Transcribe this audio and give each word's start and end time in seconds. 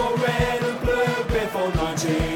all 0.00 0.16
red 0.16 0.62
and 0.62 0.80
blue 0.80 1.24
before 1.28 1.68
1902. 1.68 2.33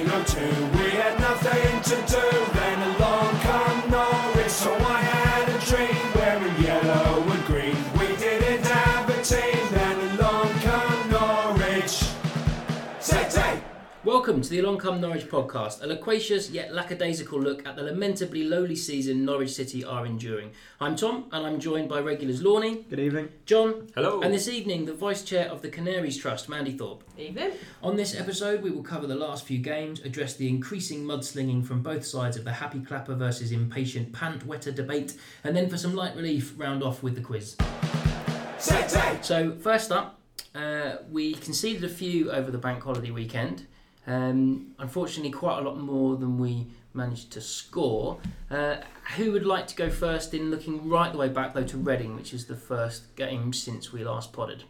Welcome 14.28 14.42
to 14.42 14.50
the 14.50 14.58
Along 14.58 14.76
Come 14.76 15.00
Norwich 15.00 15.26
podcast, 15.26 15.82
a 15.82 15.86
loquacious 15.86 16.50
yet 16.50 16.74
lackadaisical 16.74 17.40
look 17.40 17.66
at 17.66 17.76
the 17.76 17.82
lamentably 17.82 18.44
lowly 18.44 18.76
season 18.76 19.24
Norwich 19.24 19.54
City 19.54 19.82
are 19.82 20.04
enduring. 20.04 20.50
I'm 20.82 20.96
Tom, 20.96 21.30
and 21.32 21.46
I'm 21.46 21.58
joined 21.58 21.88
by 21.88 22.00
regulars 22.00 22.42
Lorney, 22.42 22.86
Good 22.90 22.98
evening. 22.98 23.30
John, 23.46 23.88
Hello. 23.94 24.20
and 24.20 24.34
this 24.34 24.46
evening 24.46 24.84
the 24.84 24.92
Vice 24.92 25.22
Chair 25.22 25.48
of 25.48 25.62
the 25.62 25.70
Canaries 25.70 26.18
Trust, 26.18 26.46
Mandie 26.46 26.76
Thorpe. 26.76 27.04
Evening. 27.16 27.52
On 27.82 27.96
this 27.96 28.14
episode, 28.14 28.60
we 28.60 28.70
will 28.70 28.82
cover 28.82 29.06
the 29.06 29.14
last 29.14 29.46
few 29.46 29.60
games, 29.60 30.00
address 30.00 30.34
the 30.34 30.46
increasing 30.46 31.04
mudslinging 31.04 31.64
from 31.64 31.82
both 31.82 32.04
sides 32.04 32.36
of 32.36 32.44
the 32.44 32.52
happy 32.52 32.80
clapper 32.80 33.14
versus 33.14 33.50
impatient 33.50 34.12
pant 34.12 34.44
wetter 34.44 34.70
debate, 34.70 35.16
and 35.42 35.56
then 35.56 35.70
for 35.70 35.78
some 35.78 35.94
light 35.94 36.14
relief, 36.14 36.52
round 36.58 36.82
off 36.82 37.02
with 37.02 37.14
the 37.14 37.22
quiz. 37.22 37.56
Say, 38.58 38.86
say. 38.88 39.18
So, 39.22 39.52
first 39.52 39.90
up, 39.90 40.20
uh, 40.54 40.96
we 41.10 41.32
conceded 41.32 41.82
a 41.82 41.88
few 41.88 42.30
over 42.30 42.50
the 42.50 42.58
bank 42.58 42.82
holiday 42.82 43.10
weekend. 43.10 43.66
Um, 44.06 44.74
unfortunately, 44.78 45.30
quite 45.30 45.58
a 45.58 45.62
lot 45.62 45.78
more 45.78 46.16
than 46.16 46.38
we 46.38 46.66
managed 46.94 47.30
to 47.32 47.40
score. 47.40 48.18
Uh, 48.50 48.76
who 49.16 49.32
would 49.32 49.44
like 49.46 49.66
to 49.68 49.76
go 49.76 49.90
first 49.90 50.32
in 50.34 50.50
looking 50.50 50.88
right 50.88 51.12
the 51.12 51.18
way 51.18 51.28
back, 51.28 51.54
though, 51.54 51.64
to 51.64 51.76
Reading, 51.76 52.16
which 52.16 52.32
is 52.32 52.46
the 52.46 52.56
first 52.56 53.14
game 53.16 53.52
since 53.52 53.92
we 53.92 54.04
last 54.04 54.32
potted? 54.32 54.64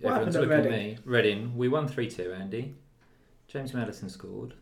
What 0.00 0.12
Everyone's 0.14 0.34
happened 0.34 0.52
at 0.52 0.58
looking 0.58 0.72
at 0.72 0.78
me. 0.78 0.98
Reading, 1.04 1.56
we 1.56 1.68
won 1.68 1.86
3 1.88 2.10
2, 2.10 2.32
Andy. 2.32 2.74
James 3.48 3.72
Maddison 3.72 4.08
scored. 4.08 4.52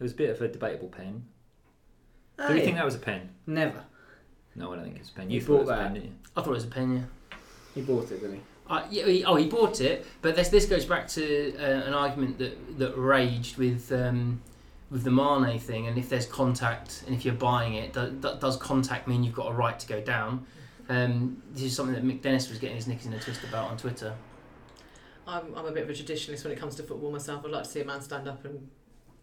It 0.00 0.02
was 0.02 0.12
a 0.12 0.16
bit 0.16 0.30
of 0.30 0.40
a 0.40 0.48
debatable 0.48 0.88
pen. 0.88 1.24
Do 2.38 2.44
you 2.52 2.58
yeah. 2.58 2.64
think 2.64 2.76
that 2.76 2.84
was 2.84 2.94
a 2.96 2.98
pen? 3.00 3.30
Never. 3.46 3.84
No, 4.56 4.72
I 4.72 4.76
don't 4.76 4.84
think 4.84 4.98
it's 4.98 5.10
a 5.10 5.12
pen. 5.14 5.30
You 5.30 5.36
You, 5.36 5.44
thought 5.44 5.54
it 5.54 5.60
was 5.60 5.68
a 5.68 5.72
that. 5.72 5.82
pen, 5.82 5.94
didn't 5.94 6.08
you? 6.08 6.14
I 6.36 6.40
thought 6.40 6.50
it 6.50 6.54
was 6.54 6.64
a 6.64 6.68
pen, 6.68 6.96
yeah. 6.96 7.38
He 7.74 7.80
bought 7.82 8.04
it, 8.10 8.20
didn't 8.20 8.36
he? 8.36 8.40
Yeah, 8.90 9.06
he, 9.06 9.24
oh, 9.24 9.36
he 9.36 9.46
bought 9.46 9.80
it, 9.80 10.06
but 10.22 10.36
this 10.36 10.48
this 10.48 10.66
goes 10.66 10.84
back 10.84 11.08
to 11.08 11.54
uh, 11.56 11.86
an 11.86 11.94
argument 11.94 12.38
that 12.38 12.78
that 12.78 12.96
raged 12.96 13.56
with 13.56 13.90
um, 13.92 14.40
with 14.90 15.04
the 15.04 15.10
Mane 15.10 15.58
thing, 15.58 15.86
and 15.86 15.98
if 15.98 16.08
there's 16.08 16.26
contact, 16.26 17.02
and 17.06 17.14
if 17.14 17.24
you're 17.24 17.34
buying 17.34 17.74
it, 17.74 17.92
do, 17.92 18.10
do- 18.10 18.36
does 18.38 18.56
contact 18.56 19.08
mean 19.08 19.24
you've 19.24 19.34
got 19.34 19.50
a 19.50 19.54
right 19.54 19.78
to 19.78 19.86
go 19.86 20.00
down? 20.00 20.46
Um, 20.88 21.42
this 21.52 21.64
is 21.64 21.76
something 21.76 21.94
that 21.94 22.04
Mick 22.04 22.22
Dennis 22.22 22.48
was 22.48 22.58
getting 22.58 22.76
his 22.76 22.86
knickers 22.86 23.06
in 23.06 23.12
a 23.14 23.18
twist 23.18 23.42
about 23.44 23.70
on 23.70 23.76
Twitter. 23.76 24.14
I'm, 25.26 25.54
I'm 25.56 25.64
a 25.64 25.72
bit 25.72 25.84
of 25.84 25.90
a 25.90 25.92
traditionalist 25.92 26.44
when 26.44 26.52
it 26.52 26.58
comes 26.58 26.74
to 26.76 26.82
football 26.82 27.10
myself. 27.10 27.44
I'd 27.44 27.50
like 27.50 27.64
to 27.64 27.70
see 27.70 27.80
a 27.80 27.84
man 27.84 28.02
stand 28.02 28.28
up 28.28 28.44
and 28.44 28.68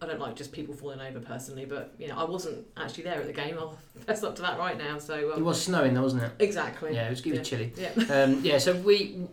I 0.01 0.07
don't 0.07 0.19
like 0.19 0.35
just 0.35 0.51
people 0.51 0.73
falling 0.73 0.99
over 0.99 1.19
personally, 1.19 1.65
but 1.65 1.93
you 1.99 2.07
know, 2.07 2.17
I 2.17 2.23
wasn't 2.23 2.65
actually 2.75 3.03
there 3.03 3.19
at 3.21 3.27
the 3.27 3.33
game. 3.33 3.55
I'll 3.59 3.77
fess 4.07 4.23
up 4.23 4.35
to 4.37 4.41
that 4.41 4.57
right 4.57 4.75
now. 4.77 4.97
So 4.97 5.15
It 5.29 5.37
um, 5.37 5.43
was 5.43 5.61
snowing, 5.61 5.93
though, 5.93 6.01
wasn't 6.01 6.23
it? 6.23 6.31
exactly. 6.39 6.95
Yeah, 6.95 7.07
it 7.07 7.11
was, 7.11 7.19
it 7.21 7.29
was 7.29 7.37
Yeah. 7.37 7.43
chilly. 7.43 7.73
Yeah. 7.77 7.91
Um, 8.23 8.41
yeah, 8.43 8.57
so 8.57 8.75
we, 8.77 9.27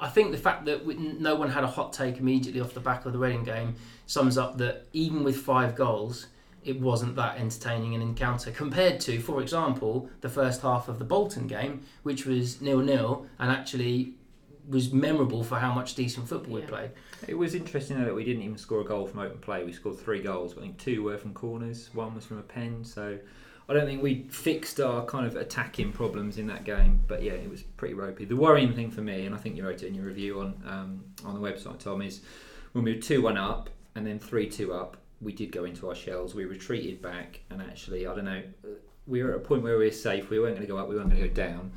I 0.00 0.08
think 0.08 0.32
the 0.32 0.38
fact 0.38 0.64
that 0.64 0.84
we, 0.86 0.94
no 0.94 1.34
one 1.34 1.50
had 1.50 1.64
a 1.64 1.68
hot 1.68 1.92
take 1.92 2.16
immediately 2.18 2.60
off 2.62 2.72
the 2.72 2.80
back 2.80 3.04
of 3.04 3.12
the 3.12 3.18
Reading 3.18 3.44
game 3.44 3.74
sums 4.06 4.38
up 4.38 4.56
that 4.58 4.86
even 4.94 5.22
with 5.22 5.36
five 5.36 5.76
goals, 5.76 6.28
it 6.64 6.80
wasn't 6.80 7.14
that 7.16 7.36
entertaining 7.38 7.94
an 7.94 8.00
encounter 8.00 8.50
compared 8.50 9.00
to, 9.00 9.20
for 9.20 9.42
example, 9.42 10.08
the 10.22 10.28
first 10.30 10.62
half 10.62 10.88
of 10.88 10.98
the 10.98 11.04
Bolton 11.04 11.46
game, 11.46 11.82
which 12.04 12.24
was 12.24 12.60
nil 12.62 12.80
nil 12.80 13.26
and 13.38 13.50
actually 13.50 14.14
was 14.66 14.92
memorable 14.92 15.42
for 15.44 15.58
how 15.58 15.72
much 15.72 15.94
decent 15.94 16.26
football 16.28 16.54
we 16.54 16.60
played. 16.62 16.90
It 17.26 17.34
was 17.34 17.54
interesting 17.54 17.98
though 17.98 18.04
that 18.06 18.14
we 18.14 18.24
didn't 18.24 18.42
even 18.42 18.56
score 18.56 18.80
a 18.80 18.84
goal 18.84 19.06
from 19.06 19.20
open 19.20 19.38
play. 19.38 19.64
We 19.64 19.72
scored 19.72 19.98
three 19.98 20.22
goals, 20.22 20.56
I 20.56 20.60
think 20.60 20.78
two 20.78 21.02
were 21.02 21.18
from 21.18 21.34
corners, 21.34 21.90
one 21.92 22.14
was 22.14 22.24
from 22.24 22.38
a 22.38 22.42
pen. 22.42 22.84
So 22.84 23.18
I 23.68 23.74
don't 23.74 23.86
think 23.86 24.02
we 24.02 24.26
fixed 24.30 24.80
our 24.80 25.04
kind 25.04 25.26
of 25.26 25.36
attacking 25.36 25.92
problems 25.92 26.38
in 26.38 26.46
that 26.46 26.64
game. 26.64 27.02
But 27.06 27.22
yeah, 27.22 27.32
it 27.32 27.50
was 27.50 27.62
pretty 27.62 27.94
ropey. 27.94 28.24
The 28.24 28.36
worrying 28.36 28.72
thing 28.72 28.90
for 28.90 29.02
me, 29.02 29.26
and 29.26 29.34
I 29.34 29.38
think 29.38 29.56
you 29.56 29.64
wrote 29.66 29.82
it 29.82 29.88
in 29.88 29.94
your 29.94 30.06
review 30.06 30.40
on 30.40 30.62
um, 30.66 31.04
on 31.24 31.34
the 31.34 31.40
website, 31.40 31.78
Tom, 31.78 32.02
is 32.02 32.20
when 32.72 32.84
we 32.84 32.94
were 32.94 33.00
two 33.00 33.22
one 33.22 33.36
up 33.36 33.68
and 33.94 34.06
then 34.06 34.18
three 34.18 34.48
two 34.48 34.72
up, 34.72 34.96
we 35.20 35.32
did 35.32 35.52
go 35.52 35.64
into 35.64 35.88
our 35.88 35.94
shells. 35.94 36.34
We 36.34 36.44
retreated 36.44 37.02
back, 37.02 37.40
and 37.50 37.60
actually, 37.60 38.06
I 38.06 38.14
don't 38.14 38.24
know, 38.24 38.42
we 39.06 39.22
were 39.22 39.32
at 39.32 39.36
a 39.36 39.40
point 39.40 39.62
where 39.62 39.76
we 39.76 39.86
were 39.86 39.90
safe. 39.90 40.30
We 40.30 40.38
weren't 40.38 40.54
going 40.54 40.66
to 40.66 40.72
go 40.72 40.78
up. 40.78 40.88
We 40.88 40.96
weren't 40.96 41.10
going 41.10 41.22
to 41.22 41.28
go 41.28 41.34
down. 41.34 41.72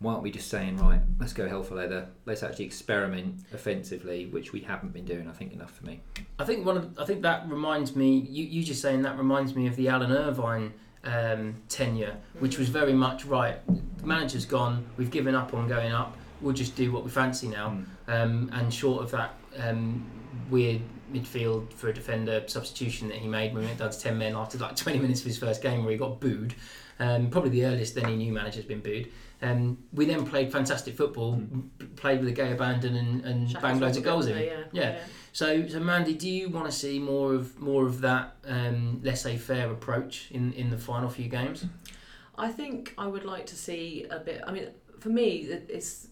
Why 0.00 0.12
aren't 0.12 0.22
we 0.22 0.30
just 0.30 0.48
saying 0.48 0.76
right? 0.76 1.00
Let's 1.18 1.32
go 1.32 1.48
hell 1.48 1.64
for 1.64 1.74
leather. 1.74 2.08
Let's 2.24 2.44
actually 2.44 2.66
experiment 2.66 3.40
offensively, 3.52 4.26
which 4.26 4.52
we 4.52 4.60
haven't 4.60 4.92
been 4.92 5.04
doing. 5.04 5.28
I 5.28 5.32
think 5.32 5.52
enough 5.52 5.72
for 5.72 5.86
me. 5.86 6.00
I 6.38 6.44
think 6.44 6.64
one 6.64 6.76
of 6.76 6.98
I 6.98 7.04
think 7.04 7.22
that 7.22 7.48
reminds 7.48 7.96
me. 7.96 8.18
You, 8.18 8.44
you 8.44 8.62
just 8.62 8.80
saying 8.80 9.02
that 9.02 9.18
reminds 9.18 9.56
me 9.56 9.66
of 9.66 9.74
the 9.74 9.88
Alan 9.88 10.12
Irvine 10.12 10.72
um, 11.02 11.56
tenure, 11.68 12.16
which 12.38 12.58
was 12.58 12.68
very 12.68 12.92
much 12.92 13.24
right. 13.24 13.56
The 13.66 14.06
manager's 14.06 14.44
gone. 14.44 14.86
We've 14.96 15.10
given 15.10 15.34
up 15.34 15.52
on 15.52 15.66
going 15.66 15.92
up. 15.92 16.16
We'll 16.40 16.54
just 16.54 16.76
do 16.76 16.92
what 16.92 17.02
we 17.02 17.10
fancy 17.10 17.48
now. 17.48 17.76
Um, 18.06 18.50
and 18.52 18.72
short 18.72 19.02
of 19.02 19.10
that 19.10 19.34
um, 19.58 20.08
weird 20.48 20.82
midfield 21.12 21.72
for 21.72 21.88
a 21.88 21.94
defender 21.94 22.44
substitution 22.46 23.08
that 23.08 23.16
he 23.16 23.26
made 23.26 23.52
when 23.52 23.62
we 23.62 23.66
went 23.66 23.78
down 23.78 23.90
to 23.90 23.98
ten 23.98 24.16
men 24.16 24.36
after 24.36 24.58
like 24.58 24.76
twenty 24.84 25.00
minutes 25.00 25.20
of 25.20 25.26
his 25.26 25.38
first 25.38 25.60
game, 25.60 25.82
where 25.82 25.90
he 25.90 25.98
got 25.98 26.20
booed. 26.20 26.54
Um, 27.00 27.30
probably 27.30 27.50
the 27.50 27.64
earliest 27.64 27.96
any 27.96 28.16
new 28.16 28.32
manager's 28.32 28.64
been 28.64 28.80
booed. 28.80 29.10
Um, 29.40 29.78
we 29.92 30.04
then 30.04 30.26
played 30.26 30.50
fantastic 30.50 30.96
football, 30.96 31.34
m- 31.34 31.70
played 31.96 32.20
with 32.20 32.28
a 32.28 32.32
gay 32.32 32.52
abandon, 32.52 32.96
and, 32.96 33.24
and 33.24 33.48
Shackles 33.48 33.62
banged 33.62 33.80
loads 33.80 33.96
of 33.96 34.02
goals 34.02 34.26
in. 34.26 34.36
Yeah. 34.36 34.62
Yeah. 34.72 34.98
So, 35.32 35.68
so 35.68 35.78
Mandie, 35.78 36.14
do 36.14 36.28
you 36.28 36.48
want 36.48 36.66
to 36.66 36.72
see 36.72 36.98
more 36.98 37.34
of 37.34 37.58
more 37.60 37.86
of 37.86 38.00
that 38.00 38.36
um, 38.46 39.00
laissez-faire 39.02 39.70
approach 39.70 40.30
in, 40.32 40.52
in 40.54 40.70
the 40.70 40.78
final 40.78 41.08
few 41.08 41.28
games? 41.28 41.64
I 42.36 42.48
think 42.48 42.94
I 42.98 43.06
would 43.06 43.24
like 43.24 43.46
to 43.46 43.56
see 43.56 44.06
a 44.10 44.18
bit. 44.18 44.42
I 44.46 44.50
mean, 44.52 44.68
for 44.98 45.10
me, 45.10 45.36
it's 45.68 46.08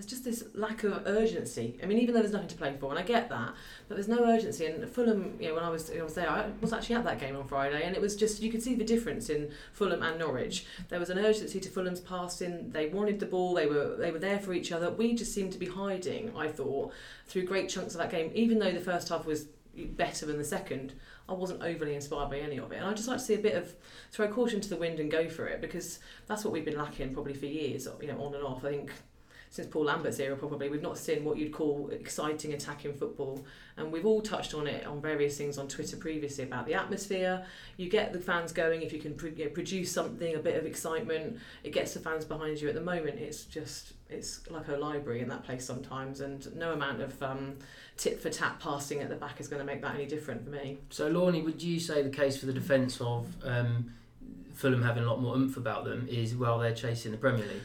there's 0.00 0.10
just 0.10 0.24
this 0.24 0.44
lack 0.54 0.82
of 0.82 1.02
urgency. 1.04 1.78
I 1.82 1.86
mean, 1.86 1.98
even 1.98 2.14
though 2.14 2.22
there's 2.22 2.32
nothing 2.32 2.48
to 2.48 2.56
play 2.56 2.74
for, 2.80 2.88
and 2.88 2.98
I 2.98 3.02
get 3.02 3.28
that, 3.28 3.52
but 3.86 3.96
there's 3.96 4.08
no 4.08 4.24
urgency. 4.24 4.64
And 4.64 4.88
Fulham, 4.88 5.36
you 5.38 5.48
know, 5.48 5.54
when 5.54 5.62
I 5.62 5.68
was 5.68 5.90
I 5.90 6.02
was 6.02 6.14
there, 6.14 6.30
I 6.30 6.50
was 6.62 6.72
actually 6.72 6.94
at 6.94 7.04
that 7.04 7.20
game 7.20 7.36
on 7.36 7.46
Friday, 7.46 7.82
and 7.82 7.94
it 7.94 8.00
was 8.00 8.16
just 8.16 8.40
you 8.40 8.50
could 8.50 8.62
see 8.62 8.74
the 8.74 8.84
difference 8.84 9.28
in 9.28 9.50
Fulham 9.74 10.02
and 10.02 10.18
Norwich. 10.18 10.64
There 10.88 10.98
was 10.98 11.10
an 11.10 11.18
urgency 11.18 11.60
to 11.60 11.68
Fulham's 11.68 12.00
passing. 12.00 12.70
They 12.70 12.86
wanted 12.86 13.20
the 13.20 13.26
ball. 13.26 13.52
They 13.52 13.66
were 13.66 13.96
they 13.96 14.10
were 14.10 14.18
there 14.18 14.38
for 14.38 14.54
each 14.54 14.72
other. 14.72 14.90
We 14.90 15.14
just 15.14 15.34
seemed 15.34 15.52
to 15.52 15.58
be 15.58 15.66
hiding. 15.66 16.32
I 16.34 16.48
thought 16.48 16.94
through 17.26 17.44
great 17.44 17.68
chunks 17.68 17.94
of 17.94 18.00
that 18.00 18.10
game, 18.10 18.30
even 18.34 18.58
though 18.58 18.72
the 18.72 18.80
first 18.80 19.10
half 19.10 19.26
was 19.26 19.48
better 19.76 20.24
than 20.24 20.38
the 20.38 20.44
second. 20.44 20.94
I 21.28 21.34
wasn't 21.34 21.62
overly 21.62 21.94
inspired 21.94 22.30
by 22.30 22.38
any 22.38 22.58
of 22.58 22.72
it, 22.72 22.76
and 22.76 22.86
I 22.86 22.94
just 22.94 23.06
like 23.06 23.18
to 23.18 23.24
see 23.24 23.34
a 23.34 23.38
bit 23.38 23.54
of 23.54 23.72
throw 24.10 24.26
caution 24.28 24.62
to 24.62 24.68
the 24.68 24.76
wind 24.76 24.98
and 24.98 25.10
go 25.10 25.28
for 25.28 25.46
it 25.46 25.60
because 25.60 26.00
that's 26.26 26.42
what 26.42 26.52
we've 26.52 26.64
been 26.64 26.78
lacking 26.78 27.12
probably 27.12 27.34
for 27.34 27.46
years, 27.46 27.86
you 28.00 28.08
know, 28.08 28.20
on 28.20 28.34
and 28.34 28.42
off. 28.42 28.64
I 28.64 28.70
think 28.70 28.90
since 29.50 29.66
Paul 29.66 29.86
Lambert's 29.86 30.20
era, 30.20 30.36
probably 30.36 30.68
we've 30.68 30.80
not 30.80 30.96
seen 30.96 31.24
what 31.24 31.36
you'd 31.36 31.52
call 31.52 31.90
exciting 31.90 32.54
attacking 32.54 32.94
football, 32.94 33.44
and 33.76 33.90
we've 33.90 34.06
all 34.06 34.20
touched 34.20 34.54
on 34.54 34.68
it 34.68 34.86
on 34.86 35.02
various 35.02 35.36
things 35.36 35.58
on 35.58 35.66
Twitter 35.66 35.96
previously 35.96 36.44
about 36.44 36.66
the 36.66 36.74
atmosphere. 36.74 37.44
You 37.76 37.90
get 37.90 38.12
the 38.12 38.20
fans 38.20 38.52
going 38.52 38.82
if 38.82 38.92
you 38.92 39.00
can 39.00 39.18
you 39.36 39.44
know, 39.46 39.50
produce 39.50 39.90
something, 39.90 40.36
a 40.36 40.38
bit 40.38 40.54
of 40.54 40.66
excitement. 40.66 41.40
It 41.64 41.72
gets 41.72 41.94
the 41.94 42.00
fans 42.00 42.24
behind 42.24 42.60
you. 42.60 42.68
At 42.68 42.76
the 42.76 42.80
moment, 42.80 43.18
it's 43.18 43.42
just 43.44 43.94
it's 44.08 44.48
like 44.48 44.68
a 44.68 44.76
library 44.76 45.20
in 45.20 45.28
that 45.30 45.42
place 45.42 45.64
sometimes, 45.64 46.20
and 46.20 46.54
no 46.54 46.72
amount 46.72 47.00
of 47.00 47.20
um, 47.20 47.56
tit 47.96 48.20
for 48.20 48.30
tat 48.30 48.60
passing 48.60 49.00
at 49.00 49.08
the 49.08 49.16
back 49.16 49.40
is 49.40 49.48
going 49.48 49.60
to 49.60 49.66
make 49.66 49.82
that 49.82 49.96
any 49.96 50.06
different 50.06 50.44
for 50.44 50.50
me. 50.50 50.78
So, 50.90 51.12
Lorney, 51.12 51.42
would 51.44 51.60
you 51.60 51.80
say 51.80 52.02
the 52.02 52.10
case 52.10 52.36
for 52.36 52.46
the 52.46 52.52
defence 52.52 53.00
of 53.00 53.26
um, 53.42 53.92
Fulham 54.54 54.82
having 54.82 55.02
a 55.02 55.06
lot 55.08 55.20
more 55.20 55.34
oomph 55.34 55.56
about 55.56 55.84
them 55.84 56.06
is 56.08 56.36
while 56.36 56.60
they're 56.60 56.72
chasing 56.72 57.10
the 57.10 57.18
Premier 57.18 57.46
League? 57.46 57.62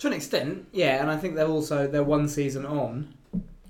To 0.00 0.06
an 0.06 0.14
extent, 0.14 0.66
yeah, 0.72 1.02
and 1.02 1.10
I 1.10 1.18
think 1.18 1.34
they're 1.34 1.46
also 1.46 1.86
they're 1.86 2.02
one 2.02 2.26
season 2.26 2.64
on 2.64 3.12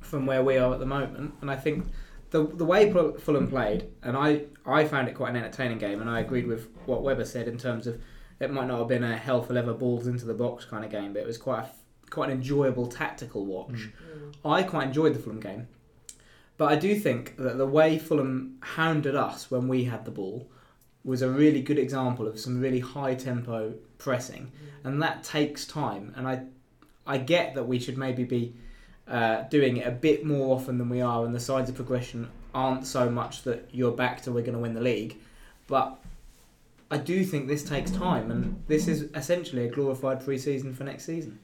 from 0.01 0.27
where 0.27 0.45
we 0.45 0.57
are 0.59 0.73
at 0.73 0.79
the 0.79 0.87
moment, 0.87 1.35
and 1.41 1.51
I 1.51 1.57
think 1.57 1.87
the 2.31 2.47
the 2.47 2.65
way 2.65 2.93
Fulham 2.93 3.49
played, 3.49 3.89
and 4.05 4.17
I 4.17 4.43
I 4.65 4.85
found 4.85 5.09
it 5.09 5.17
quite 5.17 5.31
an 5.31 5.37
entertaining 5.37 5.79
game, 5.79 6.01
and 6.01 6.09
I 6.09 6.21
agreed 6.21 6.47
with 6.47 6.69
what 6.87 7.03
Webber 7.03 7.25
said 7.25 7.49
in 7.49 7.59
terms 7.59 7.89
of 7.89 8.01
it 8.39 8.53
might 8.53 8.69
not 8.69 8.79
have 8.79 8.87
been 8.87 9.03
a 9.03 9.17
hell 9.17 9.43
for 9.43 9.55
leather 9.55 9.73
balls 9.73 10.07
into 10.07 10.25
the 10.25 10.35
box 10.35 10.65
kind 10.65 10.85
of 10.85 10.91
game, 10.93 11.13
but 11.13 11.23
it 11.23 11.27
was 11.27 11.37
quite 11.37 11.65
a, 11.65 12.11
quite 12.11 12.31
an 12.31 12.37
enjoyable 12.37 12.87
tactical 12.87 13.45
watch. 13.45 13.91
Mm. 13.91 14.35
I 14.45 14.63
quite 14.63 14.87
enjoyed 14.87 15.15
the 15.15 15.19
Fulham 15.19 15.41
game, 15.41 15.67
but 16.57 16.71
I 16.71 16.77
do 16.77 16.95
think 16.95 17.39
that 17.39 17.59
the 17.59 17.67
way 17.67 17.99
Fulham 17.99 18.59
hounded 18.61 19.17
us 19.17 19.51
when 19.51 19.67
we 19.67 19.83
had 19.83 20.05
the 20.05 20.13
ball 20.13 20.49
was 21.05 21.23
a 21.23 21.31
really 21.31 21.63
good 21.63 21.79
example 21.79 22.27
of 22.27 22.39
some 22.39 22.61
really 22.61 22.81
high 22.81 23.15
tempo 23.15 23.75
pressing, 23.99 24.53
and 24.85 25.03
that 25.03 25.25
takes 25.25 25.67
time. 25.67 26.13
And 26.17 26.29
I, 26.29 26.43
I 27.07 27.19
get 27.19 27.55
that 27.55 27.65
we 27.65 27.79
should 27.79 27.97
maybe 27.97 28.25
be 28.25 28.55
uh, 29.09 29.43
doing 29.43 29.79
it 29.79 29.87
a 29.87 29.91
bit 29.91 30.25
more 30.25 30.55
often 30.55 30.79
than 30.79 30.89
we 30.89 31.01
are, 31.01 31.25
and 31.25 31.35
the 31.35 31.41
sides 31.41 31.71
of 31.71 31.77
progression 31.77 32.29
aren't 32.55 32.87
so 32.87 33.09
much 33.09 33.43
that 33.45 33.69
you're 33.73 33.93
back 33.93 34.23
to 34.23 34.33
we're 34.33 34.43
going 34.43 34.55
to 34.55 34.61
win 34.61 34.75
the 34.75 34.81
league, 34.81 35.17
but. 35.67 35.97
I 36.93 36.99
do 36.99 37.25
think 37.25 37.47
this 37.47 37.63
takes 37.63 37.93
time, 37.93 38.33
and 38.33 38.65
this 38.67 38.89
is 38.89 39.03
essentially 39.15 39.65
a 39.65 39.71
glorified 39.71 40.25
pre-season 40.25 40.75
for 40.75 40.83
next 40.83 41.05
season. 41.05 41.39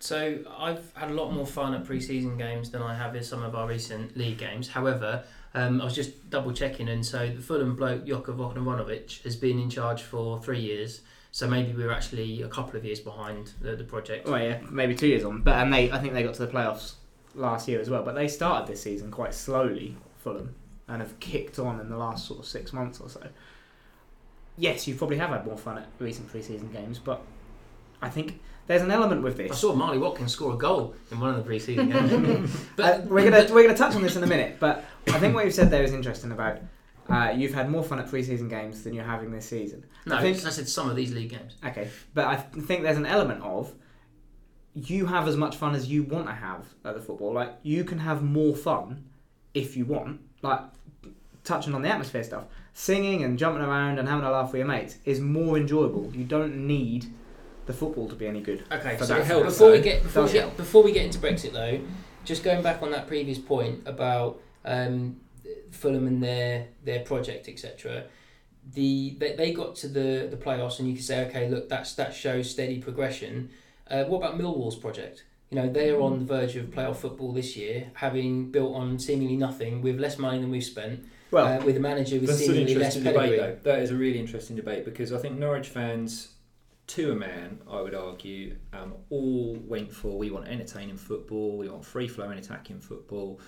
So 0.00 0.38
I've 0.58 0.92
had 0.94 1.10
a 1.10 1.14
lot 1.14 1.30
more 1.30 1.46
fun 1.46 1.74
at 1.74 1.84
pre-season 1.84 2.36
games 2.38 2.70
than 2.70 2.82
I 2.82 2.94
have 2.96 3.14
in 3.14 3.22
some 3.22 3.42
of 3.44 3.54
our 3.54 3.68
recent 3.68 4.16
league 4.16 4.38
games. 4.38 4.66
However, 4.66 5.22
um, 5.54 5.80
I 5.80 5.84
was 5.84 5.94
just 5.94 6.30
double 6.30 6.52
checking, 6.52 6.88
and 6.88 7.04
so 7.04 7.28
the 7.28 7.42
Fulham 7.42 7.74
bloke 7.74 8.06
Joko 8.06 8.32
Vodanovic 8.32 9.22
has 9.22 9.36
been 9.36 9.58
in 9.58 9.68
charge 9.68 10.02
for 10.02 10.40
three 10.40 10.60
years. 10.60 11.00
So 11.32 11.48
maybe 11.48 11.72
we 11.72 11.84
were 11.84 11.92
actually 11.92 12.42
a 12.42 12.48
couple 12.48 12.76
of 12.76 12.84
years 12.84 12.98
behind 12.98 13.52
the, 13.60 13.76
the 13.76 13.84
project. 13.84 14.28
Oh 14.28 14.36
yeah, 14.36 14.58
maybe 14.68 14.94
two 14.94 15.06
years 15.06 15.24
on. 15.24 15.42
But 15.42 15.56
and 15.56 15.72
they, 15.72 15.90
I 15.90 15.98
think 15.98 16.12
they 16.12 16.22
got 16.22 16.34
to 16.34 16.46
the 16.46 16.52
playoffs 16.52 16.94
last 17.34 17.68
year 17.68 17.80
as 17.80 17.88
well. 17.88 18.02
But 18.02 18.14
they 18.14 18.28
started 18.28 18.72
this 18.72 18.82
season 18.82 19.10
quite 19.10 19.34
slowly, 19.34 19.96
Fulham, 20.18 20.54
and 20.88 21.00
have 21.00 21.18
kicked 21.20 21.58
on 21.58 21.80
in 21.80 21.88
the 21.88 21.96
last 21.96 22.26
sort 22.26 22.40
of 22.40 22.46
six 22.46 22.72
months 22.72 23.00
or 23.00 23.08
so. 23.08 23.26
Yes, 24.56 24.86
you 24.86 24.94
probably 24.94 25.18
have 25.18 25.30
had 25.30 25.46
more 25.46 25.56
fun 25.56 25.78
at 25.78 25.88
recent 25.98 26.28
pre-season 26.28 26.70
games, 26.72 26.98
but 26.98 27.22
I 28.02 28.10
think 28.10 28.40
there's 28.66 28.82
an 28.82 28.90
element 28.90 29.22
with 29.22 29.36
this. 29.36 29.52
I 29.52 29.54
saw 29.54 29.74
Marley 29.74 29.98
Watkins 29.98 30.32
score 30.32 30.54
a 30.54 30.56
goal 30.56 30.94
in 31.10 31.18
one 31.18 31.30
of 31.30 31.36
the 31.36 31.42
pre-season 31.42 31.90
games. 31.90 32.56
Uh, 32.78 33.02
we're 33.06 33.28
gonna 33.28 33.52
we're 33.52 33.62
gonna 33.62 33.76
touch 33.76 33.94
on 33.94 34.02
this 34.02 34.16
in 34.16 34.24
a 34.24 34.26
minute, 34.26 34.56
but 34.58 34.84
I 35.08 35.18
think 35.18 35.34
what 35.34 35.44
you've 35.44 35.54
said 35.54 35.70
there 35.70 35.82
is 35.82 35.92
interesting 35.92 36.32
about. 36.32 36.58
Uh, 37.08 37.32
you've 37.36 37.54
had 37.54 37.68
more 37.68 37.82
fun 37.82 37.98
at 37.98 38.08
pre-season 38.08 38.48
games 38.48 38.84
than 38.84 38.94
you're 38.94 39.04
having 39.04 39.32
this 39.32 39.48
season. 39.48 39.84
no, 40.06 40.16
I 40.16 40.26
I, 40.26 40.32
said 40.32 40.68
some 40.68 40.88
of 40.88 40.94
these 40.94 41.12
league 41.12 41.30
games. 41.30 41.56
Okay, 41.64 41.90
but 42.14 42.26
I 42.26 42.36
th- 42.36 42.64
think 42.64 42.82
there's 42.82 42.98
an 42.98 43.06
element 43.06 43.42
of 43.42 43.74
you 44.74 45.06
have 45.06 45.26
as 45.26 45.36
much 45.36 45.56
fun 45.56 45.74
as 45.74 45.88
you 45.88 46.04
want 46.04 46.26
to 46.26 46.32
have 46.32 46.66
at 46.84 46.94
the 46.94 47.00
football. 47.00 47.32
Like 47.32 47.54
you 47.62 47.82
can 47.82 47.98
have 47.98 48.22
more 48.22 48.54
fun 48.54 49.06
if 49.54 49.76
you 49.76 49.84
want. 49.84 50.20
Like 50.42 50.60
touching 51.42 51.74
on 51.74 51.82
the 51.82 51.88
atmosphere 51.88 52.22
stuff, 52.22 52.44
singing 52.72 53.24
and 53.24 53.38
jumping 53.38 53.62
around 53.62 53.98
and 53.98 54.08
having 54.08 54.24
a 54.24 54.30
laugh 54.30 54.52
with 54.52 54.60
your 54.60 54.68
mates 54.68 54.98
is 55.04 55.20
more 55.20 55.56
enjoyable. 55.56 56.10
You 56.14 56.24
don't 56.24 56.66
need 56.66 57.12
the 57.66 57.72
football 57.72 58.08
to 58.08 58.14
be 58.14 58.26
any 58.26 58.40
good. 58.40 58.64
Okay, 58.70 58.96
so 58.98 59.06
that 59.06 59.24
helps, 59.24 59.46
before 59.46 59.72
we 59.72 59.80
get 59.80 60.02
before 60.02 60.24
we 60.24 60.32
get, 60.32 60.56
before 60.56 60.82
we 60.82 60.92
get 60.92 61.04
into 61.06 61.18
Brexit 61.18 61.52
though, 61.52 61.80
just 62.24 62.44
going 62.44 62.62
back 62.62 62.82
on 62.82 62.90
that 62.92 63.06
previous 63.06 63.38
point 63.38 63.82
about 63.86 64.40
um, 64.64 65.16
Fulham 65.70 66.06
and 66.06 66.22
their 66.22 66.68
their 66.84 67.00
project 67.00 67.48
etc. 67.48 68.04
The 68.74 69.16
they, 69.18 69.34
they 69.36 69.52
got 69.52 69.74
to 69.76 69.88
the 69.88 70.28
the 70.30 70.36
playoffs 70.36 70.78
and 70.78 70.88
you 70.88 70.94
could 70.94 71.04
say 71.04 71.24
okay 71.26 71.48
look 71.48 71.68
that's 71.68 71.94
that 71.94 72.14
shows 72.14 72.50
steady 72.50 72.78
progression. 72.78 73.50
Uh, 73.90 74.04
what 74.04 74.18
about 74.18 74.38
Millwall's 74.38 74.76
project? 74.76 75.24
You 75.50 75.56
know 75.56 75.68
they 75.68 75.90
are 75.90 76.00
on 76.00 76.20
the 76.20 76.24
verge 76.24 76.54
of 76.56 76.66
playoff 76.66 76.96
football 76.96 77.32
this 77.32 77.56
year, 77.56 77.90
having 77.94 78.52
built 78.52 78.74
on 78.74 78.98
seemingly 79.00 79.36
nothing 79.36 79.82
with 79.82 79.98
less 79.98 80.16
money 80.16 80.38
than 80.38 80.48
we've 80.50 80.62
spent, 80.62 81.04
Well, 81.32 81.60
uh, 81.60 81.64
with 81.64 81.76
a 81.76 81.80
manager 81.80 82.20
with 82.20 82.28
That's 82.28 82.40
an 82.42 82.46
seemingly 82.46 82.76
less 82.76 82.94
interesting 82.94 83.02
debate, 83.14 83.30
pedigree. 83.40 83.58
though. 83.64 83.72
That 83.72 83.82
is 83.82 83.90
a 83.90 83.96
really 83.96 84.20
interesting 84.20 84.54
debate 84.54 84.84
because 84.84 85.12
I 85.12 85.18
think 85.18 85.38
Norwich 85.38 85.66
fans, 85.66 86.28
to 86.88 87.10
a 87.10 87.16
man, 87.16 87.58
I 87.68 87.80
would 87.80 87.96
argue, 87.96 88.58
um, 88.72 88.94
all 89.10 89.56
went 89.66 89.90
for 89.92 90.16
we 90.16 90.30
want 90.30 90.46
entertaining 90.46 90.96
football, 90.96 91.58
we 91.58 91.68
want 91.68 91.84
free 91.84 92.06
flowing 92.06 92.38
attacking 92.38 92.78
football. 92.80 93.40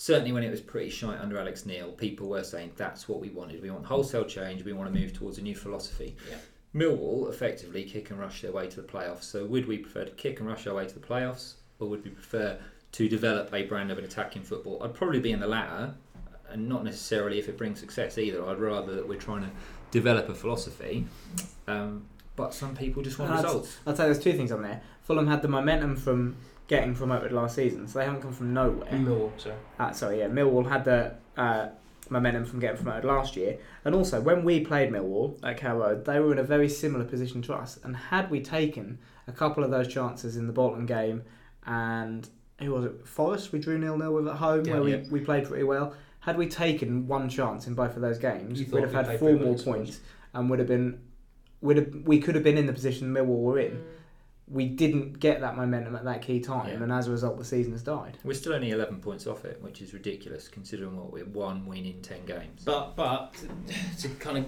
Certainly, 0.00 0.30
when 0.30 0.44
it 0.44 0.50
was 0.50 0.60
pretty 0.60 0.90
shite 0.90 1.18
under 1.20 1.38
Alex 1.40 1.66
Neil, 1.66 1.90
people 1.90 2.28
were 2.28 2.44
saying 2.44 2.70
that's 2.76 3.08
what 3.08 3.18
we 3.20 3.30
wanted. 3.30 3.60
We 3.60 3.68
want 3.72 3.84
wholesale 3.84 4.24
change. 4.24 4.62
We 4.62 4.72
want 4.72 4.94
to 4.94 4.96
move 4.96 5.12
towards 5.12 5.38
a 5.38 5.42
new 5.42 5.56
philosophy. 5.56 6.14
Yeah. 6.30 6.36
Millwall 6.72 7.28
effectively 7.28 7.82
kick 7.82 8.10
and 8.10 8.20
rush 8.20 8.42
their 8.42 8.52
way 8.52 8.68
to 8.68 8.80
the 8.80 8.86
playoffs. 8.86 9.24
So, 9.24 9.44
would 9.46 9.66
we 9.66 9.76
prefer 9.78 10.04
to 10.04 10.12
kick 10.12 10.38
and 10.38 10.48
rush 10.48 10.68
our 10.68 10.74
way 10.74 10.86
to 10.86 10.94
the 10.94 11.04
playoffs, 11.04 11.54
or 11.80 11.88
would 11.88 12.04
we 12.04 12.10
prefer 12.10 12.56
to 12.92 13.08
develop 13.08 13.52
a 13.52 13.64
brand 13.64 13.90
of 13.90 13.98
an 13.98 14.04
attacking 14.04 14.42
football? 14.44 14.80
I'd 14.84 14.94
probably 14.94 15.18
be 15.18 15.32
in 15.32 15.40
the 15.40 15.48
latter, 15.48 15.92
and 16.48 16.68
not 16.68 16.84
necessarily 16.84 17.40
if 17.40 17.48
it 17.48 17.58
brings 17.58 17.80
success 17.80 18.18
either. 18.18 18.46
I'd 18.46 18.60
rather 18.60 18.94
that 18.94 19.08
we're 19.08 19.18
trying 19.18 19.42
to 19.42 19.50
develop 19.90 20.28
a 20.28 20.34
philosophy. 20.34 21.06
Um, 21.66 22.06
but 22.36 22.54
some 22.54 22.76
people 22.76 23.02
just 23.02 23.18
want 23.18 23.32
I'd- 23.32 23.42
results. 23.42 23.78
I'll 23.84 23.94
tell 23.94 24.06
you, 24.06 24.14
there's 24.14 24.22
two 24.22 24.34
things 24.34 24.52
on 24.52 24.62
there. 24.62 24.80
Fulham 25.02 25.26
had 25.26 25.42
the 25.42 25.48
momentum 25.48 25.96
from 25.96 26.36
getting 26.68 26.94
promoted 26.94 27.32
last 27.32 27.56
season, 27.56 27.88
so 27.88 27.98
they 27.98 28.04
haven't 28.04 28.22
come 28.22 28.32
from 28.32 28.54
nowhere. 28.54 28.90
Millwall, 28.92 29.32
sorry. 29.40 29.56
Uh, 29.78 29.90
sorry, 29.92 30.18
yeah, 30.20 30.28
Millwall 30.28 30.68
had 30.68 30.84
the 30.84 31.14
uh, 31.36 31.68
momentum 32.10 32.44
from 32.44 32.60
getting 32.60 32.76
promoted 32.76 33.04
last 33.04 33.36
year, 33.36 33.58
and 33.84 33.94
also 33.94 34.20
when 34.20 34.44
we 34.44 34.60
played 34.60 34.90
Millwall 34.92 35.38
at 35.42 35.56
Carrow 35.56 35.78
Road, 35.80 36.04
they 36.04 36.20
were 36.20 36.30
in 36.30 36.38
a 36.38 36.44
very 36.44 36.68
similar 36.68 37.04
position 37.04 37.42
to 37.42 37.54
us. 37.54 37.78
And 37.82 37.96
had 37.96 38.30
we 38.30 38.40
taken 38.40 38.98
a 39.26 39.32
couple 39.32 39.64
of 39.64 39.70
those 39.70 39.88
chances 39.88 40.36
in 40.36 40.46
the 40.46 40.52
Bolton 40.52 40.86
game, 40.86 41.22
and 41.66 42.28
who 42.60 42.70
was 42.72 42.84
it? 42.84 43.06
Forest, 43.06 43.52
we 43.52 43.58
drew 43.58 43.78
nil 43.78 43.96
nil 43.96 44.12
with 44.12 44.28
at 44.28 44.36
home, 44.36 44.64
Yeah, 44.64 44.74
where 44.74 44.82
we, 44.82 44.94
yeah. 44.94 45.02
we 45.10 45.20
played 45.20 45.46
pretty 45.46 45.64
well. 45.64 45.94
Had 46.20 46.36
we 46.36 46.48
taken 46.48 47.06
one 47.06 47.30
chance 47.30 47.66
in 47.66 47.74
both 47.74 47.96
of 47.96 48.02
those 48.02 48.18
games, 48.18 48.58
we'd 48.70 48.82
have 48.82 48.92
had 48.92 49.18
four 49.18 49.34
more 49.34 49.56
points, 49.56 50.00
and 50.34 50.50
would 50.50 50.58
have 50.58 50.68
been. 50.68 51.00
Would 51.60 51.76
have, 51.76 51.92
we 52.04 52.20
could 52.20 52.36
have 52.36 52.44
been 52.44 52.56
in 52.56 52.66
the 52.66 52.72
position 52.72 53.12
Millwall 53.12 53.42
were 53.42 53.58
in. 53.58 53.72
Mm. 53.72 53.82
We 54.50 54.66
didn't 54.66 55.20
get 55.20 55.40
that 55.40 55.56
momentum 55.56 55.94
at 55.94 56.04
that 56.04 56.22
key 56.22 56.40
time, 56.40 56.68
Yeah. 56.68 56.82
and 56.82 56.90
as 56.92 57.06
a 57.06 57.10
result, 57.10 57.36
the 57.38 57.44
season 57.44 57.72
has 57.72 57.82
died. 57.82 58.16
We're 58.24 58.32
still 58.34 58.54
only 58.54 58.70
11 58.70 59.00
points 59.00 59.26
off 59.26 59.44
it, 59.44 59.58
which 59.62 59.82
is 59.82 59.92
ridiculous 59.92 60.48
considering 60.48 60.96
what 60.96 61.12
we're 61.12 61.26
one 61.26 61.66
win 61.66 61.84
in 61.84 62.00
10 62.00 62.24
games. 62.26 62.62
But 62.64 62.96
but 62.96 63.34
to 64.00 64.08
kind 64.20 64.38
of 64.38 64.46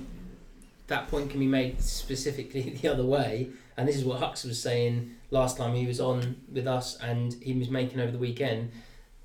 that 0.86 1.08
point 1.08 1.30
can 1.30 1.38
be 1.38 1.46
made 1.46 1.80
specifically 1.82 2.78
the 2.82 2.88
other 2.88 3.04
way, 3.04 3.50
and 3.76 3.86
this 3.86 3.96
is 3.96 4.04
what 4.04 4.20
Hux 4.20 4.44
was 4.46 4.60
saying 4.60 5.10
last 5.30 5.56
time 5.58 5.74
he 5.74 5.86
was 5.86 6.00
on 6.00 6.36
with 6.50 6.66
us, 6.66 6.96
and 7.00 7.34
he 7.42 7.52
was 7.52 7.68
making 7.68 8.00
over 8.00 8.10
the 8.12 8.18
weekend. 8.18 8.70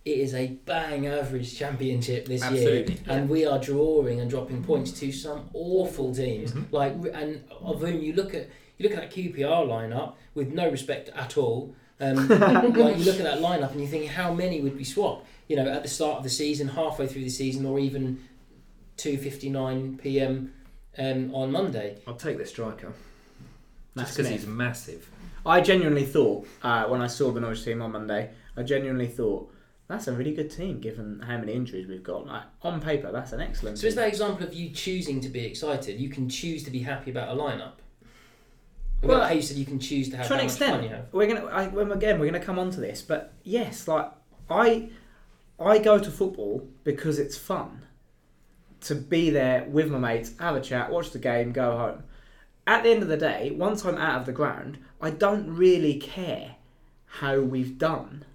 It 0.03 0.19
is 0.19 0.35
a 0.35 0.47
bang 0.65 1.07
average 1.07 1.57
championship 1.57 2.27
this 2.27 2.43
Absolutely. 2.43 2.93
year, 2.93 3.03
and 3.07 3.27
we 3.27 3.43
are 3.45 3.57
drawing 3.57 4.19
and 4.19 4.29
dropping 4.29 4.63
points 4.63 4.91
to 4.99 5.11
some 5.11 5.49
awful 5.53 6.13
teams. 6.13 6.51
Mhm. 6.51 6.71
Like 6.71 6.93
and 7.13 7.43
of 7.49 7.79
whom 7.81 8.01
you 8.01 8.13
look 8.13 8.35
at 8.35 8.47
you 8.77 8.87
look 8.87 8.97
at 8.97 9.09
that 9.09 9.15
QPR 9.15 9.67
lineup 9.67 10.13
with 10.33 10.51
no 10.51 10.69
respect 10.69 11.09
at 11.09 11.37
all. 11.37 11.75
Um, 11.99 12.27
like 12.27 12.97
you 12.97 13.05
look 13.05 13.19
at 13.19 13.23
that 13.23 13.39
lineup 13.39 13.71
and 13.71 13.81
you 13.81 13.87
think 13.87 14.07
how 14.07 14.33
many 14.33 14.61
would 14.61 14.77
be 14.77 14.83
swapped? 14.83 15.25
You 15.47 15.55
know, 15.55 15.67
at 15.67 15.83
the 15.83 15.89
start 15.89 16.17
of 16.17 16.23
the 16.23 16.29
season, 16.29 16.67
halfway 16.67 17.07
through 17.07 17.23
the 17.23 17.29
season, 17.29 17.65
or 17.65 17.79
even 17.79 18.23
two 18.97 19.17
fifty 19.17 19.49
nine 19.49 19.97
p.m. 19.97 20.53
Um, 20.97 21.33
on 21.35 21.51
Monday. 21.51 21.97
I'll 22.07 22.15
take 22.15 22.37
the 22.37 22.45
striker. 22.45 22.93
Matt 23.95 24.07
Just 24.07 24.17
because 24.17 24.31
he's 24.31 24.47
massive. 24.47 25.09
I 25.45 25.61
genuinely 25.61 26.05
thought 26.05 26.47
uh, 26.63 26.85
when 26.85 27.01
I 27.01 27.07
saw 27.07 27.31
the 27.31 27.39
Norwich 27.39 27.63
team 27.63 27.81
on 27.81 27.91
Monday, 27.91 28.31
I 28.57 28.63
genuinely 28.63 29.07
thought 29.07 29.51
that's 29.87 30.07
a 30.07 30.13
really 30.13 30.33
good 30.33 30.49
team 30.49 30.79
given 30.79 31.19
how 31.19 31.37
many 31.37 31.53
injuries 31.53 31.87
we've 31.87 32.03
got. 32.03 32.25
Like 32.25 32.43
on 32.63 32.81
paper, 32.81 33.11
that's 33.11 33.31
an 33.31 33.41
excellent. 33.41 33.77
So 33.77 33.87
is 33.87 33.95
that 33.95 34.07
example 34.07 34.47
of 34.47 34.53
you 34.53 34.69
choosing 34.71 35.21
to 35.21 35.29
be 35.29 35.45
excited? 35.45 35.99
You 35.99 36.09
can 36.09 36.27
choose 36.27 36.63
to 36.63 36.71
be 36.71 36.79
happy 36.79 37.11
about 37.11 37.29
a 37.29 37.39
lineup. 37.39 37.73
Well, 39.07 39.27
how 39.27 39.33
you 39.33 39.41
said 39.41 39.57
you 39.57 39.65
can 39.65 39.79
choose 39.79 40.09
to 40.09 40.17
have 40.17 40.27
to 40.27 40.33
an 40.33 40.39
how 40.39 40.45
much 40.45 40.53
fun 40.53 40.69
you 40.69 40.75
extent, 40.75 40.91
have. 40.91 41.05
we're 41.11 41.27
gonna 41.27 41.45
I, 41.45 41.63
again 41.93 42.19
we're 42.19 42.25
gonna 42.25 42.43
come 42.43 42.59
on 42.59 42.71
to 42.71 42.79
this, 42.79 43.01
but 43.01 43.33
yes, 43.43 43.87
like 43.87 44.11
I 44.49 44.89
I 45.59 45.77
go 45.79 45.99
to 45.99 46.11
football 46.11 46.67
because 46.83 47.19
it's 47.19 47.37
fun 47.37 47.85
to 48.81 48.95
be 48.95 49.29
there 49.29 49.65
with 49.65 49.89
my 49.89 49.97
mates, 49.97 50.33
have 50.39 50.55
a 50.55 50.61
chat, 50.61 50.91
watch 50.91 51.11
the 51.11 51.19
game, 51.19 51.51
go 51.51 51.77
home. 51.77 52.03
At 52.67 52.83
the 52.83 52.89
end 52.89 53.03
of 53.03 53.09
the 53.09 53.17
day, 53.17 53.51
once 53.51 53.85
I'm 53.85 53.97
out 53.97 54.19
of 54.19 54.25
the 54.25 54.31
ground, 54.31 54.79
I 55.01 55.11
don't 55.11 55.55
really 55.55 55.95
care 55.95 56.55
how 57.05 57.39
we've 57.39 57.77
done. 57.77 58.25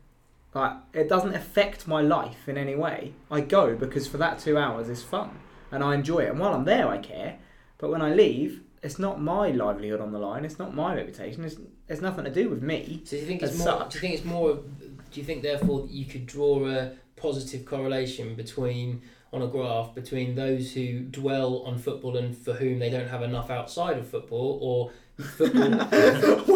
Like 0.54 0.76
it 0.92 1.08
doesn't 1.08 1.34
affect 1.34 1.86
my 1.86 2.00
life 2.00 2.48
in 2.48 2.56
any 2.56 2.74
way. 2.74 3.12
I 3.30 3.40
go 3.40 3.76
because 3.76 4.06
for 4.08 4.18
that 4.18 4.38
two 4.38 4.56
hours 4.58 4.88
is 4.88 5.02
fun 5.02 5.38
and 5.70 5.84
I 5.84 5.94
enjoy 5.94 6.20
it. 6.20 6.30
And 6.30 6.38
while 6.38 6.54
I'm 6.54 6.64
there, 6.64 6.88
I 6.88 6.98
care. 6.98 7.38
But 7.78 7.90
when 7.90 8.02
I 8.02 8.12
leave, 8.12 8.62
it's 8.82 8.98
not 8.98 9.20
my 9.20 9.50
livelihood 9.50 10.00
on 10.00 10.12
the 10.12 10.18
line. 10.18 10.44
It's 10.44 10.58
not 10.58 10.74
my 10.74 10.94
reputation. 10.94 11.44
It's 11.44 11.56
it's 11.88 12.00
nothing 12.00 12.24
to 12.24 12.30
do 12.30 12.48
with 12.48 12.62
me. 12.62 13.02
So 13.04 13.16
do 13.16 13.22
you 13.22 13.26
think 13.28 13.42
it's 13.42 13.56
more? 13.58 13.66
such. 13.66 13.92
Do 13.92 13.98
you 13.98 14.00
think 14.00 14.14
it's 14.14 14.24
more? 14.24 14.54
Do 14.54 15.20
you 15.20 15.24
think 15.24 15.42
therefore 15.42 15.86
you 15.90 16.04
could 16.06 16.26
draw 16.26 16.66
a 16.68 16.92
positive 17.16 17.64
correlation 17.66 18.34
between 18.34 19.02
on 19.32 19.42
a 19.42 19.46
graph 19.46 19.94
between 19.94 20.34
those 20.34 20.72
who 20.72 21.00
dwell 21.00 21.62
on 21.66 21.78
football 21.78 22.16
and 22.16 22.36
for 22.36 22.52
whom 22.54 22.78
they 22.80 22.90
don't 22.90 23.08
have 23.08 23.22
enough 23.22 23.48
outside 23.50 23.96
of 23.98 24.08
football, 24.08 24.58
or 24.60 24.90
football? 25.24 25.70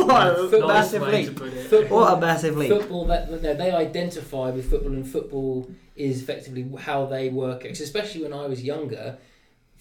what 0.06 0.26
a 0.26 0.48
Football- 0.48 0.68
massive 0.68 1.02
leap! 1.02 1.38
football 1.68 2.00
What 2.00 2.18
a 2.18 2.20
massive 2.20 2.56
leap! 2.56 2.70
football 2.70 3.04
that, 3.06 3.42
that 3.42 3.58
they 3.58 3.70
identify 3.70 4.50
with 4.50 4.68
football 4.70 4.92
and 4.92 5.06
football 5.06 5.70
is 5.94 6.22
effectively 6.22 6.68
how 6.80 7.06
they 7.06 7.28
work. 7.28 7.64
especially 7.64 8.22
when 8.24 8.32
I 8.32 8.46
was 8.46 8.62
younger 8.62 9.18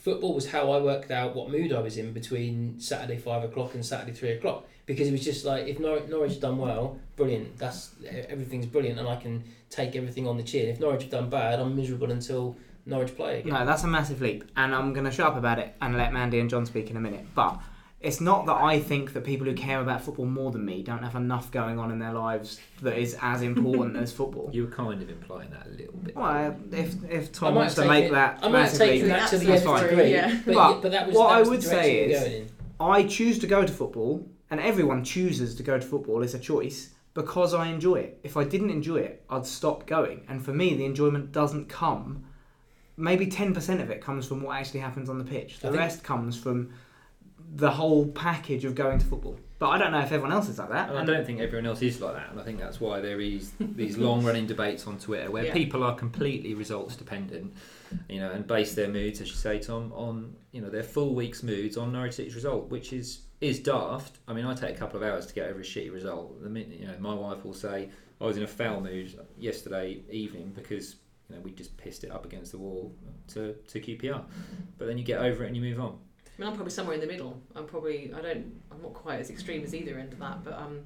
football 0.03 0.33
was 0.33 0.49
how 0.49 0.69
I 0.71 0.81
worked 0.81 1.11
out 1.11 1.33
what 1.33 1.49
mood 1.49 1.71
I 1.71 1.79
was 1.79 1.97
in 1.97 2.11
between 2.11 2.79
Saturday 2.79 3.17
five 3.17 3.43
o'clock 3.43 3.73
and 3.73 3.85
Saturday 3.85 4.11
three 4.11 4.31
o'clock. 4.31 4.67
Because 4.85 5.07
it 5.07 5.13
was 5.13 5.23
just 5.23 5.45
like 5.45 5.65
if 5.67 5.79
Nor- 5.79 6.05
Norwich 6.07 6.41
done 6.41 6.57
well 6.57 6.99
brilliant. 7.15 7.57
That's 7.57 7.91
everything's 8.27 8.65
brilliant 8.65 8.99
and 8.99 9.07
I 9.07 9.15
can 9.15 9.43
take 9.69 9.95
everything 9.95 10.27
on 10.27 10.35
the 10.35 10.43
chin. 10.43 10.67
If 10.67 10.81
Norwich 10.81 11.03
have 11.03 11.11
done 11.11 11.29
bad 11.29 11.59
I'm 11.61 11.73
miserable 11.75 12.11
until 12.11 12.57
Norwich 12.85 13.15
play 13.15 13.39
again. 13.39 13.53
No, 13.53 13.65
that's 13.65 13.83
a 13.83 13.87
massive 13.87 14.19
leap, 14.19 14.43
and 14.57 14.75
I'm 14.75 14.91
going 14.91 15.05
to 15.05 15.11
shut 15.11 15.27
up 15.27 15.37
about 15.37 15.57
it 15.57 15.73
and 15.81 15.97
let 15.97 16.11
Mandie 16.11 16.39
and 16.39 16.49
John 16.49 16.65
speak 16.65 16.89
in 16.89 16.97
a 16.97 16.99
minute. 16.99 17.25
But 17.33 17.61
it's 18.03 18.19
not 18.19 18.45
that 18.45 18.57
I 18.57 18.79
think 18.79 19.13
that 19.13 19.23
people 19.23 19.47
who 19.47 19.53
care 19.53 19.79
about 19.79 20.01
football 20.01 20.25
more 20.25 20.51
than 20.51 20.65
me 20.65 20.83
don't 20.83 21.01
have 21.01 21.15
enough 21.15 21.49
going 21.51 21.79
on 21.79 21.89
in 21.89 21.99
their 21.99 22.11
lives 22.11 22.59
that 22.81 22.97
is 22.97 23.17
as 23.21 23.41
important 23.41 23.95
as 23.95 24.11
football. 24.11 24.49
You 24.53 24.65
were 24.65 24.71
kind 24.71 25.01
of 25.01 25.09
implying 25.09 25.49
that 25.51 25.65
a 25.67 25.69
little 25.69 25.93
bit. 25.97 26.15
Well, 26.15 26.55
if 26.71 26.95
if 27.09 27.31
Tom 27.31 27.53
might 27.53 27.59
wants 27.61 27.75
to 27.75 27.85
make 27.85 28.05
it- 28.05 28.11
that 28.11 28.39
I 28.43 28.49
might 28.49 28.67
take 28.73 29.03
that 29.05 29.29
to 29.29 29.37
the 29.39 29.45
That's 29.45 29.61
nth 29.63 29.65
fine. 29.65 29.89
degree 29.89 30.11
Yeah. 30.11 30.41
but, 30.45 30.53
But 30.53 30.81
but 30.81 30.91
that 30.91 31.07
was, 31.07 31.15
what 31.15 31.29
that 31.29 31.35
I 31.47 31.49
would 31.49 31.63
say 31.63 32.07
direction 32.07 32.31
we 32.33 32.37
were 32.39 32.43
is- 32.43 32.51
I 32.79 33.03
choose 33.07 33.39
to 33.39 33.47
go 33.47 33.65
to 33.65 33.71
football, 33.71 34.27
and 34.51 34.59
everyone 34.59 35.03
chooses 35.05 35.55
to 35.55 35.63
go 35.63 35.79
to 35.79 35.85
football. 35.85 36.21
It's 36.23 36.33
a 36.33 36.39
choice 36.39 36.89
because 37.13 37.53
I 37.53 37.67
enjoy 37.67 37.95
it. 37.99 38.19
If 38.23 38.35
I 38.35 38.43
didn't 38.43 38.71
enjoy 38.71 38.97
it, 38.97 39.23
I'd 39.29 39.45
stop 39.45 39.87
going. 39.87 40.25
And 40.27 40.43
for 40.43 40.51
me, 40.51 40.73
the 40.75 40.83
enjoyment 40.83 41.31
doesn't 41.31 41.69
come. 41.69 42.25
Maybe 42.97 43.27
ten 43.27 43.53
percent 43.53 43.79
of 43.79 43.89
it 43.89 44.01
comes 44.01 44.27
from 44.27 44.43
what 44.43 44.57
actually 44.57 44.81
happens 44.81 45.09
on 45.09 45.17
the 45.19 45.23
pitch. 45.23 45.59
The 45.61 45.69
think- 45.69 45.77
rest 45.79 46.03
comes 46.03 46.37
from 46.37 46.71
the 47.55 47.69
whole 47.71 48.07
package 48.07 48.65
of 48.65 48.75
going 48.75 48.99
to 48.99 49.05
football. 49.05 49.37
But 49.59 49.69
I 49.69 49.77
don't 49.77 49.91
know 49.91 49.99
if 49.99 50.11
everyone 50.11 50.33
else 50.33 50.49
is 50.49 50.57
like 50.59 50.69
that. 50.71 50.89
And 50.89 50.97
I 50.97 51.05
don't 51.05 51.25
think 51.25 51.39
everyone 51.39 51.65
else 51.65 51.81
is 51.81 52.01
like 52.01 52.15
that, 52.15 52.31
and 52.31 52.39
I 52.39 52.43
think 52.43 52.59
that's 52.59 52.81
why 52.81 52.99
there 52.99 53.21
is 53.21 53.51
these 53.59 53.97
long-running 53.97 54.45
debates 54.53 54.87
on 54.87 54.97
Twitter 54.97 55.31
where 55.31 55.45
Yeah. 55.45 55.53
people 55.53 55.83
are 55.83 55.95
completely 55.95 56.53
results 56.53 56.95
dependent, 56.97 57.53
you 58.09 58.19
know, 58.19 58.31
and 58.31 58.45
base 58.45 58.73
their 58.75 58.89
moods, 58.89 59.21
as 59.21 59.29
you 59.29 59.35
say, 59.35 59.59
Tom, 59.59 59.93
on 59.93 60.35
you 60.51 60.61
know 60.61 60.69
their 60.69 60.83
full 60.83 61.15
week's 61.15 61.43
moods 61.43 61.77
on 61.77 61.91
Norwich 61.93 62.13
City's 62.13 62.35
result, 62.35 62.69
which 62.69 62.91
is 62.91 63.21
is 63.39 63.59
daft. 63.59 64.17
I 64.27 64.33
mean, 64.33 64.45
I 64.45 64.53
take 64.53 64.75
a 64.75 64.79
couple 64.79 64.97
of 65.01 65.03
hours 65.07 65.25
to 65.27 65.33
get 65.33 65.49
over 65.49 65.59
a 65.59 65.63
shitty 65.63 65.93
result. 65.93 66.41
The 66.43 66.49
minute, 66.49 66.79
you 66.79 66.87
know, 66.87 66.95
my 66.99 67.13
wife 67.13 67.45
will 67.45 67.53
say 67.53 67.89
I 68.19 68.25
was 68.25 68.35
in 68.37 68.43
a 68.43 68.47
foul 68.47 68.81
mood 68.81 69.13
yesterday 69.37 70.01
evening 70.09 70.51
because 70.55 70.95
you 71.29 71.35
know 71.35 71.41
we 71.41 71.51
just 71.51 71.77
pissed 71.77 72.03
it 72.03 72.11
up 72.11 72.25
against 72.25 72.51
the 72.51 72.57
wall 72.57 72.93
to 73.29 73.53
to 73.53 73.79
QPR, 73.79 74.23
but 74.77 74.87
then 74.87 74.97
you 74.97 75.05
get 75.05 75.19
over 75.21 75.43
it 75.43 75.47
and 75.47 75.55
you 75.55 75.61
move 75.61 75.79
on. 75.79 75.99
I 76.37 76.41
mean, 76.41 76.49
I'm 76.49 76.55
probably 76.55 76.71
somewhere 76.71 76.95
in 76.95 77.01
the 77.01 77.07
middle. 77.07 77.39
I'm 77.55 77.65
probably 77.65 78.11
I 78.13 78.21
don't 78.21 78.61
I'm 78.71 78.81
not 78.81 78.93
quite 78.93 79.19
as 79.19 79.29
extreme 79.29 79.63
as 79.63 79.75
either 79.75 79.97
end 79.99 80.13
of 80.13 80.19
that, 80.19 80.43
but 80.43 80.53
um, 80.53 80.79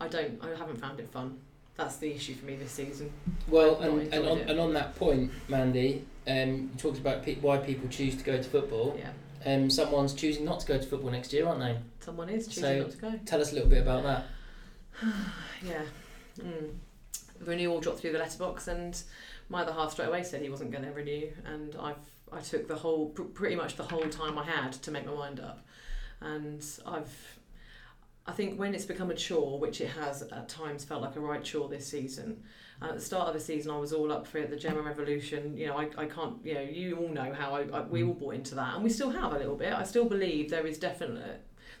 I 0.00 0.08
don't 0.08 0.42
I 0.42 0.48
haven't 0.56 0.80
found 0.80 0.98
it 1.00 1.08
fun. 1.08 1.38
That's 1.76 1.96
the 1.98 2.12
issue 2.12 2.34
for 2.34 2.46
me 2.46 2.56
this 2.56 2.72
season. 2.72 3.12
Well, 3.46 3.78
and, 3.78 4.12
and, 4.12 4.26
on, 4.26 4.38
it. 4.38 4.50
and 4.50 4.58
on 4.58 4.74
that 4.74 4.96
point, 4.96 5.30
Mandie, 5.48 6.04
um, 6.26 6.50
you 6.52 6.70
talked 6.76 6.98
about 6.98 7.22
pe- 7.22 7.36
why 7.36 7.58
people 7.58 7.88
choose 7.88 8.16
to 8.16 8.24
go 8.24 8.36
to 8.36 8.42
football. 8.42 8.98
Yeah, 8.98 9.12
Um, 9.54 9.70
someone's 9.70 10.12
choosing 10.12 10.44
not 10.44 10.58
to 10.58 10.66
go 10.66 10.76
to 10.76 10.84
football 10.84 11.10
next 11.12 11.32
year, 11.32 11.46
aren't 11.46 11.60
they? 11.60 11.78
someone 12.00 12.28
is 12.30 12.46
choosing 12.48 12.62
So- 12.64 12.78
not 12.80 12.90
to 12.90 12.96
go. 12.96 13.20
Tell 13.26 13.40
us 13.40 13.52
a 13.52 13.54
little 13.54 13.68
bit 13.70 13.82
about 13.82 14.02
that. 14.02 14.26
Yeah. 15.64 15.82
Mm. 16.40 16.70
Renewal 17.44 17.80
dropped 17.80 18.00
through 18.00 18.12
the 18.12 18.18
letterbox, 18.18 18.66
and 18.66 19.00
my 19.48 19.62
other 19.62 19.72
half 19.72 19.92
straight 19.92 20.08
away 20.08 20.22
said 20.24 20.42
he 20.42 20.48
wasn't 20.50 20.72
going 20.72 20.84
to 20.84 20.90
renew, 20.90 21.30
and 21.44 21.76
I've 21.80 21.96
I 22.32 22.40
took 22.40 22.68
the 22.68 22.76
whole 22.76 23.10
pr- 23.10 23.22
pretty 23.22 23.56
much 23.56 23.76
the 23.76 23.84
whole 23.84 24.08
time 24.08 24.38
I 24.38 24.44
had 24.44 24.72
to 24.72 24.90
make 24.90 25.06
my 25.06 25.14
mind 25.14 25.40
up, 25.40 25.66
and 26.20 26.64
I've 26.86 27.38
I 28.28 28.32
think 28.32 28.58
when 28.58 28.74
it's 28.74 28.84
become 28.84 29.10
a 29.10 29.14
chore, 29.14 29.58
which 29.58 29.80
it 29.80 29.88
has 29.88 30.20
at 30.20 30.50
times 30.50 30.84
felt 30.84 31.00
like 31.00 31.16
a 31.16 31.20
right 31.20 31.42
chore 31.42 31.66
this 31.70 31.86
season. 31.86 32.42
Uh, 32.82 32.88
at 32.88 32.96
the 32.96 33.00
start 33.00 33.26
of 33.26 33.32
the 33.32 33.40
season, 33.40 33.70
I 33.72 33.78
was 33.78 33.94
all 33.94 34.12
up 34.12 34.26
for 34.26 34.36
it, 34.36 34.50
the 34.50 34.56
German 34.56 34.84
Revolution. 34.84 35.56
You 35.56 35.68
know, 35.68 35.78
I, 35.78 35.88
I 35.96 36.04
can't, 36.04 36.36
you 36.44 36.54
know, 36.54 36.60
you 36.60 36.96
all 36.96 37.08
know 37.08 37.32
how 37.32 37.54
I, 37.54 37.62
I, 37.72 37.80
we 37.80 38.02
all 38.02 38.12
bought 38.12 38.34
into 38.34 38.54
that, 38.56 38.74
and 38.74 38.84
we 38.84 38.90
still 38.90 39.08
have 39.08 39.32
a 39.32 39.38
little 39.38 39.56
bit. 39.56 39.72
I 39.72 39.82
still 39.82 40.04
believe 40.04 40.50
there 40.50 40.66
is 40.66 40.78
definitely 40.78 41.22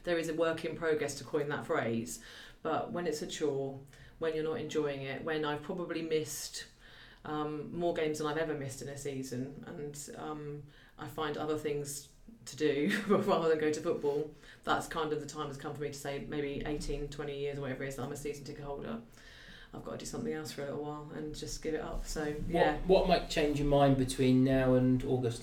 there 0.04 0.16
is 0.18 0.30
a 0.30 0.34
work 0.34 0.64
in 0.64 0.74
progress 0.74 1.16
to 1.16 1.24
coin 1.24 1.50
that 1.50 1.66
phrase, 1.66 2.20
but 2.62 2.92
when 2.92 3.06
it's 3.06 3.20
a 3.20 3.26
chore, 3.26 3.78
when 4.18 4.34
you're 4.34 4.44
not 4.44 4.58
enjoying 4.58 5.02
it, 5.02 5.22
when 5.22 5.44
I've 5.44 5.62
probably 5.62 6.00
missed 6.00 6.64
um, 7.24 7.76
more 7.76 7.94
games 7.94 8.18
than 8.18 8.26
I've 8.26 8.38
ever 8.38 8.54
missed 8.54 8.82
in 8.82 8.88
a 8.88 8.96
season, 8.96 9.64
and 9.66 9.98
um, 10.18 10.62
I 10.98 11.06
find 11.06 11.36
other 11.36 11.56
things 11.56 12.08
to 12.46 12.56
do 12.56 12.90
rather 13.08 13.48
than 13.48 13.58
go 13.58 13.70
to 13.70 13.80
football, 13.80 14.30
that's 14.64 14.86
kind 14.86 15.12
of 15.12 15.20
the 15.20 15.26
time 15.26 15.48
has 15.48 15.56
come 15.56 15.74
for 15.74 15.82
me 15.82 15.88
to 15.88 15.94
say 15.94 16.24
maybe 16.28 16.62
18, 16.64 17.08
20 17.08 17.38
years 17.38 17.58
or 17.58 17.62
whatever 17.62 17.84
it 17.84 17.88
is 17.88 17.96
that 17.96 18.02
I'm 18.04 18.12
a 18.12 18.16
season 18.16 18.44
ticket 18.44 18.64
holder. 18.64 18.96
I've 19.74 19.84
got 19.84 19.92
to 19.92 19.98
do 19.98 20.06
something 20.06 20.32
else 20.32 20.50
for 20.50 20.62
a 20.62 20.64
little 20.64 20.82
while 20.82 21.10
and 21.14 21.34
just 21.34 21.62
give 21.62 21.74
it 21.74 21.82
up. 21.82 22.06
So, 22.06 22.32
yeah, 22.48 22.76
What, 22.86 23.06
what 23.06 23.08
might 23.08 23.28
change 23.28 23.58
your 23.58 23.68
mind 23.68 23.98
between 23.98 24.44
now 24.44 24.74
and 24.74 25.04
August? 25.04 25.42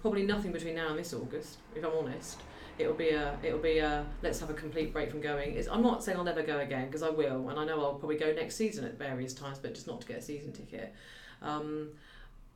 probably 0.00 0.24
nothing 0.24 0.50
between 0.50 0.74
now 0.74 0.88
and 0.90 0.98
this 0.98 1.14
August, 1.14 1.58
if 1.76 1.84
I'm 1.84 1.92
honest. 1.92 2.40
It'll 2.82 2.94
be 2.94 3.10
a, 3.10 3.38
it'll 3.42 3.58
be 3.58 3.78
a, 3.78 4.04
let's 4.22 4.40
have 4.40 4.50
a 4.50 4.54
complete 4.54 4.92
break 4.92 5.10
from 5.10 5.20
going. 5.20 5.54
It's, 5.54 5.68
I'm 5.68 5.82
not 5.82 6.04
saying 6.04 6.18
I'll 6.18 6.24
never 6.24 6.42
go 6.42 6.58
again 6.58 6.86
because 6.86 7.02
I 7.02 7.10
will, 7.10 7.48
and 7.48 7.58
I 7.58 7.64
know 7.64 7.80
I'll 7.80 7.94
probably 7.94 8.16
go 8.16 8.32
next 8.32 8.56
season 8.56 8.84
at 8.84 8.98
various 8.98 9.32
times, 9.32 9.58
but 9.58 9.74
just 9.74 9.86
not 9.86 10.00
to 10.02 10.06
get 10.06 10.18
a 10.18 10.22
season 10.22 10.52
ticket. 10.52 10.94
Um, 11.40 11.90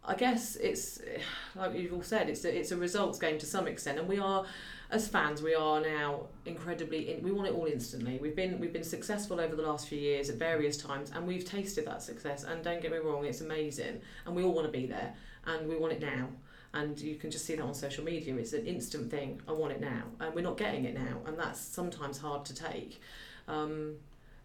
I 0.04 0.14
guess 0.14 0.56
it's 0.56 1.00
like 1.54 1.74
you've 1.74 1.92
all 1.92 2.02
said, 2.02 2.28
it's 2.28 2.44
a, 2.44 2.56
it's 2.56 2.70
a 2.70 2.76
results 2.76 3.18
game 3.18 3.38
to 3.38 3.46
some 3.46 3.66
extent, 3.66 3.98
and 3.98 4.08
we 4.08 4.18
are, 4.18 4.44
as 4.90 5.08
fans, 5.08 5.42
we 5.42 5.54
are 5.54 5.80
now 5.80 6.26
incredibly. 6.44 7.12
In, 7.12 7.22
we 7.22 7.32
want 7.32 7.48
it 7.48 7.54
all 7.54 7.66
instantly. 7.66 8.18
We've 8.20 8.36
been 8.36 8.58
we've 8.60 8.72
been 8.72 8.84
successful 8.84 9.40
over 9.40 9.56
the 9.56 9.62
last 9.62 9.88
few 9.88 9.98
years 9.98 10.30
at 10.30 10.36
various 10.36 10.76
times, 10.76 11.10
and 11.14 11.26
we've 11.26 11.44
tasted 11.44 11.86
that 11.86 12.02
success. 12.02 12.44
And 12.44 12.62
don't 12.62 12.80
get 12.80 12.92
me 12.92 12.98
wrong, 12.98 13.24
it's 13.24 13.40
amazing, 13.40 14.00
and 14.24 14.36
we 14.36 14.44
all 14.44 14.54
want 14.54 14.66
to 14.66 14.72
be 14.72 14.86
there, 14.86 15.14
and 15.46 15.68
we 15.68 15.76
want 15.76 15.92
it 15.92 16.00
now. 16.00 16.28
And 16.76 17.00
you 17.00 17.16
can 17.16 17.30
just 17.30 17.46
see 17.46 17.54
that 17.54 17.62
on 17.62 17.74
social 17.74 18.04
media. 18.04 18.36
It's 18.36 18.52
an 18.52 18.66
instant 18.66 19.10
thing. 19.10 19.40
I 19.48 19.52
want 19.52 19.72
it 19.72 19.80
now, 19.80 20.02
and 20.20 20.34
we're 20.34 20.42
not 20.42 20.58
getting 20.58 20.84
it 20.84 20.94
now, 20.94 21.18
and 21.26 21.38
that's 21.38 21.60
sometimes 21.60 22.18
hard 22.18 22.44
to 22.46 22.54
take. 22.54 23.00
Um, 23.48 23.94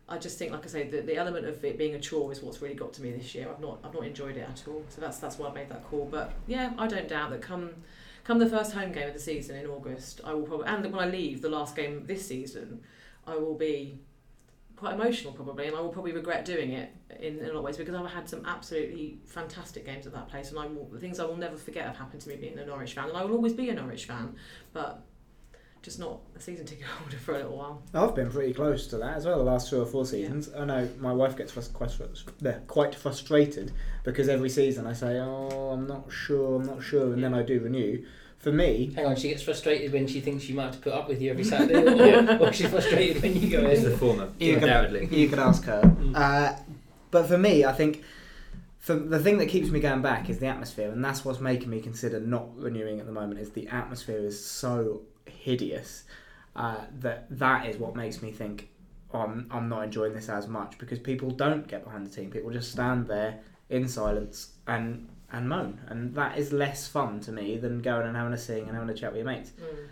I 0.07 0.17
just 0.17 0.37
think, 0.37 0.51
like 0.51 0.65
I 0.65 0.69
say, 0.69 0.87
the, 0.87 1.01
the 1.01 1.15
element 1.15 1.45
of 1.45 1.63
it 1.63 1.77
being 1.77 1.95
a 1.95 1.99
chore 1.99 2.31
is 2.31 2.41
what's 2.41 2.61
really 2.61 2.75
got 2.75 2.93
to 2.93 3.01
me 3.01 3.11
this 3.11 3.33
year. 3.35 3.47
I've 3.49 3.59
not 3.59 3.79
I've 3.83 3.93
not 3.93 4.05
enjoyed 4.05 4.37
it 4.37 4.47
at 4.49 4.63
all. 4.67 4.83
So 4.89 5.01
that's 5.01 5.17
that's 5.19 5.37
why 5.39 5.49
I 5.49 5.53
made 5.53 5.69
that 5.69 5.83
call. 5.89 6.07
But 6.09 6.33
yeah, 6.47 6.71
I 6.77 6.87
don't 6.87 7.07
doubt 7.07 7.31
that 7.31 7.41
come 7.41 7.71
come 8.23 8.39
the 8.39 8.49
first 8.49 8.73
home 8.73 8.91
game 8.91 9.07
of 9.07 9.13
the 9.13 9.19
season 9.19 9.55
in 9.57 9.67
August, 9.67 10.21
I 10.23 10.33
will 10.33 10.43
probably 10.43 10.67
and 10.67 10.85
when 10.91 11.01
I 11.01 11.09
leave 11.09 11.41
the 11.41 11.49
last 11.49 11.75
game 11.75 12.05
this 12.05 12.27
season, 12.27 12.81
I 13.25 13.35
will 13.35 13.55
be 13.57 13.99
quite 14.81 14.95
emotional 14.95 15.31
probably, 15.31 15.67
and 15.67 15.75
I 15.75 15.79
will 15.79 15.89
probably 15.89 16.11
regret 16.11 16.43
doing 16.43 16.71
it 16.71 16.91
in, 17.19 17.37
in 17.37 17.45
a 17.45 17.47
lot 17.49 17.57
of 17.57 17.63
ways 17.63 17.77
because 17.77 17.93
I've 17.93 18.09
had 18.09 18.27
some 18.27 18.43
absolutely 18.47 19.19
fantastic 19.27 19.85
games 19.85 20.07
at 20.07 20.13
that 20.13 20.27
place, 20.27 20.49
and 20.49 20.57
I 20.57 20.65
will, 20.65 20.89
the 20.91 20.97
things 20.97 21.19
I 21.19 21.25
will 21.25 21.37
never 21.37 21.55
forget 21.55 21.85
have 21.85 21.97
happened 21.97 22.21
to 22.23 22.29
me 22.29 22.35
being 22.35 22.57
a 22.57 22.65
Norwich 22.65 22.93
fan, 22.93 23.07
and 23.09 23.15
I 23.15 23.23
will 23.23 23.35
always 23.35 23.53
be 23.53 23.69
a 23.69 23.75
Norwich 23.75 24.05
fan, 24.05 24.35
but 24.73 25.05
just 25.83 25.99
not 25.99 26.21
a 26.35 26.39
season 26.39 26.65
ticket 26.71 26.85
holder 26.85 27.17
for 27.17 27.35
a 27.35 27.37
little 27.37 27.57
while. 27.57 27.83
I've 27.93 28.15
been 28.15 28.31
pretty 28.31 28.55
close 28.55 28.87
to 28.87 28.97
that 28.97 29.17
as 29.17 29.27
well 29.27 29.37
the 29.37 29.43
last 29.43 29.69
two 29.69 29.79
or 29.79 29.85
four 29.85 30.03
seasons. 30.03 30.49
I 30.51 30.65
know 30.65 30.89
my 30.99 31.13
wife 31.13 31.37
gets 31.37 31.53
quite, 31.67 31.95
quite 32.65 32.95
frustrated 32.95 33.71
because 34.03 34.29
every 34.29 34.49
season 34.49 34.87
I 34.87 34.93
say, 34.93 35.19
"Oh, 35.19 35.69
I'm 35.73 35.85
not 35.85 36.11
sure, 36.11 36.55
I'm 36.55 36.65
not 36.65 36.81
sure," 36.81 37.13
and 37.13 37.23
then 37.23 37.35
I 37.35 37.43
do 37.43 37.59
renew. 37.59 38.03
For 38.41 38.51
me, 38.51 38.91
Hang 38.95 39.05
on, 39.05 39.15
she 39.15 39.29
gets 39.29 39.43
frustrated 39.43 39.93
when 39.93 40.07
she 40.07 40.19
thinks 40.19 40.43
she 40.43 40.53
might 40.53 40.63
have 40.65 40.75
to 40.75 40.79
put 40.81 40.93
up 40.93 41.07
with 41.07 41.21
you 41.21 41.29
every 41.29 41.43
Saturday, 41.53 41.75
or, 42.35 42.39
or 42.47 42.51
she's 42.53 42.69
frustrated 42.69 43.21
when 43.21 43.39
you 43.39 43.49
go 43.49 43.59
It's 43.67 43.83
in. 43.83 43.91
the 43.91 43.97
former, 43.97 44.29
You 44.39 44.55
can- 44.55 44.63
undoubtedly. 44.63 45.05
you 45.15 45.29
could 45.29 45.37
ask 45.39 45.63
her. 45.65 45.81
Mm. 45.83 46.13
Uh, 46.15 46.57
but 47.11 47.27
for 47.27 47.37
me, 47.37 47.65
I 47.65 47.71
think 47.71 48.03
for 48.79 48.95
the 48.95 49.19
thing 49.19 49.37
that 49.37 49.45
keeps 49.47 49.69
me 49.69 49.79
going 49.79 50.01
back 50.01 50.27
is 50.29 50.39
the 50.39 50.47
atmosphere, 50.47 50.89
and 50.91 51.05
that's 51.05 51.23
what's 51.23 51.39
making 51.39 51.69
me 51.69 51.81
consider 51.81 52.19
not 52.19 52.47
renewing 52.57 52.99
at 52.99 53.05
the 53.05 53.11
moment. 53.11 53.39
Is 53.39 53.51
the 53.51 53.67
atmosphere 53.67 54.17
is 54.25 54.43
so 54.43 55.01
hideous 55.27 56.05
uh, 56.55 56.77
that 56.99 57.27
that 57.37 57.67
is 57.67 57.77
what 57.77 57.95
makes 57.95 58.23
me 58.23 58.31
think 58.31 58.69
oh, 59.13 59.19
I'm 59.19 59.47
I'm 59.51 59.69
not 59.69 59.83
enjoying 59.83 60.13
this 60.13 60.29
as 60.29 60.47
much 60.47 60.79
because 60.79 60.97
people 60.97 61.29
don't 61.29 61.67
get 61.67 61.83
behind 61.83 62.07
the 62.07 62.09
team. 62.15 62.31
People 62.31 62.49
just 62.49 62.71
stand 62.71 63.07
there 63.07 63.39
in 63.69 63.87
silence 63.87 64.53
and 64.67 65.07
and 65.31 65.47
moan, 65.47 65.79
and 65.87 66.13
that 66.15 66.37
is 66.37 66.51
less 66.51 66.87
fun 66.87 67.19
to 67.21 67.31
me 67.31 67.57
than 67.57 67.81
going 67.81 68.07
and 68.07 68.15
having 68.15 68.33
a 68.33 68.37
sing 68.37 68.67
and 68.67 68.75
having 68.75 68.89
a 68.89 68.93
chat 68.93 69.11
with 69.11 69.17
your 69.23 69.25
mates. 69.25 69.51
Mm. 69.51 69.87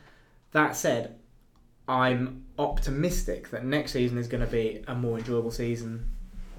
That 0.51 0.75
said, 0.75 1.15
I'm 1.88 2.46
optimistic 2.58 3.50
that 3.51 3.65
next 3.65 3.93
season 3.93 4.17
is 4.17 4.27
going 4.27 4.46
to 4.46 4.51
be 4.51 4.84
a 4.88 4.96
more 4.96 5.17
enjoyable 5.17 5.51
season 5.51 6.10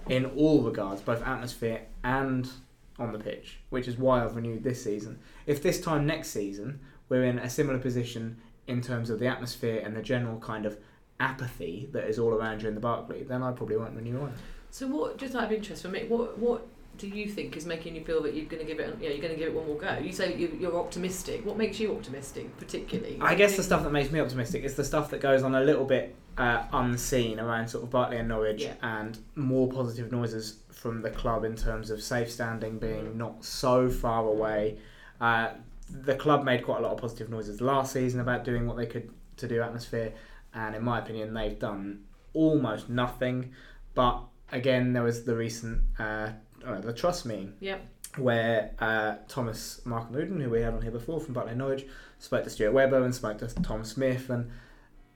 in 0.08 0.26
all 0.26 0.62
regards, 0.62 1.02
both 1.02 1.22
atmosphere 1.22 1.82
and 2.02 2.50
on 2.99 3.12
the 3.12 3.18
pitch, 3.18 3.60
which 3.70 3.87
is 3.87 3.96
why 3.96 4.25
I've 4.25 4.37
renewed 4.37 4.64
this 4.64 4.82
season. 4.82 5.18
If 5.46 5.62
this 5.62 5.80
time 5.80 6.06
next 6.06 6.30
season 6.30 6.80
we're 7.08 7.25
in 7.25 7.38
a 7.38 7.50
similar 7.50 7.78
position 7.78 8.38
in 8.66 8.80
terms 8.80 9.10
of 9.10 9.18
the 9.18 9.26
atmosphere 9.26 9.82
and 9.84 9.96
the 9.96 10.02
general 10.02 10.38
kind 10.38 10.64
of 10.64 10.78
apathy 11.18 11.88
that 11.92 12.04
is 12.08 12.18
all 12.18 12.30
around 12.30 12.62
you 12.62 12.68
in 12.68 12.75
the 12.75 12.80
Barclay, 12.80 13.25
then 13.25 13.42
I 13.42 13.52
probably 13.52 13.76
won't 13.76 13.94
renew 13.94 14.22
either. 14.22 14.32
So 14.70 14.87
what? 14.87 15.18
Just 15.18 15.34
out 15.34 15.44
of 15.44 15.52
interest 15.52 15.82
for 15.82 15.88
me, 15.88 16.06
what 16.06 16.38
what 16.38 16.66
do 17.00 17.09
you 17.09 17.26
think 17.28 17.57
is 17.57 17.64
making 17.66 17.95
you 17.95 18.04
feel 18.04 18.23
that 18.23 18.35
you're 18.35 18.45
going 18.45 18.61
to 18.64 18.66
give 18.66 18.78
it? 18.78 18.97
Yeah, 19.00 19.09
you're 19.11 19.21
going 19.23 19.33
to 19.33 19.38
give 19.38 19.49
it 19.49 19.54
one 19.54 19.66
more 19.66 19.76
go. 19.78 19.99
You 19.99 20.12
say 20.12 20.37
you, 20.37 20.57
you're 20.61 20.76
optimistic. 20.78 21.45
What 21.47 21.57
makes 21.57 21.80
you 21.80 21.92
optimistic, 21.97 22.57
particularly? 22.59 23.19
I 23.21 23.35
guess 23.35 23.57
the 23.57 23.62
stuff 23.62 23.83
that 23.85 23.90
makes 23.92 24.11
me 24.11 24.21
optimistic 24.21 24.64
is 24.64 24.75
the 24.75 24.85
stuff 24.85 25.11
that 25.11 25.21
goes 25.21 25.42
on 25.42 25.54
a 25.54 25.61
little 25.62 25.85
bit 25.85 26.14
uh, 26.37 26.64
unseen 26.73 27.40
around 27.40 27.69
sort 27.69 27.85
of 27.85 27.90
Barclay 27.90 28.19
and 28.19 28.28
Norwich 28.28 28.62
Yeah. 28.62 28.75
and 28.83 29.19
more 29.35 29.69
positive 29.71 30.12
noises 30.12 30.59
from 30.71 31.02
the 31.02 31.11
club 31.11 31.45
in 31.45 31.57
terms 31.57 31.90
of 31.90 32.02
safe 32.02 32.30
standing 32.30 32.78
being 32.78 33.16
not 33.16 33.45
so 33.45 33.88
far 33.88 34.25
away. 34.26 34.78
Uh, 35.21 35.50
the 35.90 36.14
club 36.14 36.45
made 36.45 36.64
quite 36.64 36.78
a 36.78 36.83
lot 36.83 36.92
of 36.92 36.99
positive 36.99 37.28
noises 37.30 37.61
last 37.61 37.92
season 37.92 38.21
about 38.21 38.45
doing 38.45 38.66
what 38.66 38.76
they 38.76 38.87
could 38.87 39.11
to 39.38 39.49
do 39.49 39.61
atmosphere, 39.62 40.12
and 40.54 40.75
in 40.75 40.83
my 40.85 40.99
opinion, 40.99 41.33
they've 41.35 41.59
done 41.59 42.04
almost 42.33 42.88
nothing. 42.88 43.52
But 43.95 44.21
again, 44.52 44.92
there 44.92 45.02
was 45.02 45.25
the 45.25 45.35
recent 45.35 45.83
uh, 45.99 46.30
uh, 46.66 46.80
the 46.80 46.92
trust 46.92 47.26
meeting 47.26 47.54
Yep. 47.60 47.80
where 48.18 48.72
uh, 48.78 49.16
Thomas 49.28 49.80
Markham 49.84 50.16
Uden, 50.16 50.42
who 50.42 50.50
we 50.50 50.60
had 50.60 50.74
on 50.74 50.82
here 50.82 50.90
before 50.90 51.20
from 51.20 51.34
Butler 51.34 51.54
Norwich, 51.54 51.86
spoke 52.18 52.44
to 52.44 52.50
Stuart 52.50 52.72
Webber 52.72 53.02
and 53.02 53.14
spoke 53.14 53.38
to 53.38 53.46
Tom 53.48 53.84
Smith, 53.84 54.30
and 54.30 54.50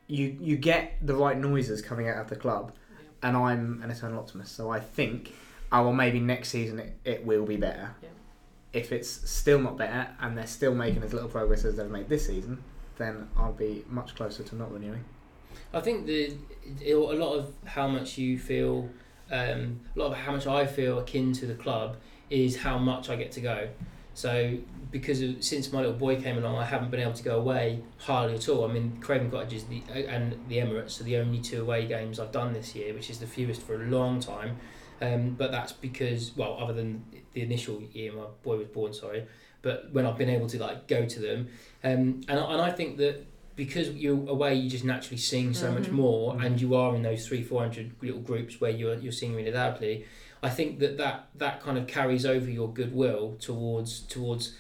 you 0.07 0.37
you 0.41 0.57
get 0.57 0.95
the 1.01 1.15
right 1.15 1.37
noises 1.39 1.81
coming 1.83 2.09
out 2.09 2.19
of 2.19 2.29
the 2.29 2.37
club, 2.37 2.73
and 3.23 3.37
I'm 3.37 3.81
an 3.83 3.91
eternal 3.91 4.19
optimist, 4.19 4.55
so 4.57 4.71
I 4.71 4.81
think, 4.81 5.33
oh 5.73 5.85
well, 5.85 5.93
maybe 5.93 6.21
next 6.21 6.49
season 6.51 6.79
it, 6.79 6.97
it 7.05 7.25
will 7.25 7.45
be 7.47 7.57
better. 7.57 7.95
Yeah. 8.03 8.09
If 8.73 8.91
it's 8.91 9.09
still 9.31 9.61
not 9.61 9.79
better 9.79 10.09
and 10.21 10.37
they're 10.37 10.49
still 10.49 10.75
making 10.75 11.05
as 11.05 11.13
little 11.13 11.29
progress 11.29 11.65
as 11.65 11.77
they've 11.77 11.89
made 11.89 12.09
this 12.09 12.27
season, 12.27 12.63
then 12.99 13.29
I'll 13.37 13.53
be 13.53 13.85
much 13.89 14.17
closer 14.17 14.43
to 14.43 14.57
not 14.57 14.73
renewing. 14.73 15.05
I 15.73 15.81
think 15.81 16.07
the 16.07 16.35
a 16.85 16.95
lot 16.95 17.35
of 17.35 17.53
how 17.65 17.87
much 17.87 18.19
you 18.19 18.37
feel, 18.39 18.89
um, 19.31 19.81
a 19.95 19.99
lot 19.99 20.13
of 20.13 20.17
how 20.19 20.33
much 20.33 20.47
I 20.47 20.67
feel 20.67 20.99
akin 20.99 21.33
to 21.35 21.47
the 21.47 21.55
club 21.55 21.97
is 22.31 22.57
how 22.57 22.79
much 22.79 23.09
I 23.09 23.17
get 23.17 23.33
to 23.33 23.41
go. 23.41 23.69
So 24.15 24.59
because 24.91 25.21
of, 25.23 25.43
since 25.43 25.73
my 25.73 25.81
little 25.81 25.95
boy 25.95 26.21
came 26.21 26.39
along, 26.39 26.57
I 26.57 26.65
haven't 26.65 26.91
been 26.91 27.01
able 27.01 27.15
to 27.15 27.23
go 27.23 27.37
away 27.39 27.83
hardly 27.99 28.37
at 28.37 28.49
all. 28.49 28.65
I 28.65 28.73
mean, 28.73 28.99
Craven 29.01 29.31
Cottage 29.31 29.55
is 29.55 29.65
the 29.65 29.83
and 29.91 30.39
the 30.49 30.59
Emirates 30.59 31.01
are 31.01 31.05
the 31.05 31.17
only 31.17 31.41
two 31.41 31.63
away 31.63 31.87
games 31.87 32.21
I've 32.21 32.33
done 32.33 32.53
this 32.53 32.75
year, 32.75 32.95
which 32.95 33.11
is 33.11 33.19
the 33.19 33.27
fewest 33.27 33.63
for 33.63 33.75
a 33.75 33.87
long 33.87 34.21
time. 34.21 34.57
Um, 35.03 35.31
but 35.31 35.51
that's 35.51 35.73
because, 35.73 36.37
well, 36.37 36.57
other 36.61 36.73
than 36.73 37.05
the 37.33 37.43
initial 37.43 37.83
year 37.93 38.13
my 38.13 38.27
boy 38.45 38.59
was 38.59 38.69
born, 38.69 38.93
sorry, 38.93 39.27
but 39.61 39.93
when 39.93 40.07
I've 40.07 40.17
been 40.17 40.31
able 40.31 40.47
to 40.47 40.59
like 40.61 40.87
go 40.87 41.05
to 41.05 41.21
them, 41.21 41.49
um, 41.83 42.21
and 42.29 42.39
and 42.39 42.63
I 42.63 42.71
think 42.71 42.99
that 42.99 43.27
because 43.57 43.91
you're 43.91 44.29
away, 44.29 44.55
you 44.55 44.69
just 44.69 44.85
naturally 44.85 45.19
sing 45.19 45.55
so 45.55 45.71
much 45.71 45.85
Mhm. 45.85 45.93
more, 45.93 46.43
and 46.43 46.61
you 46.61 46.75
are 46.75 46.95
in 46.97 47.03
those 47.03 47.27
three, 47.27 47.43
four 47.43 47.61
hundred 47.61 47.93
little 48.03 48.21
groups 48.21 48.61
where 48.61 48.71
you're 48.71 48.99
you're 48.99 49.13
singing 49.13 49.37
really 49.37 49.53
loudly. 49.53 50.05
I 50.43 50.51
think 50.51 50.79
that, 50.81 50.99
that 50.99 51.29
that 51.37 51.63
kind 51.63 51.79
of 51.79 51.87
carries 51.87 52.27
over 52.27 52.51
your 52.51 52.69
goodwill 52.73 53.37
towards 53.41 54.01
towards 54.01 54.57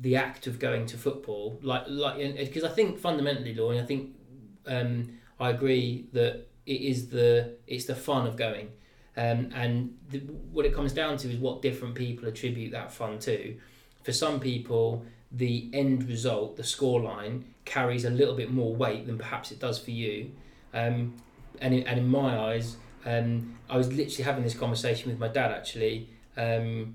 the 0.00 0.16
act 0.16 0.46
of 0.46 0.58
going 0.58 0.86
to 0.86 0.96
football. 0.98 1.58
Like 1.62 1.84
like 1.88 2.16
because 2.36 2.64
I 2.64 2.68
think 2.68 2.98
fundamentally, 2.98 3.54
Lauren, 3.54 3.78
I 3.80 3.86
think 3.86 4.10
um, 4.66 5.18
I 5.38 5.50
agree 5.50 6.06
that 6.12 6.46
it 6.66 6.80
is 6.80 7.08
the 7.10 7.54
it's 7.66 7.86
the 7.86 7.94
fun 7.94 8.26
of 8.26 8.36
going. 8.36 8.68
Um, 9.16 9.50
and 9.54 9.98
the, 10.10 10.20
what 10.52 10.64
it 10.64 10.74
comes 10.74 10.92
down 10.94 11.18
to 11.18 11.30
is 11.30 11.36
what 11.36 11.60
different 11.60 11.94
people 11.94 12.26
attribute 12.28 12.72
that 12.72 12.90
fun 12.92 13.18
to. 13.20 13.56
For 14.04 14.12
some 14.12 14.40
people, 14.40 15.04
the 15.32 15.70
end 15.72 16.08
result, 16.08 16.56
the 16.56 16.62
scoreline, 16.62 17.44
carries 17.64 18.04
a 18.04 18.10
little 18.10 18.34
bit 18.34 18.52
more 18.52 18.74
weight 18.74 19.06
than 19.06 19.18
perhaps 19.18 19.50
it 19.50 19.58
does 19.58 19.78
for 19.78 19.90
you. 19.90 20.30
Um, 20.74 21.14
and, 21.60 21.74
in, 21.74 21.86
and 21.86 21.98
in 21.98 22.08
my 22.08 22.38
eyes, 22.38 22.76
um, 23.04 23.56
I 23.68 23.76
was 23.76 23.88
literally 23.92 24.24
having 24.24 24.44
this 24.44 24.54
conversation 24.54 25.10
with 25.10 25.18
my 25.18 25.28
dad 25.28 25.52
actually 25.52 26.08
um, 26.36 26.94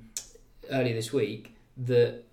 earlier 0.70 0.94
this 0.94 1.12
week 1.12 1.56
that 1.78 2.24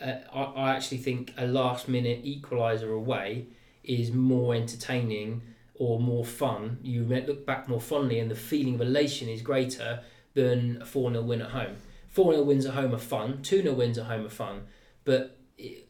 uh, 0.00 0.14
I, 0.32 0.42
I 0.42 0.70
actually 0.70 0.98
think 0.98 1.34
a 1.36 1.46
last 1.46 1.88
minute 1.88 2.24
equaliser 2.24 2.94
away 2.94 3.46
is 3.84 4.12
more 4.12 4.54
entertaining 4.54 5.42
or 5.74 5.98
more 5.98 6.24
fun. 6.24 6.78
You 6.82 7.04
look 7.04 7.46
back 7.46 7.68
more 7.68 7.80
fondly, 7.80 8.18
and 8.18 8.30
the 8.30 8.36
feeling 8.36 8.74
of 8.74 8.82
elation 8.82 9.28
is 9.28 9.40
greater 9.42 10.00
than 10.34 10.80
a 10.82 10.86
4 10.86 11.10
0 11.10 11.22
win 11.22 11.42
at 11.42 11.50
home. 11.50 11.76
4 12.08 12.34
0 12.34 12.44
wins 12.44 12.66
at 12.66 12.74
home 12.74 12.94
are 12.94 12.98
fun, 12.98 13.42
2 13.42 13.62
0 13.62 13.74
wins 13.74 13.98
at 13.98 14.06
home 14.06 14.26
are 14.26 14.30
fun, 14.30 14.66
but 15.10 15.36
it, 15.58 15.88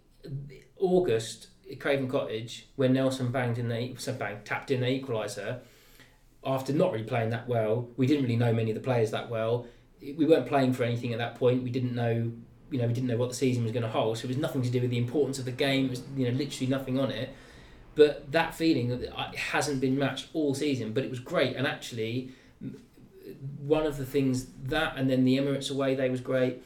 August 0.79 1.49
at 1.71 1.79
Craven 1.79 2.09
Cottage, 2.09 2.69
when 2.77 2.95
Nelson 2.95 3.31
banged 3.31 3.59
in 3.59 3.69
the 3.69 3.95
tapped 4.47 4.71
in 4.71 4.81
the 4.81 4.87
equaliser, 4.87 5.59
after 6.43 6.73
not 6.73 6.93
really 6.93 7.05
playing 7.05 7.29
that 7.29 7.47
well, 7.47 7.91
we 7.99 8.07
didn't 8.07 8.23
really 8.23 8.37
know 8.37 8.55
many 8.55 8.71
of 8.71 8.77
the 8.77 8.83
players 8.83 9.11
that 9.11 9.29
well. 9.29 9.67
We 10.01 10.25
weren't 10.25 10.47
playing 10.47 10.73
for 10.73 10.85
anything 10.85 11.13
at 11.13 11.19
that 11.19 11.35
point. 11.35 11.63
We 11.63 11.69
didn't 11.69 11.95
know, 11.95 12.33
you 12.71 12.79
know, 12.79 12.87
we 12.87 12.95
didn't 12.95 13.09
know 13.09 13.19
what 13.19 13.29
the 13.29 13.35
season 13.35 13.63
was 13.63 13.73
going 13.73 13.83
to 13.83 13.91
hold. 13.91 14.17
So 14.17 14.25
it 14.25 14.29
was 14.29 14.39
nothing 14.39 14.63
to 14.63 14.71
do 14.71 14.81
with 14.81 14.89
the 14.89 14.97
importance 14.97 15.39
of 15.39 15.45
the 15.45 15.53
game. 15.53 15.85
It 15.85 15.91
was, 15.91 16.03
you 16.17 16.25
know, 16.27 16.35
literally 16.35 16.71
nothing 16.71 16.99
on 16.99 17.11
it. 17.11 17.29
But 17.95 18.33
that 18.33 18.55
feeling 18.55 18.89
that 18.89 19.15
uh, 19.15 19.33
hasn't 19.37 19.83
been 19.83 19.99
matched 19.99 20.29
all 20.33 20.55
season, 20.55 20.95
but 20.95 21.05
it 21.05 21.11
was 21.11 21.21
great. 21.21 21.57
And 21.57 21.67
actually, 21.67 22.31
one 23.59 23.85
of 23.85 23.99
the 23.99 24.07
things 24.07 24.47
that, 24.65 24.97
and 24.97 25.11
then 25.11 25.27
the 25.27 25.37
Emirates 25.37 25.71
away 25.71 25.95
day 25.95 26.09
was 26.09 26.23
great. 26.23 26.63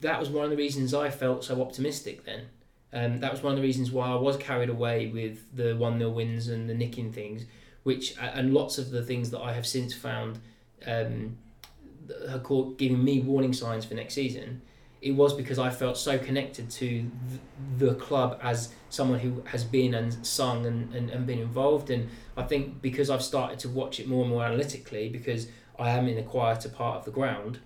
That 0.00 0.18
was 0.18 0.28
one 0.28 0.44
of 0.44 0.50
the 0.50 0.56
reasons 0.56 0.94
I 0.94 1.10
felt 1.10 1.44
so 1.44 1.60
optimistic 1.62 2.24
then. 2.24 2.46
Um, 2.92 3.20
that 3.20 3.32
was 3.32 3.42
one 3.42 3.52
of 3.52 3.56
the 3.56 3.62
reasons 3.62 3.90
why 3.90 4.08
I 4.08 4.14
was 4.14 4.36
carried 4.36 4.68
away 4.68 5.08
with 5.08 5.54
the 5.54 5.74
1 5.74 5.98
0 5.98 6.10
wins 6.10 6.48
and 6.48 6.70
the 6.70 6.74
nicking 6.74 7.12
things, 7.12 7.44
which, 7.82 8.16
and 8.18 8.54
lots 8.54 8.78
of 8.78 8.90
the 8.90 9.02
things 9.02 9.30
that 9.32 9.40
I 9.40 9.52
have 9.52 9.66
since 9.66 9.92
found 9.92 10.38
um, 10.86 11.36
are 12.30 12.38
called, 12.38 12.78
giving 12.78 13.02
me 13.02 13.20
warning 13.20 13.52
signs 13.52 13.84
for 13.84 13.94
next 13.94 14.14
season. 14.14 14.62
It 15.02 15.12
was 15.12 15.34
because 15.34 15.58
I 15.58 15.70
felt 15.70 15.98
so 15.98 16.18
connected 16.18 16.70
to 16.70 17.10
the 17.76 17.94
club 17.96 18.38
as 18.42 18.72
someone 18.88 19.18
who 19.18 19.42
has 19.46 19.62
been 19.64 19.94
and 19.94 20.24
sung 20.24 20.64
and, 20.64 20.94
and, 20.94 21.10
and 21.10 21.26
been 21.26 21.40
involved. 21.40 21.90
And 21.90 22.08
I 22.36 22.44
think 22.44 22.80
because 22.80 23.10
I've 23.10 23.22
started 23.22 23.58
to 23.60 23.68
watch 23.68 24.00
it 24.00 24.08
more 24.08 24.22
and 24.22 24.30
more 24.30 24.44
analytically, 24.44 25.08
because 25.08 25.48
I 25.78 25.90
am 25.90 26.08
in 26.08 26.16
a 26.16 26.22
quieter 26.22 26.68
part 26.68 26.98
of 26.98 27.04
the 27.04 27.10
ground, 27.10 27.58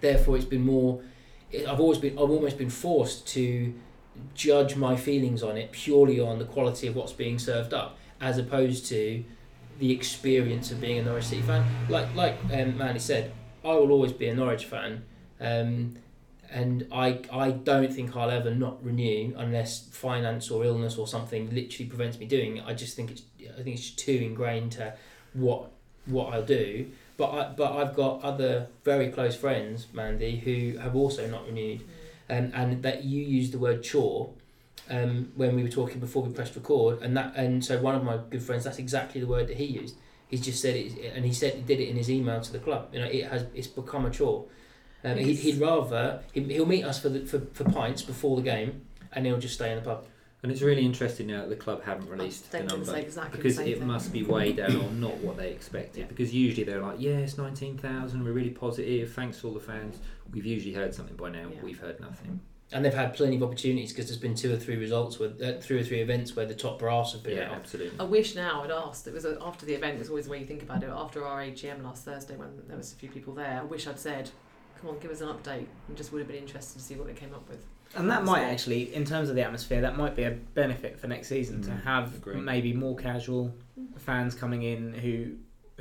therefore 0.00 0.36
it's 0.36 0.46
been 0.46 0.64
more. 0.64 1.02
I've 1.54 1.80
always 1.80 1.98
been. 1.98 2.12
I've 2.12 2.30
almost 2.30 2.58
been 2.58 2.70
forced 2.70 3.26
to 3.28 3.74
judge 4.34 4.76
my 4.76 4.96
feelings 4.96 5.42
on 5.42 5.56
it 5.56 5.72
purely 5.72 6.20
on 6.20 6.38
the 6.38 6.44
quality 6.44 6.86
of 6.86 6.96
what's 6.96 7.12
being 7.12 7.38
served 7.38 7.72
up, 7.72 7.98
as 8.20 8.38
opposed 8.38 8.86
to 8.86 9.24
the 9.78 9.90
experience 9.90 10.70
of 10.70 10.80
being 10.80 10.98
a 10.98 11.02
Norwich 11.02 11.24
City 11.24 11.42
fan. 11.42 11.64
Like 11.88 12.14
like 12.14 12.36
um, 12.52 12.76
Manny 12.76 12.98
said, 12.98 13.32
I 13.64 13.74
will 13.74 13.90
always 13.90 14.12
be 14.12 14.28
a 14.28 14.34
Norwich 14.34 14.66
fan. 14.66 15.04
Um, 15.40 15.96
and 16.52 16.86
I, 16.92 17.20
I 17.32 17.50
don't 17.50 17.92
think 17.92 18.14
I'll 18.14 18.30
ever 18.30 18.54
not 18.54 18.84
renew 18.84 19.32
unless 19.38 19.88
finance 19.88 20.50
or 20.50 20.64
illness 20.64 20.98
or 20.98 21.08
something 21.08 21.48
literally 21.54 21.88
prevents 21.88 22.18
me 22.18 22.26
doing 22.26 22.58
it. 22.58 22.64
I 22.66 22.74
just 22.74 22.94
think 22.94 23.10
it's 23.10 23.22
I 23.58 23.62
think 23.62 23.78
it's 23.78 23.90
too 23.90 24.12
ingrained 24.12 24.72
to 24.72 24.94
what 25.32 25.70
what 26.06 26.32
I'll 26.34 26.44
do. 26.44 26.90
But 27.16 27.30
I, 27.30 27.52
but 27.56 27.72
I've 27.72 27.94
got 27.94 28.22
other 28.22 28.68
very 28.84 29.10
close 29.10 29.36
friends, 29.36 29.86
Mandie, 29.92 30.36
who 30.36 30.78
have 30.78 30.96
also 30.96 31.28
not 31.28 31.46
renewed, 31.46 31.82
and 32.28 32.54
and 32.54 32.82
that 32.82 33.04
you 33.04 33.22
used 33.22 33.52
the 33.52 33.58
word 33.58 33.82
chore. 33.82 34.30
Um, 34.90 35.32
when 35.36 35.54
we 35.54 35.62
were 35.62 35.68
talking 35.68 36.00
before 36.00 36.22
we 36.24 36.32
pressed 36.32 36.56
record, 36.56 37.02
and 37.02 37.16
that 37.16 37.34
and 37.36 37.64
so 37.64 37.80
one 37.80 37.94
of 37.94 38.02
my 38.02 38.18
good 38.30 38.42
friends, 38.42 38.64
that's 38.64 38.78
exactly 38.78 39.20
the 39.20 39.26
word 39.26 39.46
that 39.46 39.56
he 39.56 39.64
used. 39.64 39.96
He's 40.28 40.40
just 40.40 40.60
said 40.60 40.74
it, 40.74 41.12
and 41.14 41.24
he 41.24 41.32
said 41.32 41.54
he 41.54 41.62
did 41.62 41.78
it 41.78 41.88
in 41.88 41.96
his 41.96 42.10
email 42.10 42.40
to 42.40 42.52
the 42.52 42.58
club. 42.58 42.88
You 42.92 43.00
know, 43.00 43.06
it 43.06 43.26
has 43.26 43.46
it's 43.54 43.68
become 43.68 44.06
a 44.06 44.10
chore. 44.10 44.46
Um, 45.04 45.18
he'd, 45.18 45.36
he'd 45.36 45.60
rather 45.60 46.22
he, 46.32 46.42
he'll 46.44 46.66
meet 46.66 46.84
us 46.84 46.98
for, 46.98 47.08
the, 47.08 47.20
for 47.26 47.40
for 47.52 47.64
pints 47.64 48.02
before 48.02 48.36
the 48.36 48.42
game, 48.42 48.82
and 49.12 49.26
he'll 49.26 49.38
just 49.38 49.54
stay 49.54 49.70
in 49.70 49.76
the 49.76 49.82
pub. 49.82 50.06
And 50.42 50.50
it's 50.50 50.60
really 50.60 50.84
interesting 50.84 51.28
now 51.28 51.42
that 51.42 51.50
the 51.50 51.56
club 51.56 51.84
haven't 51.84 52.08
released 52.10 52.50
the 52.50 52.58
were 52.58 52.64
number 52.64 52.96
exactly 52.96 53.36
because 53.36 53.56
same 53.56 53.68
it 53.68 53.78
thing. 53.78 53.86
must 53.86 54.12
be 54.12 54.24
way 54.24 54.52
down 54.62 54.74
or 54.76 54.90
not 54.90 55.16
what 55.18 55.36
they 55.36 55.50
expected. 55.52 56.00
Yeah. 56.00 56.06
Because 56.06 56.34
usually 56.34 56.64
they're 56.64 56.82
like, 56.82 56.96
yeah, 56.98 57.18
it's 57.18 57.38
nineteen 57.38 57.78
thousand. 57.78 58.24
We're 58.24 58.32
really 58.32 58.50
positive. 58.50 59.12
Thanks 59.12 59.40
to 59.40 59.46
all 59.48 59.54
the 59.54 59.60
fans. 59.60 59.98
We've 60.32 60.44
usually 60.46 60.74
heard 60.74 60.94
something 60.94 61.14
by 61.16 61.30
now. 61.30 61.48
Yeah. 61.54 61.62
We've 61.62 61.78
heard 61.78 62.00
nothing. 62.00 62.40
And 62.74 62.82
they've 62.84 62.94
had 62.94 63.12
plenty 63.14 63.36
of 63.36 63.42
opportunities 63.42 63.92
because 63.92 64.06
there's 64.06 64.18
been 64.18 64.34
two 64.34 64.52
or 64.52 64.56
three 64.56 64.76
results 64.76 65.18
with 65.18 65.40
uh, 65.42 65.60
three 65.60 65.78
or 65.78 65.84
three 65.84 66.00
events 66.00 66.34
where 66.34 66.46
the 66.46 66.54
top 66.54 66.78
brass 66.78 67.12
have 67.12 67.22
been 67.22 67.36
Yeah, 67.36 67.50
out. 67.50 67.56
absolutely. 67.56 68.00
I 68.00 68.04
wish 68.04 68.34
now 68.34 68.62
I'd 68.64 68.70
asked. 68.70 69.06
It 69.06 69.12
was 69.14 69.24
uh 69.26 69.36
after 69.42 69.64
the 69.66 69.74
event. 69.74 70.00
It's 70.00 70.08
always 70.08 70.24
the 70.24 70.30
way 70.32 70.40
you 70.40 70.46
think 70.46 70.62
about 70.62 70.82
it. 70.82 70.88
After 70.88 71.24
our 71.24 71.40
AGM 71.40 71.84
last 71.84 72.04
Thursday, 72.04 72.34
when 72.34 72.48
there 72.66 72.76
was 72.76 72.92
a 72.92 72.96
few 72.96 73.10
people 73.10 73.32
there, 73.34 73.60
I 73.60 73.64
wish 73.64 73.86
I'd 73.86 74.00
said, 74.00 74.30
"Come 74.80 74.90
on, 74.90 74.98
give 74.98 75.10
us 75.12 75.20
an 75.20 75.28
update." 75.28 75.66
And 75.86 75.96
just 75.96 76.12
would 76.12 76.18
have 76.20 76.28
been 76.28 76.38
interested 76.38 76.78
to 76.78 76.84
see 76.84 76.96
what 76.96 77.06
they 77.06 77.12
came 77.14 77.32
up 77.34 77.46
with. 77.48 77.64
And 77.96 78.10
that 78.10 78.24
might 78.24 78.42
actually, 78.42 78.94
in 78.94 79.04
terms 79.04 79.28
of 79.28 79.34
the 79.36 79.42
atmosphere, 79.42 79.80
that 79.82 79.96
might 79.98 80.16
be 80.16 80.22
a 80.24 80.30
benefit 80.30 80.98
for 80.98 81.08
next 81.08 81.28
season 81.28 81.62
to 81.62 81.70
Mm, 81.70 81.82
have 81.82 82.14
agreed. 82.16 82.40
maybe 82.42 82.72
more 82.72 82.96
casual 82.96 83.54
fans 83.98 84.34
coming 84.34 84.62
in 84.62 84.94
who 84.94 85.36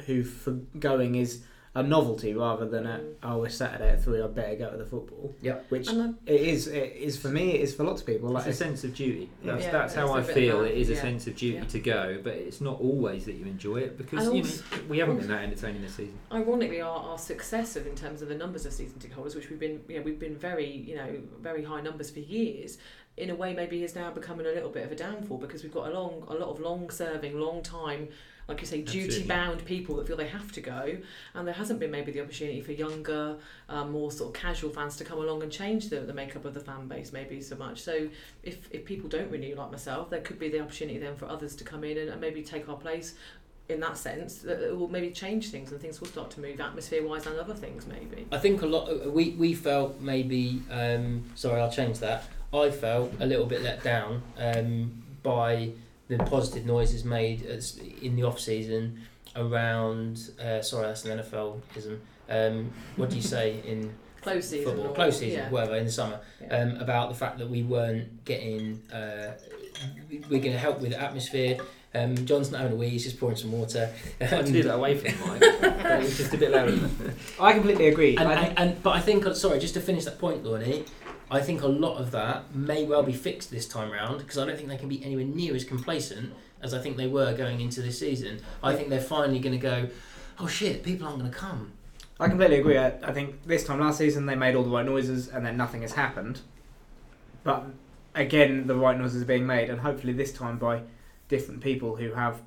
who 0.05 0.23
for 0.23 0.51
going 0.79 1.15
is 1.15 1.43
a 1.73 1.81
novelty 1.81 2.33
rather 2.33 2.67
than 2.67 2.85
a 2.85 2.99
oh 3.23 3.45
it's 3.45 3.55
Saturday 3.55 3.91
at 3.91 4.03
three 4.03 4.21
I 4.21 4.27
better 4.27 4.55
go 4.55 4.71
to 4.71 4.77
the 4.77 4.85
football. 4.85 5.33
Yeah, 5.41 5.59
Which 5.69 5.87
And 5.87 6.17
it 6.25 6.41
is 6.41 6.67
it 6.67 6.93
is 6.97 7.17
for 7.17 7.29
me 7.29 7.51
it 7.51 7.61
is 7.61 7.73
for 7.73 7.85
lots 7.85 8.01
of 8.01 8.07
people 8.07 8.29
like 8.29 8.45
it's 8.45 8.59
a 8.59 8.63
sense 8.65 8.83
of 8.83 8.93
duty. 8.93 9.29
That's, 9.41 9.63
Yeah, 9.63 9.71
that's 9.71 9.95
how 9.95 10.07
it's 10.07 10.11
I 10.15 10.17
a 10.17 10.21
bit 10.21 10.29
of 10.29 10.35
feel. 10.35 10.59
that, 10.63 10.71
It 10.71 10.77
is 10.77 10.89
a 10.89 10.97
sense 10.97 11.27
of 11.27 11.35
duty 11.37 11.55
Yeah. 11.59 11.63
to 11.63 11.79
go, 11.79 12.19
but 12.21 12.33
it's 12.33 12.59
not 12.59 12.81
always 12.81 13.23
that 13.23 13.33
you 13.35 13.45
enjoy 13.45 13.77
it 13.77 13.97
because 13.97 14.27
And 14.27 14.35
you 14.37 14.43
know, 14.43 14.49
we 14.89 14.97
haven't 14.99 15.17
been 15.19 15.29
that 15.29 15.43
entertaining 15.43 15.81
this 15.81 15.95
season. 15.95 16.17
ironically, 16.31 16.81
our, 16.81 16.99
our 17.03 17.17
success 17.17 17.77
of 17.77 17.87
in 17.87 17.95
terms 17.95 18.21
of 18.21 18.27
the 18.27 18.35
numbers 18.35 18.65
of 18.65 18.73
season 18.73 18.99
ticket 18.99 19.15
holders, 19.15 19.35
which 19.35 19.49
we've 19.49 19.59
been, 19.59 19.79
you 19.87 19.95
know, 19.97 20.01
we've 20.03 20.19
been 20.19 20.35
very, 20.35 20.69
you 20.69 20.95
know, 20.95 21.21
very 21.39 21.63
high 21.63 21.79
numbers 21.79 22.09
for 22.09 22.19
years. 22.19 22.77
In 23.17 23.29
a 23.29 23.35
way, 23.35 23.53
maybe 23.53 23.83
is 23.83 23.95
now 23.95 24.09
becoming 24.11 24.45
a 24.45 24.49
little 24.49 24.69
bit 24.69 24.85
of 24.85 24.91
a 24.91 24.95
downfall 24.95 25.37
because 25.37 25.63
we've 25.63 25.73
got 25.73 25.87
a 25.87 25.93
long, 25.93 26.23
a 26.27 26.33
lot 26.33 26.49
of 26.49 26.59
long-serving, 26.61 27.37
long-time, 27.39 28.07
like 28.51 28.59
you 28.59 28.67
say, 28.67 28.81
duty-bound 28.81 29.63
people 29.63 29.95
that 29.95 30.05
feel 30.07 30.17
they 30.17 30.27
have 30.27 30.51
to 30.51 30.61
go, 30.61 30.97
and 31.33 31.47
there 31.47 31.53
hasn't 31.53 31.79
been 31.79 31.89
maybe 31.89 32.11
the 32.11 32.19
opportunity 32.19 32.59
for 32.59 32.73
younger, 32.73 33.37
um, 33.69 33.91
more 33.91 34.11
sort 34.11 34.35
of 34.35 34.41
casual 34.41 34.69
fans 34.69 34.97
to 34.97 35.05
come 35.05 35.19
along 35.19 35.41
and 35.41 35.51
change 35.51 35.87
the, 35.89 36.01
the 36.01 36.13
makeup 36.13 36.43
of 36.43 36.53
the 36.53 36.59
fan 36.59 36.85
base 36.87 37.13
maybe 37.13 37.41
so 37.41 37.55
much. 37.55 37.81
So 37.81 38.09
if 38.43 38.69
if 38.71 38.83
people 38.83 39.09
don't 39.09 39.31
renew 39.31 39.55
like 39.55 39.71
myself, 39.71 40.09
there 40.09 40.19
could 40.19 40.37
be 40.37 40.49
the 40.49 40.59
opportunity 40.59 40.99
then 40.99 41.15
for 41.15 41.27
others 41.27 41.55
to 41.55 41.63
come 41.63 41.85
in 41.85 41.97
and, 41.97 42.09
and 42.09 42.19
maybe 42.19 42.43
take 42.43 42.67
our 42.67 42.75
place 42.75 43.15
in 43.69 43.79
that 43.79 43.97
sense 43.97 44.39
that 44.39 44.61
it 44.61 44.75
will 44.77 44.89
maybe 44.89 45.11
change 45.11 45.49
things 45.49 45.71
and 45.71 45.79
things 45.79 46.01
will 46.01 46.07
start 46.07 46.29
to 46.31 46.41
move 46.41 46.59
atmosphere 46.59 47.07
wise 47.07 47.25
and 47.25 47.39
other 47.39 47.53
things 47.53 47.87
maybe 47.87 48.27
I 48.33 48.37
think 48.37 48.63
a 48.63 48.65
lot. 48.65 49.13
We 49.13 49.29
we 49.31 49.53
felt 49.53 50.01
maybe. 50.01 50.61
Um, 50.69 51.23
sorry, 51.35 51.61
I'll 51.61 51.71
change 51.71 51.99
that. 51.99 52.25
I 52.53 52.69
felt 52.69 53.13
a 53.21 53.25
little 53.25 53.45
bit 53.45 53.61
let 53.61 53.81
down 53.81 54.21
um, 54.37 55.03
by 55.23 55.71
the 56.17 56.23
positive 56.25 56.65
noises 56.65 57.05
made 57.05 57.45
as, 57.45 57.79
in 58.01 58.15
the 58.15 58.23
off 58.23 58.39
season 58.39 58.99
around. 59.35 60.31
Uh, 60.39 60.61
sorry, 60.61 60.87
that's 60.87 61.05
an 61.05 61.19
NFL-ism. 61.19 62.01
Um, 62.29 62.71
what 62.97 63.09
do 63.09 63.15
you 63.15 63.21
say 63.21 63.61
in 63.65 63.93
close 64.21 64.49
season 64.49 64.65
football? 64.65 64.91
or, 64.91 64.95
Close 64.95 65.19
season, 65.19 65.39
yeah. 65.39 65.49
whatever, 65.49 65.75
in 65.77 65.85
the 65.85 65.91
summer. 65.91 66.19
Yeah. 66.41 66.57
um, 66.57 66.77
about 66.77 67.09
the 67.09 67.15
fact 67.15 67.37
that 67.39 67.49
we 67.49 67.63
weren't 67.63 68.25
getting. 68.25 68.81
Uh, 68.91 69.33
we're 70.29 70.41
going 70.41 70.51
to 70.51 70.59
help 70.59 70.81
with 70.81 70.91
the 70.91 71.01
atmosphere. 71.01 71.57
Um, 71.93 72.15
John's 72.25 72.51
not 72.51 72.61
having 72.61 72.73
a 72.73 72.79
wee; 72.79 72.89
he's 72.89 73.03
just 73.03 73.19
pouring 73.19 73.35
some 73.35 73.51
water. 73.51 73.91
I 74.21 74.25
had 74.25 74.45
to 74.45 74.51
do 74.51 74.63
that 74.63 74.75
away 74.75 74.97
from 74.97 75.11
the 75.11 75.33
mic. 75.33 75.61
but 75.61 75.91
it 75.91 76.03
was 76.03 76.17
just 76.17 76.33
a 76.33 76.37
bit 76.37 76.51
louder. 76.51 76.89
I 77.39 77.53
completely 77.53 77.87
agree. 77.87 78.15
And, 78.15 78.27
I 78.27 78.33
and, 78.33 78.45
think, 78.45 78.59
and 78.59 78.83
but 78.83 78.95
I 78.95 79.01
think 79.01 79.35
sorry, 79.35 79.59
just 79.59 79.73
to 79.73 79.81
finish 79.81 80.05
that 80.05 80.19
point, 80.19 80.43
Lorne, 80.43 80.85
I 81.31 81.39
think 81.39 81.61
a 81.61 81.67
lot 81.67 81.95
of 81.95 82.11
that 82.11 82.53
may 82.53 82.83
well 82.83 83.03
be 83.03 83.13
fixed 83.13 83.51
this 83.51 83.65
time 83.65 83.89
round 83.89 84.19
because 84.19 84.37
I 84.37 84.45
don't 84.45 84.57
think 84.57 84.67
they 84.67 84.75
can 84.75 84.89
be 84.89 85.01
anywhere 85.03 85.23
near 85.23 85.55
as 85.55 85.63
complacent 85.63 86.33
as 86.61 86.73
I 86.73 86.79
think 86.79 86.97
they 86.97 87.07
were 87.07 87.33
going 87.33 87.61
into 87.61 87.81
this 87.81 87.97
season. 87.97 88.41
I 88.61 88.75
think 88.75 88.89
they're 88.89 88.99
finally 88.99 89.39
going 89.39 89.57
to 89.57 89.57
go, 89.57 89.87
oh 90.39 90.47
shit, 90.47 90.83
people 90.83 91.07
aren't 91.07 91.19
going 91.19 91.31
to 91.31 91.37
come. 91.37 91.71
I 92.19 92.27
completely 92.27 92.59
agree. 92.59 92.77
I, 92.77 92.89
I 93.01 93.13
think 93.13 93.45
this 93.45 93.63
time 93.63 93.79
last 93.79 93.97
season 93.97 94.25
they 94.25 94.35
made 94.35 94.55
all 94.55 94.63
the 94.63 94.69
right 94.69 94.85
noises 94.85 95.29
and 95.29 95.45
then 95.45 95.55
nothing 95.55 95.83
has 95.83 95.93
happened. 95.93 96.41
But 97.45 97.65
again, 98.13 98.67
the 98.67 98.75
right 98.75 98.97
noises 98.97 99.23
are 99.23 99.25
being 99.25 99.47
made, 99.47 99.69
and 99.69 99.79
hopefully 99.79 100.13
this 100.13 100.33
time 100.33 100.57
by 100.57 100.81
different 101.29 101.61
people 101.61 101.95
who 101.95 102.13
have 102.13 102.41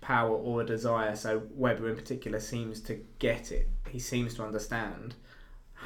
power 0.00 0.34
or 0.34 0.62
a 0.62 0.66
desire. 0.66 1.14
So 1.14 1.42
Webber 1.54 1.90
in 1.90 1.94
particular 1.94 2.40
seems 2.40 2.80
to 2.82 3.04
get 3.18 3.52
it. 3.52 3.68
He 3.90 3.98
seems 3.98 4.34
to 4.36 4.44
understand 4.44 5.14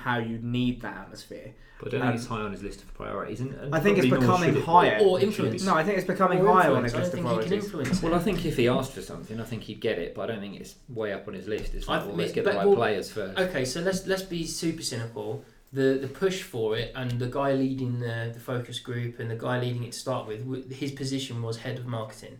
how 0.04 0.18
you 0.18 0.38
need 0.42 0.82
that 0.82 0.96
atmosphere. 0.98 1.54
But 1.80 1.88
I 1.88 1.90
don't 1.92 2.02
Um, 2.02 2.06
think 2.08 2.18
it's 2.20 2.28
high 2.28 2.40
on 2.42 2.52
his 2.52 2.62
list 2.62 2.82
of 2.82 2.92
priorities. 2.94 3.40
And, 3.40 3.54
and 3.54 3.74
I 3.74 3.80
think 3.80 3.96
it's 3.98 4.06
becoming 4.08 4.50
should 4.52 4.58
it 4.58 4.64
higher. 4.64 4.98
Or 5.02 5.18
It 5.18 5.24
influence. 5.24 5.64
No, 5.64 5.74
I 5.74 5.82
think 5.82 5.96
it's 5.98 6.06
becoming 6.06 6.40
Or 6.40 6.52
higher 6.54 6.72
on 6.72 6.84
influence. 6.84 6.92
his 6.92 6.94
I 6.94 6.98
list 6.98 7.08
of 7.08 7.12
think 7.14 7.24
he 7.26 7.28
can 7.30 7.36
priorities. 7.48 7.64
influence. 7.64 8.02
Well, 8.02 8.14
I 8.14 8.18
think 8.18 8.44
if 8.44 8.56
he 8.58 8.68
asked 8.68 8.92
for 8.92 9.00
something, 9.02 9.40
I 9.40 9.44
think 9.44 9.62
he'd 9.62 9.80
get 9.80 9.98
it. 9.98 10.14
But 10.14 10.22
I 10.22 10.26
don't 10.34 10.40
think 10.40 10.60
it's 10.60 10.74
way 10.88 11.12
up 11.12 11.26
on 11.26 11.34
his 11.34 11.48
list. 11.48 11.74
It's 11.74 11.88
like, 11.88 12.02
I 12.02 12.06
well, 12.06 12.16
let's 12.16 12.32
get 12.32 12.44
the 12.44 12.52
right 12.52 12.66
well, 12.66 12.76
players 12.76 13.10
first. 13.10 13.38
Okay, 13.38 13.64
so 13.64 13.80
let's 13.80 14.06
let's 14.06 14.22
be 14.22 14.46
super 14.46 14.82
cynical. 14.82 15.42
The 15.72 15.98
the 16.00 16.08
push 16.08 16.42
for 16.42 16.76
it 16.76 16.92
and 16.94 17.10
the 17.24 17.26
guy 17.28 17.52
leading 17.54 17.98
the, 17.98 18.30
the 18.32 18.40
focus 18.40 18.78
group 18.78 19.18
and 19.20 19.28
the 19.30 19.36
guy 19.46 19.58
leading 19.58 19.82
it 19.84 19.92
to 19.92 19.98
start 19.98 20.28
with, 20.28 20.70
his 20.70 20.92
position 20.92 21.42
was 21.42 21.56
head 21.58 21.78
of 21.78 21.86
marketing. 21.86 22.38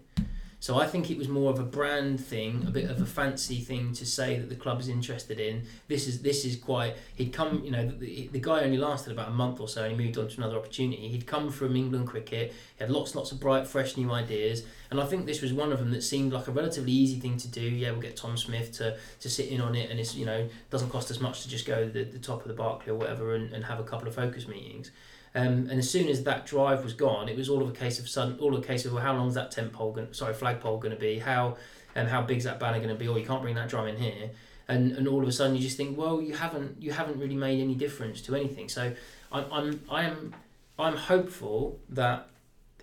So 0.64 0.79
I 0.79 0.87
think 0.87 1.11
it 1.11 1.18
was 1.18 1.29
more 1.29 1.50
of 1.50 1.59
a 1.59 1.62
brand 1.62 2.24
thing, 2.24 2.64
a 2.66 2.70
bit 2.70 2.88
of 2.88 2.98
a 2.98 3.05
fancy 3.05 3.61
thing 3.61 3.92
to 3.92 4.07
say 4.07 4.38
that 4.38 4.48
the 4.48 4.55
club 4.55 4.81
is 4.81 4.88
interested 4.88 5.38
in. 5.38 5.64
This 5.88 6.09
is 6.09 6.22
this 6.22 6.46
is 6.46 6.57
quite. 6.57 6.96
He'd 7.16 7.35
come, 7.35 7.62
you 7.62 7.70
know, 7.70 7.87
the, 7.87 8.31
the 8.33 8.40
guy 8.40 8.62
only 8.62 8.79
lasted 8.79 9.12
about 9.12 9.29
a 9.29 9.33
month 9.33 9.61
or 9.61 9.68
so, 9.68 9.83
and 9.83 9.92
he 9.92 10.07
moved 10.07 10.16
on 10.16 10.27
to 10.27 10.38
another 10.38 10.57
opportunity. 10.57 11.09
He'd 11.09 11.27
come 11.27 11.50
from 11.50 11.77
England 11.77 12.07
cricket. 12.07 12.55
He 12.79 12.83
had 12.83 12.90
lots 12.90 13.14
lots 13.14 13.31
of 13.31 13.40
bright, 13.40 13.66
fresh 13.66 13.98
new 13.98 14.11
ideas, 14.11 14.64
and 14.90 14.98
I 14.98 15.05
think 15.05 15.27
this 15.27 15.42
was 15.42 15.53
one 15.53 15.70
of 15.70 15.81
them 15.81 15.90
that 15.90 16.03
seemed 16.03 16.33
like 16.33 16.48
a 16.48 16.50
relatively 16.50 16.92
easy 16.92 17.20
thing 17.20 17.37
to 17.37 17.48
do. 17.48 17.61
Yeah, 17.61 17.90
we'll 17.90 18.00
get 18.00 18.16
Tom 18.16 18.38
Smith 18.38 18.72
to, 18.79 18.96
to 19.20 19.29
sit 19.29 19.48
in 19.48 19.61
on 19.61 19.74
it, 19.74 19.90
and 19.90 20.00
it's 20.00 20.14
you 20.14 20.24
know 20.24 20.48
doesn't 20.70 20.88
cost 20.88 21.11
as 21.11 21.20
much 21.20 21.42
to 21.42 21.50
just 21.50 21.66
go 21.66 21.85
to 21.85 21.90
the, 21.90 22.05
the 22.05 22.18
top 22.18 22.40
of 22.40 22.48
the 22.48 22.55
Barclay 22.55 22.90
or 22.90 22.96
whatever 22.96 23.35
and, 23.35 23.53
and 23.53 23.66
have 23.66 23.81
a 23.81 23.85
couple 23.85 24.09
of 24.09 24.14
focus 24.14 24.48
meetings. 24.48 24.90
Um, 25.37 25.68
and 25.68 25.73
as 25.73 25.90
soon 25.90 26.09
as 26.09 26.23
that 26.25 26.47
drive 26.47 26.85
was 26.85 26.92
gone, 26.92 27.29
it 27.29 27.37
was 27.37 27.49
all 27.49 27.61
of 27.61 27.68
a 27.68 27.73
case 27.73 27.99
of 27.99 28.09
sudden, 28.09 28.38
all 28.38 28.55
of 28.55 28.62
a 28.62 28.66
case 28.66 28.85
of 28.85 28.92
well, 28.92 29.03
how 29.03 29.14
long 29.14 29.29
is 29.29 29.35
that 29.35 29.51
tent 29.51 29.73
pole 29.73 29.92
going, 29.92 30.12
sorry, 30.12 30.33
flagpole 30.33 30.79
going 30.79 30.94
to 30.94 31.01
be? 31.01 31.18
How 31.18 31.57
and 31.97 32.09
how 32.09 32.23
big's 32.23 32.44
that 32.44 32.61
banner 32.61 32.79
going 32.79 32.90
to 32.90 32.94
be? 32.94 33.09
Or 33.09 33.18
you 33.18 33.27
can't 33.27 33.42
bring 33.42 33.57
that 33.57 33.68
drum 33.68 33.88
in 33.88 33.97
here. 33.97 34.31
And 34.68 34.92
and 34.92 35.09
all 35.09 35.23
of 35.23 35.29
a 35.29 35.33
sudden 35.33 35.57
you 35.57 35.62
just 35.62 35.77
think, 35.77 35.99
well, 35.99 36.23
you 36.23 36.35
haven't 36.35 36.81
you 36.81 36.92
haven't 36.92 37.18
really 37.18 37.35
made 37.35 37.61
any 37.61 37.75
difference 37.75 38.20
to 38.23 38.37
anything. 38.37 38.68
So 38.68 38.94
I'm 39.33 39.53
I'm 39.53 39.81
I 39.90 40.05
am 40.05 40.35
I'm 40.79 40.97
hopeful 40.97 41.81
that 41.90 42.29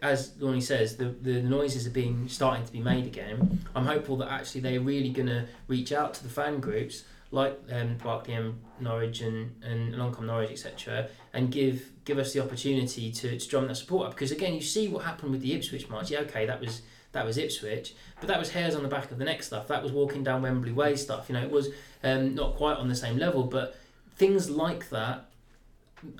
as 0.01 0.33
Lonnie 0.39 0.61
says, 0.61 0.97
the, 0.97 1.05
the 1.05 1.43
noises 1.43 1.85
are 1.85 1.91
being 1.91 2.27
starting 2.27 2.65
to 2.65 2.71
be 2.71 2.79
made 2.79 3.05
again. 3.05 3.63
I'm 3.75 3.85
hopeful 3.85 4.17
that 4.17 4.31
actually 4.31 4.61
they're 4.61 4.79
really 4.79 5.09
going 5.11 5.27
to 5.27 5.45
reach 5.67 5.91
out 5.91 6.15
to 6.15 6.23
the 6.23 6.29
fan 6.29 6.59
groups 6.59 7.03
like 7.31 7.57
um, 7.71 7.97
Barclay 8.03 8.35
and 8.35 8.61
Norwich 8.79 9.21
and, 9.21 9.55
and 9.63 9.95
Longcombe 9.95 10.27
Norwich, 10.27 10.51
etc., 10.51 11.07
and 11.33 11.51
give 11.51 11.91
give 12.03 12.17
us 12.17 12.33
the 12.33 12.43
opportunity 12.43 13.11
to, 13.11 13.37
to 13.37 13.47
drum 13.47 13.67
that 13.67 13.75
support 13.75 14.07
up. 14.07 14.13
Because 14.13 14.31
again, 14.31 14.53
you 14.53 14.61
see 14.61 14.87
what 14.87 15.05
happened 15.05 15.31
with 15.31 15.41
the 15.41 15.53
Ipswich 15.53 15.89
match. 15.89 16.11
Yeah, 16.11 16.19
okay, 16.19 16.45
that 16.45 16.59
was 16.59 16.81
that 17.13 17.25
was 17.25 17.37
Ipswich, 17.37 17.95
but 18.19 18.27
that 18.27 18.39
was 18.39 18.51
hairs 18.51 18.75
on 18.75 18.83
the 18.83 18.89
back 18.89 19.11
of 19.11 19.17
the 19.17 19.25
neck 19.25 19.43
stuff. 19.43 19.67
That 19.67 19.81
was 19.81 19.91
walking 19.91 20.23
down 20.23 20.41
Wembley 20.41 20.71
Way 20.71 20.95
stuff. 20.95 21.29
You 21.29 21.33
know, 21.33 21.41
it 21.41 21.51
was 21.51 21.69
um, 22.03 22.35
not 22.35 22.55
quite 22.55 22.77
on 22.77 22.89
the 22.89 22.95
same 22.95 23.17
level, 23.17 23.43
but 23.43 23.77
things 24.15 24.49
like 24.49 24.89
that 24.89 25.25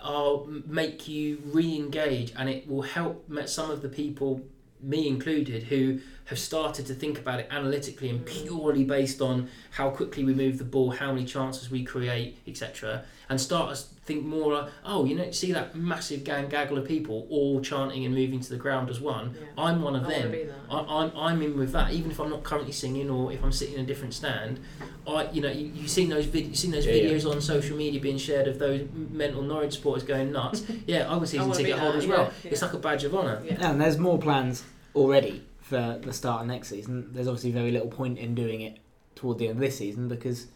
are 0.03 0.45
make 0.65 1.07
you 1.07 1.41
re-engage, 1.45 2.33
and 2.37 2.49
it 2.49 2.69
will 2.69 2.83
help 2.83 3.29
some 3.45 3.71
of 3.71 3.81
the 3.81 3.89
people, 3.89 4.41
me 4.81 5.07
included, 5.07 5.63
who 5.63 5.99
have 6.25 6.39
started 6.39 6.85
to 6.87 6.93
think 6.93 7.19
about 7.19 7.39
it 7.39 7.47
analytically 7.51 8.09
and 8.09 8.25
mm. 8.25 8.25
purely 8.25 8.83
based 8.83 9.21
on 9.21 9.49
how 9.71 9.89
quickly 9.89 10.23
we 10.23 10.33
move 10.33 10.57
the 10.57 10.63
ball, 10.63 10.91
how 10.91 11.11
many 11.11 11.25
chances 11.25 11.69
we 11.69 11.83
create, 11.83 12.37
etc., 12.47 13.03
and 13.29 13.39
start 13.39 13.83
think 14.03 14.25
more. 14.25 14.53
Like, 14.53 14.69
oh, 14.85 15.05
you 15.05 15.15
know, 15.15 15.29
see 15.31 15.51
that 15.51 15.75
massive 15.75 16.23
gang 16.23 16.49
gaggle 16.49 16.77
of 16.77 16.87
people 16.87 17.27
all 17.29 17.61
chanting 17.61 18.03
and 18.05 18.13
moving 18.15 18.39
to 18.39 18.49
the 18.49 18.57
ground 18.57 18.89
as 18.89 18.99
one. 18.99 19.35
Yeah. 19.39 19.47
I'm 19.57 19.81
one 19.81 19.95
of 19.95 20.03
wanna 20.03 20.27
them. 20.29 20.51
I, 20.69 20.79
I'm, 20.79 21.11
I'm 21.15 21.41
in 21.41 21.57
with 21.57 21.71
that, 21.73 21.91
even 21.91 22.09
if 22.11 22.19
I'm 22.19 22.29
not 22.29 22.43
currently 22.43 22.71
singing 22.71 23.09
or 23.09 23.31
if 23.31 23.43
I'm 23.43 23.51
sitting 23.51 23.75
in 23.75 23.81
a 23.81 23.85
different 23.85 24.13
stand. 24.13 24.59
I, 25.07 25.29
you 25.31 25.41
know, 25.41 25.51
you, 25.51 25.71
you've 25.73 25.89
seen 25.89 26.09
those 26.09 26.25
vid- 26.25 26.47
you've 26.47 26.57
seen 26.57 26.71
those 26.71 26.85
Yeah, 26.85 26.93
yeah. 26.93 27.09
videos 27.11 27.29
on 27.29 27.41
social 27.41 27.77
media 27.77 27.99
being 27.99 28.17
shared 28.17 28.47
of 28.47 28.59
those 28.59 28.87
mental 28.93 29.41
Norwich 29.41 29.73
supporters 29.75 30.03
going 30.03 30.31
nuts. 30.31 30.63
yeah, 30.87 31.11
I 31.11 31.15
was 31.17 31.29
I 31.29 31.33
season 31.33 31.47
wanna 31.49 31.57
be 31.59 31.63
ticket 31.65 31.79
holder 31.79 31.97
that, 31.99 32.03
as 32.03 32.07
well. 32.09 32.31
yeah, 32.43 32.51
It's 32.51 32.61
like 32.61 32.73
a 32.73 32.77
badge 32.79 33.03
of 33.03 33.13
honour. 33.15 33.41
Yeah. 33.45 33.69
And 33.71 33.79
there's 33.79 33.97
more 33.97 34.17
plans 34.17 34.63
already 34.95 35.43
for 35.59 35.99
the 36.01 36.11
start 36.13 36.41
of 36.41 36.47
next 36.47 36.69
season. 36.69 37.09
There's 37.13 37.27
obviously 37.27 37.51
very 37.51 37.71
little 37.71 37.87
point 37.87 38.17
in 38.17 38.35
doing 38.35 38.61
it 38.61 38.77
toward 39.15 39.37
the 39.37 39.47
end 39.47 39.57
of 39.57 39.61
this 39.61 39.77
season 39.77 40.07
because 40.07 40.47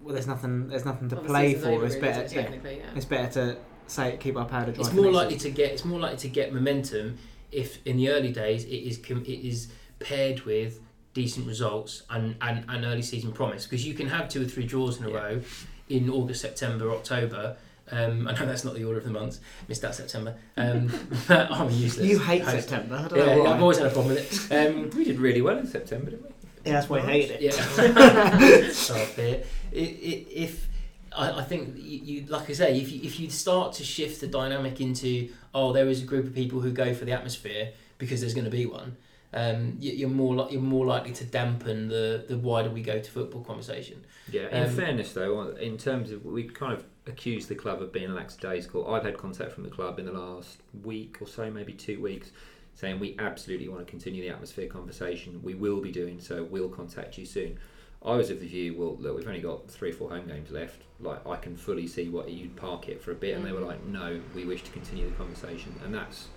well, 0.00 0.14
there's 0.14 0.26
nothing 0.26 0.68
there's 0.68 0.84
nothing 0.84 1.08
to 1.10 1.16
Well, 1.16 1.24
the 1.24 1.28
play 1.28 1.54
season's 1.54 1.64
for. 1.64 1.84
it's 1.84 1.94
really, 1.94 2.00
better 2.06 2.22
isn't 2.24 2.38
it, 2.38 2.40
yeah, 2.40 2.42
technically, 2.48 2.76
yeah. 2.78 2.90
it's 2.96 3.04
better 3.04 3.32
to 3.32 3.56
say 3.86 4.16
keep 4.20 4.36
our 4.36 4.44
powder 4.46 4.72
dry. 4.72 4.80
It's 4.80 4.88
for 4.88 4.94
more 4.96 5.04
next 5.06 5.14
likely 5.16 5.34
season. 5.38 5.50
to 5.52 5.56
get 5.56 5.72
it's 5.72 5.84
more 5.84 5.98
likely 6.00 6.18
to 6.18 6.28
get 6.28 6.52
momentum 6.54 7.18
if 7.52 7.84
in 7.86 7.96
the 7.96 8.08
early 8.10 8.32
days 8.32 8.64
it 8.64 8.68
is 8.68 8.98
com- 8.98 9.24
it 9.24 9.40
is 9.44 9.68
paired 9.98 10.40
with 10.42 10.80
decent 11.12 11.44
results 11.46 12.04
and, 12.10 12.36
and, 12.40 12.64
and 12.68 12.84
early 12.84 13.02
season 13.02 13.32
promise 13.32 13.64
because 13.66 13.84
you 13.84 13.94
can 13.94 14.08
have 14.08 14.28
two 14.28 14.42
or 14.42 14.44
three 14.44 14.64
draws 14.64 14.98
in 15.00 15.04
a 15.06 15.10
Yeah. 15.10 15.16
row 15.16 15.40
in 15.88 16.08
August, 16.08 16.40
September, 16.40 16.92
October. 16.92 17.56
Um, 17.90 18.28
I 18.28 18.32
know 18.38 18.46
that's 18.46 18.62
not 18.64 18.74
the 18.74 18.84
order 18.84 18.98
of 18.98 19.04
the 19.04 19.10
months. 19.10 19.40
Missed 19.66 19.84
out 19.84 19.96
September. 19.96 20.36
Um, 20.56 20.88
I'm 21.28 21.68
useless. 21.70 22.06
You 22.06 22.20
hate 22.20 22.42
host. 22.42 22.68
September. 22.68 22.94
I 22.94 23.08
don't 23.08 23.18
Yeah, 23.18 23.34
know 23.34 23.42
why. 23.42 23.50
I've 23.54 23.60
always 23.62 23.78
had 23.78 23.88
a 23.88 23.90
problem 23.90 24.14
with 24.14 24.50
it. 24.52 24.68
Um, 24.68 24.90
We 24.96 25.02
did 25.02 25.18
really 25.18 25.42
well 25.42 25.58
in 25.58 25.66
September, 25.66 26.10
didn't 26.12 26.22
we? 26.22 26.30
yeah, 26.64 26.72
that's 26.74 26.88
why 26.88 26.98
I 26.98 27.00
hated 27.02 27.42
it. 27.42 27.42
yeah. 27.42 28.70
Stop 28.70 29.18
it. 29.18 29.46
It, 29.72 29.78
it. 29.78 30.28
If 30.32 30.68
I, 31.16 31.40
I 31.40 31.42
think 31.44 31.76
you, 31.76 31.98
you, 31.98 32.26
like 32.26 32.48
I 32.50 32.52
say, 32.52 32.78
if 32.80 32.90
you 32.92 33.00
if 33.02 33.18
you 33.20 33.30
start 33.30 33.72
to 33.74 33.84
shift 33.84 34.20
the 34.20 34.26
dynamic 34.26 34.80
into 34.80 35.30
oh, 35.54 35.72
there 35.72 35.88
is 35.88 36.02
a 36.02 36.06
group 36.06 36.26
of 36.26 36.34
people 36.34 36.60
who 36.60 36.72
go 36.72 36.94
for 36.94 37.04
the 37.04 37.12
atmosphere 37.12 37.72
because 37.98 38.20
there's 38.20 38.34
going 38.34 38.44
to 38.44 38.50
be 38.50 38.66
one. 38.66 38.96
Um, 39.32 39.76
you, 39.78 39.92
you're 39.92 40.08
more 40.08 40.34
li- 40.34 40.48
you're 40.52 40.60
more 40.62 40.86
likely 40.86 41.12
to 41.12 41.24
dampen 41.24 41.88
the 41.88 42.24
the 42.28 42.36
wider 42.36 42.70
we 42.70 42.82
go 42.82 42.98
to 43.00 43.10
football 43.10 43.42
conversation. 43.42 44.04
Yeah. 44.30 44.48
In 44.48 44.64
Um, 44.68 44.70
fairness, 44.74 45.12
though, 45.12 45.50
in 45.50 45.78
terms 45.78 46.10
of 46.10 46.24
we 46.24 46.44
kind 46.44 46.72
of 46.72 46.84
accused 47.06 47.48
the 47.48 47.54
club 47.54 47.80
of 47.82 47.92
being 47.92 48.10
a 48.10 48.14
lackadaisical. 48.14 48.92
I've 48.92 49.04
had 49.04 49.18
contact 49.18 49.52
from 49.52 49.64
the 49.64 49.70
club 49.70 49.98
in 49.98 50.06
the 50.06 50.12
last 50.12 50.58
week 50.84 51.18
or 51.20 51.26
so, 51.26 51.50
maybe 51.50 51.72
two 51.72 52.00
weeks, 52.00 52.30
saying 52.74 53.00
we 53.00 53.16
absolutely 53.18 53.68
want 53.68 53.84
to 53.86 53.90
continue 53.90 54.22
the 54.22 54.30
atmosphere 54.30 54.68
conversation. 54.68 55.40
We 55.42 55.54
will 55.54 55.80
be 55.80 55.90
doing 55.90 56.20
so. 56.20 56.44
We'll 56.44 56.68
contact 56.68 57.16
you 57.18 57.24
soon. 57.26 57.58
I 58.04 58.16
was 58.16 58.30
of 58.30 58.40
the 58.40 58.46
view, 58.46 58.74
well, 58.76 58.96
look, 58.98 59.16
we've 59.16 59.26
only 59.28 59.40
got 59.40 59.70
three 59.70 59.90
or 59.90 59.94
four 59.94 60.08
home 60.08 60.26
games 60.26 60.50
left. 60.50 60.80
Like, 61.00 61.26
I 61.26 61.36
can 61.36 61.54
fully 61.56 61.86
see 61.86 62.08
what 62.08 62.30
you'd 62.30 62.56
park 62.56 62.88
it 62.88 63.02
for 63.02 63.12
a 63.12 63.14
bit, 63.14 63.36
and 63.36 63.44
they 63.44 63.52
were 63.52 63.60
Mhm. 63.60 63.66
like, 63.66 63.84
no, 63.84 64.20
we 64.34 64.44
wish 64.46 64.62
to 64.64 64.70
continue 64.70 65.08
the 65.08 65.14
conversation, 65.16 65.74
and 65.84 65.94
that's 65.94 66.28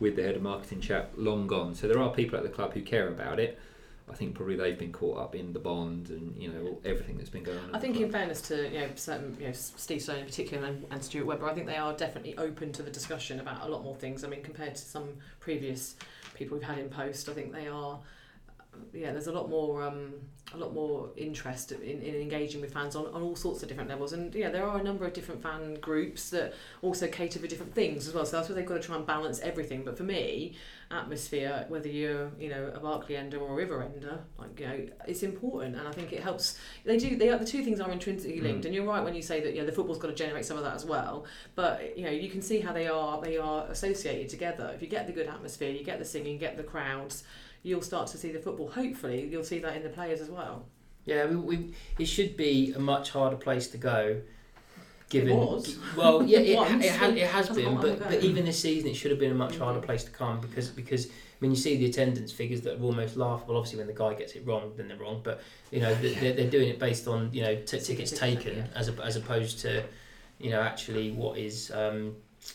with 0.00 0.16
the 0.16 0.22
head 0.22 0.36
of 0.36 0.42
marketing 0.42 0.80
chap 0.80 1.12
long 1.16 1.46
gone. 1.46 1.74
So 1.74 1.86
there 1.86 1.98
are 1.98 2.12
people 2.14 2.36
at 2.38 2.42
the 2.42 2.48
club 2.48 2.72
who 2.72 2.80
care 2.80 3.08
about 3.08 3.38
it. 3.38 3.58
I 4.08 4.14
think 4.14 4.34
probably 4.34 4.56
they've 4.56 4.78
been 4.78 4.90
caught 4.92 5.16
up 5.18 5.34
in 5.34 5.52
the 5.52 5.60
bond 5.60 6.10
and 6.10 6.34
you 6.36 6.48
know 6.48 6.80
everything 6.84 7.16
that's 7.18 7.30
been 7.30 7.44
going 7.44 7.58
on. 7.58 7.74
I 7.74 7.78
think, 7.78 7.98
in 8.00 8.10
fairness 8.10 8.42
to 8.48 8.68
you 8.68 8.80
know, 8.80 8.88
certain, 8.96 9.36
you 9.38 9.46
know 9.46 9.52
Steve 9.52 10.02
Stone 10.02 10.18
in 10.18 10.24
particular 10.26 10.66
and, 10.66 10.84
and 10.90 11.02
Stuart 11.04 11.24
Webber, 11.24 11.46
I 11.48 11.54
think 11.54 11.66
they 11.66 11.76
are 11.76 11.94
definitely 11.94 12.36
open 12.36 12.72
to 12.72 12.82
the 12.82 12.90
discussion 12.90 13.38
about 13.38 13.62
a 13.64 13.68
lot 13.70 13.84
more 13.84 13.94
things. 13.94 14.24
I 14.24 14.28
mean, 14.28 14.42
compared 14.42 14.74
to 14.74 14.82
some 14.82 15.08
previous 15.40 15.94
people 16.34 16.58
we've 16.58 16.66
had 16.66 16.78
in 16.78 16.88
post, 16.88 17.28
I 17.28 17.32
think 17.32 17.52
they 17.52 17.68
are. 17.68 18.00
Yeah, 18.92 19.12
there's 19.12 19.26
a 19.26 19.32
lot 19.32 19.48
more, 19.48 19.82
um, 19.82 20.12
a 20.54 20.56
lot 20.56 20.74
more 20.74 21.10
interest 21.16 21.72
in, 21.72 21.80
in 22.02 22.14
engaging 22.14 22.60
with 22.60 22.72
fans 22.72 22.94
on, 22.94 23.06
on 23.06 23.22
all 23.22 23.36
sorts 23.36 23.62
of 23.62 23.68
different 23.68 23.88
levels, 23.88 24.12
and 24.12 24.34
yeah, 24.34 24.50
there 24.50 24.66
are 24.66 24.78
a 24.78 24.82
number 24.82 25.06
of 25.06 25.12
different 25.14 25.42
fan 25.42 25.74
groups 25.76 26.30
that 26.30 26.52
also 26.82 27.06
cater 27.06 27.38
for 27.38 27.46
different 27.46 27.74
things 27.74 28.06
as 28.06 28.14
well. 28.14 28.24
So 28.26 28.36
that's 28.36 28.48
where 28.48 28.56
they've 28.56 28.66
got 28.66 28.74
to 28.74 28.86
try 28.86 28.96
and 28.96 29.06
balance 29.06 29.40
everything. 29.40 29.82
But 29.84 29.96
for 29.96 30.02
me, 30.04 30.56
atmosphere, 30.90 31.64
whether 31.68 31.88
you're 31.88 32.30
you 32.38 32.50
know 32.50 32.70
a 32.74 32.80
Barclay 32.80 33.16
ender 33.16 33.38
or 33.38 33.52
a 33.52 33.54
River 33.54 33.82
ender, 33.82 34.20
like 34.38 34.58
you 34.60 34.66
know, 34.66 34.86
it's 35.08 35.22
important, 35.22 35.76
and 35.76 35.86
I 35.88 35.92
think 35.92 36.12
it 36.12 36.22
helps 36.22 36.58
they 36.84 36.98
do. 36.98 37.16
They 37.16 37.30
are, 37.30 37.38
the 37.38 37.46
two 37.46 37.64
things 37.64 37.80
are 37.80 37.90
intrinsically 37.90 38.40
linked, 38.40 38.62
Mm. 38.62 38.66
and 38.66 38.74
you're 38.74 38.84
right 38.86 39.02
when 39.02 39.14
you 39.14 39.22
say 39.22 39.40
that. 39.40 39.54
Yeah, 39.54 39.64
the 39.64 39.72
football's 39.72 39.98
got 39.98 40.08
to 40.08 40.14
generate 40.14 40.44
some 40.44 40.58
of 40.58 40.64
that 40.64 40.74
as 40.74 40.84
well. 40.84 41.24
But 41.54 41.96
you 41.96 42.04
know, 42.04 42.10
you 42.10 42.28
can 42.30 42.42
see 42.42 42.60
how 42.60 42.72
they 42.72 42.88
are. 42.88 43.20
They 43.22 43.38
are 43.38 43.66
associated 43.66 44.28
together. 44.28 44.70
If 44.74 44.82
you 44.82 44.88
get 44.88 45.06
the 45.06 45.12
good 45.12 45.28
atmosphere, 45.28 45.70
you 45.70 45.84
get 45.84 45.98
the 45.98 46.04
singing, 46.04 46.34
you 46.34 46.38
get 46.38 46.56
the 46.58 46.62
crowds, 46.62 47.24
you'll 47.62 47.82
start 47.82 48.08
to 48.08 48.18
see 48.18 48.32
the 48.32 48.38
football. 48.38 48.68
Hopefully, 48.70 49.26
you'll 49.30 49.44
see 49.44 49.58
that 49.60 49.76
in 49.76 49.82
the 49.82 49.88
players 49.88 50.20
as 50.20 50.30
well. 50.30 50.64
Yeah, 51.04 51.26
we, 51.26 51.36
we, 51.36 51.74
it 51.98 52.04
should 52.06 52.36
be 52.36 52.72
a 52.74 52.78
much 52.78 53.10
harder 53.10 53.36
place 53.36 53.68
to 53.68 53.76
go 53.78 54.20
given. 55.08 55.36
was. 55.36 55.76
Well, 55.96 56.22
yeah, 56.22 56.38
it, 56.38 56.56
Once. 56.70 56.84
it, 56.84 56.92
has, 56.92 57.14
it 57.16 57.26
has 57.26 57.48
been, 57.50 57.76
but, 57.80 57.98
but 57.98 58.22
even 58.22 58.44
this 58.44 58.60
season, 58.60 58.90
it 58.90 58.94
should 58.94 59.10
have 59.10 59.20
been 59.20 59.32
a 59.32 59.34
much 59.34 59.56
harder 59.58 59.80
Mhm. 59.80 59.84
place 59.84 60.04
to 60.04 60.10
come 60.10 60.40
because 60.40 60.68
because 60.68 61.08
when 61.40 61.50
you 61.50 61.56
see 61.56 61.76
the 61.76 61.86
attendance 61.86 62.30
figures 62.30 62.60
that 62.62 62.78
are 62.78 62.82
almost 62.82 63.16
laughable. 63.16 63.56
Obviously, 63.56 63.78
when 63.78 63.88
the 63.88 63.92
guy 63.92 64.14
gets 64.14 64.34
it 64.34 64.46
wrong, 64.46 64.72
then 64.76 64.86
they're 64.86 64.96
wrong. 64.96 65.20
But 65.24 65.40
you 65.72 65.80
know, 65.80 65.92
they- 65.96 66.14
they're, 66.14 66.32
they're 66.34 66.50
doing 66.50 66.68
it 66.68 66.78
based 66.78 67.08
on 67.08 67.30
you 67.32 67.42
know 67.42 67.56
t- 67.56 67.80
tickets 67.80 68.12
taken 68.12 68.54
taken, 68.54 68.68
as 68.76 68.88
a, 68.88 68.92
as 69.02 69.16
opposed 69.16 69.58
to 69.60 69.82
you 70.38 70.50
know 70.50 70.60
actually 70.60 71.10
what 71.10 71.36
is 71.38 71.72
um, 71.72 72.14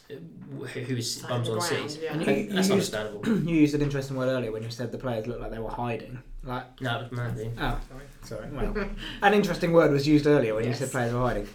who 0.09 0.65
who 0.65 0.95
is 0.95 1.15
Sat 1.15 1.29
bums 1.29 1.49
on 1.49 1.57
ground, 1.59 1.69
seats. 1.91 1.97
yeah. 2.01 2.13
And 2.13 2.21
And 2.23 2.37
you- 2.37 2.43
that's 2.47 2.57
used- 2.69 2.71
understandable. 2.71 3.27
you 3.49 3.55
used 3.55 3.75
an 3.75 3.81
interesting 3.81 4.15
word 4.17 4.27
earlier 4.29 4.51
when 4.51 4.63
you 4.63 4.69
said 4.69 4.91
the 4.91 4.97
players 4.97 5.27
looked 5.27 5.41
like 5.41 5.51
they 5.51 5.59
were 5.59 5.69
hiding. 5.69 6.19
Like, 6.43 6.79
no, 6.81 6.99
it 6.99 7.03
was 7.03 7.11
mad. 7.11 7.35
really. 7.37 7.51
oh, 7.59 7.79
sorry. 8.23 8.47
Well, 8.51 8.87
an 9.21 9.33
interesting 9.33 9.73
word 9.73 9.91
was 9.91 10.07
used 10.07 10.27
earlier 10.27 10.55
when 10.55 10.65
you 10.65 10.73
said 10.73 10.91
players 10.91 11.13
were 11.13 11.19
hiding. 11.19 11.47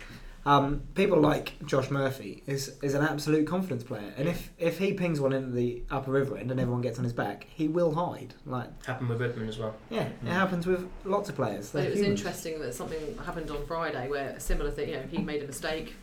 Um, 0.45 0.83
people 0.97 1.21
like 1.21 1.53
Josh 1.67 1.89
Murphy 1.89 2.43
is 2.49 2.77
is 2.83 2.95
an 2.95 3.03
absolute 3.03 3.47
confidence 3.47 3.85
player, 3.85 4.13
and 4.17 4.29
if 4.29 4.51
if 4.59 4.77
he 4.79 4.93
pings 4.93 5.21
one 5.21 5.33
in 5.33 5.55
the 5.55 5.83
upper 5.91 6.11
river 6.11 6.37
end 6.37 6.51
and 6.51 6.59
everyone 6.59 6.83
gets 6.83 6.99
on 6.99 7.05
his 7.05 7.13
back, 7.13 7.47
he 7.55 7.69
will 7.69 7.95
hide. 7.95 8.35
Like, 8.45 8.85
Happened 8.85 9.09
with 9.11 9.21
Redmond 9.21 9.49
as 9.49 9.59
well. 9.59 9.77
yeah, 9.89 10.09
Mm. 10.25 10.27
it 10.27 10.33
happens 10.33 10.67
with 10.67 10.85
lots 11.05 11.29
of 11.29 11.37
players. 11.37 11.71
But 11.71 11.79
They're 11.83 11.87
it 11.87 11.91
was 11.93 12.01
humans. 12.01 12.21
interesting 12.21 12.61
that 12.61 12.75
something 12.75 12.99
happened 13.25 13.51
on 13.53 13.65
Friday 13.67 14.09
where 14.09 14.31
a 14.31 14.41
similar 14.41 14.73
thing, 14.73 14.89
you 14.89 14.97
know, 14.97 15.03
he 15.09 15.19
made 15.19 15.45
a 15.45 15.47
mistake 15.47 15.95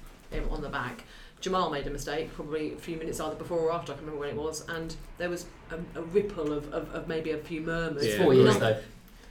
on 0.49 0.61
the 0.61 0.69
back. 0.69 1.03
Jamal 1.41 1.69
made 1.69 1.87
a 1.87 1.89
mistake 1.89 2.33
probably 2.33 2.73
a 2.73 2.77
few 2.77 2.97
minutes 2.97 3.19
either 3.19 3.35
before 3.35 3.59
or 3.59 3.71
after, 3.71 3.93
I 3.93 3.95
can 3.95 4.05
remember 4.05 4.19
when 4.21 4.29
it 4.29 4.35
was, 4.35 4.67
and 4.67 4.95
there 5.17 5.29
was 5.29 5.45
a, 5.71 5.99
a 5.99 6.01
ripple 6.03 6.51
of, 6.51 6.71
of, 6.73 6.93
of 6.93 7.07
maybe 7.07 7.31
a 7.31 7.37
few 7.37 7.61
murmurs. 7.61 8.05
Yeah. 8.07 8.23
Four 8.23 8.33
years 8.33 8.57
though. 8.57 8.77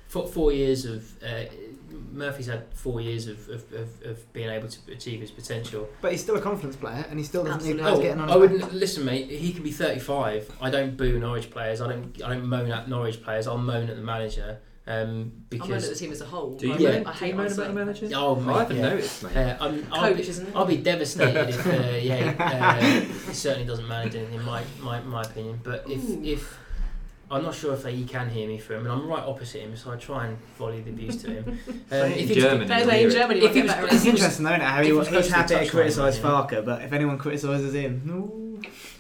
Four, 0.09 0.27
four 0.27 0.53
years 0.53 0.87
of 0.87 1.05
uh, 1.23 1.45
Murphy's 2.13 2.47
had 2.47 2.73
four 2.73 3.01
years 3.01 3.27
of, 3.29 3.47
of, 3.51 3.73
of, 3.75 3.89
of 4.05 4.33
being 4.33 4.49
able 4.49 4.69
to 4.69 4.79
achieve 4.91 5.21
his 5.21 5.31
potential. 5.31 5.87
But 6.01 6.13
he's 6.13 6.23
still 6.23 6.37
a 6.37 6.41
confidence 6.41 6.77
player, 6.77 7.05
and 7.11 7.19
he 7.19 7.25
still 7.25 7.45
doesn't 7.45 7.63
need 7.63 7.79
Absolutely. 7.79 7.83
players 7.83 7.99
Oh, 7.99 8.03
getting 8.03 8.21
on 8.23 8.31
I 8.31 8.37
wouldn't 8.37 8.61
back. 8.63 8.73
listen, 8.73 9.05
mate. 9.05 9.29
He 9.29 9.53
can 9.53 9.63
be 9.63 9.71
35. 9.71 10.51
I 10.63 10.71
don't 10.71 10.97
boo 10.97 11.19
Norwich 11.19 11.51
players. 11.51 11.81
I 11.83 11.89
don't. 11.89 12.23
I 12.23 12.31
don't 12.31 12.47
moan 12.47 12.71
at 12.71 12.89
Norwich 12.89 13.23
players. 13.23 13.47
I'll 13.47 13.59
moan 13.59 13.91
at 13.91 13.97
the 13.97 14.03
manager 14.03 14.59
um, 14.89 14.95
I'm 14.95 15.05
moaning 15.09 15.33
at 15.35 15.51
because 15.51 15.89
the 15.91 15.95
team 15.95 16.13
as 16.13 16.21
a 16.23 16.25
whole. 16.25 16.57
Do 16.57 16.67
you, 16.67 16.75
I, 16.75 16.77
Yeah. 16.79 16.91
moan- 16.93 17.07
I 17.07 17.13
do 17.13 17.19
hate 17.19 17.29
you 17.29 17.35
moan 17.35 17.47
about 17.47 17.49
the 17.49 17.55
saying 17.63 17.75
manager? 17.75 18.09
oh 18.15 18.49
I 18.49 18.59
haven't 18.61 18.77
yeah. 18.77 18.83
noticed, 18.89 19.23
mate. 19.23 19.37
Uh, 19.37 19.57
I'm, 19.61 19.87
I'll, 19.93 20.01
Coach, 20.01 20.17
be, 20.17 20.23
isn't? 20.29 20.57
I'll 20.57 20.65
be 20.65 20.77
devastated 20.79 21.49
if 21.51 21.67
uh, 21.67 21.71
yeah 22.01 22.35
uh, 22.39 22.81
he 22.81 23.35
certainly 23.35 23.67
doesn't 23.67 23.87
manage 23.87 24.15
anything 24.15 24.37
in 24.37 24.45
my, 24.45 24.63
my, 24.81 25.01
my 25.03 25.23
opinion. 25.23 25.61
But 25.63 25.85
if 25.91 26.09
Ooh. 26.09 26.23
if 26.25 26.59
I'm 27.31 27.43
not 27.43 27.55
sure 27.55 27.75
if 27.75 27.85
he 27.85 28.05
can 28.05 28.31
hear 28.31 28.49
me 28.49 28.57
from, 28.57 28.77
and 28.79 28.89
I'm 28.89 29.07
right 29.07 29.23
opposite 29.23 29.61
him, 29.61 29.77
so 29.77 29.91
I 29.93 29.97
try 29.97 30.29
and 30.29 30.39
volley 30.57 30.81
the 30.81 30.91
abuse 30.91 31.21
to 31.23 31.31
him. 31.31 31.59
Um, 31.69 31.85
Say 31.91 32.13
in 32.13 32.19
if 32.25 32.31
it's- 32.31 32.43
German. 32.45 32.69
No, 32.69 32.75
and 32.75 32.89
no, 32.89 32.95
in. 32.95 33.11
Germany, 33.11 33.41
If 33.41 33.45
if 33.47 33.55
he 33.55 33.61
he 33.61 33.67
was- 33.67 33.93
It's 33.93 34.05
interesting, 34.07 34.45
though, 34.45 34.51
isn't 34.53 34.63
it? 34.63 34.65
How 34.65 34.81
he, 34.81 34.87
he 34.87 34.93
was 34.93 35.09
he's 35.09 35.13
close 35.13 35.25
to 35.27 35.31
the 35.33 35.37
happy 35.37 35.65
to 35.67 35.71
criticise 35.71 36.19
yeah. 36.19 36.25
Farke, 36.25 36.65
but 36.65 36.83
if 36.83 36.93
anyone 36.93 37.19
criticises 37.19 37.75
him, 37.75 38.03
no, 38.07 38.48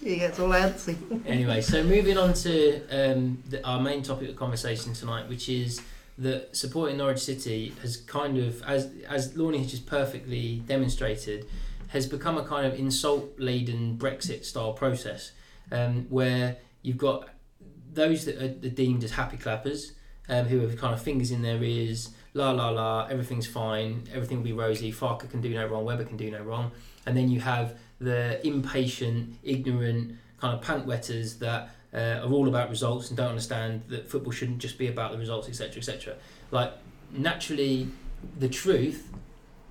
he 0.02 0.16
gets 0.16 0.38
all 0.38 0.48
antsy. 0.48 0.96
Anyway, 1.26 1.60
so 1.60 1.82
moving 1.82 2.16
on 2.18 2.32
to 2.34 2.80
um, 2.88 3.42
the, 3.48 3.64
our 3.66 3.80
main 3.80 4.02
topic 4.02 4.28
of 4.28 4.36
conversation 4.36 4.92
tonight, 4.92 5.28
which 5.28 5.48
is 5.48 5.80
that 6.18 6.56
supporting 6.56 6.96
Norwich 6.96 7.20
City 7.20 7.72
has 7.82 7.96
kind 7.98 8.38
of, 8.38 8.62
as 8.62 8.90
as 9.08 9.36
Lorne 9.36 9.54
has 9.54 9.70
just 9.70 9.86
perfectly 9.86 10.62
demonstrated, 10.66 11.46
has 11.88 12.06
become 12.06 12.36
a 12.36 12.44
kind 12.44 12.66
of 12.66 12.78
insult-laden 12.78 13.96
Brexit-style 13.96 14.72
process, 14.72 15.32
um, 15.70 16.06
where 16.08 16.56
you've 16.82 16.98
got 16.98 17.28
those 17.92 18.24
that 18.24 18.40
are 18.42 18.68
deemed 18.68 19.04
as 19.04 19.12
happy 19.12 19.36
clappers, 19.36 19.92
um, 20.28 20.46
who 20.46 20.60
have 20.60 20.76
kind 20.76 20.92
of 20.92 21.00
fingers 21.00 21.30
in 21.30 21.42
their 21.42 21.62
ears, 21.62 22.10
la 22.34 22.50
la 22.50 22.68
la, 22.68 23.06
everything's 23.06 23.46
fine, 23.46 24.06
everything 24.12 24.38
will 24.38 24.44
be 24.44 24.52
rosy, 24.52 24.92
Farke 24.92 25.28
can 25.30 25.40
do 25.40 25.54
no 25.54 25.66
wrong, 25.66 25.84
Webber 25.84 26.04
can 26.04 26.16
do 26.16 26.30
no 26.30 26.42
wrong, 26.42 26.70
and 27.06 27.16
then 27.16 27.28
you 27.28 27.40
have 27.40 27.78
the 28.00 28.46
impatient, 28.46 29.36
ignorant 29.42 30.16
kind 30.40 30.54
of 30.54 30.62
pant 30.62 30.86
wetters 30.86 31.36
that 31.36 31.70
uh, 31.92 32.20
are 32.22 32.32
all 32.32 32.48
about 32.48 32.70
results 32.70 33.08
and 33.08 33.16
don't 33.16 33.30
understand 33.30 33.82
that 33.88 34.08
football 34.08 34.32
shouldn't 34.32 34.58
just 34.58 34.78
be 34.78 34.88
about 34.88 35.12
the 35.12 35.18
results, 35.18 35.48
etc., 35.48 35.78
etc. 35.78 36.14
Like 36.50 36.72
naturally, 37.10 37.88
the 38.38 38.48
truth 38.48 39.10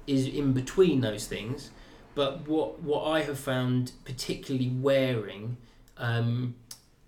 is 0.08 0.28
in 0.28 0.54
between 0.54 1.02
those 1.02 1.28
things. 1.28 1.72
But 2.16 2.48
what 2.48 2.82
what 2.82 3.04
I 3.04 3.22
have 3.22 3.40
found 3.40 3.92
particularly 4.04 4.70
wearing, 4.70 5.58
um, 5.98 6.56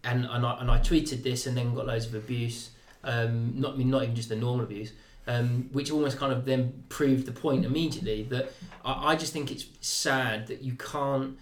and 0.03 0.25
and 0.25 0.45
I, 0.45 0.59
and 0.59 0.69
I 0.69 0.77
tweeted 0.79 1.23
this 1.23 1.47
and 1.47 1.57
then 1.57 1.73
got 1.73 1.87
loads 1.87 2.05
of 2.05 2.15
abuse. 2.15 2.69
Um, 3.03 3.53
not 3.59 3.73
I 3.73 3.77
mean 3.77 3.89
not 3.89 4.03
even 4.03 4.15
just 4.15 4.29
the 4.29 4.35
normal 4.35 4.65
abuse. 4.65 4.93
Um, 5.31 5.69
which 5.73 5.91
almost 5.91 6.17
kind 6.17 6.33
of 6.33 6.45
then 6.45 6.83
proved 6.89 7.27
the 7.27 7.31
point 7.31 7.63
immediately 7.63 8.23
that 8.31 8.51
I, 8.83 9.11
I 9.11 9.15
just 9.15 9.31
think 9.31 9.51
it's 9.51 9.65
sad 9.79 10.47
that 10.47 10.63
you 10.63 10.73
can't 10.73 11.37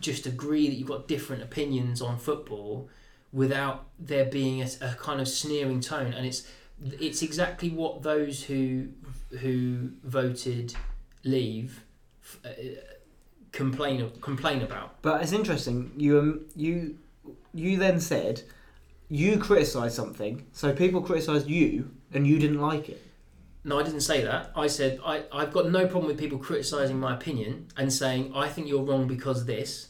just 0.00 0.26
agree 0.26 0.68
that 0.68 0.74
you've 0.74 0.88
got 0.88 1.08
different 1.08 1.42
opinions 1.42 2.02
on 2.02 2.18
football 2.18 2.90
without 3.32 3.86
there 3.98 4.26
being 4.26 4.60
a, 4.60 4.68
a 4.82 4.94
kind 4.96 5.18
of 5.18 5.28
sneering 5.28 5.80
tone 5.80 6.12
and 6.12 6.26
it's 6.26 6.46
it's 7.00 7.22
exactly 7.22 7.70
what 7.70 8.02
those 8.02 8.44
who 8.44 8.88
who 9.40 9.92
voted 10.04 10.74
leave 11.24 11.84
uh, 12.44 12.48
complain 13.52 14.10
complain 14.20 14.62
about 14.62 15.00
But 15.02 15.22
it's 15.22 15.32
interesting. 15.32 15.92
You 15.96 16.18
um, 16.18 16.40
you 16.56 16.98
you 17.54 17.78
then 17.78 18.00
said 18.00 18.42
you 19.08 19.38
criticised 19.38 19.94
something, 19.94 20.46
so 20.52 20.72
people 20.72 21.02
criticised 21.02 21.48
you, 21.48 21.90
and 22.12 22.26
you 22.26 22.38
didn't 22.38 22.60
like 22.60 22.88
it. 22.88 23.00
No 23.64 23.78
I 23.78 23.82
didn't 23.84 24.00
say 24.00 24.24
that 24.24 24.50
I 24.56 24.66
said 24.66 24.98
I, 25.04 25.24
I've 25.32 25.52
got 25.52 25.70
no 25.70 25.86
problem 25.86 26.06
with 26.06 26.18
people 26.18 26.38
criticising 26.38 26.98
my 26.98 27.14
opinion 27.14 27.68
and 27.76 27.92
saying 27.92 28.32
I 28.34 28.48
think 28.48 28.66
you're 28.68 28.82
wrong 28.82 29.06
because 29.06 29.44
this 29.44 29.88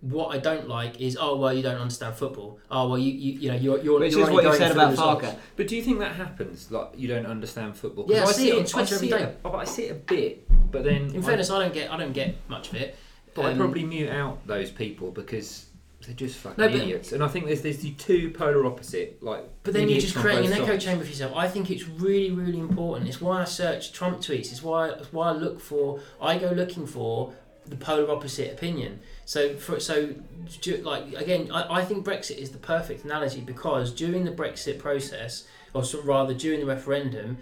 what 0.00 0.28
I 0.34 0.38
don't 0.38 0.68
like 0.68 1.00
is 1.00 1.16
oh 1.20 1.36
well 1.36 1.52
you 1.52 1.62
don't 1.62 1.80
understand 1.80 2.14
football 2.14 2.58
oh 2.70 2.88
well 2.88 2.98
you 2.98 3.12
you, 3.12 3.38
you 3.40 3.48
know 3.50 3.56
you're 3.56 3.78
you're, 3.82 3.98
Which 4.00 4.12
you're 4.12 4.22
is 4.22 4.28
only 4.28 4.34
what 4.34 4.44
you 4.44 4.48
going 4.50 4.58
said 4.58 4.68
for 4.68 4.74
the 4.74 4.80
about 4.80 4.90
results. 4.92 5.26
Farke. 5.26 5.36
But 5.56 5.68
do 5.68 5.76
you 5.76 5.82
think 5.82 5.98
that 5.98 6.14
happens? 6.16 6.70
Like 6.70 6.90
you 6.96 7.08
don't 7.08 7.26
understand 7.26 7.76
football? 7.76 8.04
'Cause 8.04 8.14
Yeah, 8.16 8.24
I 8.24 8.32
see 8.32 8.50
it 8.50 8.58
on 8.58 8.64
Twitter 8.64 8.94
every 8.94 9.08
see 9.08 9.14
it- 9.14 9.42
but 9.42 9.54
I 9.54 9.64
see 9.64 9.82
it 9.84 9.90
a 9.92 9.94
bit. 9.94 10.70
But 10.72 10.84
then, 10.84 11.14
in 11.14 11.22
I- 11.22 11.26
fairness 11.26 11.50
I 11.50 11.58
don't 11.62 11.74
get 11.74 11.90
I 11.90 11.96
don't 11.96 12.12
get 12.12 12.34
much 12.48 12.68
of 12.68 12.74
it 12.76 12.96
but 13.34 13.44
I 13.46 13.50
Um, 13.52 13.58
probably 13.58 13.84
mute 13.84 14.08
out 14.10 14.46
those 14.46 14.70
people 14.70 15.10
because 15.10 15.66
they're 16.06 16.14
just 16.14 16.36
fucking 16.38 16.62
No, 16.62 16.68
but- 16.70 16.76
idiots. 16.80 17.12
And 17.12 17.22
I 17.22 17.28
think 17.28 17.46
there's 17.46 17.62
there's 17.62 17.78
the 17.78 17.92
two 17.92 18.30
polar 18.30 18.64
opposite. 18.66 19.22
Like, 19.22 19.44
But 19.62 19.74
then 19.74 19.82
you're 19.82 19.90
idiots 19.98 20.06
just 20.06 20.16
on 20.16 20.22
creating 20.22 20.46
an 20.46 20.50
both 20.52 20.60
echo 20.62 20.72
sides. 20.72 20.84
chamber 20.84 21.04
for 21.04 21.10
yourself. 21.10 21.32
I 21.36 21.48
think 21.48 21.70
it's 21.70 21.88
really, 21.88 22.30
really 22.30 22.58
important. 22.58 23.08
It's 23.08 23.20
why 23.20 23.42
I 23.42 23.44
search 23.44 23.92
Trump 23.92 24.18
tweets. 24.18 24.50
It's 24.52 24.62
why 24.62 24.88
it's 24.90 25.12
why 25.12 25.28
I 25.28 25.32
look 25.32 25.60
for. 25.60 26.00
I 26.20 26.38
go 26.38 26.50
looking 26.50 26.86
for 26.86 27.32
the 27.66 27.76
polar 27.76 28.10
opposite 28.10 28.52
opinion. 28.52 29.00
So 29.24 29.56
for 29.56 29.80
so 29.80 30.14
ju- 30.60 30.82
like 30.84 31.12
again, 31.14 31.50
I, 31.52 31.80
I 31.80 31.84
think 31.84 32.06
Brexit 32.06 32.36
is 32.38 32.50
the 32.50 32.58
perfect 32.58 33.04
analogy 33.04 33.40
because 33.40 33.92
during 33.92 34.24
the 34.24 34.30
Brexit 34.30 34.78
process, 34.78 35.46
or 35.74 35.82
so 35.84 36.00
rather 36.02 36.32
during 36.34 36.60
the 36.60 36.66
referendum. 36.66 37.38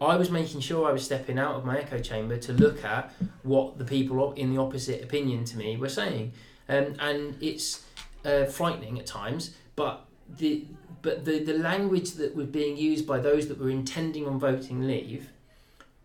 I 0.00 0.14
was 0.14 0.30
making 0.30 0.60
sure 0.60 0.88
I 0.88 0.92
was 0.92 1.04
stepping 1.04 1.40
out 1.40 1.56
of 1.56 1.64
my 1.64 1.76
echo 1.80 1.98
chamber 1.98 2.36
to 2.36 2.52
look 2.52 2.84
at 2.84 3.12
what 3.42 3.78
the 3.78 3.84
people 3.84 4.32
in 4.34 4.54
the 4.54 4.60
opposite 4.60 5.02
opinion 5.02 5.44
to 5.46 5.56
me 5.56 5.76
were 5.76 5.88
saying, 5.88 6.34
um, 6.68 6.94
and 7.00 7.36
it's 7.40 7.82
uh, 8.28 8.44
frightening 8.58 8.98
at 8.98 9.06
times. 9.06 9.42
But 9.76 9.94
the 10.40 10.64
but 11.02 11.24
the, 11.24 11.36
the 11.50 11.56
language 11.70 12.10
that 12.20 12.34
was 12.34 12.46
being 12.46 12.76
used 12.76 13.06
by 13.06 13.18
those 13.28 13.46
that 13.48 13.58
were 13.62 13.70
intending 13.70 14.26
on 14.26 14.38
voting 14.38 14.78
leave 14.86 15.24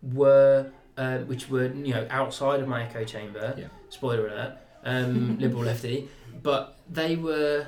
were 0.02 0.70
uh, 0.96 1.18
which 1.30 1.48
were 1.50 1.66
you 1.88 1.92
know 1.94 2.06
outside 2.10 2.60
of 2.60 2.68
my 2.68 2.84
echo 2.84 3.04
chamber 3.04 3.54
Yeah. 3.58 3.66
spoiler 3.88 4.26
alert 4.28 4.52
um, 4.84 5.38
liberal 5.44 5.64
lefty 5.64 6.08
but 6.42 6.78
they 6.88 7.16
were 7.16 7.66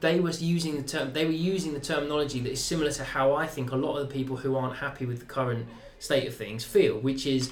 they 0.00 0.20
was 0.20 0.42
using 0.42 0.76
the 0.76 0.82
term 0.82 1.12
they 1.12 1.24
were 1.24 1.32
using 1.54 1.72
the 1.74 1.80
terminology 1.80 2.40
that 2.40 2.52
is 2.52 2.62
similar 2.64 2.92
to 2.92 3.04
how 3.04 3.34
I 3.34 3.46
think 3.46 3.72
a 3.72 3.76
lot 3.76 3.96
of 3.98 4.08
the 4.08 4.14
people 4.14 4.36
who 4.36 4.54
aren't 4.56 4.76
happy 4.76 5.04
with 5.06 5.18
the 5.18 5.24
current 5.26 5.66
state 5.98 6.26
of 6.28 6.36
things 6.36 6.64
feel 6.64 6.98
which 6.98 7.26
is 7.26 7.50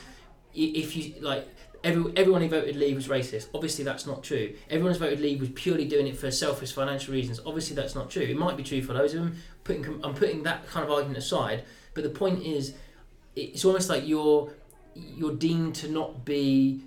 if 0.54 0.96
you 0.96 1.14
like 1.20 1.48
every, 1.84 2.12
everyone 2.16 2.42
who 2.42 2.48
voted 2.48 2.76
leave 2.76 2.96
was 2.96 3.08
racist. 3.08 3.48
Obviously 3.54 3.84
that's 3.84 4.06
not 4.06 4.22
true. 4.22 4.54
Everyone 4.68 4.92
who 4.92 4.98
voted 4.98 5.20
leave 5.20 5.40
was 5.40 5.50
purely 5.50 5.86
doing 5.86 6.06
it 6.06 6.16
for 6.16 6.30
selfish 6.30 6.72
financial 6.72 7.14
reasons. 7.14 7.40
Obviously 7.44 7.76
that's 7.76 7.94
not 7.94 8.10
true. 8.10 8.22
It 8.22 8.36
might 8.36 8.56
be 8.56 8.62
true 8.62 8.82
for 8.82 8.92
those 8.92 9.14
of 9.14 9.20
them. 9.20 9.36
Putting 9.64 10.04
I'm 10.04 10.14
putting 10.14 10.42
that 10.44 10.66
kind 10.68 10.84
of 10.84 10.90
argument 10.90 11.18
aside 11.18 11.64
but 11.94 12.04
the 12.04 12.10
point 12.10 12.42
is 12.42 12.74
it's 13.36 13.64
almost 13.64 13.88
like 13.88 14.06
you're 14.06 14.52
you're 14.94 15.34
deemed 15.34 15.74
to 15.76 15.88
not 15.88 16.24
be 16.24 16.82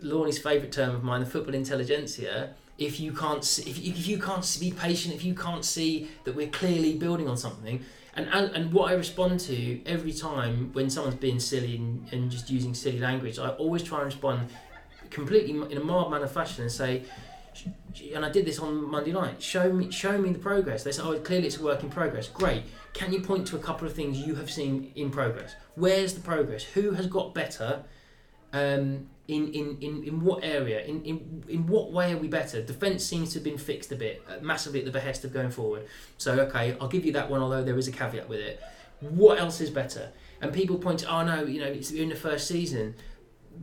Lorne's 0.00 0.38
favourite 0.38 0.72
term 0.72 0.94
of 0.94 1.02
mine 1.02 1.20
the 1.20 1.26
football 1.26 1.54
intelligentsia 1.54 2.54
if 2.76 2.98
you 2.98 3.12
can't 3.12 3.44
see, 3.44 3.70
if, 3.70 3.78
if 3.78 4.06
you 4.06 4.18
can't 4.18 4.56
be 4.60 4.72
patient 4.72 5.14
if 5.14 5.24
you 5.24 5.34
can't 5.34 5.64
see 5.64 6.08
that 6.24 6.34
we're 6.34 6.48
clearly 6.48 6.96
building 6.96 7.28
on 7.28 7.36
something 7.36 7.84
and, 8.16 8.28
and, 8.32 8.50
and 8.54 8.72
what 8.72 8.90
I 8.90 8.94
respond 8.94 9.40
to 9.40 9.84
every 9.86 10.12
time 10.12 10.70
when 10.72 10.88
someone's 10.88 11.16
being 11.16 11.40
silly 11.40 11.76
and, 11.76 12.06
and 12.12 12.30
just 12.30 12.50
using 12.50 12.74
silly 12.74 12.98
language, 12.98 13.38
I 13.38 13.48
always 13.50 13.82
try 13.82 13.98
and 13.98 14.06
respond 14.06 14.50
completely 15.10 15.50
in 15.50 15.78
a 15.78 15.84
mild 15.84 16.10
manner 16.10 16.26
fashion 16.26 16.62
and 16.62 16.72
say, 16.72 17.02
and 18.14 18.24
I 18.24 18.30
did 18.30 18.44
this 18.44 18.58
on 18.58 18.90
Monday 18.90 19.12
night. 19.12 19.42
Show 19.42 19.72
me, 19.72 19.90
show 19.90 20.18
me 20.18 20.32
the 20.32 20.38
progress. 20.38 20.82
They 20.82 20.92
say, 20.92 21.02
oh, 21.02 21.18
clearly 21.20 21.46
it's 21.46 21.58
a 21.58 21.62
work 21.62 21.82
in 21.82 21.90
progress. 21.90 22.28
Great. 22.28 22.64
Can 22.92 23.12
you 23.12 23.20
point 23.20 23.46
to 23.48 23.56
a 23.56 23.60
couple 23.60 23.86
of 23.86 23.94
things 23.94 24.18
you 24.18 24.34
have 24.36 24.50
seen 24.50 24.92
in 24.94 25.10
progress? 25.10 25.54
Where's 25.74 26.14
the 26.14 26.20
progress? 26.20 26.64
Who 26.64 26.92
has 26.92 27.06
got 27.06 27.34
better? 27.34 27.84
Um, 28.52 29.08
in, 29.26 29.52
in, 29.52 29.78
in, 29.80 30.04
in 30.04 30.20
what 30.20 30.44
area? 30.44 30.84
In, 30.84 31.02
in 31.02 31.44
in 31.48 31.66
what 31.66 31.92
way 31.92 32.12
are 32.12 32.18
we 32.18 32.28
better? 32.28 32.60
Defence 32.62 33.04
seems 33.04 33.30
to 33.32 33.38
have 33.38 33.44
been 33.44 33.58
fixed 33.58 33.90
a 33.90 33.96
bit, 33.96 34.22
uh, 34.28 34.42
massively 34.42 34.80
at 34.80 34.84
the 34.84 34.90
behest 34.90 35.24
of 35.24 35.32
going 35.32 35.50
forward. 35.50 35.86
So 36.18 36.38
okay, 36.40 36.76
I'll 36.80 36.88
give 36.88 37.06
you 37.06 37.12
that 37.12 37.30
one, 37.30 37.40
although 37.40 37.64
there 37.64 37.78
is 37.78 37.88
a 37.88 37.92
caveat 37.92 38.28
with 38.28 38.40
it. 38.40 38.60
What 39.00 39.38
else 39.38 39.60
is 39.60 39.70
better? 39.70 40.12
And 40.40 40.52
people 40.52 40.78
point 40.78 41.00
to, 41.00 41.14
oh 41.14 41.24
no, 41.24 41.44
you 41.44 41.60
know, 41.60 41.66
it's 41.66 41.90
in 41.90 42.10
the 42.10 42.14
first 42.16 42.46
season. 42.46 42.94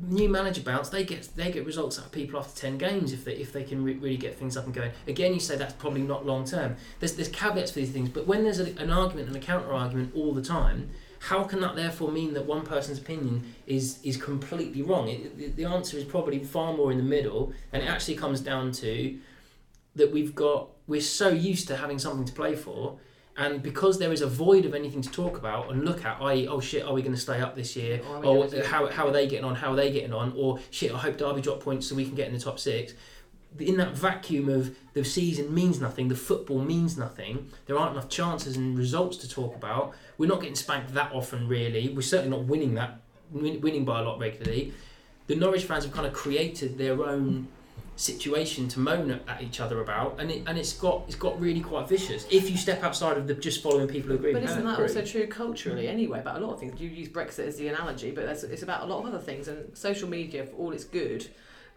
New 0.08 0.30
manager 0.30 0.62
bounce, 0.62 0.90
they 0.90 1.04
get 1.04 1.30
they 1.36 1.52
get 1.52 1.66
results 1.66 2.00
out 2.00 2.06
of 2.06 2.12
people 2.12 2.40
after 2.40 2.60
ten 2.60 2.78
games 2.78 3.12
if 3.14 3.26
they 3.26 3.34
if 3.34 3.52
they 3.54 3.64
can 3.64 3.84
re- 3.84 3.96
really 3.96 4.18
get 4.18 4.38
things 4.38 4.58
up 4.58 4.66
and 4.66 4.74
going. 4.74 4.92
Again, 5.06 5.34
you 5.34 5.40
say 5.40 5.58
that's 5.58 5.74
probably 5.74 6.02
not 6.02 6.26
long 6.26 6.46
term. 6.46 6.78
There's 7.00 7.14
there's 7.14 7.28
caveats 7.28 7.72
for 7.72 7.80
these 7.80 7.92
things, 7.92 8.10
but 8.10 8.26
when 8.26 8.44
there's 8.44 8.60
a, 8.60 8.76
an 8.80 8.90
argument 8.90 9.28
and 9.28 9.36
a 9.36 9.40
counter 9.40 9.72
argument 9.72 10.16
all 10.16 10.34
the 10.34 10.42
time, 10.42 10.90
how 11.30 11.44
can 11.44 11.60
that 11.62 11.76
therefore 11.76 12.12
mean 12.12 12.34
that 12.34 12.46
one 12.46 12.66
person's 12.66 12.98
opinion 12.98 13.44
is 13.68 14.00
is 14.04 14.18
completely 14.18 14.82
wrong? 14.82 15.08
It, 15.08 15.38
the, 15.38 15.48
the 15.64 15.66
answer 15.66 15.98
is 15.98 16.04
probably 16.04 16.40
far 16.44 16.74
more 16.74 16.92
in 16.92 16.98
the 16.98 17.04
middle, 17.04 17.54
and 17.72 17.84
it 17.84 17.86
actually 17.88 18.16
comes 18.16 18.42
down 18.42 18.72
to 18.74 19.18
that 19.96 20.12
we've 20.12 20.34
got 20.34 20.70
we're 20.88 21.02
so 21.02 21.30
used 21.30 21.68
to 21.68 21.76
having 21.78 22.00
something 22.00 22.26
to 22.26 22.34
play 22.34 22.56
for, 22.56 22.98
and 23.38 23.62
because 23.62 24.00
there 24.00 24.12
is 24.12 24.22
a 24.22 24.28
void 24.28 24.66
of 24.66 24.74
anything 24.74 25.02
to 25.02 25.10
talk 25.12 25.38
about 25.38 25.70
and 25.72 25.86
look 25.86 26.04
at, 26.04 26.20
i.e., 26.22 26.48
oh 26.48 26.60
shit, 26.60 26.84
are 26.86 26.94
we 26.94 27.02
going 27.02 27.14
to 27.16 27.22
stay 27.22 27.40
up 27.40 27.56
this 27.56 27.76
year? 27.76 28.02
Or 28.10 28.16
are 28.16 28.20
we 28.22 28.28
Or 28.28 28.36
gonna 28.48 28.50
do- 28.64 28.68
how, 28.68 28.88
how 28.88 29.08
are 29.08 29.12
they 29.12 29.28
getting 29.28 29.46
on? 29.46 29.56
How 29.56 29.72
are 29.74 29.76
they 29.76 29.92
getting 29.92 30.12
on? 30.14 30.34
Or 30.36 30.60
shit, 30.72 30.92
I 30.94 30.98
hope 30.98 31.18
Derby 31.18 31.42
drop 31.42 31.60
points 31.62 31.88
so 31.88 31.96
we 31.96 32.04
can 32.06 32.16
get 32.16 32.28
in 32.28 32.34
the 32.34 32.40
top 32.40 32.60
six. 32.60 32.94
In 33.60 33.78
that 33.78 33.96
vacuum 33.96 34.50
of 34.50 34.76
the 34.94 35.04
season 35.04 35.54
means 35.54 35.82
nothing, 35.82 36.08
the 36.08 36.16
football 36.16 36.60
means 36.60 36.98
nothing. 36.98 37.50
There 37.66 37.78
aren't 37.78 37.94
enough 37.94 38.10
chances 38.10 38.56
and 38.56 38.78
results 38.78 39.18
to 39.18 39.30
talk 39.30 39.56
about. 39.56 39.94
We're 40.18 40.30
not 40.30 40.40
getting 40.40 40.56
spanked 40.56 40.94
that 40.94 41.12
often, 41.12 41.48
really. 41.48 41.90
We're 41.90 42.02
certainly 42.02 42.38
not 42.38 42.48
winning 42.48 42.76
that, 42.76 43.02
winning 43.32 43.86
by 43.86 44.00
a 44.00 44.04
lot 44.04 44.20
regularly. 44.20 44.74
The 45.28 45.36
Norwich 45.36 45.66
fans 45.66 45.84
have 45.84 45.94
kind 45.94 46.08
of 46.08 46.14
created 46.14 46.78
their 46.78 47.04
own 47.04 47.48
situation 47.96 48.68
to 48.70 48.80
moan 48.80 49.12
at, 49.12 49.28
at 49.28 49.42
each 49.42 49.60
other 49.60 49.82
about, 49.82 50.20
and 50.20 50.32
it, 50.32 50.44
and 50.48 50.58
it's 50.58 50.74
got 50.74 51.04
it's 51.08 51.16
got 51.16 51.40
really 51.40 51.62
quite 51.62 51.88
vicious. 51.88 52.26
If 52.32 52.50
you 52.50 52.58
step 52.58 52.84
outside 52.84 53.18
of 53.18 53.28
the 53.28 53.34
just 53.34 53.62
following 53.62 53.88
people 53.88 54.10
who 54.10 54.16
agree. 54.16 54.34
But 54.34 54.44
isn't 54.44 54.60
you. 54.60 54.66
that 54.66 54.80
also 54.80 55.06
true 55.06 55.28
culturally 55.28 55.88
anyway 55.88 56.20
about 56.20 56.42
a 56.42 56.46
lot 56.46 56.54
of 56.54 56.60
things? 56.60 56.80
You 56.80 56.90
use 56.90 57.10
Brexit 57.10 57.48
as 57.48 57.58
the 57.58 57.68
analogy, 57.68 58.12
but 58.12 58.24
it's 58.26 58.64
about 58.64 58.84
a 58.84 58.86
lot 58.86 59.00
of 59.00 59.14
other 59.14 59.20
things. 59.20 59.48
And 59.48 59.76
social 59.78 60.10
media, 60.10 60.46
for 60.46 60.56
all 60.56 60.72
it's 60.72 60.84
good, 60.84 61.28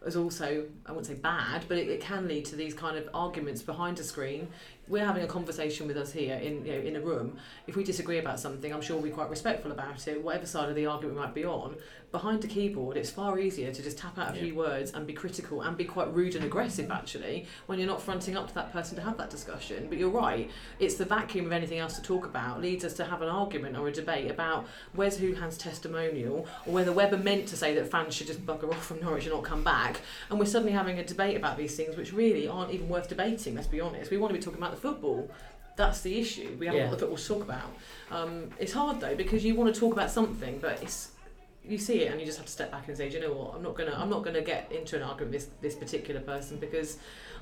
is 0.07 0.17
also, 0.17 0.67
I 0.87 0.93
wouldn't 0.93 1.07
say 1.07 1.15
bad, 1.15 1.65
but 1.69 1.79
it, 1.79 1.89
it 1.89 2.01
can 2.01 2.29
lead 2.29 2.45
to 2.47 2.57
these 2.57 2.75
kind 2.75 2.97
of 2.97 3.09
arguments 3.15 3.63
behind 3.63 3.99
a 3.99 4.05
screen. 4.05 4.49
We're 4.89 5.05
having 5.05 5.23
a 5.23 5.27
conversation 5.27 5.87
with 5.87 5.97
us 5.97 6.13
here 6.13 6.37
in, 6.37 6.65
you 6.67 6.73
know, 6.73 6.79
in 6.81 6.97
a 6.97 7.01
room. 7.01 7.39
If 7.67 7.77
we 7.77 7.85
disagree 7.85 8.19
about 8.19 8.39
something, 8.39 8.73
I'm 8.73 8.83
sure 8.83 8.99
we're 8.99 9.15
quite 9.15 9.31
respectful 9.31 9.73
about 9.73 10.07
it, 10.07 10.23
whatever 10.23 10.47
side 10.47 10.69
of 10.69 10.77
the 10.77 10.87
argument 10.87 11.17
we 11.17 11.23
might 11.23 11.35
be 11.35 11.45
on. 11.45 11.77
Behind 12.15 12.45
a 12.45 12.47
keyboard, 12.47 12.97
it's 12.97 13.11
far 13.11 13.41
easier 13.41 13.73
to 13.73 13.83
just 13.83 13.99
tap 13.99 14.17
out 14.19 14.31
a 14.37 14.39
few 14.39 14.55
words 14.55 14.93
and 14.93 15.05
be 15.05 15.13
critical 15.13 15.63
and 15.63 15.77
be 15.77 15.85
quite 15.85 16.15
rude 16.15 16.37
and 16.37 16.45
aggressive, 16.45 16.89
actually, 16.93 17.45
when 17.67 17.77
you're 17.81 17.89
not 17.89 18.01
fronting 18.01 18.37
up 18.37 18.47
to 18.47 18.55
that 18.55 18.73
person 18.73 18.95
to 18.95 19.03
have 19.03 19.17
that 19.19 19.31
discussion. 19.31 19.89
But 19.89 19.99
you're 19.99 20.11
right, 20.11 20.49
it's 20.79 20.95
the 20.95 21.07
vacuum 21.07 21.47
of 21.47 21.51
anything 21.51 21.81
else 21.81 21.97
to 21.97 22.03
talk 22.03 22.25
about 22.25 22.63
leads 22.63 22.85
us 22.85 22.95
to 22.95 23.05
have 23.05 23.21
an 23.21 23.29
argument 23.29 23.77
or 23.77 23.89
a 23.89 23.93
debate 23.93 24.31
about 24.31 24.65
Wes 24.95 25.19
Hoolahan's 25.19 25.59
testimonial 25.59 26.47
or 26.67 26.73
whether 26.73 26.93
Webber 26.93 27.19
meant 27.19 27.49
to 27.49 27.57
say 27.57 27.75
that 27.75 27.91
fans 27.91 28.15
should 28.15 28.29
just 28.29 28.47
bugger 28.47 28.69
off 28.71 28.87
from 28.87 29.01
Norwich 29.01 29.25
and 29.25 29.35
not 29.35 29.43
come 29.43 29.65
back. 29.65 30.01
And 30.31 30.39
we're 30.39 30.45
suddenly 30.47 30.73
having 30.73 31.01
a 31.01 31.05
debate 31.05 31.37
about 31.37 31.57
these 31.57 31.75
things 31.75 31.97
which 31.97 32.13
really 32.13 32.47
aren't 32.47 32.73
even 32.73 32.89
worth 32.89 33.09
debating, 33.09 33.57
let's 33.57 33.67
be 33.67 33.81
honest. 33.81 34.13
We 34.13 34.19
want 34.19 34.33
to 34.33 34.39
be 34.39 34.45
talking 34.45 34.61
about 34.61 34.71
the 34.71 34.81
football. 34.81 35.29
That's 35.75 36.01
the 36.03 36.17
issue. 36.21 36.57
We 36.61 36.67
haven't 36.67 36.81
Yeah. 36.81 36.87
got 36.91 36.93
the 36.93 36.99
football 37.09 37.17
to 37.19 37.27
talk 37.27 37.43
about. 37.43 37.71
Um, 38.13 38.51
it's 38.61 38.73
hard 38.73 39.01
though 39.01 39.17
because 39.17 39.45
you 39.45 39.57
want 39.57 39.75
to 39.75 39.81
talk 39.81 39.93
about 39.93 40.13
something, 40.13 40.61
but 40.61 40.81
it's 40.81 41.09
you 41.67 41.79
see 41.79 42.01
it 42.03 42.13
and 42.13 42.21
you 42.21 42.27
just 42.27 42.39
have 42.39 42.47
to 42.47 42.53
step 42.53 42.71
back 42.71 42.89
and 42.89 42.97
say, 42.97 43.09
Do 43.09 43.17
you 43.17 43.23
know 43.23 43.33
what? 43.33 43.55
I'm 43.55 43.63
not 43.63 43.75
gonna 43.75 43.95
I'm 43.97 44.11
not 44.11 44.23
gonna 44.23 44.43
get 44.43 44.71
into 44.73 44.97
an 44.97 45.03
argument 45.03 45.33
with 45.33 45.43
this 45.43 45.51
this 45.61 45.75
particular 45.75 46.21
person 46.21 46.59
because 46.59 46.99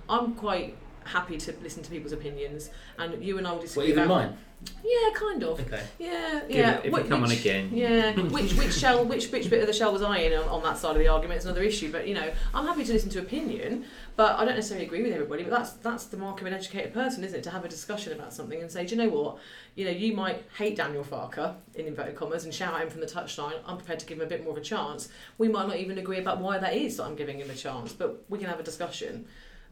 I'm 0.08 0.35
quite 0.35 0.76
happy 1.05 1.37
to 1.38 1.55
listen 1.62 1.83
to 1.83 1.91
people's 1.91 2.12
opinions 2.12 2.71
and 2.99 3.23
you 3.25 3.38
and 3.38 3.47
I 3.47 3.51
will 3.51 3.59
Well, 3.59 3.67
disagree 3.67 3.88
even 3.91 4.05
about 4.05 4.15
mine. 4.31 4.37
yeah 4.85 5.11
kind 5.15 5.43
of. 5.43 5.61
Okay. 5.61 5.83
yeah 5.99 6.41
Give 6.47 6.57
yeah. 6.57 6.79
it- 6.79 6.85
if 6.87 6.93
Wh- 6.93 6.97
we 7.03 7.03
come 7.09 7.23
on 7.25 7.29
which- 7.31 7.41
again. 7.41 7.71
yeah 7.73 8.12
which 8.15 8.53
which 8.55 8.73
shell 8.75 9.05
which 9.05 9.31
which 9.33 9.51
bit 9.51 9.61
of 9.61 9.67
the 9.67 9.73
shell 9.73 9.93
was 9.93 10.03
I 10.03 10.19
in 10.19 10.33
on, 10.38 10.49
on 10.49 10.62
that 10.62 10.79
side 10.79 10.93
of 10.93 10.99
the 10.99 11.09
argument? 11.09 11.37
It's 11.38 11.45
another 11.47 11.62
issue 11.62 11.91
but 11.91 12.07
you 12.07 12.15
know 12.15 12.31
I'm 12.55 12.67
happy 12.67 12.85
to 12.85 12.93
listen 12.93 13.11
to 13.11 13.19
opinion 13.21 13.85
but 14.15 14.38
I 14.38 14.45
don't 14.45 14.55
necessarily 14.55 14.87
agree 14.87 15.03
with 15.03 15.12
everybody 15.12 15.43
but 15.43 15.51
that's 15.51 15.73
that's 15.75 16.05
the 16.07 16.17
mark 16.17 16.41
of 16.41 16.47
an 16.47 16.53
educated 16.53 16.93
person 16.95 17.25
isn't 17.25 17.38
it? 17.38 17.43
To 17.43 17.51
have 17.51 17.65
a 17.65 17.69
discussion 17.69 18.12
about 18.12 18.33
something 18.33 18.61
and 18.61 18.71
say 18.71 18.87
do 18.87 18.95
you 18.95 19.03
know 19.03 19.09
what? 19.09 19.38
You 19.75 19.87
know 19.87 19.91
you 19.91 20.15
might 20.15 20.45
hate 20.59 20.77
Daniel 20.77 21.03
Farke 21.03 21.55
in 21.75 21.87
inverted 21.87 22.15
commas 22.15 22.45
and 22.45 22.55
shout 22.55 22.75
at 22.75 22.83
him 22.83 22.91
from 22.91 23.01
the 23.01 23.07
touchline 23.07 23.55
I'm 23.67 23.79
prepared 23.79 23.99
to 24.01 24.07
give 24.07 24.19
him 24.19 24.25
a 24.25 24.29
bit 24.29 24.45
more 24.45 24.53
of 24.53 24.59
a 24.59 24.62
chance. 24.65 25.09
We 25.38 25.49
might 25.49 25.67
not 25.67 25.77
even 25.79 25.99
agree 25.99 26.19
about 26.19 26.38
why 26.41 26.59
that 26.59 26.75
is 26.75 26.99
that 26.99 27.05
I'm 27.05 27.17
giving 27.17 27.41
him 27.41 27.51
a 27.51 27.55
chance 27.55 27.93
but 27.93 28.23
we 28.29 28.38
can 28.38 28.49
have 28.49 28.61
a 28.61 28.62
discussion 28.62 29.27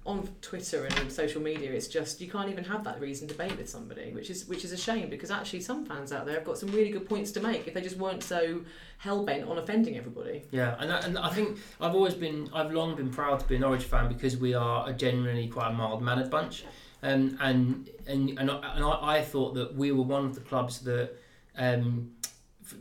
on 0.07 0.27
Twitter 0.41 0.87
and 0.87 1.13
social 1.13 1.43
media, 1.43 1.71
it's 1.71 1.87
just 1.87 2.21
you 2.21 2.31
can't 2.31 2.49
even 2.49 2.65
have 2.65 2.85
that 2.85 2.99
reasoned 3.01 3.29
debate 3.29 3.57
with 3.59 3.69
somebody, 3.69 4.13
which 4.13 4.31
is 4.31 4.47
which 4.47 4.65
is 4.65 4.73
a 4.73 4.77
shame 4.77 5.11
because 5.11 5.31
actually 5.31 5.61
some 5.61 5.85
fans 5.85 6.11
out 6.11 6.25
there 6.25 6.37
have 6.37 6.45
got 6.45 6.57
some 6.57 6.71
really 6.71 6.91
good 6.91 7.07
points 7.07 7.31
to 7.33 7.41
make 7.41 7.69
if 7.69 7.75
they 7.75 7.83
just 7.83 7.99
weren't 7.99 8.23
so 8.23 8.63
hell 8.99 9.25
bent 9.25 9.47
on 9.47 9.59
offending 9.59 9.99
everybody. 9.99 10.43
Yeah, 10.51 10.77
and 10.79 10.91
I, 10.91 11.01
and 11.01 11.19
I 11.19 11.29
think 11.29 11.59
I've 11.81 11.95
always 11.95 12.15
been, 12.15 12.49
I've 12.55 12.73
long 12.73 12.97
been 12.97 13.11
proud 13.11 13.41
to 13.41 13.47
be 13.47 13.57
an 13.57 13.61
Norwich 13.61 13.85
fan 13.85 14.09
because 14.09 14.39
we 14.39 14.55
are 14.55 14.89
a 14.89 14.93
generally 14.93 15.49
quite 15.49 15.71
a 15.71 15.73
mild 15.73 16.03
mannered 16.03 16.31
bunch, 16.31 16.65
um, 17.03 17.37
and 17.41 17.91
and 18.07 18.39
and 18.39 18.51
I, 18.51 18.75
and 18.75 18.85
I, 18.85 19.21
thought 19.21 19.55
that 19.55 19.75
we 19.75 19.93
were 19.93 20.05
one 20.05 20.25
of 20.25 20.35
the 20.35 20.41
clubs 20.41 20.81
that. 20.81 21.11
Um, 21.57 22.13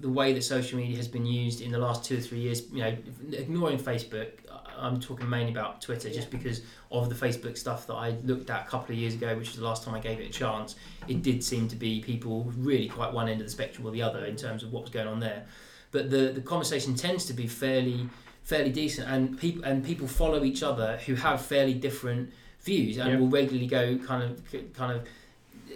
the 0.01 0.09
way 0.09 0.33
that 0.33 0.43
social 0.43 0.77
media 0.77 0.95
has 0.95 1.07
been 1.07 1.25
used 1.25 1.61
in 1.61 1.71
the 1.71 1.77
last 1.79 2.05
two 2.05 2.15
or 2.15 2.21
three 2.21 2.37
years, 2.37 2.69
you 2.71 2.77
know, 2.83 2.95
ignoring 3.31 3.79
Facebook, 3.79 4.33
I'm 4.81 4.99
talking 4.99 5.29
mainly 5.29 5.51
about 5.51 5.81
Twitter, 5.81 6.09
just 6.09 6.29
because 6.31 6.61
of 6.91 7.09
the 7.09 7.15
Facebook 7.15 7.57
stuff 7.57 7.85
that 7.87 7.95
I 7.95 8.11
looked 8.23 8.49
at 8.49 8.65
a 8.65 8.69
couple 8.69 8.93
of 8.93 8.99
years 8.99 9.13
ago, 9.13 9.35
which 9.37 9.49
was 9.49 9.57
the 9.57 9.65
last 9.65 9.83
time 9.83 9.93
I 9.95 9.99
gave 9.99 10.19
it 10.19 10.29
a 10.29 10.33
chance. 10.33 10.75
It 11.07 11.21
did 11.21 11.43
seem 11.43 11.67
to 11.69 11.75
be 11.75 12.01
people 12.01 12.51
really 12.57 12.87
quite 12.87 13.11
one 13.13 13.27
end 13.29 13.41
of 13.41 13.47
the 13.47 13.51
spectrum 13.51 13.85
or 13.87 13.91
the 13.91 14.01
other 14.01 14.25
in 14.25 14.35
terms 14.35 14.63
of 14.63 14.71
what 14.73 14.81
was 14.83 14.91
going 14.91 15.07
on 15.07 15.19
there 15.19 15.45
but 15.91 16.11
the 16.11 16.31
the 16.35 16.41
conversation 16.41 16.93
tends 16.93 17.25
to 17.25 17.33
be 17.33 17.47
fairly 17.47 18.07
fairly 18.43 18.69
decent 18.71 19.09
and 19.09 19.39
people 19.39 19.63
and 19.63 19.83
people 19.83 20.07
follow 20.07 20.43
each 20.43 20.61
other 20.61 20.97
who 21.07 21.15
have 21.15 21.41
fairly 21.43 21.73
different 21.73 22.31
views 22.61 22.97
and 22.97 23.09
Yeah. 23.09 23.17
will 23.17 23.27
regularly 23.27 23.65
go 23.65 23.97
kind 23.97 24.21
of 24.23 24.43
kind 24.73 24.91
of 24.95 25.07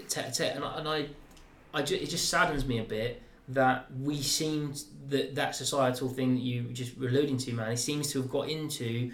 tete 0.07 0.27
a 0.27 0.31
tete 0.31 0.55
and 0.55 0.63
I, 0.63 0.77
and 0.77 0.87
I, 0.87 1.07
I 1.73 1.81
ju- 1.81 1.95
it 1.95 2.09
just 2.11 2.29
saddens 2.29 2.63
me 2.65 2.77
a 2.77 2.83
bit 2.83 3.23
that 3.49 3.85
we 3.99 4.21
seem 4.21 4.73
that 5.07 5.35
that 5.35 5.55
societal 5.55 6.07
thing 6.09 6.35
that 6.35 6.41
you 6.41 6.63
were 6.63 6.73
just 6.73 6.97
were 6.97 7.07
alluding 7.07 7.37
to 7.37 7.51
man 7.53 7.71
it 7.71 7.77
seems 7.77 8.11
to 8.11 8.21
have 8.21 8.29
got 8.31 8.47
into 8.49 9.11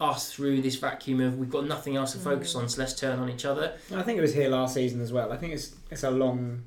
us 0.00 0.32
through 0.32 0.60
this 0.62 0.76
vacuum 0.76 1.20
of 1.20 1.38
we've 1.38 1.50
got 1.50 1.66
nothing 1.66 1.96
else 1.96 2.12
to 2.12 2.18
focus 2.18 2.54
Mm. 2.54 2.60
on 2.60 2.68
so 2.68 2.80
let's 2.80 2.94
turn 2.98 3.18
on 3.18 3.28
each 3.30 3.44
other 3.44 3.74
I 3.94 4.02
think 4.02 4.18
it 4.18 4.22
was 4.22 4.34
here 4.34 4.48
last 4.48 4.74
season 4.74 5.00
as 5.00 5.12
well. 5.12 5.32
I 5.32 5.36
think 5.36 5.52
it's 5.54 5.74
it's 5.90 6.02
a 6.04 6.10
long 6.10 6.64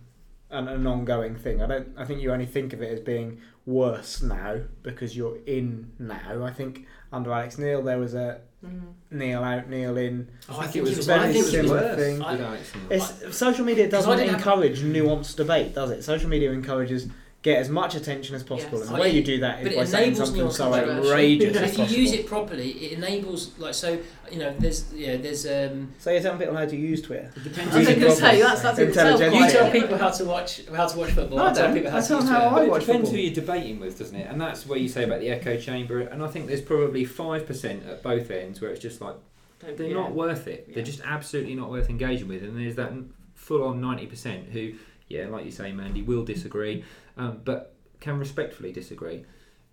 and 0.51 0.67
an 0.67 0.87
ongoing 0.87 1.35
thing. 1.35 1.61
I 1.61 1.67
don't. 1.67 1.89
I 1.95 2.05
think 2.05 2.21
you 2.23 2.31
only 2.31 2.47
think 2.47 2.73
of 2.73 2.81
it 2.81 2.91
as 2.91 2.99
being 3.01 3.39
worse 3.67 4.19
now 4.23 4.61
because 4.81 5.15
you're 5.15 5.37
in 5.45 5.91
now. 5.99 6.43
I 6.43 6.51
think 6.51 6.87
under 7.13 7.31
Alex 7.31 7.59
Neil 7.59 7.83
there 7.83 7.99
was 7.99 8.15
a 8.15 8.41
Mm. 8.65 8.81
Neil 9.11 9.41
out, 9.43 9.69
Neil 9.69 9.95
in. 9.97 10.27
oh, 10.49 10.57
I 10.57 10.63
I 10.63 10.67
think 10.67 10.71
think 10.73 10.75
it 10.75 10.79
it 10.79 10.89
was 10.89 10.97
was 10.97 11.05
very 11.07 11.19
I 11.29 11.33
think 11.33 11.45
it 11.45 11.49
similar 11.51 11.87
was 11.87 11.95
thing. 11.95 12.21
I- 12.21 12.31
with 12.33 12.41
Alex 12.41 12.71
Neil. 12.75 13.01
It's 13.27 13.37
social 13.37 13.65
media 13.65 13.89
doesn't 13.89 14.11
didn't 14.17 14.29
have- 14.29 14.39
encourage 14.39 14.81
nuanced 14.81 15.37
debate, 15.37 15.73
does 15.73 15.91
it? 15.91 16.03
Social 16.03 16.29
media 16.29 16.51
encourages 16.51 17.07
get 17.41 17.57
as 17.57 17.69
much 17.69 17.95
attention 17.95 18.35
as 18.35 18.43
possible, 18.43 18.79
Yes. 18.79 18.87
and 18.89 18.97
the 18.97 19.01
way 19.01 19.11
you 19.11 19.23
do 19.23 19.39
that 19.39 19.63
But 19.63 19.67
is 19.71 19.73
it 19.73 19.77
by 19.77 19.85
saying 19.85 20.15
something 20.15 20.51
so 20.51 20.73
outrageous 20.73 21.53
But 21.53 21.63
as 21.63 21.71
if 21.71 21.77
you 21.77 21.83
possible. 21.85 22.01
use 22.01 22.11
it 22.11 22.27
properly, 22.27 22.69
it 22.71 22.91
enables 22.97 23.57
like 23.57 23.73
so. 23.73 23.97
You 24.29 24.39
know, 24.39 24.53
there's 24.59 24.93
yeah, 24.93 25.15
there's 25.17 25.45
um. 25.47 25.91
So 25.99 26.11
you're 26.11 26.21
telling 26.21 26.37
people 26.39 26.55
how 26.55 26.65
to 26.65 26.75
use 26.75 27.01
Twitter. 27.01 27.31
It 27.35 27.43
depends. 27.45 27.73
I 27.73 27.79
was 27.79 27.87
Use 27.87 27.97
going 27.97 28.11
to 28.11 28.15
say 28.17 28.41
that's 28.41 28.61
that's 28.61 28.77
in 28.79 28.89
itself 28.89 29.21
Intelligent. 29.21 29.45
You 29.45 29.51
tell 29.59 29.71
people 29.71 29.97
how 29.97 30.09
to 30.09 30.25
watch 30.25 30.61
how 30.75 30.85
to 30.87 30.97
watch 30.97 31.11
football. 31.11 31.37
No, 31.37 31.45
I 31.45 31.53
don't. 31.53 31.73
people 31.73 31.91
how 31.91 31.97
I 31.97 32.01
to 32.01 32.07
tell 32.07 32.19
use 32.19 32.29
how 32.29 32.39
Twitter. 32.39 32.49
I 32.49 32.53
But 32.59 32.63
it 32.65 32.69
watch 32.71 32.81
depends 32.81 33.01
football. 33.09 33.15
who 33.15 33.25
you're 33.25 33.33
debating 33.33 33.79
with, 33.79 33.97
doesn't 33.99 34.15
it? 34.15 34.27
And 34.29 34.39
that's 34.41 34.65
where 34.67 34.77
you 34.77 34.89
say 34.89 35.03
about 35.05 35.21
the 35.21 35.29
echo 35.29 35.57
chamber. 35.57 36.01
And 36.01 36.21
I 36.21 36.27
think 36.27 36.47
there's 36.47 36.61
probably 36.61 37.05
five 37.05 37.47
percent 37.47 37.83
at 37.87 38.03
both 38.03 38.29
ends 38.29 38.59
where 38.61 38.69
it's 38.69 38.81
just 38.81 38.99
like 39.01 39.15
Don't- 39.61 39.77
they're 39.77 39.87
yeah. 39.87 39.93
not 39.93 40.13
worth 40.13 40.47
it. 40.47 40.65
Yeah. 40.67 40.75
They're 40.75 40.83
just 40.83 41.01
absolutely 41.05 41.55
not 41.55 41.69
worth 41.71 41.89
engaging 41.89 42.27
with. 42.27 42.43
And 42.43 42.59
there's 42.59 42.75
that 42.75 42.91
full 43.33 43.63
on 43.63 43.79
ninety 43.81 44.05
percent 44.07 44.49
who, 44.51 44.73
yeah, 45.07 45.27
like 45.27 45.45
you 45.45 45.51
say, 45.51 45.71
Mandie, 45.71 46.03
will 46.03 46.23
disagree, 46.23 46.83
um, 47.19 47.41
but 47.43 47.75
can 47.99 48.17
respectfully 48.17 48.71
disagree. 48.71 49.25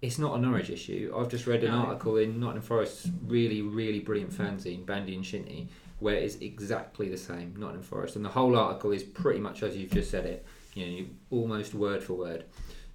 It's 0.02 0.18
not 0.18 0.36
a 0.36 0.40
Norwich 0.40 0.68
issue. 0.68 1.14
I've 1.16 1.28
just 1.28 1.46
read 1.46 1.64
an 1.64 1.70
No. 1.70 1.78
article 1.78 2.16
in 2.18 2.38
Nottingham 2.38 2.62
Forest's 2.62 3.08
really, 3.26 3.62
really 3.62 4.00
brilliant 4.00 4.32
fanzine, 4.32 4.84
Bandy 4.84 5.14
and 5.14 5.24
Shinty, 5.24 5.68
where 6.00 6.16
it's 6.16 6.36
exactly 6.36 7.08
the 7.08 7.16
same, 7.16 7.54
Nottingham 7.56 7.82
Forest, 7.82 8.16
and 8.16 8.24
the 8.24 8.28
whole 8.30 8.56
article 8.56 8.92
is 8.92 9.02
pretty 9.02 9.40
much 9.40 9.62
as 9.62 9.76
you've 9.76 9.92
just 9.92 10.10
said 10.10 10.26
it. 10.26 10.44
You 10.74 10.84
know, 10.86 10.92
you, 10.92 11.08
almost 11.30 11.72
word 11.72 12.02
for 12.02 12.14
word. 12.14 12.44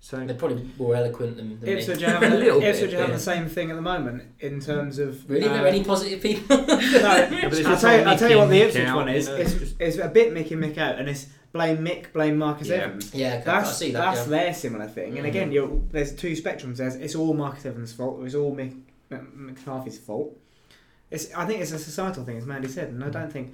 So 0.03 0.17
They're 0.17 0.35
probably 0.35 0.67
more 0.79 0.95
eloquent 0.95 1.37
than, 1.37 1.59
than 1.59 1.61
me. 1.61 1.73
Ipswich 1.73 2.01
are 2.01 2.05
A 2.07 2.19
having, 2.19 2.39
little 2.39 2.61
Ipswich 2.61 2.93
are 2.93 2.97
having 2.97 3.11
yeah. 3.11 3.17
the 3.17 3.21
same 3.21 3.47
thing 3.47 3.69
at 3.69 3.75
the 3.75 3.81
moment 3.81 4.23
in 4.39 4.59
terms 4.59 4.97
of. 4.99 5.29
Really, 5.29 5.45
are 5.45 5.51
uh, 5.51 5.53
there 5.53 5.67
any 5.67 5.83
positive 5.83 6.21
people? 6.21 6.57
no, 6.65 6.65
Yeah, 6.67 7.29
but 7.29 7.53
it's 7.53 7.65
I'll 7.65 7.77
tell, 7.77 7.97
you, 7.97 8.03
I'll 8.03 8.17
tell 8.17 8.29
you 8.29 8.37
what 8.37 8.49
the 8.49 8.59
Mickey 8.59 8.79
Ipswich 8.79 8.95
one 8.95 9.09
out, 9.09 9.15
is. 9.15 9.27
It's, 9.27 9.53
it's 9.53 9.73
it's 9.79 9.97
a 9.97 10.07
bit 10.07 10.33
Mickey 10.33 10.55
Mick 10.55 10.77
out, 10.79 10.97
and 10.97 11.07
it's 11.07 11.27
blame 11.53 11.79
Mick, 11.79 12.13
blame 12.13 12.37
Marcus 12.37 12.67
Yeah. 12.67 12.75
Evans. 12.75 13.13
Yeah, 13.13 13.33
okay, 13.35 13.43
That's 13.45 13.69
I 13.69 13.73
see 13.73 13.91
that. 13.91 13.99
that's 13.99 14.21
yeah. 14.29 14.37
their 14.37 14.53
similar 14.53 14.87
thing. 14.87 15.17
And 15.17 15.25
Mhm. 15.25 15.29
again, 15.29 15.51
you're, 15.51 15.81
there's 15.91 16.13
two 16.15 16.31
spectrums. 16.33 16.77
There's 16.77 16.95
it's 16.95 17.15
all 17.15 17.33
Marcus 17.33 17.65
Evans' 17.65 17.93
fault. 17.93 18.19
Or 18.19 18.25
it's 18.25 18.35
all 18.35 18.55
Mick, 18.55 18.75
McCarthy's 19.33 19.97
fault. 19.99 20.37
It's 21.09 21.33
I 21.33 21.45
think 21.45 21.61
it's 21.61 21.71
a 21.73 21.79
societal 21.79 22.23
thing, 22.23 22.37
as 22.37 22.45
Mandie 22.45 22.69
said, 22.69 22.89
and 22.89 23.03
I 23.03 23.09
don't 23.09 23.31
think 23.31 23.53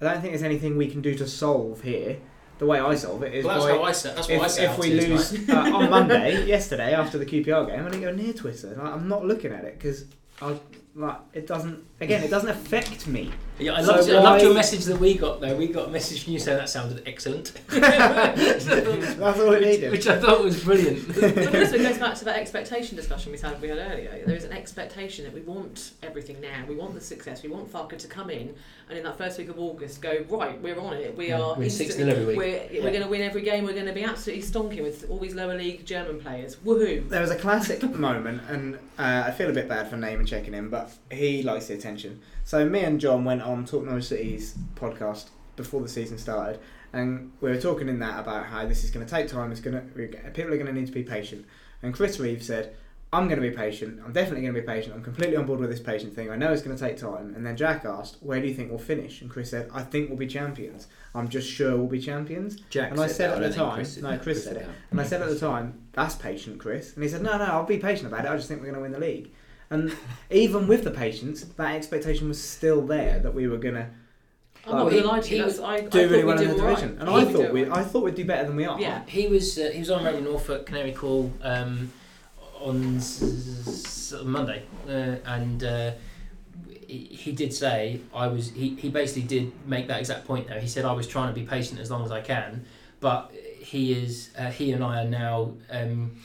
I 0.00 0.04
don't 0.12 0.20
think 0.20 0.32
there's 0.32 0.42
anything 0.42 0.76
we 0.76 0.88
can 0.88 1.00
do 1.02 1.14
to 1.14 1.26
solve 1.28 1.82
here. 1.82 2.18
The 2.58 2.66
way 2.66 2.80
I 2.80 2.94
solve 2.94 3.22
it 3.22 3.34
is 3.34 3.44
Well, 3.44 3.54
that's 3.54 3.66
by 3.66 3.76
how 3.78 3.82
I 3.84 3.92
set. 3.92 4.16
That's 4.16 4.28
what 4.28 4.36
if, 4.36 4.42
I 4.42 4.46
set 4.48 4.70
if 4.72 4.78
we 4.78 4.90
to, 4.90 5.08
lose 5.08 5.48
uh, 5.50 5.52
on 5.56 5.90
Monday, 5.96 6.46
yesterday 6.46 6.94
after 6.94 7.18
the 7.18 7.26
QPR 7.26 7.66
game, 7.66 7.80
I 7.84 7.88
didn't 7.90 8.00
go 8.00 8.12
near 8.12 8.32
Twitter. 8.32 8.68
Like, 8.68 8.92
I'm 8.94 9.08
not 9.08 9.26
looking 9.26 9.52
at 9.52 9.64
it 9.64 9.78
because 9.78 10.06
I 10.40 10.56
like 10.94 11.18
it 11.34 11.46
doesn't. 11.46 11.84
Again, 12.00 12.22
it 12.22 12.28
doesn't 12.30 12.50
affect 12.50 13.06
me. 13.06 13.32
Yeah, 13.58 13.72
I 13.76 13.80
So 13.82 13.92
loved, 13.92 14.10
I 14.10 14.12
loved 14.12 14.24
why- 14.24 14.40
your 14.42 14.52
message 14.52 14.84
that 14.84 14.98
we 15.00 15.14
got 15.14 15.40
though. 15.40 15.56
We 15.56 15.68
got 15.68 15.88
a 15.88 15.90
message 15.90 16.24
from 16.24 16.34
you 16.34 16.38
saying 16.38 16.58
that 16.58 16.68
sounded 16.68 17.02
excellent, 17.06 17.52
That's 17.68 18.68
all 19.40 19.52
it 19.54 19.62
needed. 19.62 19.90
which 19.92 20.06
I 20.06 20.18
thought 20.20 20.42
was 20.44 20.62
brilliant. 20.62 21.06
But 21.14 21.54
also 21.54 21.76
it 21.76 21.82
goes 21.82 21.96
back 21.98 22.14
to 22.16 22.24
that 22.26 22.36
expectation 22.36 22.96
discussion 22.96 23.32
we 23.32 23.38
had 23.38 23.60
we 23.62 23.68
had 23.68 23.78
earlier. 23.78 24.22
There 24.26 24.36
is 24.36 24.44
an 24.44 24.52
expectation 24.52 25.24
that 25.24 25.32
we 25.32 25.40
want 25.40 25.92
everything 26.02 26.38
now. 26.42 26.64
We 26.68 26.74
want 26.74 26.92
the 26.94 27.00
success. 27.00 27.42
We 27.42 27.48
want 27.48 27.72
Farke 27.72 27.96
to 27.96 28.08
come 28.08 28.28
in 28.28 28.54
and 28.90 28.98
in 28.98 29.04
that 29.04 29.16
first 29.16 29.38
week 29.38 29.48
of 29.48 29.58
August 29.58 30.02
go 30.02 30.24
right. 30.28 30.60
We're 30.60 30.78
on 30.78 30.92
it. 30.94 31.16
We 31.16 31.28
Yeah, 31.28 31.40
are 31.40 31.54
we're 31.56 31.70
six 31.70 31.96
instantly- 31.96 32.12
every 32.12 32.26
week. 32.26 32.36
We're, 32.36 32.68
Yeah. 32.78 32.84
we're 32.84 32.90
going 32.92 33.02
to 33.04 33.08
win 33.08 33.22
every 33.22 33.40
game. 33.42 33.64
We're 33.64 33.72
going 33.72 33.86
to 33.86 33.92
be 33.94 34.04
absolutely 34.04 34.44
stonking 34.44 34.82
with 34.82 35.06
all 35.10 35.18
these 35.18 35.34
lower 35.34 35.56
league 35.56 35.86
German 35.86 36.20
players. 36.20 36.56
Woohoo! 36.56 37.08
There 37.08 37.22
was 37.22 37.30
a 37.30 37.36
classic 37.36 37.82
moment, 37.82 38.42
and 38.50 38.74
uh, 38.98 39.24
I 39.26 39.30
feel 39.30 39.48
a 39.48 39.52
bit 39.54 39.66
bad 39.68 39.88
for 39.88 39.96
naming 39.96 40.26
checking 40.26 40.52
him, 40.52 40.68
but 40.68 40.92
he 41.10 41.42
likes 41.42 41.66
the 41.68 41.76
attention. 41.86 42.20
So 42.44 42.68
me 42.68 42.80
and 42.80 43.00
John 43.00 43.24
went 43.24 43.42
on 43.42 43.64
Talk 43.64 43.84
Norwich 43.84 44.04
City's 44.04 44.54
podcast 44.74 45.28
before 45.54 45.80
the 45.80 45.88
season 45.88 46.18
started, 46.18 46.58
and 46.92 47.32
we 47.40 47.50
were 47.50 47.60
talking 47.60 47.88
in 47.88 47.98
that 48.00 48.20
about 48.20 48.46
how 48.46 48.66
this 48.66 48.84
is 48.84 48.90
going 48.90 49.06
to 49.06 49.10
take 49.10 49.28
time. 49.28 49.52
It's 49.52 49.60
going 49.60 49.74
to 49.76 50.30
people 50.30 50.52
are 50.52 50.56
going 50.56 50.66
to 50.66 50.72
need 50.72 50.86
to 50.86 50.92
be 50.92 51.02
patient. 51.02 51.46
And 51.82 51.94
Chris 51.94 52.18
Reeve 52.18 52.42
said, 52.42 52.74
"I'm 53.12 53.28
going 53.28 53.40
to 53.40 53.48
be 53.48 53.54
patient. 53.54 54.00
I'm 54.04 54.12
definitely 54.12 54.42
going 54.42 54.54
to 54.54 54.60
be 54.60 54.66
patient. 54.66 54.94
I'm 54.94 55.02
completely 55.02 55.36
on 55.36 55.46
board 55.46 55.60
with 55.60 55.70
this 55.70 55.80
patient 55.80 56.14
thing. 56.14 56.30
I 56.30 56.36
know 56.36 56.52
it's 56.52 56.62
going 56.62 56.76
to 56.76 56.82
take 56.82 56.96
time." 56.96 57.34
And 57.34 57.46
then 57.46 57.56
Jack 57.56 57.84
asked, 57.84 58.16
"Where 58.20 58.40
do 58.40 58.46
you 58.48 58.54
think 58.54 58.70
we'll 58.70 58.78
finish?" 58.78 59.22
And 59.22 59.30
Chris 59.30 59.50
said, 59.50 59.70
"I 59.72 59.82
think 59.82 60.08
we'll 60.08 60.18
be 60.18 60.26
champions. 60.26 60.88
I'm 61.14 61.28
just 61.28 61.48
sure 61.48 61.76
we'll 61.76 61.86
be 61.86 62.00
champions." 62.00 62.56
Jack 62.70 62.90
And 62.90 63.00
I 63.00 63.06
said 63.06 63.30
that, 63.30 63.42
at 63.42 63.50
the 63.52 63.56
time- 63.56 63.74
Chris 63.76 63.96
no, 63.98 64.18
Chris 64.18 64.44
said 64.44 64.56
it. 64.56 64.66
And 64.90 65.00
I 65.00 65.04
said 65.04 65.22
at 65.22 65.28
the 65.28 65.38
time, 65.38 65.80
that's 65.92 66.16
patient, 66.16 66.58
Chris. 66.58 66.94
And 66.94 67.02
he 67.02 67.08
said, 67.08 67.22
no, 67.22 67.38
no, 67.38 67.44
I'll 67.44 67.64
be 67.64 67.78
patient 67.78 68.08
about 68.08 68.26
it. 68.26 68.30
I 68.30 68.36
just 68.36 68.48
think 68.48 68.60
we're 68.60 68.70
going 68.70 68.76
to 68.76 68.82
win 68.82 68.92
the 68.92 69.00
league. 69.00 69.30
And 69.70 69.92
even 70.30 70.66
with 70.68 70.84
the 70.84 70.90
patience, 70.90 71.42
that 71.42 71.74
expectation 71.74 72.28
was 72.28 72.42
still 72.42 72.82
there 72.86 73.18
that 73.18 73.34
we 73.34 73.48
were 73.48 73.56
going 73.58 73.74
to 73.74 73.86
I'm 74.68 74.74
Oh, 74.74 74.78
not 74.78 74.92
he- 74.92 74.98
going 74.98 75.02
to 75.02 75.08
lie 75.08 75.20
to 75.20 75.30
you. 75.30 75.36
he 75.36 75.42
That's, 75.48 75.58
I, 75.60 75.74
I 75.74 75.80
do 75.80 75.88
thought 75.90 76.10
really 76.10 76.24
well 76.24 76.38
in 76.40 76.48
the 76.48 76.54
all 76.54 76.60
right. 76.60 76.68
division. 76.76 76.98
And 76.98 77.08
He 77.08 77.14
I 77.14 77.24
would 77.24 77.32
thought 77.34 77.52
we, 77.52 77.70
I 77.70 77.82
thought 77.84 78.02
we'd 78.04 78.14
do 78.16 78.24
better 78.24 78.46
than 78.46 78.56
we 78.56 78.64
are. 78.64 78.80
Yeah. 78.80 79.02
He 79.06 79.28
was 79.28 79.58
uh, 79.58 79.70
he 79.72 79.78
was 79.78 79.90
on 79.90 80.04
Radio 80.04 80.20
Norfolk 80.20 80.66
Canary 80.66 80.92
Call 80.92 81.32
um, 81.42 81.92
on 82.60 82.96
s- 82.96 83.22
s- 83.68 84.14
Monday, 84.24 84.64
uh, 84.88 85.16
and 85.24 85.62
uh, 85.62 85.92
he, 86.88 86.98
he 87.10 87.30
did 87.32 87.52
say 87.54 88.00
I 88.12 88.26
was. 88.26 88.50
He, 88.50 88.74
he 88.74 88.88
basically 88.88 89.22
did 89.22 89.52
make 89.68 89.86
that 89.88 90.00
exact 90.00 90.26
point. 90.26 90.48
Though 90.48 90.58
he 90.58 90.66
said 90.66 90.84
I 90.84 90.92
was 90.92 91.06
trying 91.06 91.32
to 91.32 91.38
be 91.40 91.46
patient 91.46 91.78
as 91.78 91.90
long 91.90 92.04
as 92.04 92.10
I 92.10 92.20
can, 92.20 92.64
but 92.98 93.30
he 93.60 93.92
is. 93.92 94.30
Uh, 94.36 94.50
he 94.50 94.72
and 94.72 94.82
I 94.82 95.02
are 95.04 95.08
now 95.08 95.52
um, 95.70 96.16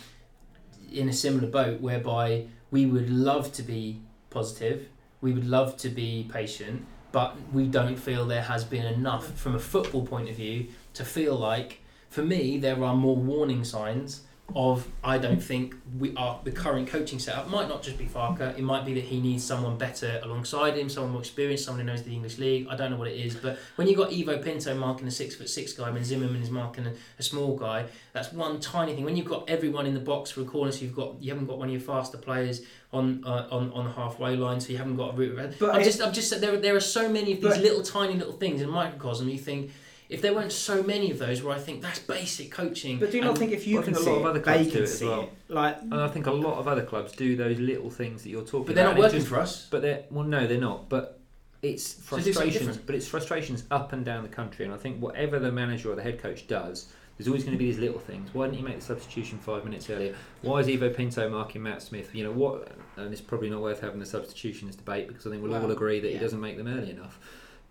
in 0.92 1.10
a 1.10 1.14
similar 1.14 1.48
boat 1.48 1.80
whereby 1.80 2.46
we 2.72 2.86
would 2.86 3.10
love 3.10 3.52
to 3.54 3.64
be 3.64 4.02
positive. 4.30 4.88
We 5.20 5.34
would 5.34 5.48
love 5.48 5.78
to 5.78 5.90
be 5.90 6.28
patient, 6.32 6.86
but 7.12 7.36
we 7.54 7.68
don't 7.68 7.98
feel 7.98 8.26
there 8.26 8.42
has 8.42 8.64
been 8.64 8.86
enough 8.86 9.38
from 9.38 9.56
a 9.56 9.60
football 9.60 10.08
point 10.08 10.30
of 10.30 10.36
view 10.36 10.68
to 10.94 11.06
feel 11.06 11.36
like 11.36 11.82
for 12.10 12.24
me, 12.24 12.58
there 12.58 12.84
are 12.84 12.94
more 12.94 13.16
warning 13.16 13.64
signs 13.64 14.24
of 14.56 14.88
I 15.04 15.18
don't 15.18 15.42
think 15.42 15.76
we 16.00 16.16
are 16.16 16.40
the 16.44 16.52
current 16.52 16.88
coaching 16.88 17.20
setup 17.20 17.50
might 17.50 17.68
not 17.68 17.82
just 17.84 17.98
be 17.98 18.06
Farke. 18.06 18.58
It 18.58 18.62
might 18.62 18.86
be 18.86 18.94
that 18.96 19.04
he 19.04 19.20
needs 19.20 19.44
someone 19.44 19.78
better 19.78 20.20
alongside 20.24 20.78
him, 20.78 20.90
someone 20.90 21.12
more 21.14 21.22
experienced, 21.22 21.66
someone 21.66 21.86
who 21.86 21.92
knows 21.92 22.04
the 22.04 22.14
English 22.14 22.38
league. 22.38 22.68
I 22.70 22.76
don't 22.76 22.92
know 22.92 22.98
what 22.98 23.08
it 23.08 23.18
is, 23.20 23.36
but 23.36 23.58
when 23.76 23.88
you've 23.88 23.98
got 23.98 24.12
Ivo 24.14 24.38
Pinto 24.40 24.76
marking 24.76 25.08
a 25.08 25.12
six 25.12 25.36
foot 25.36 25.50
six 25.50 25.74
guy, 25.74 25.90
when 25.90 26.04
Zimmermann 26.04 26.42
is 26.42 26.50
marking 26.50 26.86
a, 26.88 26.94
a 27.20 27.24
small 27.24 27.56
guy, 27.58 27.86
that's 28.14 28.32
one 28.32 28.60
tiny 28.60 28.94
thing. 28.96 29.06
When 29.06 29.18
you've 29.18 29.28
got 29.30 29.50
everyone 29.50 29.86
in 29.86 29.94
the 29.94 30.00
box 30.00 30.32
for 30.32 30.42
a 30.42 30.46
corner, 30.46 30.72
so 30.72 30.82
you've 30.82 30.96
got 30.96 31.22
you 31.22 31.32
haven't 31.32 31.48
got 31.48 31.58
one 31.58 31.68
of 31.68 31.72
your 31.74 31.82
faster 31.82 32.18
players 32.18 32.62
on 32.94 33.24
uh, 33.26 33.48
on 33.52 33.72
on 33.74 33.86
the 33.86 33.92
halfway 33.92 34.36
line, 34.36 34.60
so 34.60 34.72
you 34.72 34.78
haven't 34.78 34.98
got 34.98 35.14
a 35.14 35.18
route. 35.18 35.56
But 35.60 35.76
I'm 35.76 35.82
it- 35.82 35.86
just 35.86 36.02
I'm 36.02 36.14
just 36.14 36.40
there. 36.42 36.58
There 36.58 36.76
are 36.76 36.80
so 36.80 37.10
many 37.10 37.34
of 37.34 37.42
these 37.42 37.58
little 37.58 37.82
tiny 37.84 38.16
little 38.16 38.34
things 38.34 38.62
in 38.62 38.70
microcosm. 38.70 39.30
You 39.30 39.38
think 39.38 39.72
if 40.12 40.22
there 40.22 40.34
weren't 40.34 40.52
so 40.52 40.84
many 40.84 41.10
of 41.10 41.20
those, 41.20 41.42
where 41.42 41.56
I 41.56 41.60
think 41.60 41.82
that's 41.82 42.00
basic 42.00 42.52
coaching. 42.52 43.00
But 43.00 43.12
do 43.12 43.18
you 43.18 43.24
not 43.24 43.30
and- 43.32 43.40
think 43.40 43.52
if 43.54 43.66
you 43.66 43.76
Well, 43.76 43.84
I 43.84 43.86
can 43.86 43.94
think 43.96 44.06
a 44.06 44.10
lot 44.10 44.20
of 44.20 44.26
other 44.26 44.40
clubs 44.42 44.68
do 44.68 44.80
it 44.80 44.84
as 44.84 45.02
well. 45.02 45.22
it? 45.22 45.30
Like, 45.48 45.82
And 45.82 45.94
I 45.96 46.08
think 46.10 46.28
a 46.28 46.32
lot 46.34 46.60
of 46.60 46.68
other 46.68 46.84
clubs 46.84 47.14
do 47.14 47.38
those 47.38 47.58
little 47.60 47.90
things 47.90 48.24
that 48.24 48.30
you're 48.30 48.42
talking 48.42 48.60
about. 48.60 48.68
But 48.68 48.76
they're 48.76 48.86
not 48.86 48.98
working 48.98 49.20
just- 49.20 49.30
for 49.30 49.40
us. 49.40 49.68
But 49.72 49.82
they're 49.82 50.04
well, 50.12 50.26
no, 50.26 50.46
they're 50.48 50.60
not. 50.60 50.90
But 50.90 51.22
it's 51.62 51.84
So 51.86 52.18
frustrations. 52.18 52.54
different. 52.54 52.86
but 52.86 52.96
it's 52.96 53.08
frustrations 53.08 53.64
up 53.72 53.94
and 53.94 54.04
down 54.04 54.24
the 54.24 54.30
country. 54.30 54.66
And 54.66 54.74
I 54.74 54.78
think 54.78 55.00
whatever 55.00 55.40
the 55.40 55.52
manager 55.52 55.90
or 55.90 55.96
the 55.96 56.04
head 56.04 56.22
coach 56.22 56.46
does, 56.46 56.88
there's 57.18 57.30
always 57.30 57.44
going 57.44 57.56
to 57.56 57.60
be 57.60 57.72
these 57.72 57.80
little 57.80 58.00
things. 58.00 58.34
Why 58.34 58.48
didn't 58.48 58.58
you 58.60 58.66
make 58.66 58.80
the 58.80 58.86
substitution 58.86 59.38
five 59.38 59.64
minutes 59.64 59.90
earlier? 59.90 60.16
Why 60.42 60.60
is 60.60 60.68
Ivo 60.68 60.90
Pinto 60.90 61.30
marking 61.30 61.64
Matt 61.64 61.82
Smith? 61.84 62.14
You 62.14 62.26
know 62.26 62.32
what? 62.32 62.70
And 62.98 63.14
it's 63.14 63.22
probably 63.22 63.50
not 63.50 63.62
worth 63.62 63.80
having 63.80 64.00
the 64.00 64.06
substitutions 64.06 64.76
debate 64.76 65.08
because 65.08 65.26
I 65.26 65.30
think 65.30 65.42
we'll 65.42 65.56
all 65.56 65.72
agree 65.72 66.02
that 66.02 66.08
yeah. 66.10 66.16
he 66.16 66.20
doesn't 66.20 66.42
make 66.42 66.58
them 66.58 66.68
early 66.68 66.92
enough. 66.92 67.18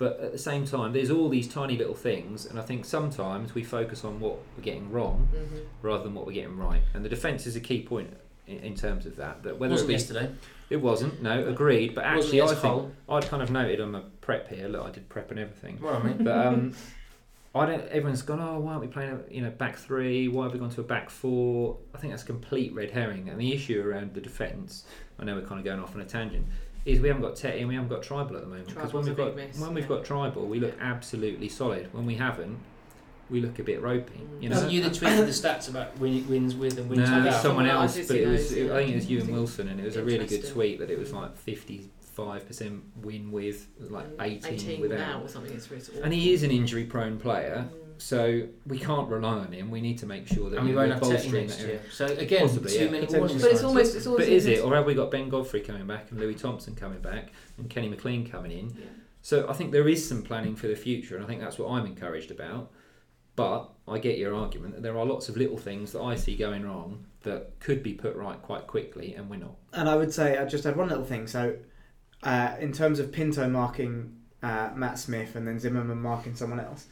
But 0.00 0.18
at 0.20 0.32
the 0.32 0.38
same 0.38 0.64
time, 0.64 0.94
there's 0.94 1.10
all 1.10 1.28
these 1.28 1.46
tiny 1.46 1.76
little 1.76 1.94
things, 1.94 2.46
and 2.46 2.58
I 2.58 2.62
think 2.62 2.86
sometimes 2.86 3.54
we 3.54 3.62
focus 3.62 4.02
on 4.02 4.18
what 4.18 4.38
we're 4.56 4.62
getting 4.62 4.90
wrong 4.90 5.28
Mhm. 5.30 5.60
rather 5.82 6.04
than 6.04 6.14
what 6.14 6.26
we're 6.26 6.32
getting 6.32 6.56
right. 6.56 6.80
And 6.94 7.04
the 7.04 7.10
defence 7.10 7.46
is 7.46 7.54
a 7.54 7.60
key 7.60 7.82
point 7.82 8.16
in, 8.46 8.60
in 8.60 8.74
terms 8.74 9.04
of 9.04 9.16
that. 9.16 9.42
That 9.42 9.58
whether 9.58 9.72
wasn't 9.74 9.88
it, 9.90 9.92
be, 9.92 9.92
yesterday. 9.92 10.30
it 10.70 10.78
wasn't, 10.78 11.20
no, 11.22 11.46
agreed. 11.46 11.94
But 11.94 12.04
actually, 12.04 12.40
I 12.40 12.46
think 12.46 12.60
whole. 12.60 12.92
I'd 13.10 13.26
kind 13.26 13.42
of 13.42 13.50
noted 13.50 13.78
on 13.78 13.92
the 13.92 14.00
prep 14.22 14.48
here. 14.48 14.68
Look, 14.68 14.86
I 14.86 14.90
did 14.90 15.06
prep 15.10 15.30
and 15.32 15.38
everything. 15.38 15.78
Well, 15.82 15.96
I 15.96 16.02
mean, 16.02 16.24
But 16.24 16.46
um, 16.46 16.72
I 17.54 17.66
don't. 17.66 17.86
Everyone's 17.88 18.22
gone. 18.22 18.40
Oh, 18.40 18.58
why 18.58 18.70
aren't 18.70 18.80
we 18.80 18.86
playing? 18.88 19.10
A, 19.10 19.34
you 19.34 19.42
know, 19.42 19.50
back 19.50 19.76
three. 19.76 20.28
Why 20.28 20.44
have 20.44 20.54
we 20.54 20.60
gone 20.60 20.70
to 20.70 20.80
a 20.80 20.84
back 20.84 21.10
four? 21.10 21.76
I 21.94 21.98
think 21.98 22.14
that's 22.14 22.22
complete 22.22 22.72
red 22.72 22.90
herring. 22.92 23.28
And 23.28 23.38
the 23.38 23.52
issue 23.52 23.82
around 23.86 24.14
the 24.14 24.20
defence, 24.22 24.84
I 25.18 25.24
know 25.24 25.34
we're 25.34 25.42
kind 25.42 25.58
of 25.58 25.64
going 25.66 25.78
off 25.80 25.94
on 25.94 26.00
a 26.00 26.06
tangent, 26.06 26.46
is 26.84 27.00
we 27.00 27.08
haven't 27.08 27.22
got 27.22 27.34
Tettey 27.34 27.60
and 27.60 27.68
we 27.68 27.74
haven't 27.74 27.90
got 27.90 28.02
Tribal 28.02 28.36
at 28.36 28.42
the 28.42 28.48
moment. 28.48 28.68
Because 28.68 28.92
when 28.92 29.04
we've 29.04 29.16
got 29.16 29.36
miss, 29.36 29.58
when 29.58 29.74
we've 29.74 29.84
yeah. 29.84 29.88
got 29.88 30.04
Tribal, 30.04 30.46
we 30.46 30.60
look 30.60 30.74
absolutely 30.80 31.48
solid. 31.48 31.92
When 31.92 32.06
we 32.06 32.14
haven't, 32.14 32.58
we 33.28 33.40
look 33.40 33.58
a 33.58 33.62
bit 33.62 33.80
ropey. 33.82 34.20
You 34.40 34.48
know. 34.48 34.56
wasn't 34.56 34.72
you 34.72 34.82
that 34.82 34.92
tweeted 34.92 35.26
the 35.26 35.48
stats 35.48 35.68
about 35.68 35.96
win, 35.98 36.26
wins 36.28 36.54
with 36.56 36.78
and 36.78 36.88
wins 36.90 37.08
No, 37.08 37.14
it 37.14 37.16
was 37.18 37.24
without? 37.26 37.42
someone 37.42 37.66
Someone 37.66 37.82
else, 37.82 37.96
else, 37.98 38.08
but 38.08 38.16
it 38.16 38.26
was. 38.26 38.52
is, 38.52 38.70
I 38.70 38.76
think 38.76 38.90
it 38.90 38.94
was 38.96 39.10
you 39.10 39.20
and 39.20 39.28
Wilson, 39.30 39.68
and 39.68 39.78
it 39.80 39.84
was 39.84 39.96
a 39.96 40.02
really 40.04 40.26
good 40.26 40.46
tweet 40.48 40.78
that 40.80 40.90
it 40.90 40.98
was 40.98 41.12
like 41.12 41.36
fifty-five 41.36 42.46
percent 42.46 42.82
win 43.02 43.30
with, 43.30 43.66
like 43.78 44.06
Mm, 44.16 44.22
eighteen, 44.24 44.52
18 44.54 44.80
without. 44.80 45.22
or 45.22 45.28
something. 45.28 45.52
It's, 45.52 45.70
it's 45.70 45.88
And 45.90 46.12
he 46.12 46.32
is 46.32 46.42
an 46.42 46.50
injury-prone 46.50 47.18
player, 47.18 47.68
Mm. 47.70 47.79
So 48.00 48.48
we 48.66 48.78
can't 48.78 49.08
rely 49.08 49.38
on 49.38 49.52
him. 49.52 49.70
We 49.70 49.80
need 49.80 49.98
to 49.98 50.06
make 50.06 50.26
sure 50.26 50.48
that 50.50 50.58
and 50.58 50.68
we 50.68 50.74
won't 50.74 50.92
have 50.92 51.02
Tettey 51.02 51.32
next 51.32 51.60
year. 51.60 51.82
So 51.92 52.06
again, 52.06 52.42
Possibly, 52.42 52.72
too 52.72 52.84
yeah. 52.84 52.90
many 52.90 53.06
Potentially. 53.06 53.20
warning 53.20 53.40
But 53.40 53.50
it's 53.52 53.62
almost, 53.62 53.94
it's 53.94 54.06
always 54.06 54.26
But 54.26 54.32
is 54.32 54.46
it, 54.46 54.64
or 54.64 54.74
have 54.74 54.86
we 54.86 54.94
got 54.94 55.10
Ben 55.10 55.28
Godfrey 55.28 55.60
coming 55.60 55.86
back 55.86 56.10
and 56.10 56.18
Louis 56.18 56.34
Thompson 56.34 56.74
coming 56.74 57.00
back 57.00 57.30
and 57.58 57.68
Kenny 57.68 57.88
McLean 57.88 58.26
coming 58.28 58.52
in? 58.52 58.70
Yeah. 58.70 58.86
So 59.22 59.48
I 59.48 59.52
think 59.52 59.70
there 59.70 59.86
is 59.86 60.06
some 60.08 60.22
planning 60.22 60.56
for 60.56 60.66
the 60.66 60.76
future, 60.76 61.16
and 61.16 61.24
I 61.24 61.28
think 61.28 61.40
that's 61.40 61.58
what 61.58 61.70
I'm 61.70 61.84
encouraged 61.84 62.30
about. 62.30 62.72
But 63.36 63.70
I 63.86 63.98
get 63.98 64.18
your 64.18 64.34
argument 64.34 64.74
that 64.74 64.82
there 64.82 64.98
are 64.98 65.04
lots 65.04 65.28
of 65.28 65.36
little 65.36 65.58
things 65.58 65.92
that 65.92 66.00
I 66.00 66.14
see 66.14 66.36
going 66.36 66.64
wrong 66.64 67.06
that 67.22 67.60
could 67.60 67.82
be 67.82 67.92
put 67.92 68.16
right 68.16 68.40
quite 68.40 68.66
quickly, 68.66 69.14
and 69.14 69.28
we're 69.28 69.36
not. 69.36 69.56
And 69.72 69.88
I 69.88 69.96
would 69.96 70.12
say 70.12 70.38
I 70.38 70.46
just 70.46 70.64
had 70.64 70.76
one 70.76 70.88
little 70.88 71.04
thing. 71.04 71.26
So, 71.26 71.56
uh, 72.22 72.56
in 72.58 72.72
terms 72.72 72.98
of 72.98 73.12
Pinto 73.12 73.48
marking 73.48 74.16
uh, 74.42 74.70
Matt 74.74 74.98
Smith 74.98 75.36
and 75.36 75.46
then 75.46 75.58
Zimmermann 75.58 76.00
marking 76.00 76.34
someone 76.34 76.60
else, 76.60 76.86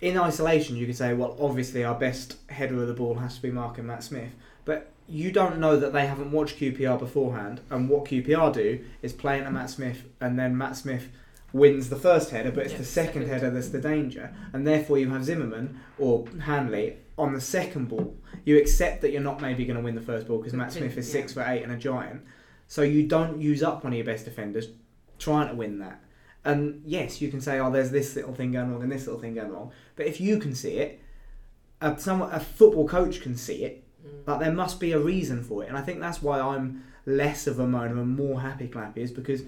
in 0.00 0.18
isolation, 0.18 0.76
you 0.76 0.86
could 0.86 0.96
say, 0.96 1.14
well, 1.14 1.36
obviously 1.40 1.84
our 1.84 1.94
best 1.94 2.36
header 2.48 2.80
of 2.80 2.88
the 2.88 2.94
ball 2.94 3.14
has 3.16 3.36
to 3.36 3.42
be 3.42 3.50
Mark 3.50 3.78
and 3.78 3.86
Matt 3.86 4.02
Smith. 4.04 4.32
But 4.64 4.90
you 5.08 5.30
don't 5.32 5.58
know 5.58 5.76
that 5.76 5.92
they 5.92 6.06
haven't 6.06 6.32
watched 6.32 6.58
QPR 6.58 6.98
beforehand, 6.98 7.60
and 7.70 7.88
what 7.88 8.04
QPR 8.06 8.52
do 8.52 8.84
is 9.02 9.12
play 9.12 9.38
into 9.38 9.50
Matt 9.50 9.70
Smith, 9.70 10.04
and 10.20 10.38
then 10.38 10.56
Matt 10.56 10.76
Smith 10.76 11.08
wins 11.52 11.88
the 11.88 11.96
first 11.96 12.30
header, 12.30 12.50
but 12.50 12.64
it's 12.64 12.72
Yeah, 12.72 12.78
the 12.78 12.84
second, 12.84 13.22
second. 13.22 13.28
header 13.28 13.50
that's 13.50 13.68
the 13.68 13.80
danger, 13.80 14.34
and 14.52 14.66
therefore 14.66 14.98
you 14.98 15.08
have 15.10 15.24
Zimmermann 15.24 15.80
or 15.98 16.26
Hanley 16.40 16.96
on 17.16 17.32
the 17.32 17.40
second 17.40 17.88
ball. 17.88 18.16
You 18.44 18.58
accept 18.58 19.00
that 19.02 19.12
you're 19.12 19.22
not 19.22 19.40
maybe 19.40 19.64
going 19.64 19.78
to 19.78 19.82
win 19.82 19.94
the 19.94 20.00
first 20.02 20.26
ball 20.26 20.38
because 20.38 20.52
Matt 20.52 20.72
Smith 20.72 20.96
is 20.98 21.08
yeah. 21.08 21.20
six 21.20 21.32
foot 21.32 21.46
eight 21.48 21.62
and 21.62 21.72
a 21.72 21.76
giant, 21.76 22.22
so 22.66 22.82
you 22.82 23.06
don't 23.06 23.40
use 23.40 23.62
up 23.62 23.84
one 23.84 23.92
of 23.92 23.96
your 23.96 24.04
best 24.04 24.24
defenders 24.24 24.68
trying 25.18 25.48
to 25.48 25.54
win 25.54 25.78
that. 25.78 26.00
And 26.46 26.82
yes, 26.86 27.20
you 27.20 27.28
can 27.30 27.40
say, 27.40 27.58
"Oh, 27.58 27.70
there's 27.70 27.90
this 27.90 28.14
little 28.16 28.32
thing 28.34 28.52
going 28.52 28.70
wrong 28.72 28.82
and 28.82 28.90
this 28.92 29.06
little 29.06 29.20
thing 29.20 29.34
going 29.34 29.50
wrong," 29.52 29.72
but 29.96 30.06
if 30.06 30.20
you 30.20 30.38
can 30.38 30.54
see 30.54 30.76
it, 30.78 31.00
a, 31.80 31.98
someone, 31.98 32.30
a 32.32 32.40
football 32.40 32.86
coach 32.88 33.20
can 33.20 33.36
see 33.36 33.64
it. 33.64 33.82
Mm. 34.06 34.24
But 34.24 34.38
there 34.38 34.52
must 34.52 34.78
be 34.80 34.92
a 34.92 34.98
reason 34.98 35.42
for 35.42 35.64
it, 35.64 35.68
and 35.68 35.76
I 35.76 35.82
think 35.82 36.00
that's 36.00 36.22
why 36.22 36.40
I'm 36.40 36.84
less 37.04 37.46
of 37.46 37.58
a 37.58 37.66
moaner 37.66 37.92
and 38.02 38.16
more 38.16 38.40
happy 38.40 38.68
clappy 38.68 38.98
is 38.98 39.10
because 39.10 39.42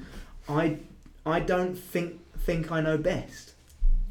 I 0.49 0.79
I 1.25 1.41
don't 1.41 1.75
think 1.77 2.21
think 2.41 2.71
I 2.73 2.81
know 2.81 2.99
best. 2.99 3.53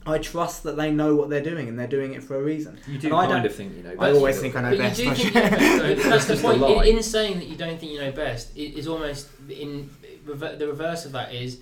I 0.05 0.19
trust 0.19 0.63
that 0.63 0.77
they 0.77 0.89
know 0.89 1.17
what 1.17 1.29
they're 1.29 1.43
doing 1.43 1.67
and 1.67 1.77
they're 1.77 1.85
doing 1.85 2.13
it 2.13 2.23
for 2.23 2.37
a 2.37 2.41
reason. 2.41 2.79
You 2.87 2.97
do 2.97 3.07
And 3.07 3.15
I 3.17 3.19
kind 3.25 3.31
don't- 3.43 3.45
of 3.47 3.53
think 3.55 3.75
you 3.75 3.83
know. 3.83 3.89
best. 3.89 4.01
I 4.01 4.11
always 4.11 4.39
think. 4.39 4.55
I 4.55 4.61
know 4.61 4.69
But 4.69 4.77
best. 4.77 4.99
you 5.01 5.09
do 5.09 5.15
think 5.15 5.35
you? 5.35 5.41
you 5.41 5.49
know 5.49 5.49
best, 5.57 5.59
though. 6.03 6.09
That's 6.09 6.25
the 6.27 6.35
point. 6.37 6.87
In, 6.87 6.95
in 6.97 7.03
saying 7.03 7.39
that 7.39 7.47
you 7.47 7.57
don't 7.57 7.77
think 7.77 7.91
you 7.91 7.99
know 7.99 8.11
best, 8.13 8.55
it 8.55 8.77
is 8.79 8.87
almost 8.87 9.27
in 9.49 9.89
the 10.25 10.67
reverse 10.67 11.03
of 11.05 11.11
that 11.11 11.33
is 11.33 11.59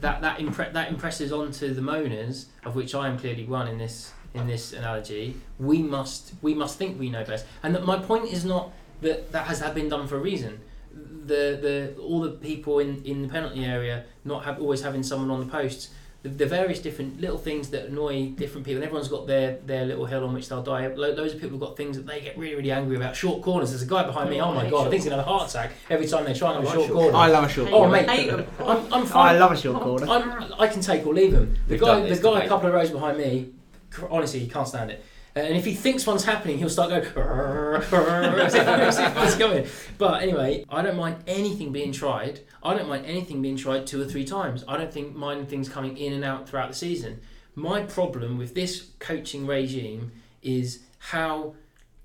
that 0.00 0.20
that 0.20 0.38
impre- 0.38 0.72
that 0.72 0.88
impresses 0.88 1.32
onto 1.32 1.74
the 1.74 1.80
moaners, 1.80 2.46
of 2.64 2.74
which 2.74 2.94
I 2.94 3.08
am 3.08 3.18
clearly 3.18 3.44
one 3.44 3.68
in 3.68 3.78
this 3.78 4.12
in 4.34 4.46
this 4.46 4.72
analogy. 4.72 5.36
We 5.58 5.82
must 5.82 6.34
we 6.42 6.54
must 6.54 6.78
think 6.78 6.98
we 6.98 7.10
know 7.10 7.24
best, 7.24 7.46
and 7.62 7.74
that 7.74 7.84
my 7.84 7.98
point 7.98 8.32
is 8.32 8.44
not 8.44 8.72
that 9.00 9.32
that 9.32 9.46
has 9.46 9.60
been 9.74 9.88
done 9.88 10.06
for 10.06 10.16
a 10.16 10.20
reason. 10.20 10.60
The 10.92 11.94
the 11.96 12.00
all 12.00 12.20
the 12.20 12.30
people 12.30 12.78
in, 12.78 13.04
in 13.04 13.22
the 13.22 13.28
penalty 13.28 13.64
area 13.64 14.04
not 14.24 14.44
have 14.44 14.60
always 14.60 14.82
having 14.82 15.02
someone 15.02 15.30
on 15.30 15.40
the 15.40 15.50
posts. 15.50 15.90
The, 16.24 16.30
the 16.30 16.46
various 16.46 16.80
different 16.80 17.20
little 17.20 17.38
things 17.38 17.70
that 17.70 17.86
annoy 17.86 18.30
different 18.30 18.66
people. 18.66 18.78
And 18.78 18.84
everyone's 18.84 19.06
got 19.06 19.28
their, 19.28 19.58
their 19.66 19.84
little 19.86 20.04
hill 20.04 20.24
on 20.24 20.34
which 20.34 20.48
they'll 20.48 20.64
die. 20.64 20.88
Lo- 20.88 21.12
loads 21.12 21.32
of 21.32 21.40
people 21.40 21.58
have 21.58 21.60
got 21.60 21.76
things 21.76 21.96
that 21.96 22.08
they 22.08 22.20
get 22.20 22.36
really 22.36 22.56
really 22.56 22.72
angry 22.72 22.96
about. 22.96 23.14
Short 23.14 23.40
corners. 23.40 23.70
There's 23.70 23.82
a 23.82 23.86
guy 23.86 24.02
behind 24.04 24.28
me. 24.28 24.40
Oh, 24.40 24.46
Oh 24.46 24.52
my 24.54 24.68
god! 24.68 24.88
I 24.88 24.90
think 24.90 25.02
he's 25.02 25.04
gonna 25.04 25.22
have 25.22 25.26
a 25.26 25.30
heart 25.30 25.48
attack 25.48 25.72
every 25.88 26.08
time 26.08 26.24
they 26.24 26.34
try 26.34 26.54
and 26.56 26.66
have 26.66 26.74
I 26.74 26.76
a 26.76 26.78
like 26.80 26.88
short 26.88 26.88
short 26.88 27.12
corner. 27.12 27.16
I 27.18 27.26
love 27.28 27.44
a 27.44 27.48
short 27.48 27.68
oh, 27.72 27.92
Hate 27.92 28.30
Oh, 28.30 28.36
mate. 28.36 28.46
I'm, 28.60 28.92
I'm 28.92 29.12
I 29.16 29.38
love 29.38 29.52
a 29.52 29.56
short 29.56 29.80
corner. 29.80 30.06
I'm, 30.10 30.52
I 30.58 30.66
can 30.66 30.80
take 30.80 31.06
or 31.06 31.14
leave 31.14 31.32
him. 31.32 31.54
The 31.68 31.74
We've 31.74 31.80
guy, 31.80 32.00
the 32.00 32.08
this 32.08 32.20
guy 32.20 32.42
a 32.42 32.48
couple 32.48 32.66
of 32.68 32.74
rows 32.74 32.90
behind 32.90 33.16
me, 33.18 33.50
honestly, 34.10 34.40
he 34.40 34.48
can't 34.48 34.66
stand 34.66 34.90
it. 34.90 35.04
Uh, 35.36 35.40
and 35.40 35.56
if 35.56 35.64
he 35.64 35.74
thinks 35.74 36.06
one's 36.06 36.24
happening, 36.24 36.58
he'll 36.58 36.68
start 36.68 36.90
going 36.90 37.02
one's. 39.36 39.66
But 39.98 40.22
anyway, 40.22 40.64
I 40.68 40.82
don't 40.82 40.96
mind 40.96 41.16
anything 41.26 41.72
being 41.72 41.92
tried. 41.92 42.40
I 42.62 42.74
don't 42.74 42.88
mind 42.88 43.06
anything 43.06 43.42
being 43.42 43.56
tried 43.56 43.86
two 43.86 44.00
or 44.00 44.04
three 44.04 44.24
times. 44.24 44.64
I 44.66 44.76
don't 44.76 44.92
think 44.92 45.14
mind 45.14 45.48
things 45.48 45.68
coming 45.68 45.96
in 45.96 46.12
and 46.12 46.24
out 46.24 46.48
throughout 46.48 46.68
the 46.68 46.76
season. 46.76 47.20
My 47.54 47.82
problem 47.82 48.38
with 48.38 48.54
this 48.54 48.90
coaching 48.98 49.46
regime 49.46 50.12
is 50.42 50.80
how 50.98 51.54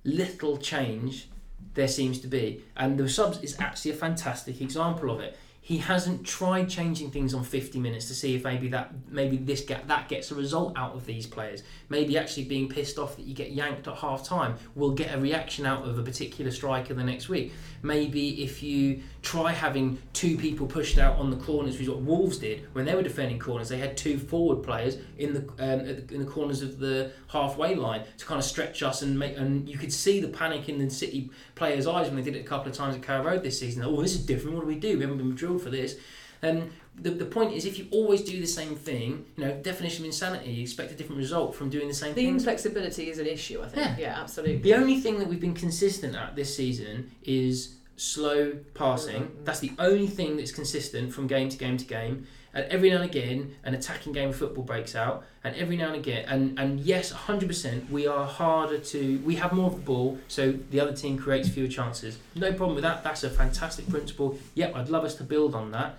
little 0.03 0.57
change 0.57 1.29
there 1.75 1.87
seems 1.87 2.19
to 2.19 2.27
be, 2.27 2.63
and 2.75 2.97
the 2.97 3.09
subs 3.09 3.41
is 3.41 3.59
actually 3.59 3.91
a 3.91 3.95
fantastic 3.95 4.61
example 4.61 5.09
of 5.09 5.19
it. 5.19 5.37
He 5.65 5.77
hasn't 5.77 6.25
tried 6.25 6.67
changing 6.69 7.11
things 7.11 7.33
on 7.33 7.45
50 7.45 7.79
minutes 7.79 8.09
to 8.09 8.13
see 8.13 8.35
if 8.35 8.43
maybe 8.43 8.67
that 8.67 8.91
maybe 9.09 9.37
this 9.37 9.61
get, 9.61 9.87
that 9.87 10.09
gets 10.09 10.29
a 10.29 10.35
result 10.35 10.73
out 10.75 10.93
of 10.93 11.05
these 11.05 11.25
players. 11.25 11.63
Maybe 11.87 12.17
actually 12.17 12.43
being 12.43 12.67
pissed 12.67 12.99
off 12.99 13.15
that 13.15 13.25
you 13.25 13.33
get 13.33 13.51
yanked 13.51 13.87
at 13.87 13.95
half 13.95 14.25
time 14.25 14.55
will 14.75 14.91
get 14.91 15.15
a 15.15 15.17
reaction 15.17 15.65
out 15.65 15.87
of 15.87 15.97
a 15.97 16.03
particular 16.03 16.51
striker 16.51 16.93
the 16.93 17.03
next 17.05 17.29
week. 17.29 17.53
Maybe 17.83 18.41
if 18.43 18.63
you 18.63 19.01
try 19.21 19.51
having 19.51 20.01
two 20.13 20.37
people 20.37 20.65
pushed 20.65 20.97
out 20.97 21.17
on 21.17 21.29
the 21.29 21.35
corners, 21.35 21.73
which 21.73 21.83
is 21.83 21.89
what 21.89 21.99
Wolves 22.01 22.37
did 22.37 22.65
when 22.71 22.85
they 22.85 22.95
were 22.95 23.03
defending 23.03 23.37
corners, 23.39 23.67
they 23.67 23.77
had 23.77 23.97
two 23.97 24.17
forward 24.17 24.63
players 24.63 24.97
in 25.17 25.33
the 25.33 25.41
um, 25.59 25.85
the- 25.85 26.13
in 26.13 26.19
the 26.19 26.25
corners 26.25 26.61
of 26.61 26.79
the 26.79 27.11
halfway 27.27 27.75
line 27.75 28.03
to 28.17 28.25
kind 28.25 28.39
of 28.39 28.45
stretch 28.45 28.81
us 28.81 29.01
and 29.01 29.19
make. 29.19 29.37
And 29.37 29.67
you 29.67 29.77
could 29.77 29.91
see 29.91 30.21
the 30.21 30.29
panic 30.29 30.69
in 30.69 30.79
the 30.79 30.89
City 30.89 31.29
players' 31.55 31.85
eyes 31.85 32.07
when 32.07 32.15
they 32.15 32.23
did 32.23 32.35
it 32.37 32.39
a 32.45 32.47
couple 32.47 32.71
of 32.71 32.75
times 32.77 32.95
at 32.95 33.03
Carrow 33.03 33.25
Road 33.25 33.43
this 33.43 33.59
season. 33.59 33.83
Oh, 33.83 34.01
this 34.01 34.15
is 34.15 34.25
different. 34.25 34.55
What 34.55 34.61
do 34.61 34.67
we 34.67 34.75
do? 34.79 34.95
We 34.95 35.01
haven't 35.01 35.17
been 35.17 35.35
drilled 35.35 35.61
for 35.61 35.69
this. 35.69 35.97
Um, 36.41 36.71
the, 36.99 37.09
the 37.09 37.25
point 37.25 37.53
is, 37.53 37.65
if 37.65 37.77
you 37.79 37.87
always 37.91 38.21
do 38.21 38.39
the 38.39 38.47
same 38.47 38.75
thing, 38.75 39.25
you 39.35 39.45
know, 39.45 39.51
definition 39.61 40.03
of 40.03 40.07
insanity, 40.07 40.51
you 40.51 40.61
expect 40.61 40.91
a 40.91 40.95
different 40.95 41.17
result 41.19 41.55
from 41.55 41.69
doing 41.69 41.87
the 41.87 41.93
same 41.93 42.09
The 42.13 42.21
thing. 42.21 42.27
inflexibility 42.35 43.09
is 43.09 43.19
an 43.19 43.25
issue, 43.27 43.61
I 43.61 43.67
think. 43.67 43.75
Yeah. 43.87 43.95
Yeah, 43.99 44.21
absolutely. 44.21 44.57
The 44.57 44.75
only 44.75 44.99
thing 44.99 45.17
that 45.19 45.27
we've 45.27 45.39
been 45.41 45.55
consistent 45.55 46.15
at 46.15 46.35
this 46.35 46.55
season 46.55 47.11
is 47.23 47.75
slow 47.97 48.53
passing. 48.73 49.23
Mhm. 49.23 49.45
That's 49.45 49.59
the 49.59 49.71
only 49.79 50.07
thing 50.07 50.37
that's 50.37 50.51
consistent 50.51 51.13
from 51.13 51.27
game 51.27 51.49
to 51.49 51.57
game 51.57 51.77
to 51.77 51.85
game. 51.85 52.27
And 52.55 52.65
every 52.65 52.89
now 52.91 52.97
and 52.97 53.05
again, 53.05 53.55
an 53.63 53.73
attacking 53.73 54.13
game 54.13 54.29
of 54.29 54.35
football 54.35 54.63
breaks 54.63 54.95
out. 54.95 55.25
And 55.43 55.55
every 55.55 55.75
now 55.75 55.87
and 55.87 55.95
again, 55.95 56.25
and, 56.27 56.57
and 56.59 56.79
yes, 56.79 57.11
100%, 57.11 57.89
we 57.89 58.05
are 58.05 58.25
harder 58.25 58.77
to. 58.77 59.19
We 59.25 59.35
have 59.35 59.51
more 59.53 59.67
of 59.71 59.75
the 59.75 59.81
ball, 59.81 60.19
so 60.27 60.53
the 60.69 60.79
other 60.79 60.93
team 60.93 61.17
creates 61.17 61.49
fewer 61.49 61.67
chances. 61.67 62.17
No 62.35 62.53
problem 62.53 62.75
with 62.75 62.83
that. 62.83 63.03
That's 63.03 63.23
a 63.23 63.29
fantastic 63.29 63.89
principle. 63.89 64.37
Yep, 64.55 64.75
I'd 64.75 64.89
love 64.89 65.03
us 65.03 65.15
to 65.15 65.23
build 65.23 65.55
on 65.55 65.71
that. 65.71 65.97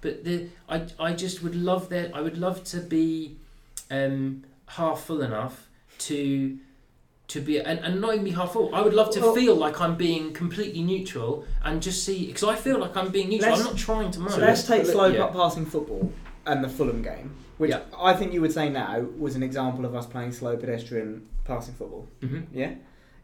But 0.00 0.24
the 0.24 0.48
I, 0.68 0.86
I 0.98 1.12
just 1.14 1.42
would 1.42 1.54
love 1.54 1.88
that. 1.90 2.14
I 2.14 2.20
would 2.20 2.38
love 2.38 2.62
to 2.64 2.78
be 2.80 3.36
um, 3.90 4.44
half 4.66 5.00
full 5.04 5.22
enough 5.22 5.68
to 5.98 6.58
to 7.28 7.40
be 7.40 7.58
and, 7.58 7.80
and 7.80 8.00
not 8.00 8.12
even 8.14 8.24
be 8.24 8.30
half 8.30 8.52
full. 8.52 8.72
I 8.74 8.82
would 8.82 8.94
love 8.94 9.10
to 9.14 9.20
Well- 9.20 9.34
feel 9.34 9.56
like 9.56 9.80
I'm 9.80 9.96
being 9.96 10.32
completely 10.32 10.82
neutral 10.82 11.44
and 11.64 11.82
just 11.82 12.04
see 12.04 12.26
because 12.26 12.44
I 12.44 12.54
feel 12.54 12.78
like 12.78 12.96
I'm 12.96 13.10
being 13.10 13.28
neutral. 13.30 13.54
I'm 13.54 13.64
not 13.64 13.76
trying 13.76 14.10
to 14.12 14.30
So 14.30 14.38
let's 14.38 14.66
take 14.66 14.82
But- 14.84 14.92
slow 14.92 15.06
yeah. 15.06 15.26
passing 15.28 15.66
football 15.66 16.12
and 16.46 16.62
the 16.62 16.68
Fulham 16.68 17.02
game, 17.02 17.34
which 17.58 17.70
Yeah. 17.70 17.80
I 17.98 18.14
think 18.14 18.32
you 18.32 18.40
would 18.42 18.52
say 18.52 18.68
now 18.68 19.00
was 19.18 19.34
an 19.34 19.42
example 19.42 19.84
of 19.84 19.94
us 19.96 20.06
playing 20.06 20.30
slow 20.32 20.56
pedestrian 20.56 21.26
passing 21.44 21.74
football. 21.74 22.06
hmm 22.20 22.42
Yeah. 22.52 22.74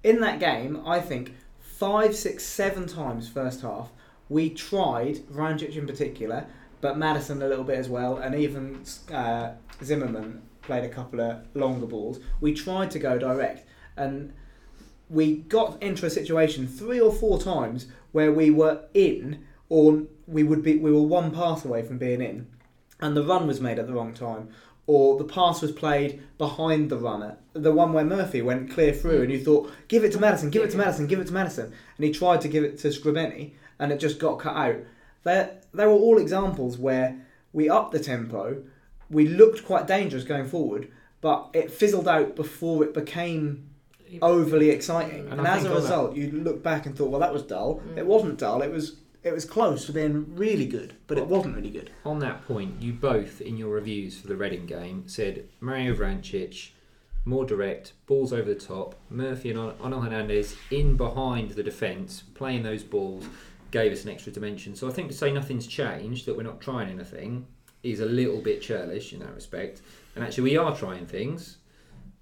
In 0.03 0.21
that 0.21 0.41
game, 0.41 0.83
I 0.85 0.99
think 1.01 1.35
five, 1.61 2.17
six, 2.17 2.43
seven 2.45 2.87
times 2.89 3.29
first 3.29 3.61
half 3.63 3.91
we 4.29 4.49
tried 4.51 5.17
Vrancic 5.33 5.77
in 5.77 5.87
particular, 5.87 6.47
but 6.83 6.99
Maddison 6.99 7.41
a 7.41 7.49
little 7.49 7.65
bit 7.65 7.79
as 7.79 7.89
well, 7.89 8.19
and 8.19 8.35
even 8.35 8.83
uh, 9.11 9.53
Zimmermann 9.83 10.43
played 10.61 10.85
a 10.85 10.89
couple 10.89 11.21
of 11.21 11.39
longer 11.55 11.87
balls. 11.87 12.21
We 12.41 12.53
tried 12.53 12.91
to 12.91 12.99
go 12.99 13.19
direct, 13.19 13.65
and 13.97 14.35
we 15.09 15.37
got 15.37 15.83
into 15.83 16.05
a 16.05 16.11
situation 16.11 16.67
three 16.67 17.01
or 17.01 17.13
four 17.13 17.41
times 17.41 17.87
where 18.11 18.33
we 18.33 18.51
were 18.51 18.83
in, 18.93 19.45
or 19.69 20.03
we 20.27 20.43
would 20.43 20.63
be 20.63 20.77
we 20.77 20.93
were 20.93 21.03
one 21.03 21.31
pass 21.31 21.65
away 21.65 21.83
from 21.83 21.99
being 21.99 22.21
in, 22.21 22.49
and 23.01 23.17
the 23.17 23.25
run 23.25 23.47
was 23.47 23.61
made 23.61 23.79
at 23.79 23.87
the 23.87 23.95
wrong 23.95 24.13
time, 24.13 24.49
or 24.89 25.17
the 25.17 25.25
pass 25.25 25.63
was 25.63 25.71
played 25.71 26.21
behind 26.37 26.91
the 26.91 26.99
runner. 26.99 27.39
The 27.53 27.73
one 27.73 27.93
where 27.93 28.05
Murphy 28.05 28.43
went 28.43 28.73
clear 28.73 28.93
through, 28.93 29.23
and 29.23 29.31
you 29.31 29.43
thought, 29.43 29.71
give 29.87 30.03
it 30.03 30.11
to 30.13 30.19
Maddison, 30.19 30.51
give 30.51 30.65
it 30.65 30.73
to 30.73 30.77
Maddison, 30.77 31.07
give 31.07 31.21
it 31.21 31.29
to 31.29 31.33
Maddison, 31.33 31.73
and 31.97 32.05
he 32.05 32.11
tried 32.11 32.41
to 32.41 32.49
give 32.49 32.65
it 32.65 32.79
to 32.79 32.89
Srbeny, 32.89 33.53
and 33.79 33.93
it 33.93 34.01
just 34.01 34.19
got 34.19 34.41
cut 34.41 34.57
out. 34.57 34.81
There, 35.25 35.59
there 35.73 35.89
were 35.89 35.95
all 35.95 36.19
examples 36.19 36.79
where 36.79 37.17
we 37.53 37.69
upped 37.69 37.93
the 37.93 38.01
tempo, 38.01 38.63
we 39.11 39.29
looked 39.29 39.65
quite 39.65 39.87
dangerous 39.87 40.25
going 40.25 40.49
forward, 40.49 40.89
but 41.21 41.51
it 41.53 41.71
fizzled 41.71 42.09
out 42.09 42.35
before 42.35 42.83
it 42.85 42.95
became 42.95 43.69
overly 44.21 44.71
exciting. 44.71 45.29
And 45.31 45.41
And, 45.41 45.47
as 45.47 45.61
a 45.61 45.63
think 45.63 45.69
on 45.69 45.75
that- 45.75 45.83
result, 45.83 46.17
you 46.17 46.31
look 46.31 46.63
back 46.63 46.87
and 46.87 46.97
thought, 46.97 47.11
well, 47.11 47.21
that 47.21 47.33
was 47.33 47.43
dull. 47.43 47.81
Mm. 47.95 47.99
It 47.99 48.07
wasn't 48.07 48.39
dull. 48.39 48.63
It 48.63 48.71
was 48.73 48.97
it 49.25 49.33
was 49.33 49.45
close 49.45 49.87
to 49.87 49.93
being 49.93 50.35
really 50.35 50.67
good, 50.67 50.95
but 51.07 51.17
it 51.17 51.29
wasn't 51.29 51.55
really 51.55 51.71
good. 51.71 51.91
On 52.05 52.19
that 52.19 52.45
point, 52.45 52.83
you 52.83 52.93
both, 52.93 53.41
in 53.41 53.57
your 53.57 53.69
reviews 53.69 54.19
for 54.19 54.27
the 54.27 54.35
Reading 54.35 54.67
game, 54.67 55.05
said 55.07 55.45
Mario 55.61 55.95
Vrancic, 55.95 56.71
more 57.25 57.45
direct, 57.47 57.93
balls 58.07 58.33
over 58.33 58.53
the 58.53 58.59
top. 58.59 58.97
Murphy 59.09 59.51
and 59.53 59.61
Onel 59.79 60.03
Hernandez 60.03 60.57
in 60.73 60.97
behind 60.97 61.53
the 61.53 61.63
defence, 61.63 62.25
playing 62.35 62.65
those 62.65 62.83
balls, 62.83 63.25
gave 63.73 63.91
us 63.93 64.05
an 64.05 64.11
extra 64.11 64.31
dimension. 64.31 64.77
So 64.77 64.87
I 64.89 64.93
think 64.93 65.09
to 65.11 65.17
say 65.17 65.33
nothing's 65.33 65.67
changed, 65.67 66.27
that 66.27 66.37
we're 66.37 66.45
not 66.45 66.61
trying 66.61 66.89
anything, 66.91 67.47
is 67.83 67.99
a 67.99 68.07
little 68.07 68.41
bit 68.41 68.63
churlish 68.63 69.13
in 69.13 69.19
that 69.19 69.35
respect. 69.35 69.81
And 70.15 70.23
actually, 70.25 70.45
we 70.45 70.57
are 70.57 70.77
trying 70.77 71.07
things. 71.07 71.57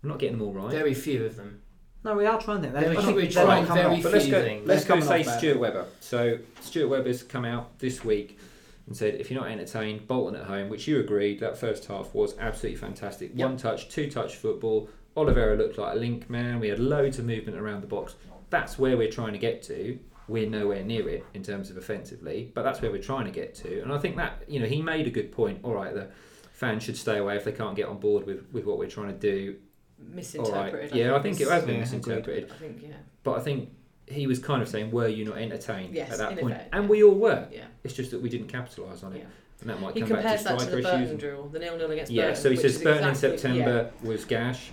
We're 0.02 0.08
not 0.08 0.18
getting 0.18 0.38
them 0.38 0.46
all 0.46 0.54
right. 0.54 0.70
Very 0.70 0.94
few 0.94 1.26
of 1.26 1.36
them. 1.36 1.60
No, 2.02 2.14
we 2.14 2.24
are 2.24 2.40
trying 2.40 2.62
that. 2.62 2.72
Very 2.72 2.94
They're- 2.94 3.02
few. 3.02 3.14
We're 3.14 3.26
they're 3.26 3.44
not 3.44 3.44
trying 3.44 3.66
coming 3.66 3.82
very 3.82 3.96
off. 3.96 4.02
But 4.04 4.12
let's 4.12 4.26
go. 4.28 4.42
things. 4.42 4.66
Let's 4.66 4.84
They're 4.84 4.96
go 4.96 5.02
coming 5.02 5.08
say 5.08 5.20
off 5.20 5.26
bad. 5.26 5.38
Stuart 5.38 5.58
Webber. 5.58 5.86
So 6.00 6.38
Stuart 6.62 6.88
Webber's 6.88 7.22
come 7.22 7.44
out 7.44 7.78
this 7.78 8.02
week 8.04 8.38
and 8.86 8.96
said, 8.96 9.16
if 9.16 9.30
you're 9.30 9.40
not 9.40 9.50
entertained, 9.50 10.08
Bolton 10.08 10.40
at 10.40 10.46
home, 10.46 10.70
which 10.70 10.88
you 10.88 10.98
agreed 11.00 11.40
that 11.40 11.58
first 11.58 11.84
half 11.86 12.14
was 12.14 12.38
absolutely 12.38 12.78
fantastic. 12.80 13.32
Yep. 13.34 13.48
One 13.48 13.56
touch, 13.58 13.88
two 13.90 14.10
touch 14.10 14.36
football. 14.36 14.88
Oliveira 15.16 15.56
looked 15.56 15.76
like 15.76 15.94
a 15.94 15.98
link 15.98 16.30
man. 16.30 16.58
We 16.60 16.68
had 16.68 16.78
loads 16.78 17.18
of 17.18 17.26
movement 17.26 17.58
around 17.58 17.82
the 17.82 17.86
box. 17.86 18.14
That's 18.48 18.78
where 18.78 18.96
we're 18.96 19.10
trying 19.10 19.32
to 19.32 19.38
get 19.38 19.62
to. 19.64 19.98
We're 20.30 20.48
nowhere 20.48 20.84
near 20.84 21.08
it 21.08 21.26
in 21.34 21.42
terms 21.42 21.70
of 21.70 21.76
offensively, 21.76 22.52
but 22.54 22.62
that's 22.62 22.80
where 22.80 22.92
we're 22.92 23.02
trying 23.02 23.24
to 23.24 23.32
get 23.32 23.52
to. 23.56 23.82
And 23.82 23.92
I 23.92 23.98
think 23.98 24.14
that 24.16 24.44
you 24.46 24.60
know 24.60 24.66
he 24.66 24.80
made 24.80 25.08
a 25.08 25.10
good 25.10 25.32
point. 25.32 25.58
All 25.64 25.74
right, 25.74 25.92
the 25.92 26.08
fans 26.52 26.84
should 26.84 26.96
stay 26.96 27.18
away 27.18 27.34
if 27.36 27.44
they 27.44 27.50
can't 27.52 27.74
get 27.74 27.88
on 27.88 27.98
board 27.98 28.26
with, 28.26 28.46
with 28.52 28.64
what 28.64 28.78
we're 28.78 28.88
trying 28.88 29.08
to 29.08 29.18
do. 29.18 29.56
Misinterpreted. 29.98 30.92
right, 30.92 30.94
yeah, 30.94 31.14
I 31.16 31.20
think 31.20 31.40
it 31.40 31.48
has 31.48 31.64
been 31.64 31.74
Yeah, 31.74 31.80
misinterpreted. 31.80 32.50
I 32.50 32.54
think 32.54 32.78
yeah, 32.82 32.88
But 33.24 33.38
I 33.38 33.40
think 33.40 33.70
he 34.06 34.26
was 34.28 34.38
kind 34.38 34.62
of 34.62 34.68
saying, 34.68 34.92
"Were 34.92 35.08
you 35.08 35.24
not 35.24 35.36
entertained 35.38 35.94
Yes, 35.94 36.12
at 36.12 36.18
that 36.18 36.38
point?" 36.38 36.54
effect, 36.54 36.68
and 36.74 36.84
yeah. 36.84 36.88
we 36.90 37.02
all 37.02 37.14
were. 37.16 37.48
yeah. 37.52 37.64
It's 37.82 37.94
just 37.94 38.12
that 38.12 38.22
we 38.22 38.28
didn't 38.28 38.46
capitalise 38.48 39.02
on 39.02 39.12
it, 39.14 39.18
Yeah. 39.18 39.24
and 39.62 39.70
that 39.70 39.80
might 39.80 39.94
He 39.94 40.00
come 40.00 40.10
back 40.10 40.18
to 40.18 40.22
compares 40.22 40.44
that 40.44 40.58
to 40.60 40.64
the 40.76 40.82
Burton 40.82 41.02
issues. 41.02 41.20
drill, 41.20 41.48
the 41.48 41.58
nil 41.58 41.76
nil 41.76 41.90
against 41.90 42.12
Yeah, 42.12 42.28
Burton. 42.28 42.42
so 42.42 42.50
he 42.50 42.56
says 42.56 42.78
Burton 42.80 43.08
exactly- 43.10 43.32
in 43.32 43.38
September 43.38 43.90
was 44.04 44.24
gash. 44.24 44.70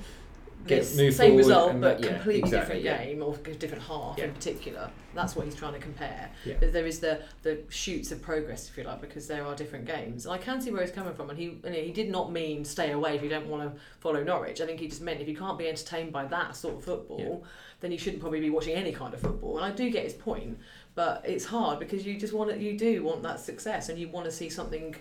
Get- 0.65 0.85
same 0.85 1.11
forward 1.11 1.37
result, 1.37 1.81
but 1.81 2.01
that- 2.01 2.03
yeah, 2.03 2.13
completely 2.15 2.39
exactly, 2.41 2.75
different 2.79 2.83
yeah. 2.83 3.05
game 3.05 3.23
or 3.23 3.35
different 3.35 3.83
half 3.83 4.17
Yeah. 4.17 4.25
in 4.25 4.33
particular. 4.33 4.89
That's 5.13 5.35
what 5.35 5.45
he's 5.45 5.55
trying 5.55 5.73
to 5.73 5.79
compare. 5.79 6.29
But 6.59 6.73
There 6.73 6.85
is 6.85 6.99
the 6.99 7.21
the 7.43 7.59
shoots 7.69 8.11
of 8.11 8.21
progress, 8.21 8.69
if 8.69 8.77
you 8.77 8.83
like, 8.83 8.99
because 9.01 9.27
there 9.27 9.45
are 9.45 9.55
different 9.55 9.85
games. 9.85 10.25
And 10.25 10.33
I 10.33 10.37
can 10.37 10.61
see 10.61 10.71
where 10.71 10.81
he's 10.81 10.91
coming 10.91 11.13
from. 11.13 11.29
And 11.29 11.39
he 11.39 11.57
know, 11.63 11.71
he 11.71 11.91
did 11.91 12.09
not 12.09 12.31
mean 12.31 12.65
stay 12.65 12.91
away 12.91 13.15
if 13.15 13.23
you 13.23 13.29
don't 13.29 13.47
want 13.47 13.63
to 13.73 13.79
follow 13.99 14.23
Norwich. 14.23 14.59
I 14.61 14.65
think 14.65 14.79
he 14.79 14.87
just 14.87 15.01
meant 15.01 15.21
if 15.21 15.27
you 15.27 15.37
can't 15.37 15.57
be 15.57 15.67
entertained 15.67 16.11
by 16.11 16.25
that 16.25 16.55
sort 16.55 16.75
of 16.75 16.83
football, 16.83 17.43
then 17.79 17.91
you 17.91 17.97
shouldn't 17.97 18.21
probably 18.21 18.39
be 18.41 18.49
watching 18.49 18.73
any 18.75 18.91
kind 18.91 19.13
of 19.13 19.21
football. 19.21 19.57
And 19.57 19.65
I 19.65 19.75
do 19.75 19.89
get 19.89 20.03
his 20.03 20.13
point, 20.13 20.57
but 20.95 21.23
it's 21.25 21.45
hard 21.45 21.79
because 21.79 22.05
you 22.05 22.17
just 22.19 22.33
want 22.33 22.49
to, 22.51 22.57
you 22.57 22.77
do 22.77 23.03
want 23.03 23.23
that 23.23 23.39
success 23.39 23.89
and 23.89 23.97
you 23.97 24.09
want 24.09 24.25
to 24.25 24.31
see 24.31 24.49
something 24.49 24.95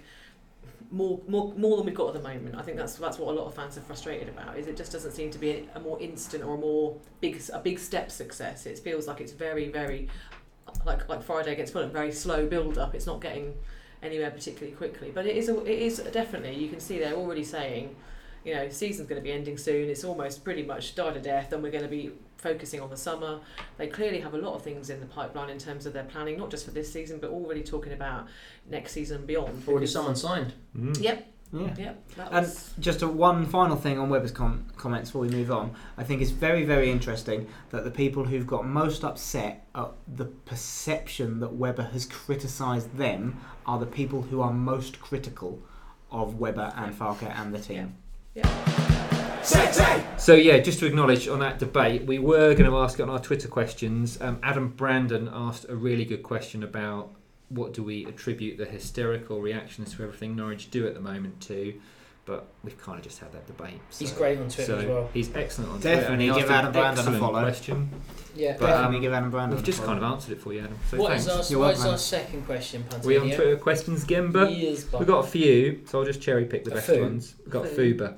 more 0.91 1.21
more 1.27 1.53
more 1.57 1.77
than 1.77 1.87
we've 1.87 1.95
got 1.95 2.09
at 2.09 2.23
the 2.23 2.29
moment. 2.29 2.55
I 2.57 2.63
think 2.63 2.77
that's 2.77 2.97
that's 2.97 3.19
what 3.19 3.29
a 3.29 3.37
lot 3.39 3.47
of 3.47 3.55
fans 3.55 3.77
are 3.77 3.83
frustrated 3.83 4.29
about. 4.29 4.59
Is 4.59 4.67
it 4.67 4.77
just 4.77 4.93
doesn't 4.93 5.13
seem 5.13 5.31
to 5.31 5.39
be 5.39 5.69
a 5.75 5.81
more 5.81 6.01
instant 6.01 6.45
or 6.45 6.55
a 6.55 6.59
more 6.59 6.97
big 7.21 7.41
a 7.53 7.59
big 7.59 7.79
step 7.79 8.11
success. 8.11 8.67
It 8.67 8.79
feels 8.79 9.07
like 9.07 9.21
it's 9.21 9.33
very 9.33 9.69
very 9.69 10.09
like 10.85 11.09
like 11.09 11.23
Friday 11.23 11.53
against 11.53 11.73
Fulham, 11.73 11.91
very 11.91 12.13
slow 12.13 12.47
build 12.47 12.79
up. 12.79 12.95
It's 12.95 13.07
not 13.07 13.21
getting 13.21 13.55
anywhere 14.03 14.31
particularly 14.31 14.77
quickly, 14.77 15.11
but 15.13 15.27
it 15.27 15.37
is 15.37 15.49
a, 15.49 15.65
it 15.65 15.79
is 15.79 15.99
definitely 16.13 16.55
you 16.55 16.69
can 16.69 16.81
see 16.81 16.99
they're 16.99 17.15
already 17.15 17.45
saying. 17.45 17.95
You 18.47 18.55
know, 18.55 18.69
season's 18.69 19.09
going 19.09 19.21
to 19.21 19.25
be 19.25 19.33
ending 19.33 19.59
soon. 19.59 19.91
It's 19.91 20.05
almost 20.05 20.45
pretty 20.45 20.63
much 20.63 20.95
died 20.95 21.17
a 21.17 21.21
death, 21.21 21.53
and 21.53 21.65
we're 21.65 21.73
going 21.73 21.83
to 21.83 21.91
be 21.91 22.13
focusing 22.39 22.81
on 22.81 22.89
the 22.89 22.97
summer. 22.97 23.41
They 23.77 23.89
clearly 23.89 24.21
have 24.21 24.35
a 24.35 24.39
lot 24.39 24.55
of 24.55 24.63
things 24.63 24.89
in 24.89 25.01
the 25.01 25.07
pipeline 25.07 25.51
in 25.51 25.59
terms 25.59 25.85
of 25.85 25.93
their 25.93 26.05
planning, 26.05 26.39
not 26.39 26.49
just 26.53 26.65
for 26.65 26.71
this 26.71 26.91
season, 26.93 27.19
but 27.21 27.31
already 27.31 27.65
talking 27.65 27.93
about 27.93 28.29
next 28.71 28.93
season 28.93 29.17
and 29.19 29.27
beyond. 29.27 29.65
Already 29.67 29.81
because- 29.81 29.93
someone 29.93 30.15
signed. 30.15 30.53
Mm. 30.79 31.03
Yep, 31.03 31.27
Yeah. 31.53 31.75
yep. 31.77 32.09
That 32.15 32.29
And 32.33 32.47
was, 32.47 32.73
just 32.79 33.03
a 33.03 33.09
one 33.09 33.47
final 33.47 33.75
thing 33.77 33.99
on 33.99 34.11
Webber's 34.11 34.31
com- 34.31 34.67
comments 34.77 35.11
before 35.11 35.23
we 35.23 35.29
move 35.31 35.51
on. 35.51 35.73
I 35.99 36.05
think 36.05 36.23
it's 36.23 36.31
very, 36.31 36.65
very 36.65 36.89
interesting 36.89 37.49
that 37.71 37.83
the 37.83 37.91
people 37.91 38.27
who've 38.27 38.47
got 38.47 38.65
most 38.65 39.03
upset 39.03 39.67
at 39.75 39.89
the 40.07 40.27
perception 40.27 41.41
that 41.41 41.53
Webber 41.55 41.83
has 41.93 42.07
criticised 42.07 42.97
them 42.97 43.41
are 43.67 43.81
the 43.81 43.87
people 43.87 44.23
who 44.23 44.41
are 44.41 44.53
most 44.53 45.01
critical 45.01 45.61
of 46.13 46.37
Webber 46.39 46.73
and 46.77 46.95
Farke 46.97 47.25
and 47.29 47.53
the 47.53 47.59
team. 47.59 47.97
So 50.27 50.35
yeah, 50.35 50.59
just 50.59 50.81
to 50.81 50.87
acknowledge 50.87 51.29
on 51.29 51.39
that 51.39 51.61
debate, 51.61 52.05
we 52.05 52.19
were 52.19 52.53
going 52.55 52.69
to 52.69 52.77
ask 52.79 52.99
on 52.99 53.09
our 53.09 53.21
Twitter 53.21 53.47
questions. 53.47 54.21
Um, 54.21 54.41
Adam 54.43 54.71
Brandon 54.71 55.31
asked 55.33 55.67
a 55.69 55.77
really 55.77 56.05
good 56.05 56.25
question 56.25 56.65
about 56.65 57.13
what 57.49 57.73
do 57.73 57.85
we 57.85 58.05
attribute 58.07 58.59
the 58.59 58.65
hysterical 58.65 59.41
reactions 59.41 59.95
to 59.95 60.03
everything 60.03 60.35
Norwich 60.35 60.69
do 60.73 60.85
at 60.85 60.95
the 60.95 61.01
moment 61.01 61.41
to, 61.43 61.75
but 62.27 62.49
we've 62.65 62.77
kind 62.77 62.99
of 62.99 63.05
just 63.05 63.21
had 63.21 63.33
that 63.33 63.47
debate. 63.47 63.81
He's 63.97 64.13
great 64.13 64.37
on 64.39 64.49
Twitter 64.49 64.65
so 64.65 64.79
as 64.79 64.85
well. 64.85 65.11
He's 65.15 65.35
excellent 65.35 65.71
on 65.71 65.81
Twitter, 65.81 65.97
Definitely 66.01 66.27
give 66.27 66.37
asked 66.39 66.51
Adam 66.51 66.67
an 66.67 66.73
Brandon 66.73 66.99
a 66.99 67.01
excellent 67.01 67.21
follow. 67.21 67.43
question. 67.43 67.91
Yeah. 68.35 68.57
But, 68.59 68.67
Definitely 68.67 68.97
um, 68.97 69.03
give 69.03 69.13
Adam 69.13 69.31
Brandon. 69.31 69.57
We've 69.57 69.65
just 69.65 69.79
follow. 69.79 69.93
kind 69.93 70.05
of 70.05 70.13
answered 70.13 70.33
it 70.33 70.41
for 70.41 70.53
you, 70.53 70.61
Adam. 70.61 70.79
So 70.91 70.99
what 70.99 71.09
thanks. 71.11 71.23
is 71.25 71.29
our, 71.31 71.53
You're 71.53 71.61
what 71.61 71.75
is 71.75 71.85
our 71.87 71.97
second 71.97 72.45
question, 72.45 72.85
Pantanio? 72.91 73.05
we 73.05 73.17
on 73.19 73.27
Twitter 73.31 73.57
questions, 73.57 74.05
Gemba? 74.05 74.55
Years 74.55 74.93
We've 74.93 75.07
got 75.07 75.25
a 75.25 75.29
few, 75.29 75.83
so 75.87 76.01
I'll 76.01 76.05
just 76.05 76.21
cherry 76.21 76.45
pick 76.45 76.65
the 76.65 76.73
A 76.73 76.75
best 76.75 76.87
foo. 76.89 77.01
ones. 77.03 77.35
We've 77.39 77.51
got 77.51 77.69
Foo. 77.69 77.95
Fuba. 77.95 78.17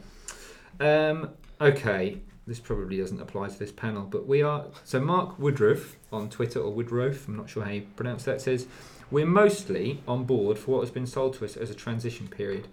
Um, 0.81 1.31
okay, 1.61 2.19
this 2.47 2.61
probably 2.61 2.97
doesn't 2.97 3.21
apply 3.21 3.49
to 3.49 3.59
this 3.59 3.73
panel, 3.73 4.05
but 4.05 4.27
we 4.27 4.43
are. 4.43 4.65
So 4.85 5.01
Mark 5.01 5.39
Woodruff 5.39 5.97
on 6.11 6.31
Twitter, 6.31 6.61
or 6.61 6.73
Woodruff, 6.73 7.29
I'm 7.29 7.37
not 7.37 7.51
sure 7.51 7.63
how 7.63 7.71
you 7.73 7.87
pronounce 7.95 8.25
that, 8.25 8.41
says, 8.41 8.67
We're 9.11 9.27
mostly 9.27 10.03
on 10.09 10.25
board 10.25 10.59
for 10.59 10.71
what 10.73 10.81
has 10.81 10.91
been 10.91 11.07
sold 11.07 11.35
to 11.35 11.45
us 11.45 11.57
as 11.59 11.69
a 11.71 11.75
transition 11.75 12.27
period. 12.27 12.69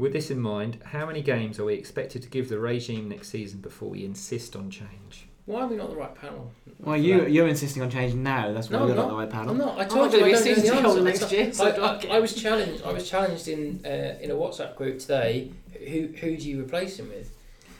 With 0.00 0.14
this 0.14 0.30
in 0.30 0.40
mind, 0.40 0.78
how 0.82 1.04
many 1.04 1.20
games 1.20 1.60
are 1.60 1.66
we 1.66 1.74
expected 1.74 2.22
to 2.22 2.28
give 2.30 2.48
the 2.48 2.58
regime 2.58 3.10
next 3.10 3.28
season 3.28 3.60
before 3.60 3.90
we 3.90 4.02
insist 4.02 4.56
on 4.56 4.70
change? 4.70 5.28
Why 5.44 5.60
are 5.60 5.66
we 5.66 5.76
not 5.76 5.90
the 5.90 5.96
right 5.96 6.14
panel? 6.14 6.52
Well, 6.78 6.96
for 6.96 7.02
you 7.02 7.20
that? 7.20 7.30
you're 7.30 7.48
insisting 7.48 7.82
on 7.82 7.90
change 7.90 8.14
now. 8.14 8.50
That's 8.54 8.70
why 8.70 8.78
No, 8.78 8.86
you're 8.86 8.96
not 8.96 9.02
not. 9.02 9.10
the 9.10 9.16
right 9.16 9.28
panel. 9.30 9.50
I'm 9.50 9.58
not. 9.58 9.78
I 9.78 9.82
I'm 9.82 9.88
told 9.90 10.06
not 10.06 10.14
you 10.14 10.20
gonna 10.20 10.36
I 10.38 10.54
be 10.54 10.62
don't 10.62 10.82
know 10.82 10.94
the 10.94 11.10
answer. 11.10 11.20
next 11.20 11.32
year, 11.32 11.52
so 11.52 11.66
I, 11.66 12.14
I, 12.14 12.16
I 12.16 12.18
was 12.18 12.34
challenged. 12.34 12.82
I 12.82 12.92
was 12.92 13.10
challenged 13.10 13.46
in 13.48 13.80
uh, 13.84 14.16
in 14.22 14.30
a 14.30 14.34
WhatsApp 14.34 14.74
group 14.74 15.00
today. 15.00 15.50
Who 15.86 16.06
who 16.18 16.34
do 16.38 16.48
you 16.48 16.62
replace 16.62 16.98
him 16.98 17.10
with? 17.10 17.36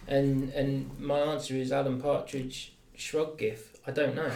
And 0.06 0.50
and 0.50 1.00
my 1.00 1.20
answer 1.20 1.54
is 1.54 1.72
Alan 1.72 2.02
Partridge. 2.02 2.74
Shrug 2.96 3.38
gif. 3.38 3.78
I 3.86 3.92
don't 3.92 4.14
know. 4.14 4.30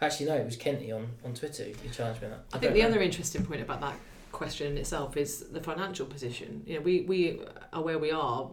Actually, 0.00 0.26
no. 0.26 0.36
It 0.36 0.44
was 0.44 0.56
Kenty 0.56 0.92
on, 0.92 1.08
on 1.24 1.34
Twitter 1.34 1.64
who 1.64 1.88
challenged 1.88 2.22
me 2.22 2.28
that. 2.28 2.44
I 2.52 2.58
think 2.58 2.72
the 2.74 2.82
know. 2.82 2.88
other 2.88 3.00
interesting 3.00 3.44
point 3.44 3.62
about 3.62 3.80
that 3.80 3.96
question 4.32 4.72
in 4.72 4.78
itself 4.78 5.16
is 5.16 5.40
the 5.50 5.60
financial 5.60 6.06
position. 6.06 6.62
You 6.66 6.76
know, 6.76 6.80
we, 6.80 7.02
we 7.02 7.40
are 7.72 7.82
where 7.82 7.98
we 7.98 8.10
are. 8.10 8.50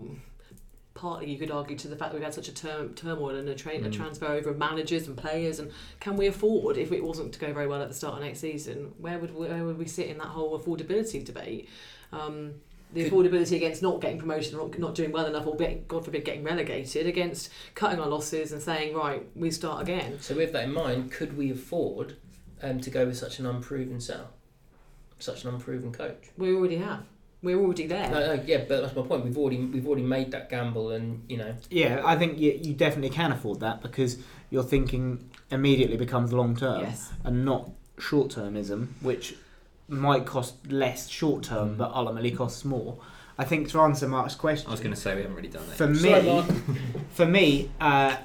Partly, 0.94 1.30
you 1.30 1.38
could 1.38 1.52
argue 1.52 1.78
to 1.78 1.88
the 1.88 1.96
fact 1.96 2.12
that 2.12 2.16
we've 2.18 2.24
had 2.26 2.34
such 2.34 2.48
a 2.48 2.54
term, 2.54 2.96
turmoil 2.96 3.36
and 3.36 3.48
a, 3.50 3.54
tra- 3.54 3.74
a 3.76 3.80
Mm. 3.82 3.94
transfer 3.94 4.26
over 4.26 4.50
of 4.50 4.58
managers 4.58 5.06
and 5.08 5.16
players, 5.16 5.60
and 5.60 5.72
can 6.00 6.18
we 6.18 6.26
afford 6.26 6.76
if 6.76 6.92
it 6.92 7.04
wasn't 7.04 7.34
to 7.34 7.40
go 7.40 7.54
very 7.54 7.68
well 7.68 7.84
at 7.84 7.88
the 7.88 7.94
start 7.94 8.16
of 8.16 8.22
next 8.22 8.40
season? 8.40 8.94
Where 8.98 9.20
would 9.20 9.36
where 9.36 9.64
would 9.64 9.78
we 9.78 9.86
sit 9.86 10.08
in 10.08 10.18
that 10.18 10.26
whole 10.28 10.58
affordability 10.58 11.24
debate? 11.24 11.70
Um, 12.12 12.56
the 12.94 13.04
Could- 13.04 13.14
affordability 13.14 13.58
against 13.58 13.84
not 13.84 14.02
getting 14.02 14.18
promoted 14.18 14.56
or 14.56 14.70
not, 14.70 14.80
not 14.80 14.96
doing 14.96 15.12
well 15.12 15.28
enough, 15.28 15.46
or 15.46 15.56
God 15.88 16.04
forbid 16.04 16.26
getting 16.26 16.44
relegated, 16.44 17.06
against 17.06 17.52
cutting 17.76 18.00
our 18.00 18.08
losses 18.08 18.52
and 18.52 18.60
saying 18.62 18.96
right, 18.96 19.24
we 19.36 19.52
start 19.52 19.84
again. 19.84 20.18
So 20.20 20.34
with 20.36 20.52
that 20.54 20.64
in 20.64 20.74
mind, 20.74 21.12
could 21.12 21.38
we 21.38 21.52
afford 21.52 22.16
um, 22.64 22.80
to 22.82 22.90
go 22.90 23.06
with 23.06 23.18
such 23.18 23.38
an 23.38 23.46
unproven 23.46 24.00
sell, 24.02 24.30
such 25.20 25.44
an 25.46 25.54
unproven 25.54 25.92
coach? 25.92 26.30
We 26.38 26.54
already 26.56 26.78
have. 26.78 27.04
We're 27.44 27.60
already 27.60 27.86
there. 27.86 28.10
No, 28.10 28.36
no, 28.36 28.44
yeah, 28.46 28.66
but 28.68 28.82
that's 28.82 28.96
my 28.96 29.04
point. 29.04 29.24
We've 29.24 29.38
already 29.38 29.58
we've 29.64 29.86
already 29.88 30.02
made 30.04 30.32
that 30.32 30.50
gamble, 30.50 30.92
and 30.92 31.24
you 31.30 31.38
know, 31.38 31.56
Yeah, 31.70 32.02
I 32.04 32.16
think 32.16 32.40
you, 32.40 32.60
you 32.62 32.74
definitely 32.74 33.12
can 33.12 33.32
afford 33.32 33.60
that 33.60 33.82
because 33.82 34.18
your 34.50 34.64
thinking 34.64 35.30
immediately 35.52 35.98
becomes 35.98 36.34
long 36.34 36.56
term 36.56 36.82
yes. 36.82 37.12
and 37.24 37.46
not 37.46 37.70
short 38.00 38.30
termism, 38.30 38.88
which 39.02 39.36
might 39.88 40.26
cost 40.26 40.56
less 40.72 41.08
short 41.08 41.44
term 41.44 41.76
Mm. 41.76 41.78
but 41.78 41.92
ultimately 41.94 42.32
costs 42.32 42.66
more. 42.66 42.98
I 43.38 43.46
think 43.46 43.70
to 43.70 43.82
answer 43.82 44.08
Mark's 44.08 44.34
question, 44.36 44.68
I 44.70 44.72
was 44.72 44.80
going 44.80 44.96
to 44.96 45.00
say 45.00 45.14
we 45.16 45.22
haven't 45.22 45.36
really 45.38 45.48
done 45.50 45.62
that. 45.68 45.78
for 45.78 45.94
Sorry, 45.96 46.22
me, 46.24 46.28
Mark. 46.28 46.46
for 47.12 47.26
me, 47.28 47.70
uh, 47.80 48.18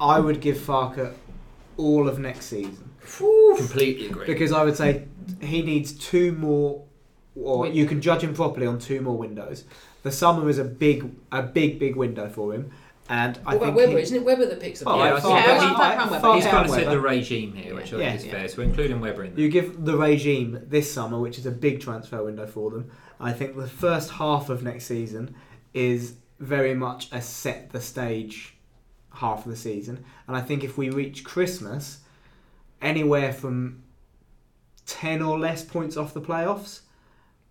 I 0.00 0.18
would 0.18 0.40
give 0.40 0.56
Farke 0.56 1.12
all 1.76 2.08
of 2.08 2.18
next 2.18 2.46
season 2.46 2.90
Completely 3.58 4.06
agree. 4.06 4.26
because 4.26 4.50
I 4.52 4.64
would 4.64 4.76
say 4.78 5.04
he 5.40 5.62
needs 5.62 5.92
two 5.92 6.32
more, 6.32 6.84
or 7.36 7.66
you 7.66 7.86
can 7.86 8.00
judge 8.00 8.22
him 8.22 8.34
properly 8.34 8.66
on 8.66 8.78
two 8.78 9.00
more 9.00 9.16
windows. 9.16 9.64
The 10.02 10.12
summer 10.12 10.48
is 10.48 10.58
a 10.58 10.64
big, 10.64 11.10
a 11.30 11.42
big, 11.42 11.78
big 11.78 11.96
window 11.96 12.28
for 12.28 12.54
him, 12.54 12.70
and 13.08 13.38
I 13.44 13.54
What 13.54 13.56
about 13.56 13.64
think 13.64 13.76
Webber? 13.76 13.96
he- 13.98 14.02
Isn't 14.02 14.16
it 14.18 14.24
Webber 14.24 14.46
that 14.46 14.60
picks 14.60 14.82
oh, 14.82 14.84
the 14.84 14.90
Oh, 14.90 14.96
Yeah, 15.04 15.10
players? 15.10 15.24
I 15.24 15.28
think 15.28 15.34
Yeah, 15.34 15.46
that 15.46 15.68
he- 15.68 15.76
background 15.76 16.10
Webber, 16.12 16.26
Farke 16.26 16.34
He's 16.36 16.44
yeah. 16.44 16.50
kind 16.50 16.66
of 16.68 16.74
set 16.74 16.88
the 16.90 17.00
regime 17.00 17.52
here, 17.54 17.74
which 17.74 17.92
I 17.92 17.98
Yeah, 17.98 18.14
is 18.14 18.24
yeah. 18.26 18.32
fair. 18.32 18.48
So 18.48 18.58
we're 18.58 18.64
including 18.64 19.00
Webber 19.00 19.24
in 19.24 19.34
there. 19.34 19.40
You 19.44 19.48
give 19.50 19.84
the 19.84 19.96
regime 19.96 20.62
this 20.68 20.90
summer, 20.92 21.18
which 21.18 21.38
is 21.38 21.44
a 21.46 21.50
big 21.50 21.80
transfer 21.80 22.22
window 22.24 22.46
for 22.46 22.70
them. 22.70 22.90
I 23.18 23.32
think 23.32 23.56
the 23.56 23.66
first 23.66 24.10
half 24.12 24.48
of 24.48 24.62
next 24.62 24.84
season 24.86 25.34
is 25.74 26.14
very 26.38 26.74
much 26.74 27.08
a 27.12 27.20
set 27.20 27.70
the 27.70 27.80
stage 27.80 28.56
half 29.14 29.44
of 29.44 29.50
the 29.50 29.56
season. 29.56 30.04
And 30.26 30.36
I 30.36 30.40
think 30.40 30.64
if 30.64 30.78
we 30.78 30.88
reach 30.88 31.24
Christmas, 31.24 31.98
anywhere 32.80 33.32
from 33.32 33.82
10 34.90 35.22
or 35.22 35.38
less 35.38 35.64
points 35.64 35.96
off 35.96 36.12
the 36.12 36.20
playoffs, 36.20 36.80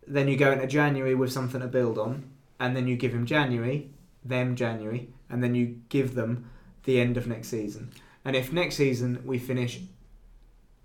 then 0.05 0.27
you 0.27 0.35
go 0.35 0.51
into 0.51 0.67
January 0.67 1.15
with 1.15 1.31
something 1.31 1.61
to 1.61 1.67
build 1.67 1.97
on. 1.97 2.29
And 2.59 2.75
then 2.75 2.87
you 2.87 2.97
give 2.97 3.13
him 3.13 3.25
January, 3.25 3.89
them 4.25 4.55
January, 4.55 5.09
and 5.29 5.41
then 5.41 5.55
you 5.55 5.79
give 5.87 6.15
them 6.15 6.49
the 6.83 6.99
end 6.99 7.15
of 7.15 7.27
next 7.27 7.47
season. 7.47 7.91
And 8.25 8.35
if 8.35 8.51
next 8.51 8.75
season 8.75 9.21
we 9.23 9.39
finish 9.39 9.79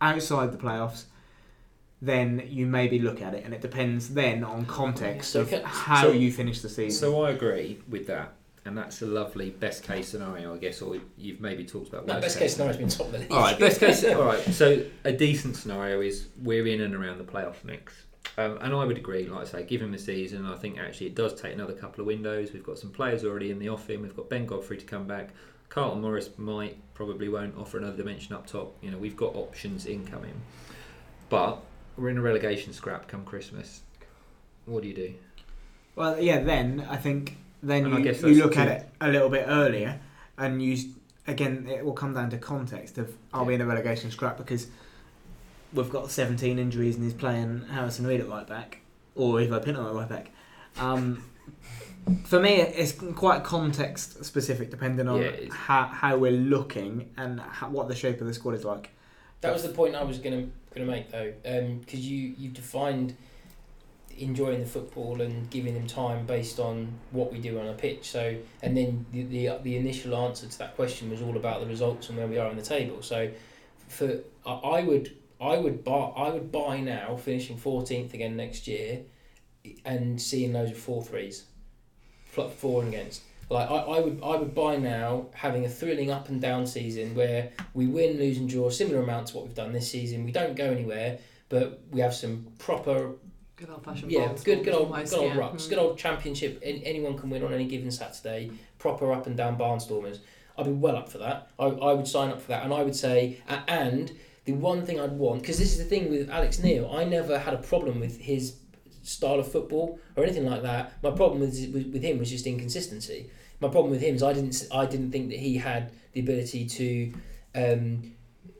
outside 0.01 0.53
the 0.53 0.59
playoffs, 0.59 1.05
then 2.01 2.47
you 2.49 2.67
maybe 2.67 2.99
look 2.99 3.21
at 3.21 3.35
it, 3.35 3.45
and 3.45 3.53
it 3.53 3.61
depends 3.61 4.11
then 4.11 4.45
on 4.45 4.67
context 4.67 5.33
So 5.33 5.41
of 5.41 5.51
how 5.65 6.03
so- 6.03 6.13
you 6.13 6.31
finish 6.31 6.61
the 6.61 6.69
season. 6.69 6.99
So 7.01 7.23
I 7.23 7.31
agree 7.31 7.81
with 7.89 8.07
that, 8.07 8.35
and 8.67 8.77
that's 8.79 9.03
a 9.03 9.07
lovely 9.07 9.51
best 9.51 9.83
case 9.83 10.09
scenario, 10.09 10.55
I 10.55 10.59
guess. 10.59 10.81
Or 10.81 10.97
you've 11.19 11.41
maybe 11.41 11.65
talked 11.65 11.89
about 11.89 12.07
No, 12.07 12.15
worst 12.15 12.27
best 12.27 12.39
case 12.39 12.53
scenario 12.53 12.73
has 12.73 12.79
been 12.79 12.89
top 12.89 13.07
of 13.07 13.13
the 13.13 13.19
league. 13.19 13.33
All 13.33 13.41
right, 13.41 13.59
best 13.59 13.81
case. 13.81 14.05
All 14.05 14.25
right, 14.25 14.41
so 14.53 14.83
a 15.05 15.13
decent 15.13 15.57
scenario 15.57 16.01
is 16.01 16.29
we're 16.43 16.67
in 16.67 16.81
and 16.81 16.95
around 16.95 17.19
the 17.19 17.25
playoff 17.25 17.63
mix, 17.63 17.93
um, 18.39 18.59
and 18.63 18.75
I 18.75 18.85
would 18.85 18.97
agree. 18.97 19.27
Like 19.27 19.43
I 19.43 19.45
say, 19.45 19.65
given 19.65 19.93
the 19.93 19.99
season. 19.99 20.47
I 20.47 20.57
think 20.57 20.79
actually 20.79 21.09
it 21.09 21.15
does 21.15 21.39
take 21.41 21.53
another 21.53 21.75
couple 21.75 22.01
of 22.01 22.07
windows. 22.07 22.53
We've 22.53 22.65
got 22.65 22.79
some 22.79 22.91
players 22.91 23.25
already 23.25 23.51
in 23.51 23.59
the 23.59 23.69
offing. 23.69 24.01
We've 24.03 24.17
got 24.17 24.31
Ben 24.31 24.47
Godfrey 24.47 24.79
to 24.79 24.85
come 24.87 25.07
back. 25.07 25.31
Carlton 25.69 26.01
Morris 26.01 26.31
might 26.39 26.77
probably 26.95 27.29
won't 27.29 27.57
offer 27.59 27.79
another 27.79 27.97
dimension 27.97 28.35
up 28.35 28.47
top. 28.47 28.77
You 28.81 28.91
know, 28.91 28.99
we've 28.99 29.17
got 29.17 29.35
options 29.35 29.87
incoming, 29.87 30.41
but 31.29 31.61
we're 31.97 32.11
in 32.11 32.19
a 32.19 32.23
relegation 32.23 32.73
scrap 32.73 33.09
come 33.09 33.25
Christmas. 33.25 33.83
What 34.67 34.83
do 34.83 34.89
you 34.89 34.95
do? 34.95 35.15
Well, 35.97 36.19
yeah. 36.19 36.41
Then 36.41 36.87
I 36.89 36.97
think 36.97 37.37
then 37.65 37.87
And 37.87 37.95
I 37.95 37.99
you, 37.99 38.05
guess 38.05 38.23
you 38.23 38.35
look 38.35 38.57
at 38.57 38.69
it 38.69 38.89
a 39.01 39.09
little 39.09 39.29
bit 39.29 39.45
earlier, 39.49 40.01
and 40.39 40.63
you 40.63 40.79
again 41.27 41.67
it 41.69 41.85
will 41.85 41.93
come 41.93 42.15
down 42.15 42.31
to 42.31 42.39
context 42.39 42.99
of 42.99 43.15
are 43.33 43.45
we 43.45 43.55
in 43.55 43.61
a 43.61 43.67
relegation 43.67 44.11
scrap 44.11 44.37
because 44.37 44.69
we've 45.73 45.91
got 45.91 46.11
17 46.11 46.59
injuries 46.59 46.95
and 46.95 47.05
he's 47.05 47.15
playing 47.15 47.65
Harrison 47.71 48.07
Reed 48.07 48.21
at 48.21 48.29
right 48.29 48.47
back 48.47 48.81
or 49.15 49.41
Ivo 49.41 49.59
Pinto 49.61 49.89
at 49.89 49.95
right 49.95 50.09
back. 50.09 50.31
Um, 50.79 51.25
for 52.25 52.41
me, 52.41 52.61
it's 52.61 52.93
quite 52.93 53.43
context 53.43 54.25
specific, 54.25 54.71
depending 54.71 55.09
on 55.09 55.23
Yeah, 55.23 55.31
how, 55.51 55.85
how 55.85 56.17
we're 56.17 56.33
looking 56.33 57.11
and 57.17 57.41
how, 57.41 57.71
what 57.71 57.89
the 57.89 57.95
shape 57.97 58.21
of 58.21 58.27
the 58.27 58.35
squad 58.35 58.55
is 58.55 58.65
like. 58.65 58.91
That 59.41 59.53
was 59.53 59.63
the 59.63 59.69
point 59.71 59.95
I 59.95 60.03
was 60.03 60.19
gonna 60.19 60.47
gonna 60.75 60.87
make 60.87 61.11
though, 61.11 61.33
because 61.43 62.01
you 62.01 62.35
you 62.39 62.49
defined 62.49 63.15
enjoying 64.19 64.61
the 64.61 64.67
football 64.67 65.21
and 65.21 65.51
giving 65.51 65.75
them 65.75 65.87
time 65.87 66.27
based 66.27 66.59
on 66.59 66.89
what 67.11 67.33
we 67.33 67.39
do 67.39 67.59
on 67.59 67.67
a 67.67 67.75
pitch. 67.75 68.11
So 68.11 68.37
and 68.63 68.77
then 68.77 69.07
the 69.13 69.23
the, 69.25 69.59
the 69.63 69.77
initial 69.77 70.17
answer 70.17 70.47
to 70.47 70.59
that 70.59 70.77
question 70.77 71.11
was 71.11 71.23
all 71.23 71.37
about 71.37 71.61
the 71.61 71.67
results 71.67 72.09
and 72.09 72.19
where 72.19 72.27
we 72.27 72.39
are 72.39 72.49
on 72.49 72.57
the 72.57 72.63
table. 72.63 73.03
So 73.03 73.31
for 73.89 74.19
I 74.47 74.83
would 74.83 75.17
I 75.41 75.59
would 75.59 75.85
buy 75.85 76.13
I 76.17 76.31
would 76.31 76.51
buy 76.53 76.81
now 76.81 77.17
finishing 77.17 77.57
fourteenth 77.57 78.15
again 78.15 78.37
next 78.37 78.67
year 78.67 79.03
and 79.85 80.21
seeing 80.21 80.55
of 80.55 80.77
four 80.77 81.03
threes, 81.03 81.45
for 82.27 82.51
and 82.83 82.89
against. 82.89 83.23
Like 83.51 83.71
I, 83.71 83.77
I 83.77 84.01
would 84.01 84.21
I 84.23 84.37
would 84.37 84.55
buy 84.55 84.77
now 84.77 85.27
having 85.35 85.65
a 85.65 85.69
thrilling 85.69 86.11
up 86.11 86.29
and 86.29 86.41
down 86.41 86.67
season 86.67 87.15
where 87.15 87.51
we 87.75 87.87
win, 87.87 88.19
lose 88.19 88.39
and 88.39 88.49
draw 88.49 88.71
similar 88.71 89.03
amounts 89.03 89.31
to 89.31 89.37
what 89.37 89.47
we've 89.47 89.55
done 89.55 89.73
this 89.73 89.91
season. 89.91 90.25
We 90.25 90.33
don't 90.33 90.57
go 90.57 90.65
anywhere, 90.65 91.19
but 91.49 91.83
we 91.91 92.01
have 92.01 92.15
some 92.15 92.47
proper 92.59 93.13
Good 93.65 93.73
old 93.73 93.85
fashioned 93.85 94.13
yeah, 94.13 94.29
good, 94.45 94.63
good 94.63 94.75
old, 94.75 94.95
good 94.95 95.15
old 95.15 95.33
yeah. 95.33 95.37
rucks, 95.37 95.63
Mm. 95.63 95.69
good 95.71 95.79
old 95.79 95.97
championship. 95.97 96.63
an- 96.63 96.83
Anyone 96.85 97.17
can 97.17 97.31
win 97.31 97.43
on 97.43 97.55
any 97.55 97.65
given 97.65 97.91
Saturday. 97.91 98.51
Proper 98.79 99.11
up 99.11 99.27
and 99.27 99.35
down 99.39 99.57
barnstormers. 99.57 100.19
I'd 100.59 100.67
be 100.67 100.73
well 100.73 100.97
up 100.97 101.09
for 101.09 101.17
that. 101.19 101.49
I, 101.59 101.65
I 101.65 101.95
would 101.95 102.07
sign 102.07 102.29
up 102.31 102.43
for 102.43 102.49
that, 102.49 102.63
and 102.65 102.75
I 102.75 102.83
would 102.83 102.95
say, 102.95 103.39
and 103.67 104.13
the 104.45 104.53
one 104.53 104.85
thing 104.85 105.01
I'd 105.01 105.13
want, 105.13 105.41
because 105.41 105.59
this 105.59 105.73
is 105.73 105.79
the 105.79 105.85
thing 105.85 106.11
with 106.11 106.29
Alex 106.29 106.63
Neil, 106.63 106.91
I 106.93 107.05
never 107.05 107.39
had 107.39 107.55
a 107.55 107.59
problem 107.59 108.01
with 108.01 108.19
his 108.21 108.57
style 109.03 109.41
of 109.41 109.51
football 109.51 109.99
or 110.15 110.25
anything 110.25 110.45
like 110.45 110.61
that. 110.63 110.93
My 111.03 111.11
problem 111.11 111.41
with 111.41 111.55
with, 111.73 111.91
with 111.91 112.03
him 112.03 112.19
was 112.19 112.29
just 112.29 112.47
inconsistency. 112.47 113.31
My 113.61 113.69
problem 113.69 113.93
with 113.93 114.03
him 114.03 114.15
is 114.15 114.23
I 114.23 114.35
didn't 114.35 114.63
I 114.73 114.85
didn't 114.85 115.11
think 115.11 115.31
that 115.31 115.39
he 115.39 115.57
had 115.57 115.91
the 116.13 116.21
ability 116.21 116.67
to 116.67 117.13
um, 117.55 118.13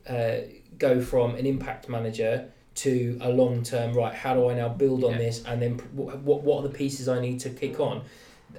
uh, 0.09 0.37
go 0.79 1.03
from 1.03 1.35
an 1.35 1.45
impact 1.45 1.91
manager 1.91 2.49
to 2.77 3.19
a 3.21 3.29
long 3.31 3.63
term 3.63 3.95
right 3.95 4.15
how 4.15 4.35
do 4.35 4.49
I 4.49 4.55
now 4.55 4.69
build 4.69 5.05
on 5.05 5.13
Yeah. 5.13 5.19
this 5.19 5.45
and 5.45 5.63
then 5.63 5.79
what, 5.93 6.19
what 6.19 6.43
what 6.43 6.59
are 6.65 6.69
the 6.69 6.75
pieces 6.75 7.09
I 7.09 7.21
need 7.21 7.41
to 7.41 7.51
kick 7.51 7.79
on? 7.81 8.03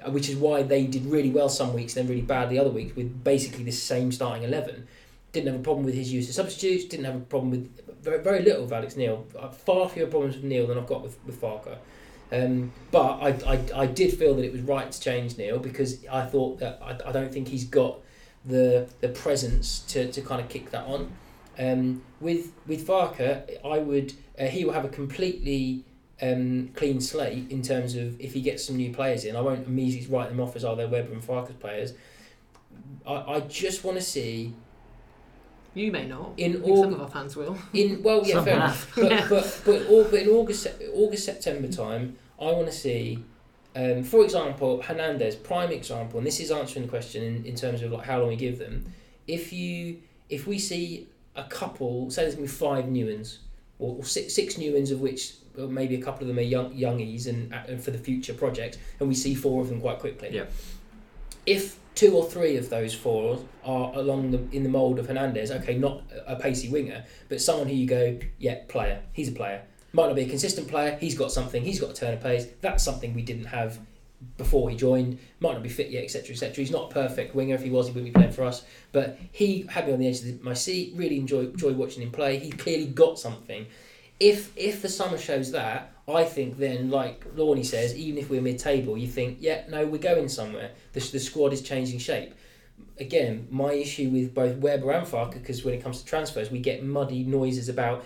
Uh, 0.04 0.10
which 0.10 0.28
is 0.28 0.36
why 0.36 0.62
they 0.62 0.84
did 0.86 1.06
really 1.06 1.30
well 1.30 1.48
some 1.48 1.72
weeks 1.72 1.94
then 1.94 2.06
really 2.06 2.20
bad 2.22 2.50
the 2.50 2.58
other 2.58 2.70
weeks 2.70 2.94
with 2.96 3.24
basically 3.24 3.64
the 3.64 3.70
same 3.72 4.12
starting 4.12 4.42
11 4.42 4.86
didn't 5.32 5.46
have 5.48 5.60
a 5.60 5.62
problem 5.62 5.84
with 5.86 5.94
his 5.94 6.12
use 6.12 6.28
of 6.28 6.34
substitutes 6.34 6.84
didn't 6.84 7.04
have 7.06 7.16
a 7.16 7.20
problem 7.20 7.50
with 7.50 7.70
very, 8.02 8.22
very 8.22 8.42
little 8.42 8.62
with 8.62 8.72
Alex 8.72 8.96
Neil 8.96 9.26
Uh, 9.38 9.48
far 9.48 9.88
fewer 9.88 10.06
problems 10.06 10.36
with 10.36 10.44
Neil 10.44 10.66
than 10.66 10.76
I've 10.78 10.86
got 10.86 11.02
with, 11.02 11.16
with 11.26 11.40
Farke. 11.40 11.76
Um, 12.32 12.72
but 12.90 13.18
I, 13.20 13.28
I, 13.54 13.82
I 13.82 13.86
did 13.86 14.12
feel 14.18 14.34
that 14.34 14.44
it 14.44 14.52
was 14.52 14.60
right 14.62 14.90
to 14.90 15.00
change 15.00 15.38
Neil 15.38 15.58
because 15.58 16.04
I 16.06 16.24
thought 16.26 16.58
that 16.60 16.80
I, 16.82 17.08
I 17.08 17.12
don't 17.12 17.32
think 17.32 17.48
he's 17.48 17.64
got 17.64 17.98
the 18.44 18.88
the 19.00 19.08
presence 19.08 19.80
to, 19.88 20.10
to 20.12 20.20
kind 20.22 20.40
of 20.40 20.48
kick 20.48 20.70
that 20.70 20.84
on 20.86 21.12
um, 21.58 22.02
with 22.20 22.52
with 22.66 22.86
Farke, 22.86 23.58
I 23.64 23.78
would 23.78 24.12
uh, 24.38 24.46
he 24.46 24.64
will 24.64 24.72
have 24.72 24.84
a 24.84 24.88
completely 24.88 25.84
um, 26.22 26.70
clean 26.74 27.00
slate 27.00 27.50
in 27.50 27.62
terms 27.62 27.94
of 27.94 28.20
if 28.20 28.32
he 28.34 28.40
gets 28.40 28.64
some 28.64 28.76
new 28.76 28.92
players 28.92 29.24
in. 29.24 29.36
I 29.36 29.40
won't 29.40 29.66
immediately 29.66 30.14
write 30.14 30.28
them 30.30 30.40
off 30.40 30.56
as 30.56 30.64
are 30.64 30.76
they 30.76 30.86
Webber 30.86 31.12
and 31.12 31.22
Farke's 31.22 31.52
players. 31.54 31.92
I, 33.06 33.14
I 33.34 33.40
just 33.40 33.84
want 33.84 33.96
to 33.98 34.02
see 34.04 34.52
You 35.74 35.90
may 35.92 36.06
not. 36.06 36.32
In 36.36 36.62
all- 36.62 36.82
some 36.82 36.94
of 36.94 37.00
our 37.00 37.08
fans 37.08 37.36
will. 37.36 37.56
in 37.72 38.02
well 38.02 38.22
yeah 38.26 38.34
Some 38.34 38.44
fair 38.44 38.56
enough 38.56 38.92
but, 38.96 39.10
Yeah. 39.10 39.26
but 39.28 39.60
but 39.64 39.86
all, 39.88 40.04
but 40.04 40.20
in 40.22 40.28
August 40.28 40.66
August 40.94 41.24
September 41.24 41.68
time 41.68 42.16
I 42.40 42.46
want 42.52 42.66
to 42.66 42.72
see 42.72 43.22
um, 43.74 44.02
for 44.04 44.24
example 44.24 44.82
Hernandez 44.82 45.36
prime 45.36 45.70
example 45.70 46.18
and 46.18 46.26
this 46.26 46.40
is 46.40 46.50
answering 46.50 46.84
the 46.86 46.90
question 46.90 47.22
in, 47.22 47.44
in 47.46 47.54
terms 47.54 47.82
of 47.82 47.92
like 47.92 48.04
how 48.06 48.20
long 48.20 48.28
we 48.28 48.36
give 48.36 48.58
them 48.58 48.84
if 49.26 49.52
you 49.52 49.98
if 50.28 50.46
we 50.46 50.58
see 50.58 51.06
a 51.36 51.44
couple 51.44 52.10
say 52.10 52.22
there's 52.22 52.34
gonna 52.34 52.46
be 52.46 52.52
five 52.52 52.88
new 52.88 53.06
ones 53.06 53.40
or, 53.78 53.96
or 53.98 54.04
six, 54.04 54.34
six 54.34 54.58
new 54.58 54.72
ones 54.74 54.90
of 54.90 55.00
which 55.00 55.34
well, 55.56 55.68
maybe 55.68 55.94
a 55.94 56.02
couple 56.02 56.22
of 56.22 56.28
them 56.28 56.38
are 56.38 56.42
young 56.42 56.72
youngies 56.74 57.26
and, 57.26 57.52
and 57.52 57.82
for 57.82 57.90
the 57.90 57.98
future 57.98 58.34
projects 58.34 58.78
and 59.00 59.08
we 59.08 59.14
see 59.14 59.34
four 59.34 59.62
of 59.62 59.68
them 59.68 59.80
quite 59.80 59.98
quickly 59.98 60.30
Yeah. 60.32 60.44
if 61.46 61.78
two 61.94 62.14
or 62.14 62.28
three 62.28 62.56
of 62.56 62.68
those 62.68 62.92
four 62.94 63.38
are 63.64 63.92
along 63.94 64.30
the 64.30 64.38
in 64.56 64.62
the 64.62 64.68
mould 64.68 64.98
of 64.98 65.06
Hernandez, 65.06 65.50
okay, 65.50 65.78
not 65.78 66.02
a 66.26 66.36
pacey 66.36 66.68
winger, 66.68 67.04
but 67.30 67.40
someone 67.40 67.68
who 67.68 67.74
you 67.74 67.86
go, 67.86 68.18
yeah, 68.38 68.58
player. 68.68 69.00
He's 69.14 69.28
a 69.30 69.32
player. 69.32 69.62
Might 69.94 70.08
not 70.08 70.14
be 70.16 70.22
a 70.24 70.28
consistent 70.28 70.68
player. 70.68 70.98
He's 71.00 71.16
got 71.16 71.32
something. 71.32 71.62
He's 71.62 71.80
got 71.80 71.90
a 71.92 71.94
turn 71.94 72.12
of 72.12 72.20
pace. 72.22 72.46
That's 72.60 72.84
something 72.84 73.14
we 73.14 73.22
didn't 73.22 73.46
have 73.46 73.78
before 74.36 74.70
he 74.70 74.76
joined. 74.76 75.18
Might 75.40 75.52
not 75.52 75.62
be 75.62 75.68
fit 75.68 75.90
yet, 75.90 76.04
etc., 76.04 76.32
etc. 76.32 76.54
He's 76.56 76.70
not 76.70 76.90
a 76.90 76.94
perfect 76.94 77.34
winger. 77.34 77.54
If 77.54 77.62
he 77.62 77.70
was, 77.70 77.86
he 77.86 77.92
wouldn't 77.92 78.12
be 78.12 78.18
playing 78.18 78.32
for 78.32 78.44
us. 78.44 78.64
But 78.92 79.18
he 79.32 79.66
had 79.68 79.86
me 79.86 79.92
on 79.92 79.98
the 80.00 80.08
edge 80.08 80.22
of 80.22 80.42
my 80.42 80.54
seat. 80.54 80.94
Really 80.96 81.18
enjoy 81.18 81.40
enjoy 81.40 81.72
watching 81.72 82.02
him 82.02 82.10
play. 82.10 82.38
He 82.38 82.50
clearly 82.50 82.86
got 82.86 83.18
something. 83.18 83.66
If 84.18 84.56
if 84.56 84.82
the 84.82 84.88
summer 84.88 85.18
shows 85.18 85.52
that, 85.52 85.92
I 86.08 86.24
think 86.24 86.58
then, 86.58 86.90
like 86.90 87.24
Lorne 87.34 87.64
says, 87.64 87.96
even 87.96 88.18
if 88.18 88.30
we're 88.30 88.40
mid-table, 88.40 88.96
you 88.96 89.08
think, 89.08 89.38
yeah, 89.40 89.64
no, 89.68 89.86
we're 89.86 89.98
going 89.98 90.28
somewhere. 90.28 90.70
The, 90.92 91.00
the 91.00 91.18
squad 91.18 91.52
is 91.52 91.62
changing 91.62 91.98
shape. 91.98 92.34
Again, 92.98 93.48
my 93.50 93.72
issue 93.72 94.10
with 94.10 94.32
both 94.32 94.56
Webber 94.58 94.92
and 94.92 95.06
Farke, 95.06 95.34
because 95.34 95.64
when 95.64 95.74
it 95.74 95.82
comes 95.82 96.00
to 96.00 96.06
transfers, 96.06 96.50
we 96.50 96.60
get 96.60 96.84
muddy 96.84 97.24
noises 97.24 97.68
about, 97.68 98.04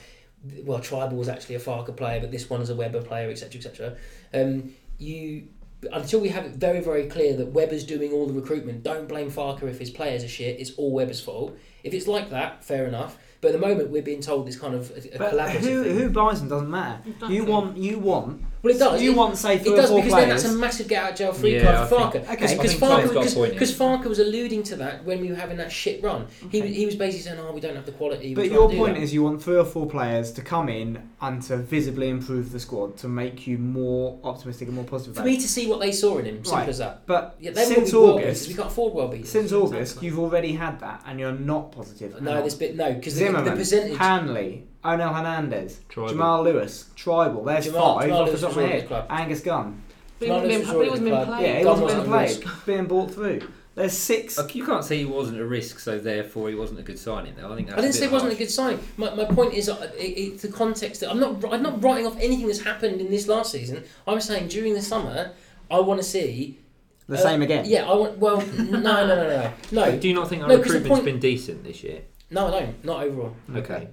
well, 0.65 0.81
Tribal 0.81 1.17
was 1.17 1.29
actually 1.29 1.57
a 1.57 1.61
Farke 1.61 1.95
player, 1.95 2.21
but 2.21 2.31
this 2.31 2.49
one 2.49 2.63
is 2.63 2.71
a 2.71 2.75
Webber 2.75 3.03
player, 3.03 3.31
etc., 3.31 3.59
etc. 3.59 3.97
Um, 4.33 4.73
you 4.99 5.49
until 5.93 6.21
we 6.21 6.29
have 6.29 6.45
it 6.45 6.53
very, 6.53 6.81
very 6.81 7.07
clear 7.07 7.37
that 7.37 7.47
Webber's 7.53 7.85
doing 7.85 8.13
all 8.13 8.27
the 8.27 8.33
recruitment, 8.33 8.83
don't 8.83 9.09
blame 9.09 9.31
Farke 9.31 9.63
if 9.65 9.79
his 9.79 9.91
players 9.91 10.23
are 10.25 10.29
shit. 10.29 10.61
It's 10.61 10.73
all 10.73 10.93
Webber's 10.93 11.21
fault. 11.21 11.57
If 11.83 11.95
it's 11.95 12.07
like 12.07 12.31
that, 12.31 12.65
fair 12.65 12.87
enough. 12.87 13.17
But 13.41 13.49
at 13.55 13.61
the 13.61 13.67
moment, 13.67 13.89
we're 13.91 14.03
being 14.03 14.21
told 14.21 14.47
this 14.47 14.59
kind 14.59 14.75
of 14.75 14.91
a, 14.91 15.15
a 15.15 15.19
But 15.19 15.33
collaborative 15.33 15.61
who 15.61 15.85
thing. 15.85 15.97
who 15.99 16.11
buys 16.11 16.41
them 16.41 16.49
doesn't 16.51 16.71
matter. 16.71 17.03
You 17.29 17.45
want 17.45 17.79
you 17.79 17.99
want 17.99 18.43
well, 18.63 18.75
it 18.75 18.79
does. 18.79 19.03
you 19.03 19.13
It- 19.13 19.17
want 19.17 19.37
say 19.37 19.57
It 19.57 19.63
three 19.63 19.73
or 19.73 19.77
does 19.77 19.91
four 19.91 19.99
because 20.01 20.15
then 20.15 20.29
that's 20.29 20.45
a 20.45 20.53
massive 20.53 20.89
get 20.89 21.03
out 21.03 21.11
of 21.13 21.17
jail 21.19 21.33
free 21.33 21.55
Yeah, 21.57 21.65
card 21.75 21.89
for 21.89 21.95
I 21.97 21.99
Farke. 22.03 22.13
think- 22.13 22.25
Okay. 22.25 22.33
Because 22.33 22.51
I 22.53 22.57
Farke, 22.57 22.81
Tom's 22.81 22.81
got 22.81 23.01
a 23.01 23.09
because, 23.21 23.35
point 23.35 23.51
here. 23.53 23.61
because 23.61 23.75
Farke 23.79 24.05
was 24.05 24.19
alluding 24.19 24.63
to 24.65 24.77
that 24.77 25.05
when 25.05 25.21
we 25.21 25.29
were 25.31 25.35
having 25.37 25.57
that 25.59 25.73
shit 25.73 26.03
run. 26.03 26.27
He, 26.51 26.61
Okay. 26.61 26.73
he 26.73 26.87
was 26.87 26.95
basically 26.97 27.23
saying, 27.31 27.39
"Oh, 27.41 27.53
we 27.53 27.61
don't 27.61 27.75
have 27.77 27.87
the 27.87 27.93
quality." 27.93 28.35
But 28.35 28.51
your 28.51 28.69
point 28.71 28.97
that." 28.97 29.03
is 29.03 29.15
you 29.15 29.23
want 29.23 29.43
three 29.43 29.57
or 29.57 29.65
four 29.65 29.87
players 29.87 30.31
to 30.33 30.43
come 30.43 30.69
in 30.69 30.99
and 31.21 31.43
to 31.43 31.57
visibly 31.57 32.09
improve 32.09 32.53
the 32.53 32.61
squad 32.61 32.97
to 32.99 33.09
make 33.09 33.47
you 33.47 33.59
more 33.59 34.19
optimistic 34.25 34.69
and 34.69 34.77
more 34.77 34.85
positive. 34.85 35.15
for 35.15 35.21
about 35.23 35.29
me 35.31 35.37
it. 35.37 35.41
to 35.41 35.49
see 35.49 35.67
what 35.67 35.81
they 35.81 35.93
saw 35.93 36.19
in 36.19 36.25
him. 36.27 36.37
Simple 36.45 36.53
Right. 36.59 36.69
as 36.69 36.79
that. 36.79 37.03
But 37.07 37.37
Yeah, 37.41 37.53
they 37.53 37.65
since 37.65 37.93
will 37.93 38.17
be. 38.19 38.25
August, 38.25 38.49
we 38.49 38.55
can't 38.55 38.67
afford 38.69 38.95
world 38.95 39.11
beaters. 39.13 39.31
since 39.31 39.53
August, 39.53 39.75
Exactly. 39.93 40.09
you've 40.09 40.19
already 40.19 40.53
had 40.53 40.81
that, 40.81 41.03
and 41.07 41.19
you're 41.19 41.33
not 41.33 41.73
positive. 41.73 42.21
no, 42.21 42.43
this 42.43 42.55
bit 42.55 42.77
no 42.77 42.93
because 42.93 43.17
the, 43.19 43.31
the 43.31 43.53
percentage. 43.53 43.97
Hanley, 43.97 44.65
Onel 44.85 45.15
Hernandez, 45.15 45.81
Tribal. 45.89 46.09
Jamal 46.13 46.43
Lewis, 46.45 46.87
Tribal. 46.97 47.45
There's 47.45 47.67
Jamal- 47.67 47.99
five 47.99 48.05
Jamal 48.09 48.21
off 48.23 48.27
the 48.27 48.31
Lewis 48.33 48.41
top 48.41 48.51
of 48.51 48.57
was 48.57 48.65
already 48.65 48.73
head. 48.73 48.83
at 48.83 48.89
club. 48.89 49.07
Angus 49.11 49.41
Gunn. 49.41 49.83
But 50.19 50.25
he 50.27 50.31
wasn't 50.33 50.49
Lewis 50.49 50.49
being, 50.49 50.61
was 50.61 50.69
but 50.69 50.73
he 50.73 50.77
already 50.77 50.91
wasn't 50.91 51.05
being 51.05 51.21
the 51.21 51.27
played. 51.27 51.43
Yeah, 51.47 51.59
he 51.59 51.65
Gunn 51.65 51.81
wasn't 51.81 52.01
being 52.01 52.11
wasn't 52.11 52.45
played, 52.45 52.67
being 52.67 52.87
brought 52.87 53.11
through. 53.15 53.41
There's 53.75 53.93
six. 53.93 54.39
Uh, 54.39 54.49
You 54.53 54.67
can't 54.67 54.85
say 54.85 54.99
he 54.99 55.05
wasn't 55.05 55.39
a 55.41 55.45
risk, 55.47 55.79
so 55.79 55.99
therefore 55.99 56.49
he 56.49 56.55
wasn't 56.55 56.81
a 56.81 56.83
good 56.83 56.99
signing. 56.99 57.35
Though 57.37 57.53
I 57.53 57.57
think 57.57 57.69
that's 57.69 57.79
I 57.79 57.83
didn't 57.83 57.95
say 57.95 58.01
bit 58.01 58.07
it 58.07 58.13
wasn't 58.13 58.33
a 58.33 58.37
good 58.37 58.51
signing. 58.51 58.81
My, 58.97 59.15
my 59.15 59.25
point 59.27 59.55
is, 59.55 59.69
uh, 59.69 59.91
it, 59.97 60.03
it's 60.03 60.43
the 60.43 60.49
context. 60.49 61.01
That 61.01 61.11
I'm 61.11 61.21
not. 61.21 61.43
I'm 61.53 61.63
not 61.63 61.83
writing 61.83 62.07
off 62.07 62.17
anything 62.21 62.47
that's 62.49 62.61
happened 62.63 63.01
in 63.01 63.11
this 63.11 63.29
last 63.29 63.53
season. 63.53 63.85
I'm 64.07 64.21
saying 64.21 64.49
during 64.49 64.75
the 64.75 64.83
summer, 64.83 65.33
I 65.71 65.79
want 65.81 66.01
to 66.01 66.05
see 66.07 66.59
The 67.07 67.15
uh, 67.17 67.19
same 67.21 67.43
again. 67.43 67.65
Yeah, 67.67 67.89
I 67.89 67.95
want. 67.95 68.19
Well, 68.19 68.41
no, 68.59 68.81
no, 68.81 69.07
no, 69.07 69.29
no, 69.29 69.53
no. 69.73 69.99
Do 69.99 70.09
you 70.09 70.15
not 70.15 70.29
think 70.29 70.43
our 70.43 70.49
No, 70.49 70.57
'cause 70.59 70.67
the 70.73 70.81
recruitment's 70.81 70.89
point- 71.01 71.05
been 71.05 71.21
decent 71.21 71.65
this 71.65 71.83
year? 71.85 72.03
No, 72.31 72.49
I 72.49 72.61
don't. 72.61 72.85
Not 72.85 73.05
overall. 73.05 73.35
Okay. 73.55 73.89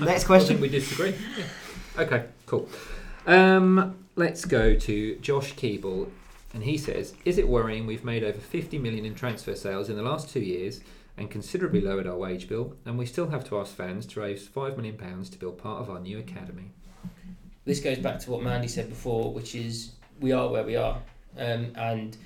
Next 0.00 0.24
I 0.24 0.26
question. 0.26 0.48
think 0.58 0.60
we 0.60 0.68
disagree. 0.68 1.14
Yeah. 1.36 2.02
Okay, 2.02 2.24
cool. 2.46 2.68
Um, 3.26 3.96
let's 4.16 4.44
go 4.44 4.74
to 4.74 5.16
Josh 5.16 5.54
Keeble, 5.54 6.08
and 6.54 6.62
he 6.64 6.76
says, 6.78 7.14
"Is 7.24 7.38
it 7.38 7.48
worrying 7.48 7.86
we've 7.86 8.04
made 8.04 8.24
over 8.24 8.38
50 8.38 8.78
million 8.78 9.04
in 9.04 9.14
transfer 9.14 9.54
sales 9.54 9.88
in 9.90 9.96
the 9.96 10.02
last 10.02 10.30
two 10.30 10.40
years 10.40 10.80
and 11.16 11.30
considerably 11.30 11.80
lowered 11.80 12.06
our 12.06 12.16
wage 12.16 12.48
bill, 12.48 12.74
and 12.86 12.96
we 12.98 13.04
still 13.06 13.28
have 13.28 13.44
to 13.48 13.58
ask 13.58 13.74
fans 13.74 14.06
to 14.06 14.20
raise 14.20 14.46
five 14.48 14.76
million 14.76 14.96
pounds 14.96 15.28
to 15.30 15.38
build 15.38 15.58
part 15.58 15.80
of 15.80 15.90
our 15.90 16.00
new 16.00 16.18
academy?" 16.18 16.70
This 17.64 17.80
goes 17.80 17.98
back 17.98 18.18
to 18.20 18.30
what 18.30 18.42
Mandie 18.42 18.68
said 18.68 18.88
before, 18.88 19.32
which 19.32 19.54
is 19.54 19.90
we 20.20 20.32
are 20.32 20.48
where 20.48 20.64
we 20.64 20.76
are, 20.76 21.00
um, 21.38 21.72
and 21.76 22.16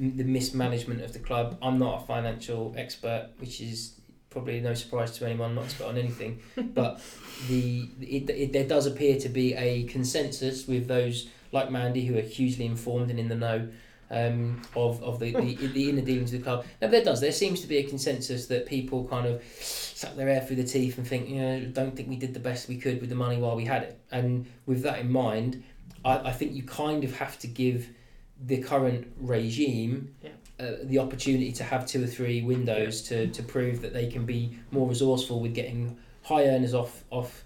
m- 0.00 0.16
the 0.16 0.24
mismanagement 0.24 1.02
of 1.02 1.12
the 1.12 1.18
club. 1.18 1.58
I'm 1.62 1.78
not 1.78 2.02
a 2.02 2.06
financial 2.06 2.74
expert, 2.76 3.28
which 3.38 3.60
is 3.60 3.92
probably 4.32 4.60
no 4.60 4.74
surprise 4.74 5.16
to 5.18 5.26
anyone, 5.26 5.54
not 5.54 5.64
expert 5.64 5.86
on 5.86 5.98
anything. 5.98 6.40
but 6.56 7.00
the 7.48 7.88
it, 8.00 8.28
it, 8.30 8.52
there 8.52 8.66
does 8.66 8.86
appear 8.86 9.18
to 9.20 9.28
be 9.28 9.54
a 9.54 9.84
consensus 9.84 10.66
with 10.66 10.88
those 10.88 11.28
like 11.52 11.70
Mandie 11.70 12.06
who 12.06 12.18
are 12.18 12.22
hugely 12.22 12.66
informed 12.66 13.10
and 13.10 13.20
in 13.20 13.28
the 13.28 13.36
know 13.36 13.68
um, 14.10 14.62
of 14.74 15.02
of 15.02 15.18
the, 15.20 15.32
the 15.32 15.66
the 15.68 15.90
inner 15.90 16.02
dealings 16.02 16.32
of 16.32 16.40
the 16.40 16.44
club. 16.44 16.64
Now 16.80 16.88
there 16.88 17.04
does 17.04 17.20
there 17.20 17.32
seems 17.32 17.60
to 17.60 17.66
be 17.66 17.78
a 17.78 17.84
consensus 17.84 18.46
that 18.46 18.66
people 18.66 19.06
kind 19.08 19.26
of 19.26 19.42
suck 19.60 20.16
their 20.16 20.28
air 20.28 20.40
through 20.40 20.56
the 20.56 20.64
teeth 20.64 20.98
and 20.98 21.06
think 21.06 21.28
you 21.28 21.40
know 21.40 21.60
don't 21.66 21.96
think 21.96 22.08
we 22.08 22.16
did 22.16 22.34
the 22.34 22.40
best 22.40 22.68
we 22.68 22.76
could 22.76 23.00
with 23.00 23.10
the 23.10 23.16
money 23.16 23.38
while 23.38 23.56
we 23.56 23.64
had 23.64 23.82
it. 23.82 24.00
And 24.10 24.46
with 24.66 24.82
that 24.82 24.98
in 24.98 25.10
mind, 25.10 25.62
I, 26.04 26.18
I 26.18 26.32
think 26.32 26.52
you 26.52 26.62
kind 26.62 27.04
of 27.04 27.16
have 27.16 27.38
to 27.40 27.46
give 27.46 27.88
the 28.44 28.60
current 28.62 29.12
regime 29.18 30.14
Yeah. 30.22 30.30
Uh, 30.62 30.76
the 30.84 30.98
opportunity 30.98 31.50
to 31.52 31.64
have 31.64 31.86
two 31.86 32.04
or 32.04 32.06
three 32.06 32.42
windows 32.42 33.02
to, 33.02 33.26
to 33.28 33.42
prove 33.42 33.82
that 33.82 33.92
they 33.92 34.06
can 34.06 34.24
be 34.24 34.56
more 34.70 34.88
resourceful 34.88 35.40
with 35.40 35.54
getting 35.54 35.96
high 36.22 36.46
earners 36.46 36.72
off 36.72 37.04
off 37.10 37.44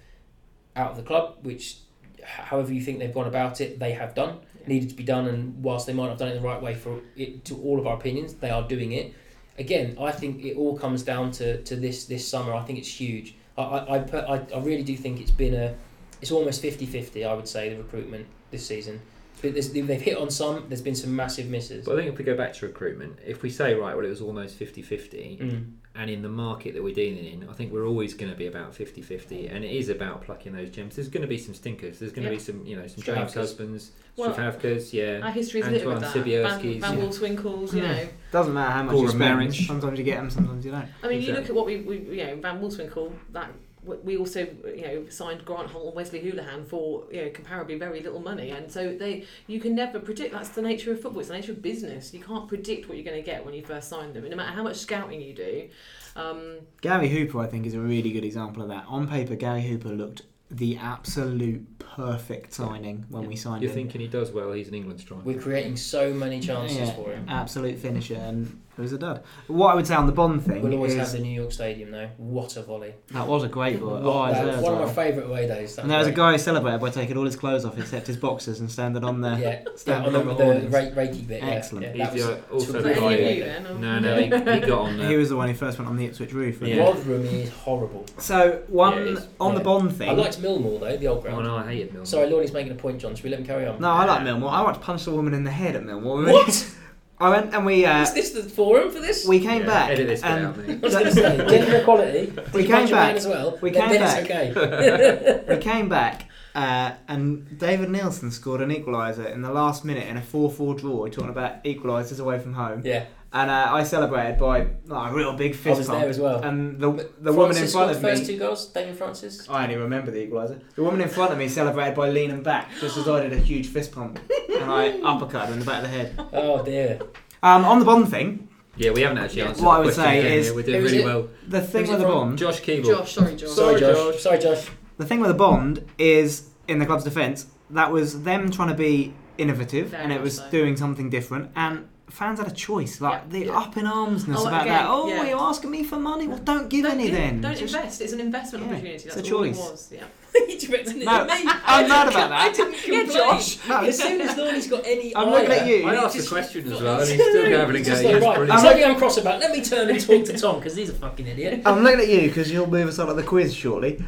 out 0.74 0.90
of 0.90 0.96
the 0.96 1.02
club, 1.02 1.38
which 1.42 1.78
however 2.22 2.72
you 2.72 2.82
think 2.82 2.98
they've 2.98 3.14
gone 3.14 3.26
about 3.26 3.60
it, 3.60 3.78
they 3.78 3.92
have 3.92 4.14
done. 4.14 4.38
Yeah. 4.60 4.68
Needed 4.68 4.90
to 4.90 4.94
be 4.94 5.04
done, 5.04 5.26
and 5.28 5.62
whilst 5.62 5.86
they 5.86 5.94
might 5.94 6.04
not 6.04 6.10
have 6.10 6.18
done 6.18 6.28
it 6.28 6.34
the 6.34 6.40
right 6.40 6.60
way 6.60 6.74
for 6.74 7.00
it, 7.16 7.44
to 7.46 7.56
all 7.62 7.78
of 7.78 7.86
our 7.86 7.96
opinions, 7.96 8.34
they 8.34 8.50
are 8.50 8.66
doing 8.66 8.92
it. 8.92 9.14
Again, 9.58 9.96
I 9.98 10.12
think 10.12 10.44
it 10.44 10.56
all 10.56 10.76
comes 10.76 11.02
down 11.02 11.30
to, 11.32 11.62
to 11.62 11.76
this 11.76 12.04
this 12.04 12.28
summer. 12.28 12.52
I 12.52 12.62
think 12.64 12.78
it's 12.78 13.00
huge. 13.00 13.34
I 13.56 13.62
I, 13.62 13.94
I, 13.94 13.98
put, 14.00 14.24
I, 14.24 14.46
I 14.54 14.60
really 14.60 14.82
do 14.82 14.96
think 14.96 15.20
it's 15.20 15.30
been 15.30 15.54
a 15.54 15.74
it's 16.20 16.30
almost 16.30 16.62
50-50, 16.62 17.26
I 17.26 17.34
would 17.34 17.46
say, 17.46 17.68
the 17.68 17.76
recruitment 17.76 18.26
this 18.50 18.66
season. 18.66 19.00
But 19.42 19.52
there's- 19.52 19.68
they've 19.68 19.86
hit 20.00 20.16
on 20.16 20.30
some. 20.30 20.64
There's 20.68 20.80
been 20.82 20.94
some 20.94 21.14
massive 21.14 21.48
misses. 21.48 21.84
But 21.84 21.94
I 21.94 21.98
think 22.00 22.12
if 22.12 22.18
we 22.18 22.24
go 22.24 22.36
back 22.36 22.54
to 22.54 22.66
recruitment, 22.66 23.18
if 23.26 23.42
we 23.42 23.50
say 23.50 23.74
right, 23.74 23.94
well, 23.96 24.04
it 24.04 24.08
was 24.08 24.20
almost 24.22 24.58
50-50, 24.58 25.38
Mm. 25.40 25.64
and 25.94 26.10
in 26.10 26.22
the 26.22 26.28
market 26.28 26.72
that 26.74 26.82
we're 26.82 26.94
dealing 26.94 27.24
in, 27.26 27.46
I 27.48 27.52
think 27.52 27.70
we're 27.72 27.86
always 27.86 28.14
going 28.14 28.30
to 28.32 28.36
be 28.36 28.46
about 28.46 28.74
50-50, 28.74 29.46
and 29.48 29.62
it 29.64 29.70
is 29.70 29.88
about 29.90 30.22
plucking 30.24 30.52
those 30.54 30.70
gems. 30.70 30.96
There's 30.96 31.08
going 31.08 31.22
to 31.22 31.28
be 31.28 31.36
some 31.38 31.54
stinkers. 31.54 31.98
There's 31.98 32.12
going 32.12 32.24
to 32.24 32.30
Yeah. 32.32 32.36
be 32.38 32.42
some, 32.42 32.64
you 32.66 32.76
know, 32.76 32.86
some 32.86 33.02
Strafkas. 33.02 33.16
James 33.16 33.34
Husbands, 33.34 33.90
Well, 34.16 34.32
Strafavkas, 34.32 34.92
yeah. 34.94 35.20
Our 35.22 35.30
history's 35.30 35.66
littered 35.66 35.86
with 35.86 35.96
Antoine 36.04 36.22
that. 36.24 36.24
Van, 36.30 36.60
Sibierski's, 36.60 36.80
Van 36.80 36.98
yeah. 36.98 37.04
Wolfswinkels, 37.04 37.72
you 37.74 37.82
Yeah. 37.82 37.92
know. 37.92 38.08
Doesn't 38.32 38.54
matter 38.54 38.72
how 38.72 38.82
much 38.84 38.96
you 38.96 39.08
spend. 39.08 39.18
Marriage. 39.18 39.66
Sometimes 39.66 39.98
you 39.98 40.04
get 40.04 40.16
them, 40.16 40.30
sometimes 40.30 40.64
you 40.64 40.70
don't. 40.70 40.86
I 41.02 41.08
mean, 41.08 41.20
you 41.22 41.32
look 41.34 41.44
at 41.44 41.54
what 41.54 41.66
we, 41.66 41.76
we 41.78 41.98
you 41.98 42.24
know, 42.24 42.36
Van 42.36 42.60
Wolfswinkel, 42.60 43.12
that 43.32 43.48
w- 43.48 43.54
we 43.86 44.16
also 44.16 44.46
you 44.66 44.82
know 44.82 45.06
signed 45.08 45.44
Grant 45.44 45.70
Holt 45.70 45.86
and 45.86 45.94
Wesley 45.94 46.20
Hoolahan 46.20 46.66
for 46.66 47.04
you 47.12 47.22
know 47.22 47.28
comparably 47.30 47.78
very 47.78 48.00
little 48.00 48.20
money, 48.20 48.50
and 48.50 48.70
so 48.70 48.94
they 48.94 49.24
you 49.46 49.60
can 49.60 49.74
never 49.74 50.00
predict. 50.00 50.32
That's 50.32 50.50
the 50.50 50.62
nature 50.62 50.92
of 50.92 51.00
football. 51.00 51.20
It's 51.20 51.28
the 51.28 51.34
nature 51.34 51.52
of 51.52 51.62
business. 51.62 52.12
You 52.12 52.20
can't 52.20 52.48
predict 52.48 52.88
what 52.88 52.96
you're 52.98 53.04
going 53.04 53.22
to 53.22 53.24
get 53.24 53.44
when 53.44 53.54
you 53.54 53.62
first 53.62 53.88
sign 53.88 54.12
them, 54.12 54.24
and 54.24 54.30
no 54.30 54.36
matter 54.36 54.52
how 54.52 54.62
much 54.62 54.76
scouting 54.76 55.20
you 55.20 55.32
do. 55.34 55.68
Um, 56.16 56.56
Gary 56.80 57.08
Hooper, 57.08 57.40
I 57.40 57.46
think, 57.46 57.66
is 57.66 57.74
a 57.74 57.80
really 57.80 58.10
good 58.12 58.24
example 58.24 58.62
of 58.62 58.68
that. 58.68 58.84
On 58.88 59.06
paper, 59.06 59.34
Gary 59.36 59.62
Hooper 59.62 59.90
looked 59.90 60.22
the 60.50 60.76
absolute 60.76 61.78
perfect 61.78 62.52
signing 62.52 63.04
when 63.08 63.26
we 63.26 63.34
signed 63.36 63.56
him. 63.56 63.62
You're 63.64 63.74
thinking 63.74 64.00
he 64.00 64.06
does 64.06 64.30
well. 64.30 64.52
He's 64.52 64.68
an 64.68 64.74
England 64.74 65.00
striker. 65.00 65.22
We're 65.24 65.40
creating 65.40 65.76
so 65.76 66.12
many 66.14 66.40
chances 66.40 66.78
Yeah. 66.78 66.92
for 66.94 67.10
him. 67.10 67.26
Absolute 67.28 67.78
finisher, 67.78 68.14
and 68.14 68.60
it 68.76 68.80
was 68.82 68.92
a 68.92 68.98
dud. 68.98 69.22
What 69.46 69.68
I 69.68 69.74
would 69.74 69.86
say 69.86 69.94
on 69.94 70.06
the 70.06 70.12
Bond 70.12 70.44
thing 70.44 70.62
We'll 70.62 70.74
always 70.74 70.92
is 70.92 70.98
have 70.98 71.12
the 71.12 71.18
New 71.20 71.30
York 71.40 71.50
Stadium 71.52 71.90
though. 71.90 72.08
What 72.18 72.56
a 72.56 72.62
volley! 72.62 72.94
that 73.12 73.26
was 73.26 73.42
a 73.44 73.48
great 73.48 73.80
ball. 73.80 73.90
What- 74.00 74.02
Oh, 74.02 74.32
that- 74.32 74.44
deserve 74.44 74.62
one 74.62 74.72
of 74.74 74.78
my 74.80 74.84
oh. 74.84 74.88
favourite 74.88 75.26
away 75.28 75.46
days. 75.46 75.76
That 75.76 75.82
And 75.82 75.90
there 75.90 75.98
was 75.98 76.08
a 76.08 76.12
guy 76.12 76.32
who 76.32 76.38
celebrated 76.38 76.80
by 76.80 76.90
taking 76.90 77.16
all 77.16 77.24
his 77.24 77.36
clothes 77.36 77.64
off 77.64 77.78
except 77.78 78.06
his 78.06 78.16
boxers 78.16 78.60
and 78.60 78.70
standing 78.70 79.02
on 79.04 79.20
the. 79.20 79.30
Yeah, 79.30 79.38
yeah 79.38 79.64
standing 79.76 80.06
on 80.06 80.12
the, 80.12 80.18
on 80.20 80.26
the, 80.26 80.32
the 80.34 80.44
the 80.44 80.50
awnings. 80.50 80.96
rake, 80.96 81.26
bit. 81.28 81.42
Excellent. 81.42 81.96
Yeah, 81.96 82.10
He's 82.10 82.26
that 82.26 82.48
the, 82.48 82.54
also 82.54 82.72
the 82.72 82.94
guy. 82.94 83.14
Any 83.14 83.14
of 83.14 83.18
good. 83.18 83.36
you 83.36 83.44
then, 83.44 83.80
No, 83.80 83.98
no, 83.98 84.16
he, 84.16 84.24
he 84.24 84.30
got 84.66 84.70
on 84.70 84.98
He 84.98 85.16
was 85.16 85.28
the 85.28 85.36
one 85.36 85.48
who 85.48 85.54
first 85.54 85.78
went 85.78 85.88
on 85.88 85.96
the 85.96 86.04
Ipswich 86.06 86.32
roof. 86.32 86.60
wasn't 86.60 86.76
The 86.76 86.82
he? 86.82 86.88
Rotherham 86.88 87.26
is 87.26 87.50
horrible. 87.50 88.04
So 88.18 88.62
one 88.68 88.92
Yeah, 88.94 88.98
it 89.00 89.06
is. 89.18 89.26
on 89.40 89.54
the 89.54 89.60
Bond 89.60 89.96
thing. 89.96 90.10
I 90.10 90.12
liked 90.12 90.40
Millmoor 90.40 90.80
though, 90.80 90.96
the 90.96 91.08
old 91.08 91.18
oh, 91.18 91.22
ground. 91.22 91.38
Oh 91.38 91.42
no, 91.42 91.56
I 91.56 91.72
hated 91.72 91.92
Milner. 91.92 92.06
Sorry, 92.06 92.28
Lordy's 92.28 92.52
making 92.52 92.72
a 92.72 92.76
point, 92.76 93.00
John. 93.00 93.14
Should 93.14 93.24
we 93.24 93.30
let 93.30 93.40
him 93.40 93.46
carry 93.46 93.66
on? 93.66 93.80
No, 93.80 93.90
I 93.90 94.04
like 94.04 94.20
Millmoor. 94.22 94.50
I 94.50 94.62
want 94.62 94.74
to 94.74 94.80
punch 94.80 95.04
the 95.04 95.12
woman 95.12 95.34
in 95.34 95.44
the 95.44 95.50
head 95.50 95.76
at 95.76 95.82
Millmoor. 95.82 96.30
What? 96.32 96.74
I 97.18 97.30
went 97.30 97.54
and 97.54 97.64
we 97.64 97.86
uh, 97.86 98.02
Is 98.02 98.12
this 98.12 98.30
the 98.32 98.42
forum 98.42 98.90
for 98.90 99.00
this? 99.00 99.26
we 99.26 99.40
came 99.40 99.62
Yeah, 99.62 99.66
back 99.66 99.90
edit 99.90 100.06
this 100.08 100.20
bit 100.20 100.30
and 100.30 100.46
out, 100.46 100.56
mate. 100.58 100.78
I 100.82 100.86
was 100.86 100.92
going 100.94 101.04
to 101.06 101.12
say, 101.12 101.36
gender 101.48 101.76
equality. 101.78 102.26
Did 102.26 102.52
We 102.52 102.62
you 102.62 102.66
came 102.68 102.76
punch 102.76 102.90
your 102.90 102.98
man 102.98 103.08
back. 103.08 103.16
as 103.16 103.26
well. 103.26 103.58
We 103.62 103.70
then, 103.70 103.88
came 103.88 104.00
then 104.00 104.24
it's 104.24 104.30
okay. 104.30 105.44
we 105.56 105.56
came 105.62 105.88
back 105.88 106.28
uh, 106.54 106.92
and 107.08 107.58
David 107.58 107.90
Nielsen 107.90 108.30
scored 108.30 108.60
an 108.60 108.70
equaliser 108.70 109.30
in 109.32 109.40
the 109.42 109.50
last 109.50 109.84
minute 109.84 110.06
in 110.08 110.16
a 110.16 110.20
4-4 110.20 110.78
draw. 110.78 111.00
We're 111.02 111.08
talking 111.10 111.30
about 111.30 111.64
equalisers 111.64 112.20
away 112.20 112.38
from 112.38 112.52
home, 112.54 112.82
yeah, 112.84 113.06
and 113.32 113.50
uh, 113.50 113.68
I 113.72 113.82
celebrated 113.82 114.38
by 114.38 114.68
like, 114.86 115.12
a 115.12 115.14
real 115.14 115.32
big 115.34 115.54
fist 115.54 115.66
I 115.66 115.68
fist 115.70 115.78
was 115.78 115.86
pump. 115.88 116.00
there 116.00 116.08
as 116.10 116.18
well. 116.20 116.42
And 116.42 116.80
the 116.80 117.10
the 117.20 117.32
woman 117.32 117.56
in 117.56 117.66
front 117.68 117.88
got 117.88 117.96
of 117.96 118.02
the 118.02 118.08
first 118.08 118.22
me, 118.22 118.28
two 118.28 118.38
goals. 118.38 118.66
Damien 118.68 118.96
Francis. 118.96 119.48
I 119.48 119.64
only 119.64 119.76
remember 119.76 120.10
the 120.10 120.26
equaliser. 120.26 120.60
The 120.74 120.82
woman 120.82 121.00
in 121.00 121.08
front 121.08 121.32
of 121.32 121.38
me 121.38 121.48
celebrated 121.48 121.94
by 121.94 122.08
leaning 122.10 122.42
back, 122.42 122.70
just 122.80 122.96
as 122.96 123.08
I 123.08 123.22
did 123.22 123.32
a 123.32 123.38
huge 123.38 123.66
fist 123.68 123.92
pump, 123.92 124.20
and 124.54 124.64
I 124.70 124.98
uppercut 125.04 125.48
her 125.48 125.52
in 125.54 125.58
the 125.60 125.64
back 125.66 125.82
of 125.84 125.90
the 125.90 125.96
head. 125.96 126.20
Oh 126.32 126.62
dear. 126.64 127.00
Um, 127.42 127.64
on 127.64 127.78
the 127.80 127.84
Bond 127.84 128.08
thing, 128.10 128.48
Yeah, 128.76 128.90
we 128.92 129.02
haven't 129.02 129.18
actually 129.18 129.42
answered 129.42 129.64
What 129.64 129.72
the 129.72 129.76
I 129.76 129.78
would 129.84 129.94
question 129.94 130.04
say 130.04 130.18
again, 130.20 130.32
is- 130.38 130.52
we're 130.52 130.62
doing 130.62 130.82
really 130.82 130.98
it? 130.98 131.04
well. 131.04 131.28
the 131.48 131.60
thing 131.60 131.88
with 131.88 131.98
the? 132.00 132.06
Bond, 132.06 132.38
Josh 132.38 132.60
Keeble. 132.62 132.86
Josh, 132.86 133.12
sorry, 133.12 133.36
Josh. 133.36 133.50
Sorry, 133.50 133.78
Sorry, 133.78 133.80
Josh. 133.80 134.14
Josh. 134.14 134.22
Sorry, 134.22 134.38
Josh. 134.38 134.68
the 134.98 135.04
thing 135.04 135.20
with 135.20 135.28
the 135.28 135.34
Bond 135.34 135.84
is 135.98 136.48
in 136.68 136.78
the 136.78 136.86
club's 136.86 137.04
defence 137.04 137.46
that 137.70 137.92
was 137.92 138.22
them 138.22 138.50
trying 138.50 138.68
to 138.68 138.74
be 138.74 139.12
innovative 139.38 139.88
Very 139.88 140.02
and 140.04 140.12
it 140.12 140.20
was 140.20 140.36
so. 140.38 140.50
doing 140.50 140.76
something 140.76 141.10
different 141.10 141.50
and 141.56 141.86
fans 142.08 142.38
had 142.38 142.48
a 142.48 142.54
choice 142.54 143.00
like 143.00 143.22
Yeah, 143.26 143.28
the 143.40 143.46
yeah. 143.46 143.58
up 143.58 143.76
in 143.76 143.84
armsness 143.84 144.36
Oh, 144.38 144.46
about 144.46 144.62
again, 144.62 144.74
that 144.74 144.86
oh 144.88 145.08
yeah. 145.08 145.24
you're 145.28 145.38
asking 145.40 145.70
me 145.72 145.82
for 145.82 145.96
money 145.98 146.28
well 146.28 146.38
don't 146.38 146.68
give 146.70 146.84
Don't 146.84 146.92
any 146.92 147.04
give- 147.04 147.14
then 147.14 147.40
Don't 147.40 147.56
Just- 147.58 147.74
invest. 147.74 148.00
It's 148.00 148.12
an 148.12 148.20
investment 148.20 148.64
Yeah, 148.64 148.70
opportunity. 148.72 148.94
it's 149.04 149.14
That's 149.14 149.28
a 149.28 149.34
all 149.34 149.42
it 149.42 149.48
choice. 149.48 149.58
was. 149.58 149.92
Yeah. 149.92 150.04
you 150.48 150.58
directing 150.58 151.02
it 151.02 151.04
No, 151.04 151.24
me. 151.24 151.30
I'm 151.66 151.88
mad 151.88 152.08
about 152.08 152.28
that. 152.30 152.32
I 152.32 152.52
didn't 152.52 152.86
Yeah, 152.86 153.00
complain. 153.00 153.16
Josh. 153.16 153.68
No, 153.68 153.76
As 153.86 153.98
soon 153.98 154.20
as 154.20 154.36
Lordy's 154.36 154.68
got 154.68 154.86
any 154.86 155.16
I'm 155.16 155.30
looking 155.30 155.50
at 155.50 155.66
you. 155.66 155.86
I 155.88 155.92
you 155.92 155.98
asked 155.98 156.14
just- 156.16 156.28
the 156.28 156.34
question 156.34 156.72
as 156.72 156.80
well, 156.82 157.00
and 157.00 157.08
he's 157.10 157.20
still 157.20 157.44
having 157.58 157.76
a 157.76 157.78
It's 157.80 157.88
go. 157.88 157.94
just 157.94 158.02
Yes, 158.04 158.12
like, 158.14 158.22
right, 158.22 158.36
brilliant. 158.36 158.52
it's 158.54 158.62
something 158.62 158.84
I'm 158.84 158.96
cross 158.96 159.16
about. 159.18 159.40
Let 159.40 159.50
me 159.52 159.64
turn 159.64 159.90
and 159.90 160.00
talk 160.00 160.24
to 160.26 160.38
Tom 160.38 160.56
because 160.58 160.76
he's 160.76 160.90
a 160.90 160.94
fucking 160.94 161.26
idiot. 161.26 161.62
I'm 161.66 161.82
looking 161.82 162.00
at 162.00 162.08
you 162.08 162.28
because 162.28 162.50
you'll 162.52 162.66
move 162.70 162.88
us 162.88 162.98
on 162.98 163.08
to 163.08 163.14
the 163.14 163.22
quiz 163.22 163.54
shortly 163.54 164.04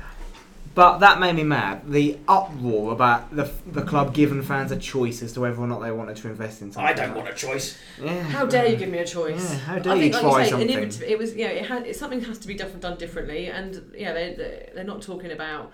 but 0.78 0.98
that 0.98 1.18
made 1.18 1.34
me 1.34 1.42
mad 1.42 1.82
the 1.90 2.16
uproar 2.28 2.92
about 2.92 3.34
the, 3.34 3.50
the 3.66 3.82
club 3.82 4.14
giving 4.14 4.42
fans 4.42 4.70
a 4.70 4.76
choice 4.76 5.22
as 5.22 5.32
to 5.32 5.40
whether 5.40 5.60
or 5.60 5.66
not 5.66 5.80
they 5.80 5.90
wanted 5.90 6.16
to 6.16 6.28
invest 6.28 6.62
in 6.62 6.70
something 6.70 6.88
I 6.88 6.92
don't 6.92 7.16
want 7.16 7.28
a 7.28 7.34
choice. 7.34 7.76
yeah. 8.00 8.22
How 8.22 8.46
dare 8.46 8.68
you 8.68 8.76
give 8.76 8.88
me 8.88 8.98
a 8.98 9.04
choice? 9.04 9.52
Yeah, 9.52 9.58
how 9.58 9.78
dare 9.80 9.92
I 9.94 9.96
you 9.96 10.02
think, 10.02 10.14
like 10.14 10.22
try 10.22 10.38
you 10.38 10.44
say, 10.44 10.50
something? 10.50 10.68
innovative. 10.70 11.02
It 11.02 11.18
was, 11.18 11.34
you 11.34 11.46
know, 11.46 11.50
it 11.52 11.66
had 11.66 11.84
it, 11.84 11.96
something 11.96 12.20
has 12.20 12.38
to 12.38 12.46
be 12.46 12.54
done, 12.54 12.78
done 12.78 12.96
differently, 12.96 13.46
and 13.48 13.92
yeah, 13.96 14.12
they 14.12 14.34
they- 14.34 14.70
they're 14.74 14.84
not 14.84 15.02
talking 15.02 15.32
about. 15.32 15.72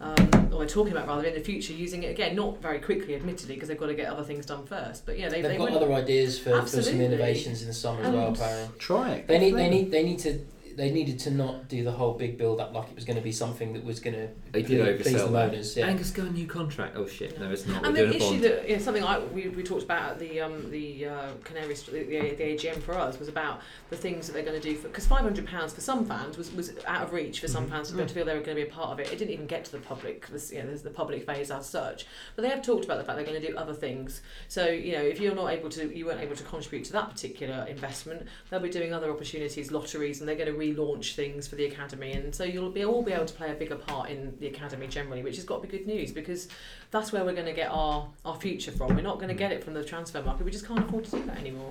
Um, 0.00 0.16
or 0.52 0.58
they're 0.58 0.66
talking 0.66 0.90
about 0.92 1.06
rather 1.06 1.28
in 1.28 1.34
the 1.34 1.40
future 1.40 1.72
using 1.72 2.02
it 2.02 2.08
again, 2.10 2.34
not 2.34 2.60
very 2.60 2.80
quickly, 2.80 3.14
admittedly, 3.14 3.54
because 3.54 3.68
they've 3.68 3.78
got 3.78 3.86
to 3.86 3.94
get 3.94 4.08
other 4.12 4.24
things 4.24 4.44
done 4.46 4.66
first. 4.66 5.06
But 5.06 5.16
yeah, 5.16 5.28
they, 5.28 5.40
They've 5.42 5.52
they 5.52 5.56
got 5.58 5.70
went- 5.70 5.76
other 5.76 5.92
ideas 5.92 6.40
for, 6.40 6.60
for 6.62 6.82
some 6.82 7.00
innovations 7.00 7.62
in 7.62 7.68
the 7.68 7.72
summer 7.74 8.02
as 8.02 8.12
well. 8.12 8.26
And- 8.26 8.36
Apparently, 8.36 8.78
try 8.80 9.10
it 9.12 9.28
they 9.28 9.38
need 9.38 9.54
they 9.54 9.70
need 9.70 9.90
they 9.92 10.02
need 10.02 10.18
to 10.20 10.40
they 10.76 10.90
needed 10.90 11.18
to 11.20 11.30
not 11.30 11.68
do 11.68 11.82
the 11.82 11.92
whole 11.92 12.14
big 12.14 12.36
build 12.36 12.60
up 12.60 12.74
like 12.74 12.88
it 12.88 12.94
was 12.94 13.04
going 13.04 13.16
to 13.16 13.22
be 13.22 13.32
something 13.32 13.72
that 13.72 13.84
was 13.84 14.00
going 14.00 14.14
to 14.14 14.28
They 14.52 14.62
did 14.62 15.00
please 15.00 15.14
the 15.14 15.24
owners. 15.24 15.76
Yeah. 15.76 15.86
Angus 15.86 16.10
got 16.10 16.26
a 16.26 16.30
new 16.30 16.46
contract. 16.46 16.96
Oh 16.96 17.06
shit, 17.06 17.40
no, 17.40 17.50
it's 17.50 17.66
not. 17.66 17.84
And 17.84 17.94
We're 17.94 18.06
the 18.08 18.16
issue 18.16 18.40
that 18.40 18.68
you 18.68 18.76
know, 18.76 18.82
something 18.82 19.02
I 19.02 19.18
we, 19.18 19.48
we 19.48 19.62
talked 19.62 19.84
about 19.84 20.12
at 20.12 20.18
the 20.18 20.40
um, 20.40 20.70
the 20.70 21.06
uh, 21.06 21.30
Canary 21.44 21.74
St- 21.74 22.08
the, 22.08 22.34
the 22.36 22.44
AGM 22.44 22.82
for 22.82 22.94
us 22.94 23.18
was 23.18 23.28
about 23.28 23.60
the 23.90 23.96
things 23.96 24.26
that 24.26 24.32
they're 24.34 24.44
going 24.44 24.60
to 24.60 24.68
do 24.68 24.76
for 24.76 24.88
because 24.88 25.06
five 25.06 25.20
hundred 25.22 25.46
pounds 25.46 25.72
for 25.72 25.80
some 25.80 26.04
fans 26.04 26.36
was, 26.36 26.52
was 26.52 26.72
out 26.86 27.02
of 27.02 27.12
reach 27.12 27.40
for 27.40 27.48
some 27.48 27.62
Mm-hmm. 27.62 27.72
fans 27.72 27.90
to, 27.92 27.96
to 27.96 28.08
feel 28.08 28.24
they 28.24 28.34
were 28.34 28.42
going 28.42 28.56
to 28.56 28.64
be 28.64 28.68
a 28.68 28.72
part 28.72 28.90
of 28.90 28.98
it. 29.00 29.12
It 29.12 29.18
didn't 29.18 29.30
even 29.32 29.46
get 29.46 29.64
to 29.66 29.72
the 29.72 29.78
public, 29.78 30.26
this, 30.28 30.52
you 30.52 30.58
know, 30.58 30.66
there's 30.66 30.82
the 30.82 30.90
public 30.90 31.24
phase 31.24 31.50
as 31.50 31.68
such. 31.68 32.06
But 32.34 32.42
they 32.42 32.48
have 32.48 32.62
talked 32.62 32.84
about 32.84 32.98
the 32.98 33.04
fact 33.04 33.16
they're 33.16 33.26
going 33.26 33.40
to 33.40 33.46
do 33.46 33.56
other 33.56 33.74
things. 33.74 34.20
So 34.48 34.66
you 34.68 34.92
know, 34.92 35.02
if 35.02 35.20
you're 35.20 35.34
not 35.34 35.48
able 35.52 35.68
to, 35.70 35.96
you 35.96 36.06
weren't 36.06 36.20
able 36.20 36.36
to 36.36 36.42
contribute 36.44 36.84
to 36.86 36.92
that 36.94 37.10
particular 37.10 37.66
investment, 37.68 38.26
they'll 38.50 38.60
be 38.60 38.68
doing 38.70 38.92
other 38.92 39.10
opportunities, 39.10 39.70
lotteries, 39.70 40.20
and 40.20 40.28
they're 40.28 40.36
going 40.36 40.52
to 40.52 40.58
relaunch 40.62 41.14
things 41.14 41.48
for 41.48 41.56
the 41.56 41.64
academy. 41.64 42.12
And 42.12 42.34
so 42.34 42.44
you'll 42.44 42.70
be 42.70 42.84
all 42.84 43.02
be 43.02 43.12
able 43.12 43.26
to 43.26 43.34
play 43.34 43.50
a 43.50 43.54
bigger 43.54 43.76
part 43.76 44.10
in 44.10 44.36
the 44.38 44.46
academy 44.46 44.86
generally, 44.86 45.22
which 45.22 45.36
has 45.36 45.44
got 45.44 45.62
to 45.62 45.68
be 45.68 45.78
good 45.78 45.86
news 45.86 46.12
because 46.12 46.48
that's 46.90 47.12
where 47.12 47.24
we're 47.24 47.34
going 47.34 47.46
to 47.46 47.52
get 47.52 47.70
our, 47.70 48.08
our 48.24 48.36
future 48.36 48.72
from. 48.72 48.94
We're 48.94 49.02
not 49.02 49.16
going 49.16 49.28
to 49.28 49.34
get 49.34 49.52
it 49.52 49.64
from 49.64 49.74
the 49.74 49.84
transfer 49.84 50.22
market. 50.22 50.44
We 50.44 50.50
just 50.50 50.66
can't 50.66 50.80
afford 50.80 51.04
to 51.04 51.10
do 51.12 51.22
that 51.24 51.38
anymore. 51.38 51.70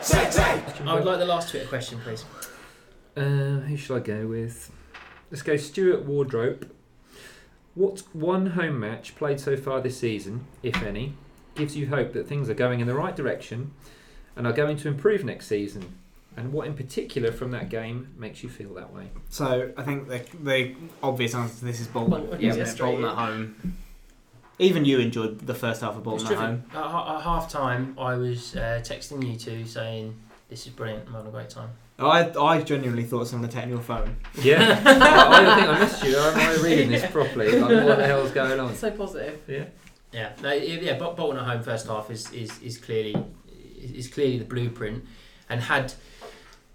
Say, 0.00 0.30
say. 0.30 0.62
I 0.84 0.94
would 0.94 1.04
like 1.04 1.18
the 1.18 1.26
last 1.26 1.50
Twitter 1.50 1.68
question, 1.68 2.00
please. 2.00 2.24
Uh, 3.16 3.60
who 3.60 3.76
should 3.76 3.96
I 3.96 4.00
go 4.00 4.26
with? 4.26 4.72
Let's 5.30 5.42
go 5.42 5.56
Stuart 5.56 6.04
Wardrope. 6.04 6.74
What 7.74 8.02
one 8.12 8.48
home 8.48 8.80
match 8.80 9.16
played 9.16 9.40
so 9.40 9.56
far 9.56 9.80
this 9.80 9.98
season, 9.98 10.46
if 10.62 10.82
any, 10.82 11.14
gives 11.54 11.76
you 11.76 11.86
hope 11.86 12.12
that 12.12 12.26
things 12.26 12.50
are 12.50 12.54
going 12.54 12.80
in 12.80 12.86
the 12.86 12.94
right 12.94 13.14
direction 13.14 13.72
and 14.36 14.46
are 14.46 14.52
going 14.52 14.76
to 14.78 14.88
improve 14.88 15.24
next 15.24 15.46
season? 15.46 15.98
And 16.36 16.52
what 16.52 16.66
in 16.66 16.74
particular 16.74 17.30
from 17.30 17.50
that 17.50 17.68
game 17.68 18.14
makes 18.16 18.42
you 18.42 18.48
feel 18.48 18.72
that 18.74 18.92
way? 18.92 19.08
So 19.28 19.70
I 19.76 19.82
think 19.82 20.08
the, 20.08 20.24
the 20.42 20.74
obvious 21.02 21.34
answer 21.34 21.58
to 21.58 21.64
this 21.64 21.80
is 21.80 21.86
Bolton. 21.88 22.10
Bolton, 22.10 22.40
yeah, 22.40 22.54
yeah, 22.54 22.74
Bolton 22.78 23.04
at 23.04 23.14
home. 23.14 23.76
Even 24.58 24.84
you 24.84 24.98
enjoyed 24.98 25.40
the 25.40 25.54
first 25.54 25.80
half 25.82 25.96
of 25.96 26.02
Bolton 26.02 26.26
at 26.28 26.38
home. 26.38 26.64
At, 26.70 26.76
ha- 26.76 27.16
at 27.16 27.22
half 27.22 27.50
time, 27.50 27.96
I 27.98 28.14
was 28.14 28.56
uh, 28.56 28.80
texting 28.82 29.26
you 29.30 29.36
two 29.36 29.66
saying, 29.66 30.14
This 30.48 30.66
is 30.66 30.72
brilliant, 30.72 31.06
I'm 31.08 31.14
having 31.14 31.28
a 31.28 31.30
great 31.32 31.50
time. 31.50 31.70
I, 31.98 32.30
I 32.30 32.62
genuinely 32.62 33.04
thought 33.04 33.28
someone 33.28 33.48
had 33.48 33.54
taken 33.54 33.70
your 33.70 33.80
phone. 33.80 34.16
Yeah, 34.40 34.82
I, 34.86 35.36
I 35.36 35.42
don't 35.42 35.56
think 35.58 35.68
I 35.68 35.78
missed 35.80 36.04
you. 36.04 36.16
Am 36.16 36.36
I 36.36 36.62
reading 36.62 36.90
this 36.90 37.08
properly? 37.10 37.52
Like, 37.52 37.86
what 37.86 37.98
the 37.98 38.06
hell's 38.06 38.30
going 38.30 38.58
on? 38.58 38.74
So 38.74 38.90
positive. 38.90 39.40
Yeah. 39.46 39.64
Yeah, 40.12 40.32
no, 40.42 40.52
yeah, 40.52 40.80
yeah. 40.80 40.98
Bolton 40.98 41.38
at 41.38 41.46
home 41.46 41.62
first 41.62 41.86
half 41.86 42.10
is, 42.10 42.30
is, 42.32 42.60
is 42.60 42.76
clearly 42.78 43.14
is 43.80 44.08
clearly 44.08 44.38
the 44.38 44.44
blueprint, 44.44 45.04
and 45.48 45.60
had 45.60 45.92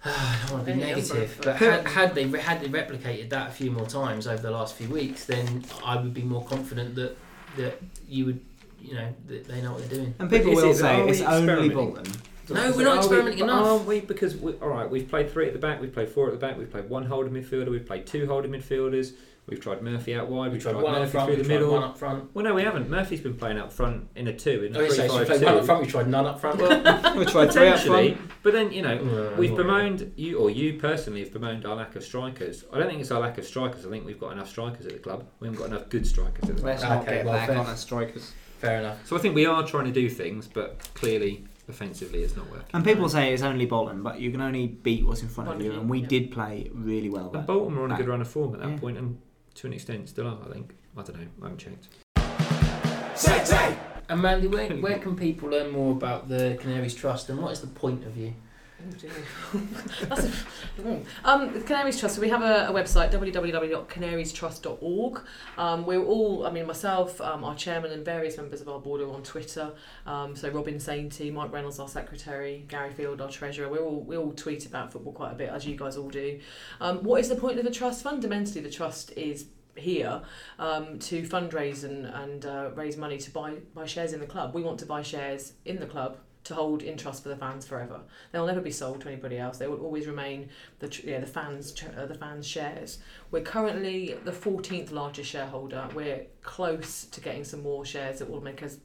I 0.05 0.39
don't 0.43 0.53
want 0.53 0.67
to 0.67 0.73
be 0.73 0.79
negative, 0.79 1.39
but 1.43 1.55
had, 1.57 1.87
had 1.87 2.15
they 2.15 2.27
had 2.27 2.61
they 2.61 2.69
replicated 2.69 3.29
that 3.29 3.49
a 3.49 3.51
few 3.51 3.71
more 3.71 3.85
times 3.87 4.27
over 4.27 4.41
the 4.41 4.51
last 4.51 4.75
few 4.75 4.89
weeks, 4.89 5.25
then 5.25 5.65
I 5.83 5.95
would 5.97 6.13
be 6.13 6.21
more 6.21 6.45
confident 6.45 6.95
that 6.95 7.17
that 7.57 7.81
you 8.07 8.25
would 8.25 8.39
you 8.81 8.93
know 8.93 9.13
that 9.27 9.47
they 9.47 9.61
know 9.61 9.73
what 9.73 9.89
they're 9.89 9.99
doing. 9.99 10.13
And 10.19 10.29
people 10.29 10.51
Is 10.51 10.63
will 10.63 10.71
it- 10.71 10.75
say 10.75 11.01
are 11.01 11.05
we 11.05 11.11
it's 11.11 11.21
only 11.21 11.37
experimenting? 11.37 11.93
Bolton. 11.93 12.13
No, 12.49 12.71
we're 12.71 12.83
not 12.83 12.97
experimenting 12.99 13.39
we, 13.39 13.43
enough. 13.43 13.65
Aren't 13.65 13.85
we? 13.85 13.99
Because 13.99 14.37
we, 14.37 14.53
all 14.53 14.69
right, 14.69 14.89
we've 14.89 15.09
played 15.09 15.31
three 15.31 15.47
at 15.47 15.53
the 15.53 15.59
back, 15.59 15.81
we've 15.81 15.93
played 15.93 16.07
four 16.07 16.27
at 16.27 16.31
the 16.31 16.39
back, 16.39 16.57
we've 16.57 16.71
played 16.71 16.89
one 16.89 17.05
holding 17.05 17.33
midfielder, 17.33 17.69
we've 17.69 17.85
played 17.85 18.07
two 18.07 18.25
holding 18.25 18.51
midfielders, 18.51 19.13
We've 19.47 19.61
tried 19.61 19.81
Murphy 19.81 20.13
out 20.13 20.27
wide. 20.27 20.47
We 20.47 20.53
We've 20.55 20.61
tried 20.61 20.73
tried, 20.73 20.83
one 20.83 20.93
up 20.95 20.99
Murphy 20.99 21.11
front, 21.11 21.27
through 21.27 21.35
we 21.37 21.41
the 21.43 21.47
tried 21.47 21.53
middle. 21.55 21.71
one 21.73 21.83
up 21.83 21.97
front. 21.97 22.35
Well, 22.35 22.43
no, 22.43 22.53
we 22.53 22.63
haven't. 22.63 22.89
Murphy's 22.89 23.21
been 23.21 23.35
playing 23.35 23.57
up 23.57 23.71
front 23.71 24.07
in 24.17 24.27
a 24.27 24.33
two 24.37 24.63
in 24.65 24.75
a 24.75 24.79
Oh, 24.79 24.81
yeah, 24.83 24.89
so 24.89 25.03
we 25.03 25.07
three-five-two. 25.25 25.25
tried 25.39 25.45
one 25.45 25.57
up 25.59 25.65
front, 25.65 25.81
we 25.81 25.87
tried 25.87 26.07
none 26.09 26.25
up 26.25 26.39
front. 26.41 26.59
Well, 26.59 27.15
We 27.17 27.25
tried 27.25 27.53
three 27.53 27.67
up 27.69 27.77
potentially, 27.77 28.13
front. 28.15 28.31
but 28.43 28.53
then 28.53 28.71
you 28.73 28.81
know 28.81 28.97
Uh, 28.97 29.37
we've 29.37 29.51
not 29.51 29.57
bemoaned 29.57 30.11
you, 30.17 30.37
or 30.37 30.49
you 30.49 30.73
personally 30.79 31.21
have 31.21 31.31
bemoaned 31.31 31.65
our 31.65 31.75
lack 31.75 31.95
of 31.95 32.03
strikers. 32.03 32.65
I 32.73 32.77
don't 32.77 32.87
think 32.89 32.99
it's 32.99 33.09
our 33.11 33.21
lack 33.21 33.37
of 33.37 33.45
strikers. 33.45 33.85
I 33.85 33.89
think 33.89 34.05
we've 34.05 34.19
got 34.19 34.33
enough 34.33 34.49
strikers 34.49 34.85
at 34.85 34.91
the 34.93 34.99
club. 34.99 35.25
We 35.39 35.47
haven't 35.47 35.61
got 35.61 35.69
enough 35.69 35.87
good 35.87 36.05
strikers 36.05 36.49
at 36.49 36.55
the 36.57 36.61
club. 36.61 36.65
Let's 36.65 36.83
not 36.83 37.01
Okay, 37.03 37.15
get 37.17 37.25
well, 37.25 37.33
back 37.35 37.47
fair. 37.47 37.57
on 37.57 37.65
as 37.67 37.79
strikers. 37.79 38.33
Fair 38.59 38.79
enough. 38.79 39.05
So 39.07 39.15
I 39.15 39.19
think 39.19 39.33
we 39.33 39.45
are 39.45 39.65
trying 39.65 39.85
to 39.85 39.91
do 39.91 40.09
things, 40.09 40.47
but 40.47 40.79
clearly 40.93 41.45
offensively 41.69 42.23
it's 42.23 42.35
not 42.35 42.49
working. 42.49 42.65
And 42.73 42.83
people 42.83 43.07
say 43.07 43.33
it's 43.33 43.43
only 43.43 43.65
Bolton, 43.65 44.01
but 44.03 44.19
you 44.19 44.31
can 44.31 44.41
only 44.41 44.67
beat 44.67 45.05
what's 45.05 45.21
in 45.21 45.29
front 45.29 45.49
of 45.51 45.61
you, 45.61 45.67
of 45.69 45.73
you, 45.75 45.79
and 45.81 45.89
we 45.89 45.99
yeah. 45.99 46.07
did 46.07 46.31
play 46.31 46.69
really 46.73 47.09
well. 47.09 47.31
And 47.33 47.45
Bolton 47.47 47.75
were 47.77 47.83
on 47.83 47.91
a 47.91 47.97
good 47.97 48.07
run 48.07 48.19
of 48.21 48.27
form 48.27 48.53
at 48.55 48.61
that 48.61 48.69
Yeah. 48.69 48.77
point, 48.79 48.97
and 48.97 49.19
to 49.57 49.67
an 49.67 49.73
extent 49.73 50.09
still 50.09 50.27
are. 50.27 50.37
I 50.47 50.53
think. 50.53 50.75
I 50.95 51.03
don't 51.03 51.19
know. 51.19 51.27
I 51.41 51.45
haven't 51.45 51.57
checked. 51.57 51.87
Say, 53.19 53.43
say. 53.43 53.77
And 54.09 54.21
Mandie, 54.21 54.47
where, 54.47 54.69
where 54.77 54.99
can 54.99 55.15
people 55.15 55.49
learn 55.49 55.71
more 55.71 55.91
about 55.91 56.29
the 56.29 56.57
Canaries 56.61 56.95
Trust 56.95 57.29
and 57.29 57.39
what 57.39 57.51
is 57.51 57.61
the 57.61 57.67
point 57.67 58.05
of 58.05 58.15
you? 58.15 58.33
Oh 58.87 58.91
dear. 58.97 59.11
That's 60.07 60.25
a, 60.25 60.31
mm. 60.81 61.05
um, 61.25 61.61
Canaries 61.63 61.99
Trust. 61.99 62.15
So 62.15 62.21
we 62.21 62.29
have 62.29 62.41
a, 62.41 62.69
a 62.69 62.71
website 62.71 63.11
www.canariestrust.org. 63.11 65.21
Um, 65.57 65.85
we're 65.85 66.03
all, 66.03 66.45
I 66.45 66.51
mean, 66.51 66.65
myself, 66.65 67.19
um, 67.19 67.43
our 67.43 67.55
chairman, 67.55 67.91
and 67.91 68.05
various 68.05 68.37
members 68.37 68.61
of 68.61 68.69
our 68.69 68.79
board 68.79 69.01
are 69.01 69.11
on 69.11 69.23
Twitter. 69.23 69.73
Um, 70.05 70.33
so 70.35 70.49
Robin 70.49 70.75
Sainty, 70.75 71.33
Mike 71.33 71.51
Reynolds, 71.51 71.79
our 71.79 71.89
secretary, 71.89 72.65
Gary 72.67 72.93
Field, 72.93 73.19
our 73.21 73.29
treasurer. 73.29 73.67
We 73.69 73.79
all 73.79 74.01
we 74.01 74.15
all 74.15 74.31
tweet 74.31 74.65
about 74.65 74.93
football 74.93 75.13
quite 75.13 75.31
a 75.31 75.35
bit, 75.35 75.49
as 75.49 75.65
you 75.65 75.75
guys 75.75 75.97
all 75.97 76.09
do. 76.09 76.39
Um, 76.79 77.03
what 77.03 77.19
is 77.19 77.29
the 77.29 77.35
point 77.35 77.57
of 77.59 77.65
the 77.65 77.71
trust? 77.71 78.03
Fundamentally, 78.03 78.61
the 78.61 78.71
trust 78.71 79.11
is 79.17 79.47
here 79.75 80.21
um, 80.59 80.99
to 80.99 81.23
fundraise 81.23 81.83
and, 81.83 82.05
and 82.05 82.45
uh, 82.45 82.69
raise 82.73 82.95
money 82.97 83.17
to 83.19 83.31
buy, 83.31 83.55
buy 83.75 83.85
shares 83.85 84.13
in 84.13 84.19
the 84.19 84.25
club. 84.25 84.55
We 84.55 84.63
want 84.63 84.79
to 84.79 84.87
buy 84.87 85.03
shares 85.03 85.53
in 85.65 85.79
the 85.79 85.85
club 85.85 86.17
to 86.47 86.55
hold 86.55 86.81
in 86.81 86.97
trust 86.97 87.23
for 87.23 87.29
the 87.29 87.35
fans 87.35 87.65
forever. 87.65 87.99
They'll 88.31 88.45
never 88.45 88.61
be 88.61 88.71
sold 88.71 89.01
to 89.01 89.09
anybody 89.09 89.37
else. 89.37 89.57
They 89.57 89.67
will 89.67 89.81
always 89.81 90.07
remain 90.07 90.49
the 90.79 91.01
yeah, 91.03 91.19
the 91.19 91.27
fans 91.27 91.73
uh, 91.97 92.05
the 92.05 92.15
fans 92.15 92.47
shares. 92.47 92.99
We're 93.31 93.43
currently 93.43 94.17
the 94.23 94.31
14th 94.31 94.91
largest 94.91 95.29
shareholder. 95.29 95.89
We're 95.93 96.25
close 96.41 97.05
to 97.05 97.21
getting 97.21 97.43
some 97.43 97.61
more 97.63 97.85
shares 97.85 98.19
that 98.19 98.29
will 98.29 98.41
make 98.41 98.63
us 98.63 98.77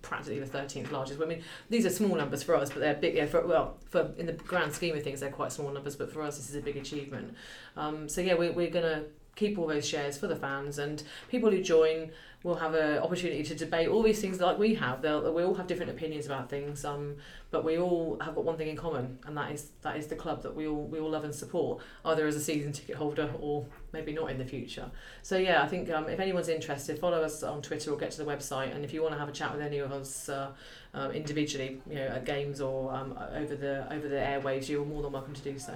practically 0.00 0.40
the 0.40 0.46
13th 0.46 0.90
largest. 0.90 1.20
I 1.20 1.26
mean, 1.26 1.42
these 1.68 1.84
are 1.84 1.90
small 1.90 2.16
numbers 2.16 2.42
for 2.42 2.54
us, 2.54 2.70
but 2.70 2.80
they're 2.80 2.94
big. 2.94 3.14
Yeah, 3.14 3.26
for, 3.26 3.46
well, 3.46 3.76
for 3.90 4.12
in 4.16 4.24
the 4.24 4.32
grand 4.32 4.72
scheme 4.72 4.96
of 4.96 5.02
things, 5.02 5.20
they're 5.20 5.30
quite 5.30 5.52
small 5.52 5.70
numbers. 5.70 5.94
But 5.94 6.10
for 6.10 6.22
us, 6.22 6.38
this 6.38 6.48
is 6.48 6.56
a 6.56 6.62
big 6.62 6.78
achievement. 6.78 7.34
Um, 7.76 8.08
so 8.08 8.22
yeah, 8.22 8.34
we're, 8.34 8.52
we're 8.52 8.70
gonna 8.70 9.04
keep 9.38 9.58
all 9.58 9.66
those 9.66 9.86
shares 9.86 10.18
for 10.18 10.26
the 10.26 10.36
fans 10.36 10.78
and 10.78 11.02
people 11.28 11.50
who 11.50 11.62
join 11.62 12.10
will 12.44 12.56
have 12.56 12.74
an 12.74 12.98
opportunity 12.98 13.42
to 13.42 13.54
debate 13.54 13.88
all 13.88 14.02
these 14.02 14.20
things 14.20 14.40
like 14.40 14.58
we 14.58 14.74
have. 14.74 15.02
They'll, 15.02 15.32
we 15.32 15.42
all 15.42 15.54
have 15.54 15.66
different 15.66 15.90
opinions 15.90 16.26
about 16.26 16.48
things, 16.48 16.84
um, 16.84 17.16
but 17.50 17.64
we 17.64 17.78
all 17.78 18.16
have 18.20 18.36
got 18.36 18.44
one 18.44 18.56
thing 18.56 18.68
in 18.68 18.76
common, 18.76 19.18
and 19.26 19.36
that 19.36 19.50
is 19.50 19.70
that 19.82 19.96
is 19.96 20.06
the 20.06 20.14
club 20.14 20.42
that 20.42 20.54
we 20.54 20.68
all 20.68 20.84
we 20.84 21.00
all 21.00 21.10
love 21.10 21.24
and 21.24 21.34
support, 21.34 21.82
either 22.04 22.26
as 22.26 22.36
a 22.36 22.40
season 22.40 22.72
ticket 22.72 22.94
holder 22.94 23.30
or 23.40 23.66
maybe 23.92 24.12
not 24.12 24.30
in 24.30 24.38
the 24.38 24.44
future. 24.44 24.88
So 25.22 25.36
yeah, 25.36 25.62
I 25.62 25.66
think 25.66 25.90
um, 25.90 26.08
if 26.08 26.20
anyone's 26.20 26.48
interested, 26.48 26.98
follow 26.98 27.22
us 27.22 27.42
on 27.42 27.60
Twitter 27.60 27.92
or 27.92 27.96
get 27.96 28.12
to 28.12 28.18
the 28.18 28.30
website, 28.30 28.74
and 28.74 28.84
if 28.84 28.92
you 28.92 29.02
want 29.02 29.14
to 29.14 29.18
have 29.18 29.28
a 29.28 29.32
chat 29.32 29.52
with 29.52 29.62
any 29.62 29.78
of 29.78 29.90
us 29.90 30.28
uh, 30.28 30.52
um, 30.94 31.10
individually, 31.10 31.80
you 31.88 31.96
know, 31.96 32.06
at 32.06 32.24
games 32.24 32.60
or 32.60 32.94
um, 32.94 33.18
over 33.34 33.56
the 33.56 33.92
over 33.92 34.08
the 34.08 34.16
airwaves, 34.16 34.68
you're 34.68 34.84
more 34.84 35.02
than 35.02 35.12
welcome 35.12 35.34
to 35.34 35.42
do 35.42 35.58
so. 35.58 35.74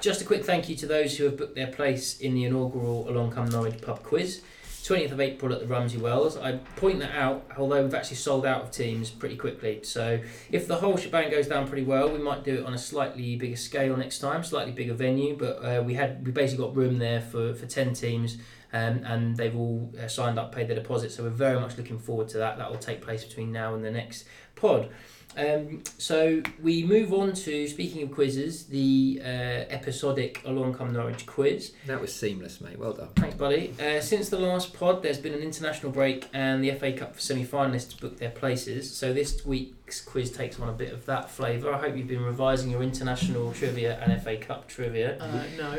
Just 0.00 0.20
a 0.20 0.24
quick 0.24 0.44
thank 0.44 0.68
you 0.68 0.76
to 0.76 0.86
those 0.86 1.16
who 1.16 1.24
have 1.24 1.36
booked 1.36 1.54
their 1.54 1.68
place 1.68 2.20
in 2.20 2.34
the 2.34 2.44
inaugural 2.44 3.08
Along 3.08 3.30
Come 3.30 3.48
Norwich 3.48 3.80
pub 3.80 4.02
quiz. 4.02 4.42
20th 4.84 5.10
of 5.10 5.20
April 5.20 5.52
at 5.52 5.60
the 5.60 5.66
Rumsey 5.66 5.98
Wells. 5.98 6.36
I 6.36 6.58
point 6.76 7.00
that 7.00 7.12
out, 7.16 7.44
although 7.58 7.82
we've 7.82 7.94
actually 7.94 8.18
sold 8.18 8.46
out 8.46 8.62
of 8.62 8.70
teams 8.70 9.10
pretty 9.10 9.36
quickly. 9.36 9.80
So 9.82 10.20
if 10.52 10.68
the 10.68 10.76
whole 10.76 10.96
shebang 10.96 11.30
goes 11.30 11.48
down 11.48 11.66
pretty 11.66 11.82
well, 11.82 12.08
we 12.08 12.18
might 12.18 12.44
do 12.44 12.58
it 12.58 12.64
on 12.64 12.74
a 12.74 12.78
slightly 12.78 13.34
bigger 13.36 13.56
scale 13.56 13.96
next 13.96 14.20
time, 14.20 14.44
slightly 14.44 14.72
bigger 14.72 14.94
venue. 14.94 15.36
But 15.36 15.56
uh, 15.56 15.82
we 15.82 15.94
had 15.94 16.24
we 16.24 16.30
basically 16.30 16.64
got 16.64 16.76
room 16.76 16.98
there 16.98 17.20
for, 17.20 17.52
for 17.54 17.66
10 17.66 17.94
teams, 17.94 18.36
um, 18.72 19.02
and 19.04 19.36
they've 19.36 19.56
all 19.56 19.92
uh, 20.00 20.06
signed 20.06 20.38
up, 20.38 20.54
paid 20.54 20.68
their 20.68 20.76
deposit. 20.76 21.10
So 21.10 21.24
we're 21.24 21.30
very 21.30 21.58
much 21.58 21.76
looking 21.78 21.98
forward 21.98 22.28
to 22.28 22.38
that. 22.38 22.58
That 22.58 22.70
will 22.70 22.78
take 22.78 23.00
place 23.00 23.24
between 23.24 23.50
now 23.50 23.74
and 23.74 23.84
the 23.84 23.90
next 23.90 24.24
pod. 24.54 24.88
Um, 25.36 25.82
so 25.98 26.42
we 26.62 26.82
move 26.84 27.12
on 27.12 27.32
to 27.32 27.68
speaking 27.68 28.02
of 28.02 28.12
quizzes, 28.12 28.66
the 28.66 29.20
uh, 29.22 29.26
episodic 29.26 30.42
Along 30.44 30.74
Come 30.74 30.92
Norwich 30.92 31.26
quiz. 31.26 31.72
That 31.86 32.00
was 32.00 32.14
seamless, 32.14 32.60
mate. 32.60 32.78
Well 32.78 32.92
done. 32.92 33.08
Thanks, 33.16 33.36
buddy. 33.36 33.74
Uh, 33.78 34.00
since 34.00 34.28
the 34.28 34.38
last 34.38 34.74
pod, 34.74 35.02
there's 35.02 35.18
been 35.18 35.34
an 35.34 35.42
international 35.42 35.92
break, 35.92 36.28
and 36.32 36.64
the 36.64 36.72
FA 36.72 36.92
Cup 36.92 37.20
semi-finalists 37.20 38.00
booked 38.00 38.18
their 38.18 38.30
places. 38.30 38.94
So 38.94 39.12
this 39.12 39.44
week's 39.44 40.00
quiz 40.00 40.30
takes 40.30 40.58
on 40.58 40.68
a 40.68 40.72
bit 40.72 40.92
of 40.92 41.06
that 41.06 41.30
flavour. 41.30 41.72
I 41.72 41.78
hope 41.78 41.96
you've 41.96 42.08
been 42.08 42.24
revising 42.24 42.70
your 42.70 42.82
international 42.82 43.52
trivia 43.52 43.98
and 44.00 44.20
FA 44.22 44.36
Cup 44.36 44.68
trivia. 44.68 45.18
Uh, 45.18 45.44
no. 45.56 45.78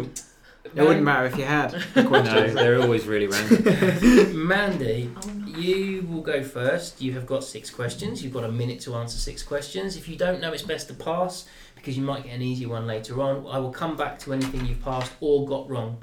Um, 0.00 0.12
It 0.64 0.74
wouldn't 0.82 1.02
matter 1.02 1.26
if 1.26 1.36
you 1.36 1.44
had 1.44 1.70
the 1.94 2.02
No, 2.02 2.08
questions. 2.08 2.54
they're 2.54 2.80
always 2.80 3.06
really 3.06 3.26
random. 3.26 4.46
Mandie, 4.46 5.10
Oh, 5.16 5.28
no. 5.30 5.58
you 5.58 6.02
will 6.02 6.20
go 6.20 6.42
first. 6.44 7.00
You 7.00 7.12
have 7.14 7.26
got 7.26 7.42
six 7.44 7.70
questions. 7.70 8.22
You've 8.22 8.34
got 8.34 8.44
a 8.44 8.52
minute 8.52 8.80
to 8.82 8.94
answer 8.94 9.16
six 9.18 9.42
questions. 9.42 9.96
If 9.96 10.08
you 10.08 10.16
don't 10.16 10.40
know, 10.40 10.52
it's 10.52 10.62
best 10.62 10.88
to 10.88 10.94
pass 10.94 11.46
because 11.74 11.96
you 11.96 12.04
might 12.04 12.24
get 12.24 12.34
an 12.34 12.42
easier 12.42 12.68
one 12.68 12.86
later 12.86 13.20
on. 13.22 13.46
I 13.50 13.58
will 13.58 13.72
come 13.72 13.96
back 13.96 14.18
to 14.20 14.32
anything 14.34 14.66
you've 14.66 14.82
passed 14.82 15.10
or 15.20 15.46
got 15.46 15.68
wrong. 15.68 16.02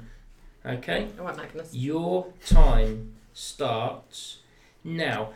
Okay? 0.66 1.06
Oh, 1.18 1.20
All 1.22 1.28
right, 1.28 1.36
Magnus. 1.36 1.72
Your 1.72 2.26
time 2.44 3.14
starts 3.32 4.38
now. 4.82 5.30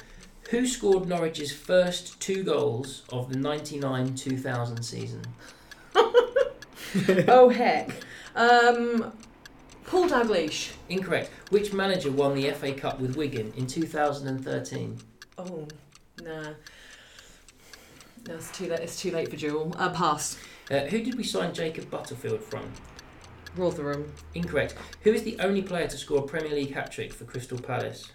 Who 0.50 0.66
scored 0.66 1.04
Norwich's 1.08 1.52
first 1.52 2.20
two 2.20 2.42
goals 2.42 3.02
of 3.10 3.30
the 3.32 3.38
99 3.38 4.14
2000 4.16 4.82
season? 4.82 5.22
oh 7.28 7.48
heck. 7.48 7.90
Um, 8.34 9.12
Paul 9.84 10.08
Dalglish. 10.08 10.72
Incorrect. 10.88 11.30
Which 11.50 11.72
manager 11.72 12.10
won 12.10 12.34
the 12.34 12.50
FA 12.52 12.72
Cup 12.72 13.00
with 13.00 13.16
Wigan 13.16 13.52
in 13.56 13.66
2013? 13.66 14.98
Oh, 15.38 15.66
nah. 16.22 16.50
No, 18.28 18.34
it's 18.34 18.50
too 18.56 18.68
late. 18.68 18.80
It's 18.80 19.00
too 19.00 19.10
late 19.10 19.28
for 19.28 19.36
Jewel. 19.36 19.74
Uh, 19.76 19.90
pass. 19.90 20.38
Uh, 20.70 20.80
who 20.80 21.02
did 21.02 21.16
we 21.16 21.24
sign 21.24 21.52
Jacob 21.52 21.90
Butterfield 21.90 22.42
from? 22.42 22.70
Rotherham. 23.56 24.12
Incorrect. 24.34 24.76
Who 25.02 25.12
is 25.12 25.24
the 25.24 25.38
only 25.40 25.62
player 25.62 25.88
to 25.88 25.98
score 25.98 26.20
a 26.20 26.22
Premier 26.22 26.54
League 26.54 26.72
hat 26.72 26.92
trick 26.92 27.12
for 27.12 27.24
Crystal 27.24 27.58
Palace? 27.58 28.12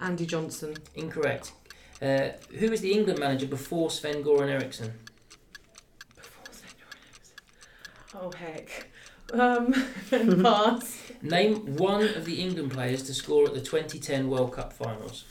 Andy 0.00 0.26
Johnson. 0.26 0.74
Incorrect. 0.94 1.52
Uh, 2.02 2.30
who 2.58 2.70
was 2.70 2.80
the 2.80 2.92
England 2.92 3.18
manager 3.20 3.46
before 3.46 3.90
Sven 3.90 4.24
Goran 4.24 4.48
Eriksson? 4.48 4.94
Oh 8.14 8.30
heck. 8.32 8.86
Um, 9.32 9.72
pass. 10.42 11.00
Name 11.22 11.76
one 11.76 12.02
of 12.02 12.24
the 12.24 12.40
England 12.40 12.72
players 12.72 13.02
to 13.04 13.14
score 13.14 13.46
at 13.46 13.54
the 13.54 13.60
2010 13.60 14.28
World 14.28 14.52
Cup 14.52 14.72
finals. 14.72 15.24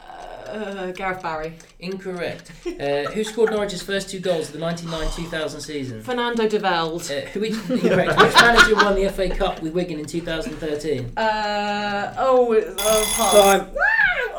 Uh, 0.00 0.92
Gareth 0.92 1.22
Barry. 1.22 1.52
Incorrect. 1.78 2.52
Uh, 2.66 3.10
who 3.10 3.22
scored 3.22 3.50
Norwich's 3.50 3.82
first 3.82 4.08
two 4.08 4.18
goals 4.18 4.48
of 4.48 4.54
the 4.54 4.66
99-2000 4.66 5.60
season? 5.60 6.02
Fernando 6.02 6.48
de 6.48 6.58
Velde. 6.58 7.02
Uh, 7.10 7.20
who, 7.28 7.40
which, 7.40 7.52
incorrect. 7.68 8.18
Which 8.18 8.34
manager 8.34 8.74
won 8.74 8.94
the 8.94 9.10
FA 9.10 9.28
Cup 9.28 9.60
with 9.60 9.74
Wigan 9.74 9.98
in 9.98 10.06
2013? 10.06 11.12
Uh, 11.18 12.14
oh, 12.16 12.52
it's, 12.52 12.82
oh, 12.82 13.12
pass. 13.14 13.32
Time. 13.32 13.76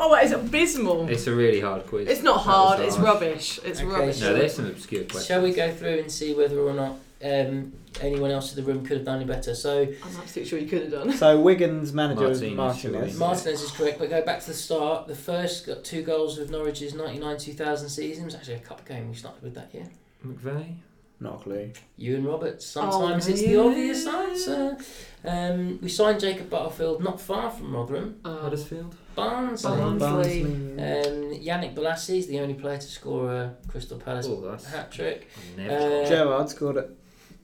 Oh, 0.01 0.13
it's 0.15 0.31
abysmal. 0.31 1.09
It's 1.09 1.27
a 1.27 1.35
really 1.35 1.59
hard 1.59 1.85
quiz. 1.87 2.07
It's 2.07 2.23
not 2.23 2.37
That 2.45 2.47
was 2.47 2.55
hard. 2.55 2.79
It's 2.81 2.97
rubbish. 2.97 3.59
It's 3.65 3.79
Okay, 3.81 3.89
rubbish. 3.89 4.21
No, 4.21 4.33
there's 4.33 4.53
some 4.53 4.65
obscure 4.67 5.01
questions. 5.03 5.25
Shall 5.25 5.41
we 5.41 5.51
go 5.53 5.71
through 5.73 5.99
and 5.99 6.11
see 6.11 6.33
whether 6.33 6.57
or 6.59 6.73
not 6.73 6.95
um, 7.23 7.73
anyone 8.01 8.31
else 8.31 8.55
in 8.55 8.63
the 8.63 8.71
room 8.71 8.85
could 8.85 8.97
have 8.97 9.05
done 9.05 9.17
any 9.17 9.25
better? 9.25 9.53
So 9.53 9.81
I'm 9.81 10.15
absolutely 10.21 10.45
sure 10.45 10.57
you 10.59 10.67
could 10.67 10.83
have 10.83 10.91
done. 10.91 11.11
So 11.11 11.39
Wigan's 11.39 11.91
manager 11.91 12.27
was 12.29 12.41
Martinez, 12.41 12.57
Martinez. 12.57 12.81
surely. 13.11 13.13
Martinez 13.19 13.61
is 13.61 13.71
correct, 13.71 13.99
but 13.99 14.09
go 14.09 14.21
back 14.23 14.39
to 14.41 14.47
the 14.47 14.53
start. 14.53 15.07
The 15.07 15.15
first 15.15 15.65
got 15.67 15.83
two 15.83 16.01
goals 16.01 16.37
of 16.39 16.49
Norwich's 16.49 16.93
99-2000 16.93 17.89
season. 17.89 18.23
It 18.23 18.25
was 18.25 18.35
actually 18.35 18.55
a 18.55 18.59
cup 18.59 18.87
game 18.87 19.09
we 19.09 19.15
started 19.15 19.43
with 19.43 19.55
that 19.55 19.73
year. 19.73 19.87
McVeigh. 20.25 20.75
Not 21.21 21.41
a 21.41 21.43
clue. 21.43 21.71
Iwan 22.01 22.23
Roberts. 22.25 22.65
Sometimes 22.65 23.27
Oh, 23.27 23.31
it's 23.31 23.41
the 23.41 23.49
yeah. 23.49 23.59
obvious 23.59 24.07
answer. 24.07 24.77
Um, 25.25 25.77
we 25.81 25.89
signed 25.89 26.21
Jacob 26.21 26.49
Butterfield 26.49 27.03
not 27.03 27.19
far 27.19 27.51
from 27.51 27.75
Rotherham. 27.75 28.21
Um, 28.23 28.37
Huddersfield. 28.39 28.95
Barnsley. 29.19 29.77
Barnsley. 29.99 30.41
Um, 30.43 31.33
Yannick 31.39 31.75
Bolasie 31.75 32.19
is 32.19 32.27
the 32.27 32.39
only 32.39 32.53
player 32.53 32.77
to 32.77 32.87
score 32.87 33.31
a 33.33 33.55
Crystal 33.67 33.97
Palace 33.99 34.27
Oh, 34.29 34.57
hat 34.71 34.91
trick. 34.91 35.27
Uh, 35.57 36.05
Gerrard 36.05 36.49
scored 36.49 36.77
it. 36.77 36.89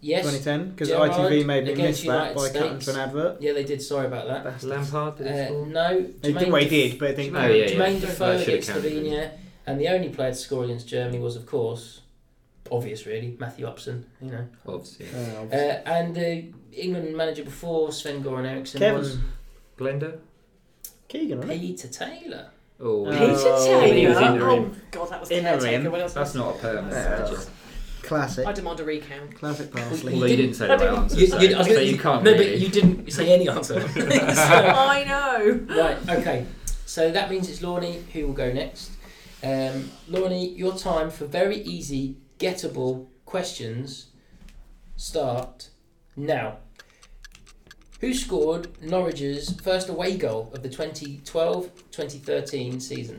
Yes. 0.01 0.23
2010 0.25 0.69
because 0.71 0.89
ITV 0.89 1.45
made 1.45 1.63
me 1.65 1.71
against 1.71 2.03
miss 2.03 2.07
that 2.07 2.35
United 2.35 2.35
by 2.35 2.49
cutting 2.59 2.79
States. 2.81 2.85
to 2.85 2.91
an 2.93 2.99
advert. 3.09 3.41
Yeah, 3.41 3.53
they 3.53 3.63
did. 3.63 3.81
Sorry 3.81 4.05
about 4.05 4.27
that. 4.27 4.43
Bastards. 4.43 4.65
Lampard 4.65 5.17
did 5.17 5.27
he 5.27 5.33
Uh, 5.33 5.65
no. 5.65 5.97
He 5.99 6.05
did, 6.33 6.35
Jermaine 6.35 6.51
well, 6.51 6.61
he 6.61 6.69
did, 6.69 6.99
but 6.99 7.09
I 7.09 7.13
think 7.15 7.35
Oh, 7.35 7.39
yeah, 7.47 7.47
yeah. 7.47 7.65
Jermaine 7.71 7.99
That 8.01 8.07
Defoe 8.07 8.37
against 8.37 8.69
Slovenia, 8.69 9.31
and 9.65 9.79
the 9.81 9.87
only 9.87 10.09
player 10.09 10.29
to 10.31 10.35
score 10.37 10.63
against 10.65 10.87
Germany 10.87 11.17
was, 11.19 11.35
of 11.35 11.47
course, 11.47 12.01
obvious 12.69 13.07
really. 13.07 13.35
Matthew 13.39 13.65
Upson, 13.65 14.05
you 14.21 14.31
know. 14.31 14.47
Obviously. 14.67 15.07
Uh, 15.07 15.55
Uh, 15.55 15.57
and 15.87 16.13
the 16.15 16.51
England 16.71 17.15
manager 17.17 17.43
before 17.43 17.91
Sven 17.91 18.21
Goran 18.23 18.45
Eriksson 18.45 18.79
Kevin. 18.81 18.99
was 18.99 19.17
Blender. 19.79 20.19
Keegan, 21.19 21.37
wasn't 21.39 21.53
it? 21.53 21.59
Peter 21.61 21.87
Taylor. 21.87 22.49
Oh, 22.79 23.05
Uh, 23.05 23.11
Peter 23.11 23.23
Oh, 23.47 23.81
he 23.91 24.07
was 24.07 24.17
Taylor. 24.17 24.33
interim. 24.35 24.71
Oh 24.75 24.81
god, 24.91 25.09
that 25.11 25.19
was 25.21 25.31
Interim. 25.31 25.59
caretaker. 25.59 25.91
What 25.91 26.01
else? 26.01 26.13
That's 26.13 26.35
not 26.35 26.55
a 26.55 26.59
permanent 26.59 26.91
Yeah. 26.93 27.09
manager. 27.19 27.41
Classic. 28.03 28.45
I 28.45 28.51
demand 28.51 28.79
a 28.79 28.83
recount. 28.83 29.35
Classic 29.35 29.71
parsley. 29.71 30.13
Although 30.13 30.25
you 30.27 30.37
didn't 30.37 30.53
say 30.55 30.67
the 30.67 30.77
right 30.77 30.89
answer, 30.89 31.19
You- 31.19 31.27
so, 31.27 31.39
you- 31.39 31.55
I 31.55 31.57
was 31.57 31.67
so 31.67 31.73
gonna- 31.73 31.85
you 31.85 31.97
can't 31.97 32.23
no, 32.23 32.31
really. 32.31 32.45
but 32.51 32.57
you 32.59 32.69
didn't 32.69 33.11
say 33.11 33.33
any 33.33 33.49
answer. 33.49 33.79
So- 33.89 34.01
I 34.03 35.03
know. 35.07 35.75
right, 35.75 35.97
okay. 36.19 36.45
So 36.85 37.11
that 37.11 37.31
means 37.31 37.49
it's 37.49 37.63
Lorne 37.63 38.03
who 38.13 38.27
will 38.27 38.33
go 38.33 38.51
next. 38.53 38.91
Um, 39.43 39.89
Lorne, 40.07 40.33
your 40.55 40.77
time 40.77 41.09
for 41.09 41.25
very 41.25 41.57
easy, 41.61 42.17
gettable 42.39 43.07
questions 43.25 44.07
start 44.97 45.69
now. 46.15 46.57
Who 48.05 48.13
scored 48.13 48.67
Norwich's 48.83 49.59
first 49.61 49.89
away 49.89 50.15
goal 50.15 50.51
of 50.53 50.61
the 50.61 50.69
2012-2013 50.69 52.79
season? 52.79 53.17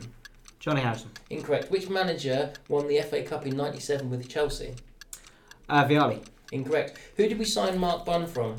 Johnny 0.61 0.79
Harrison. 0.79 1.11
Incorrect. 1.29 1.69
Which 1.69 1.89
manager 1.89 2.53
won 2.69 2.87
the 2.87 3.01
FA 3.01 3.21
Cup 3.23 3.45
in 3.45 3.57
97 3.57 4.09
with 4.09 4.29
Chelsea? 4.29 4.75
Uh, 5.67 5.83
Vialli. 5.83 6.23
Incorrect. 6.53 6.97
Who 7.17 7.27
did 7.27 7.37
we 7.37 7.43
sign 7.43 7.77
Mark 7.77 8.05
Bunn 8.05 8.27
from? 8.27 8.55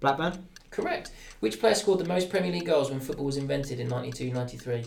Blackburn. 0.00 0.48
Correct. 0.70 1.10
Which 1.40 1.60
player 1.60 1.74
scored 1.74 1.98
the 1.98 2.08
most 2.08 2.30
Premier 2.30 2.52
League 2.52 2.64
goals 2.64 2.88
when 2.88 3.00
football 3.00 3.26
was 3.26 3.36
invented 3.36 3.78
in 3.78 3.88
92 3.88 4.32
93? 4.32 4.86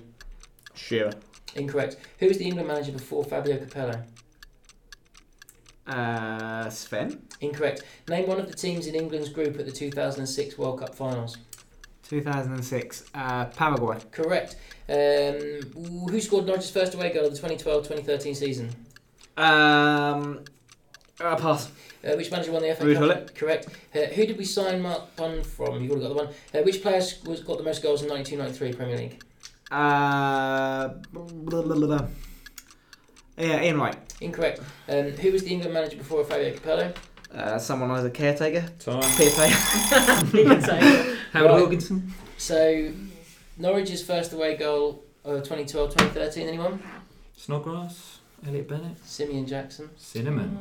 Shearer. 0.73 1.13
Incorrect. 1.53 1.97
Who 2.17 2.27
was 2.27 2.39
the 2.39 2.45
England 2.45 2.69
manager 2.69 2.91
before 2.91 3.23
Fabio 3.23 3.57
Capello? 3.57 4.01
Uh, 5.87 6.69
Sven. 6.69 7.21
Incorrect. 7.41 7.83
Name 8.07 8.27
one 8.27 8.39
of 8.39 8.47
the 8.47 8.55
teams 8.55 8.87
in 8.87 8.95
England's 8.95 9.29
group 9.29 9.59
at 9.59 9.65
the 9.65 9.71
2006 9.71 10.57
World 10.57 10.79
Cup 10.79 10.95
finals. 10.95 11.37
2006. 12.07 13.05
Uh, 13.13 13.45
Paraguay. 13.45 13.97
Correct. 14.11 14.55
Um, 14.89 16.07
who 16.09 16.19
scored 16.21 16.45
Norwich's 16.45 16.69
first 16.69 16.93
away 16.93 17.11
goal 17.11 17.25
of 17.25 17.31
the 17.31 17.37
2012 17.37 17.83
2013 17.83 18.35
season? 18.35 18.69
Um, 19.37 20.43
uh, 21.19 21.35
pass. 21.35 21.71
Uh, 22.03 22.15
which 22.15 22.31
manager 22.31 22.51
won 22.51 22.61
the 22.61 22.75
FA 22.75 22.83
Ruud 22.83 22.97
Cup? 22.97 23.35
Correct. 23.35 23.67
Uh, 23.95 23.99
who 23.99 24.25
did 24.25 24.37
we 24.37 24.45
sign 24.45 24.81
Mark 24.81 25.15
Bunn 25.15 25.43
from? 25.43 25.81
You've 25.81 25.91
already 25.91 26.07
got 26.07 26.09
the 26.09 26.25
one. 26.25 26.27
Uh, 26.53 26.63
which 26.63 26.81
player 26.81 27.01
was 27.25 27.41
got 27.41 27.57
the 27.57 27.63
most 27.63 27.81
goals 27.81 28.01
in 28.01 28.09
92 28.09 28.37
93 28.37 28.73
Premier 28.73 28.97
League? 28.97 29.23
Uh, 29.71 30.89
blah, 31.11 31.61
blah, 31.61 31.75
blah. 31.75 32.07
Yeah, 33.37 33.61
Ian 33.63 33.79
Wright. 33.79 33.97
Incorrect. 34.21 34.59
Um, 34.87 35.11
who 35.11 35.31
was 35.31 35.43
the 35.43 35.51
England 35.51 35.73
manager 35.73 35.97
before 35.97 36.23
Fabio 36.23 36.53
Capello? 36.53 36.93
Uh, 37.33 37.57
someone 37.57 37.89
as 37.91 38.05
a 38.05 38.11
caretaker. 38.11 38.67
Time. 38.79 39.01
Peter 39.17 39.31
Taylor. 39.31 40.25
You 40.33 40.45
can 40.45 40.61
say. 40.61 41.17
Howard 41.31 41.49
Right. 41.51 41.55
Wilkinson. 41.61 42.13
So, 42.37 42.91
Norwich's 43.59 44.03
first 44.03 44.33
away 44.33 44.55
goal 44.55 45.03
of 45.23 45.41
2012 45.43 45.89
2013, 45.95 46.47
anyone? 46.47 46.81
Snodgrass. 47.35 48.19
Elliott 48.45 48.67
Bennett. 48.67 49.03
Simeon 49.05 49.47
Jackson. 49.47 49.89
Cinnamon. 49.97 50.59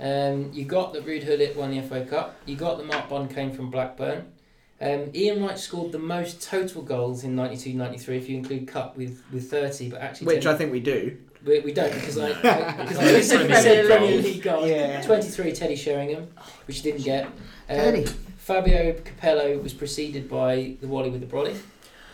Um, 0.00 0.50
you 0.52 0.64
got 0.64 0.92
that 0.94 1.04
Ruud 1.06 1.26
Gullit 1.26 1.56
won 1.56 1.70
the 1.70 1.82
FA 1.82 2.04
Cup. 2.04 2.36
You 2.46 2.56
got 2.56 2.78
that 2.78 2.86
Mark 2.86 3.08
Bunn 3.08 3.28
came 3.28 3.52
from 3.52 3.70
Blackburn. 3.70 4.32
Um, 4.80 5.10
Ian 5.14 5.42
Wright 5.44 5.58
scored 5.58 5.92
the 5.92 5.98
most 5.98 6.42
total 6.42 6.82
goals 6.82 7.24
in 7.24 7.36
92-93 7.36 8.08
if 8.16 8.28
you 8.28 8.36
include 8.38 8.66
Cup 8.68 8.96
with, 8.96 9.22
with 9.32 9.50
30, 9.50 9.90
but 9.90 10.00
actually 10.00 10.26
Which 10.28 10.44
ten- 10.44 10.54
I 10.54 10.58
think 10.58 10.72
we 10.72 10.80
do. 10.80 11.16
We, 11.44 11.60
we 11.60 11.72
don't 11.72 11.92
because 11.92 12.18
I, 12.18 12.28
No. 12.28 12.34
because 12.84 12.98
I 12.98 13.20
so 13.20 13.48
said 13.48 13.86
Premier. 13.86 14.20
League 14.22 14.42
goals. 14.42 14.68
Yeah. 14.68 15.02
23 15.02 15.52
Teddy 15.52 15.76
Sheringham, 15.76 16.28
which 16.66 16.78
you 16.78 16.82
didn't 16.92 17.04
get. 17.04 17.26
Um, 17.26 17.32
Teddy. 17.68 18.06
Fabio 18.38 18.92
Capello 18.94 19.62
was 19.62 19.72
preceded 19.72 20.28
by 20.28 20.76
the 20.80 20.86
Wally 20.86 21.10
with 21.10 21.20
the 21.20 21.26
Brolly. 21.26 21.56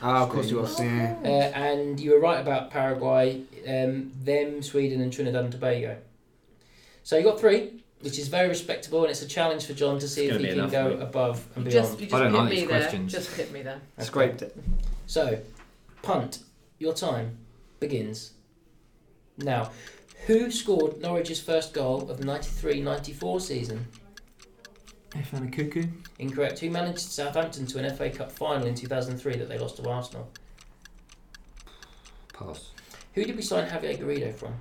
Oh, 0.02 0.22
of 0.24 0.28
course 0.30 0.48
he 0.48 0.54
was. 0.54 0.78
Yeah. 0.80 1.16
Uh, 1.22 1.28
and 1.28 1.98
you 2.00 2.12
were 2.12 2.20
right 2.20 2.40
about 2.40 2.70
Paraguay, 2.70 3.42
um, 3.68 4.12
them, 4.22 4.62
Sweden, 4.62 5.00
and 5.00 5.12
Trinidad 5.12 5.42
and 5.44 5.52
Tobago. 5.52 5.98
So 7.02 7.18
you 7.18 7.24
got 7.24 7.38
three, 7.40 7.82
which 8.00 8.18
is 8.18 8.28
very 8.28 8.48
respectable, 8.48 9.02
and 9.02 9.10
it's 9.10 9.22
a 9.22 9.26
challenge 9.26 9.66
for 9.66 9.74
John 9.74 9.98
to 9.98 10.08
see 10.08 10.26
It's 10.26 10.36
if 10.36 10.40
he 10.40 10.46
gonna 10.48 10.60
can 10.62 10.66
be 10.68 10.72
go 10.72 10.86
enough, 10.86 10.98
mate. 11.00 11.02
above 11.08 11.46
and 11.56 11.64
You 11.66 11.70
beyond. 11.72 11.88
just, 11.88 12.00
you 12.00 12.06
I 12.16 12.18
don't 12.20 12.30
hit 12.32 12.38
like 12.38 12.50
me 12.50 12.56
these 12.60 12.68
there. 12.68 12.78
questions. 12.80 13.12
Just 13.12 13.36
hit 13.36 13.52
me 13.52 13.62
there. 13.62 13.80
Okay. 13.98 14.06
Scraped 14.06 14.42
it. 14.42 14.56
So, 15.06 15.38
punt. 16.02 16.38
Your 16.78 16.94
time 16.94 17.36
begins 17.78 18.32
now. 19.44 19.70
Who 20.26 20.50
scored 20.50 21.00
Norwich's 21.00 21.40
first 21.40 21.72
goal 21.72 22.10
of 22.10 22.18
the 22.18 22.24
93-94 22.24 23.40
season? 23.40 23.86
Efan 25.10 25.50
Ekoku. 25.50 25.90
Incorrect. 26.18 26.58
Who 26.60 26.70
managed 26.70 27.00
Southampton 27.00 27.66
to 27.66 27.78
an 27.78 27.96
FA 27.96 28.10
Cup 28.10 28.30
final 28.30 28.66
in 28.66 28.74
2003 28.74 29.36
that 29.36 29.48
they 29.48 29.58
lost 29.58 29.76
to 29.76 29.88
Arsenal? 29.88 30.30
Pass. 32.32 32.70
Who 33.14 33.24
did 33.24 33.34
we 33.36 33.42
sign 33.42 33.68
Javier 33.68 33.98
Garrido 33.98 34.34
from? 34.34 34.54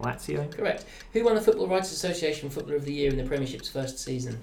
Lazio. 0.00 0.50
Correct. 0.54 0.84
Who 1.12 1.24
won 1.24 1.36
the 1.36 1.40
Football 1.40 1.68
Writers 1.68 1.92
Association 1.92 2.50
Footballer 2.50 2.76
of 2.76 2.84
the 2.84 2.92
Year 2.92 3.10
in 3.10 3.16
the 3.16 3.24
Premiership's 3.24 3.68
first 3.68 3.98
season? 3.98 4.38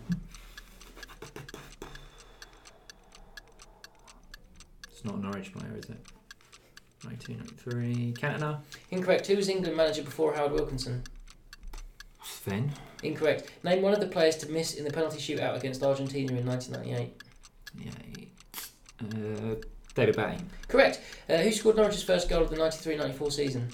It's 4.91 5.05
not 5.05 5.15
a 5.15 5.19
Norwich 5.19 5.53
player, 5.53 5.77
is 5.77 5.89
it? 5.89 5.99
1993. 7.05 8.13
Cantona. 8.13 8.59
Incorrect. 8.91 9.27
Who 9.27 9.35
was 9.35 9.49
England 9.49 9.75
manager 9.75 10.03
before 10.03 10.33
Howard 10.33 10.53
Wilkinson? 10.53 11.03
Sven. 12.23 12.71
Incorrect. 13.03 13.51
Name 13.63 13.81
one 13.81 13.93
of 13.93 13.99
the 13.99 14.07
players 14.07 14.37
to 14.37 14.49
miss 14.49 14.75
in 14.75 14.85
the 14.85 14.91
penalty 14.91 15.17
shootout 15.19 15.55
against 15.57 15.83
Argentina 15.83 16.33
in 16.35 16.45
1998. 16.45 17.21
Yeah. 17.79 17.91
Uh, 19.01 19.55
David 19.95 20.15
Batty. 20.15 20.43
Correct. 20.67 21.01
Uh, 21.29 21.37
who 21.37 21.51
scored 21.51 21.75
Norwich's 21.75 22.03
first 22.03 22.29
goal 22.29 22.41
of 22.43 22.49
the 22.49 22.55
93-94 22.55 23.31
season? 23.31 23.69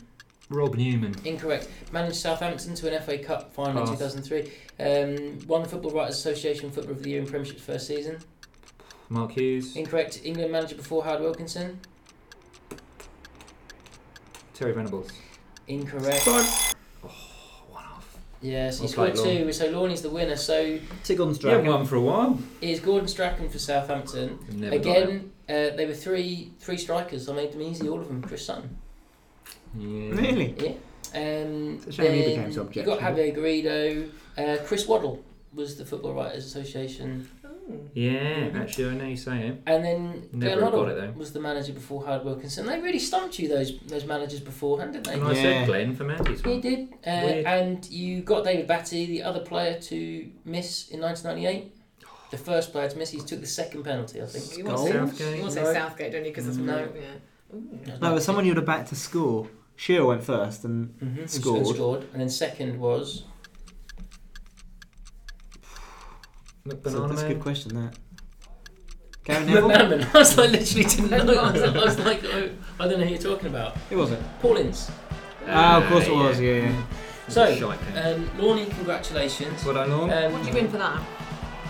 Rob 0.49 0.75
Newman. 0.75 1.15
Incorrect. 1.25 1.69
Managed 1.91 2.15
Southampton 2.15 2.73
to 2.75 2.93
an 2.93 3.01
FA 3.03 3.19
Cup 3.19 3.53
final 3.53 3.83
in 3.83 3.87
Pass. 3.87 4.13
2003. 4.13 4.51
Um, 4.79 5.47
won 5.47 5.61
the 5.61 5.69
Football 5.69 5.91
Writers 5.91 6.17
Association 6.17 6.71
Footballer 6.71 6.97
of 6.97 7.03
the 7.03 7.11
Year 7.11 7.19
in 7.21 7.27
Premiership's 7.27 7.61
first 7.61 7.85
season. 7.87 8.17
Mark 9.09 9.31
Hughes. 9.31 9.75
Incorrect. 9.75 10.21
England 10.23 10.51
manager 10.51 10.75
before 10.75 11.03
Howard 11.03 11.21
Wilkinson. 11.21 11.79
Terry 14.59 14.73
Venables. 14.73 15.09
Incorrect. 15.69 16.27
One 16.27 16.35
off. 17.75 18.17
Yes, 18.41 18.77
he 18.79 18.83
Well 18.83 18.91
scored 18.91 19.15
played, 19.15 19.45
two. 19.45 19.53
So 19.53 19.69
Lorne's 19.69 20.01
the 20.01 20.09
winner. 20.09 20.35
So 20.35 20.77
Tick 21.05 21.17
on 21.21 21.33
You 21.33 21.47
haven't 21.47 21.65
won 21.67 21.85
for 21.85 21.95
a 21.95 22.01
while. 22.01 22.37
is 22.59 22.81
Gordon 22.81 23.07
Strachan 23.07 23.47
for 23.47 23.57
Southampton. 23.57 24.37
Never 24.51 24.77
got 24.79 24.97
it. 24.97 25.03
Again, 25.03 25.31
uh, 25.47 25.75
they 25.77 25.85
were 25.85 25.93
three 25.93 26.51
three 26.59 26.77
strikers. 26.77 27.29
I 27.29 27.33
made 27.35 27.53
them 27.53 27.61
easy, 27.61 27.87
all 27.87 28.01
of 28.01 28.09
them. 28.09 28.21
Chris 28.21 28.45
Sutton. 28.45 28.77
Yeah. 29.77 30.09
Really? 30.11 30.55
Yeah. 30.59 30.71
Um, 31.15 31.75
It's 31.75 31.87
a 31.87 31.91
shame 31.93 32.13
he 32.13 32.21
then 32.21 32.29
became 32.29 32.51
so 32.51 32.69
You 32.73 32.83
got 32.83 32.99
objectionable. 32.99 33.23
Javier 33.23 33.37
Garrido. 33.37 34.11
Uh, 34.37 34.57
Chris 34.65 34.85
Waddle 34.89 35.23
was 35.53 35.77
the 35.77 35.85
Football 35.85 36.15
Writers 36.15 36.45
Association. 36.45 37.29
Oh. 37.71 37.75
Yeah, 37.93 38.49
actually, 38.55 38.89
I 38.89 38.93
know 38.95 39.05
you 39.05 39.17
say 39.17 39.47
it. 39.49 39.61
And 39.67 39.83
then 39.85 40.29
Never 40.31 40.61
Glenn 40.61 40.71
got 40.71 40.89
it, 40.89 40.95
though. 40.95 41.11
was 41.19 41.33
the 41.33 41.39
manager 41.39 41.73
before 41.73 42.05
Howard 42.05 42.25
Wilkinson. 42.25 42.65
They 42.65 42.79
really 42.79 42.99
stumped 42.99 43.37
you, 43.39 43.47
those 43.47 43.77
those 43.81 44.05
managers 44.05 44.39
beforehand, 44.39 44.93
didn't 44.93 45.07
they? 45.07 45.13
And 45.13 45.23
I 45.23 45.29
Yeah. 45.33 45.41
said 45.41 45.65
Glenn 45.67 45.95
for 45.95 46.03
Mandie's 46.05 46.41
He 46.41 46.49
one. 46.49 46.61
did. 46.61 46.89
Uh, 47.05 47.21
Weird. 47.25 47.45
and 47.45 47.89
you 47.89 48.21
got 48.21 48.43
David 48.43 48.67
Batty, 48.67 49.05
the 49.05 49.23
other 49.23 49.41
player 49.41 49.79
to 49.81 50.29
miss 50.45 50.89
in 50.89 50.99
1998. 51.01 51.75
The 52.31 52.37
first 52.37 52.71
player 52.71 52.89
to 52.89 52.97
miss, 52.97 53.09
he 53.09 53.19
took 53.19 53.41
the 53.41 53.47
second 53.47 53.83
penalty, 53.83 54.21
I 54.21 54.25
think. 54.25 54.57
You 54.57 54.65
want 54.65 54.77
to 54.77 54.83
say, 54.83 54.91
Southgate. 54.93 55.35
you 55.37 55.41
want 55.41 55.53
to 55.55 55.63
No. 55.63 55.73
Southgate, 55.73 56.11
don't 56.11 56.25
you? 56.25 56.31
Because 56.31 56.47
it's 56.47 56.57
No. 56.57 56.77
yeah. 56.77 57.55
Ooh. 57.55 57.79
No, 58.01 58.13
but 58.13 58.21
someone 58.23 58.45
you 58.45 58.51
would 58.51 58.57
have 58.57 58.65
backed 58.65 58.89
to 58.89 58.95
score. 58.95 59.47
Shearer 59.75 60.05
went 60.05 60.23
first, 60.23 60.63
and 60.65 60.93
hmm 60.99 61.25
Scored. 61.25 61.67
scored. 61.75 62.05
And 62.13 62.21
then 62.21 62.29
second 62.29 62.79
was 62.79 63.23
so 66.67 67.07
that's 67.07 67.21
a 67.21 67.27
good 67.27 67.41
question. 67.41 67.75
That. 67.75 67.95
Gary 69.23 69.45
Neville. 69.47 69.69
McManaman. 69.69 70.15
I 70.15 70.17
was 70.17 70.37
like, 70.37 70.51
literally 70.51 70.83
didn't 70.85 71.09
know. 71.27 71.33
I 71.35 71.51
was, 71.51 71.61
I 71.61 71.85
was 71.85 71.99
like, 71.99 72.23
oh, 72.25 72.49
I 72.79 72.87
don't 72.87 72.99
know 72.99 73.05
who 73.05 73.11
you're 73.11 73.21
talking 73.21 73.47
about. 73.47 73.77
Who 73.89 73.97
was 73.97 74.11
it? 74.11 74.21
Paul 74.41 74.57
Ince. 74.57 74.91
Ah, 75.47 75.81
of 75.81 75.89
course 75.89 76.07
it 76.07 76.13
was. 76.13 76.39
Yeah. 76.39 76.53
yeah. 76.53 76.83
So, 77.27 77.55
Shite 77.55 77.79
um, 77.95 78.29
Lorne, 78.39 78.65
congratulations. 78.71 79.63
Well 79.63 79.75
done, 79.75 79.91
Lorne. 79.91 80.11
Um, 80.11 80.33
What 80.33 80.41
do 80.41 80.47
you 80.49 80.53
win 80.55 80.67
for 80.69 80.77
that? 80.77 81.01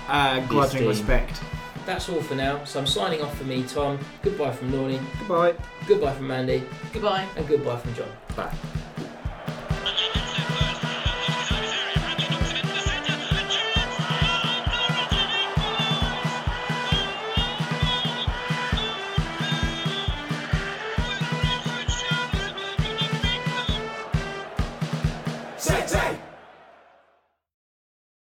Uh, 0.08 0.40
grudging 0.48 0.88
respect. 0.88 1.42
That's 1.86 2.08
all 2.08 2.22
for 2.22 2.36
now. 2.36 2.64
So 2.64 2.80
I'm 2.80 2.88
signing 2.88 3.22
off 3.22 3.38
for 3.38 3.44
me, 3.44 3.64
Tom. 3.64 4.00
Goodbye 4.22 4.52
from 4.52 4.72
Lorne. 4.72 5.00
Goodbye. 5.20 5.56
Goodbye 5.88 6.14
from 6.14 6.28
Mandie. 6.28 6.64
Goodbye. 6.94 7.28
And 7.36 7.48
goodbye 7.48 7.78
from 7.78 7.94
John. 7.94 8.10
Bye. 8.36 8.54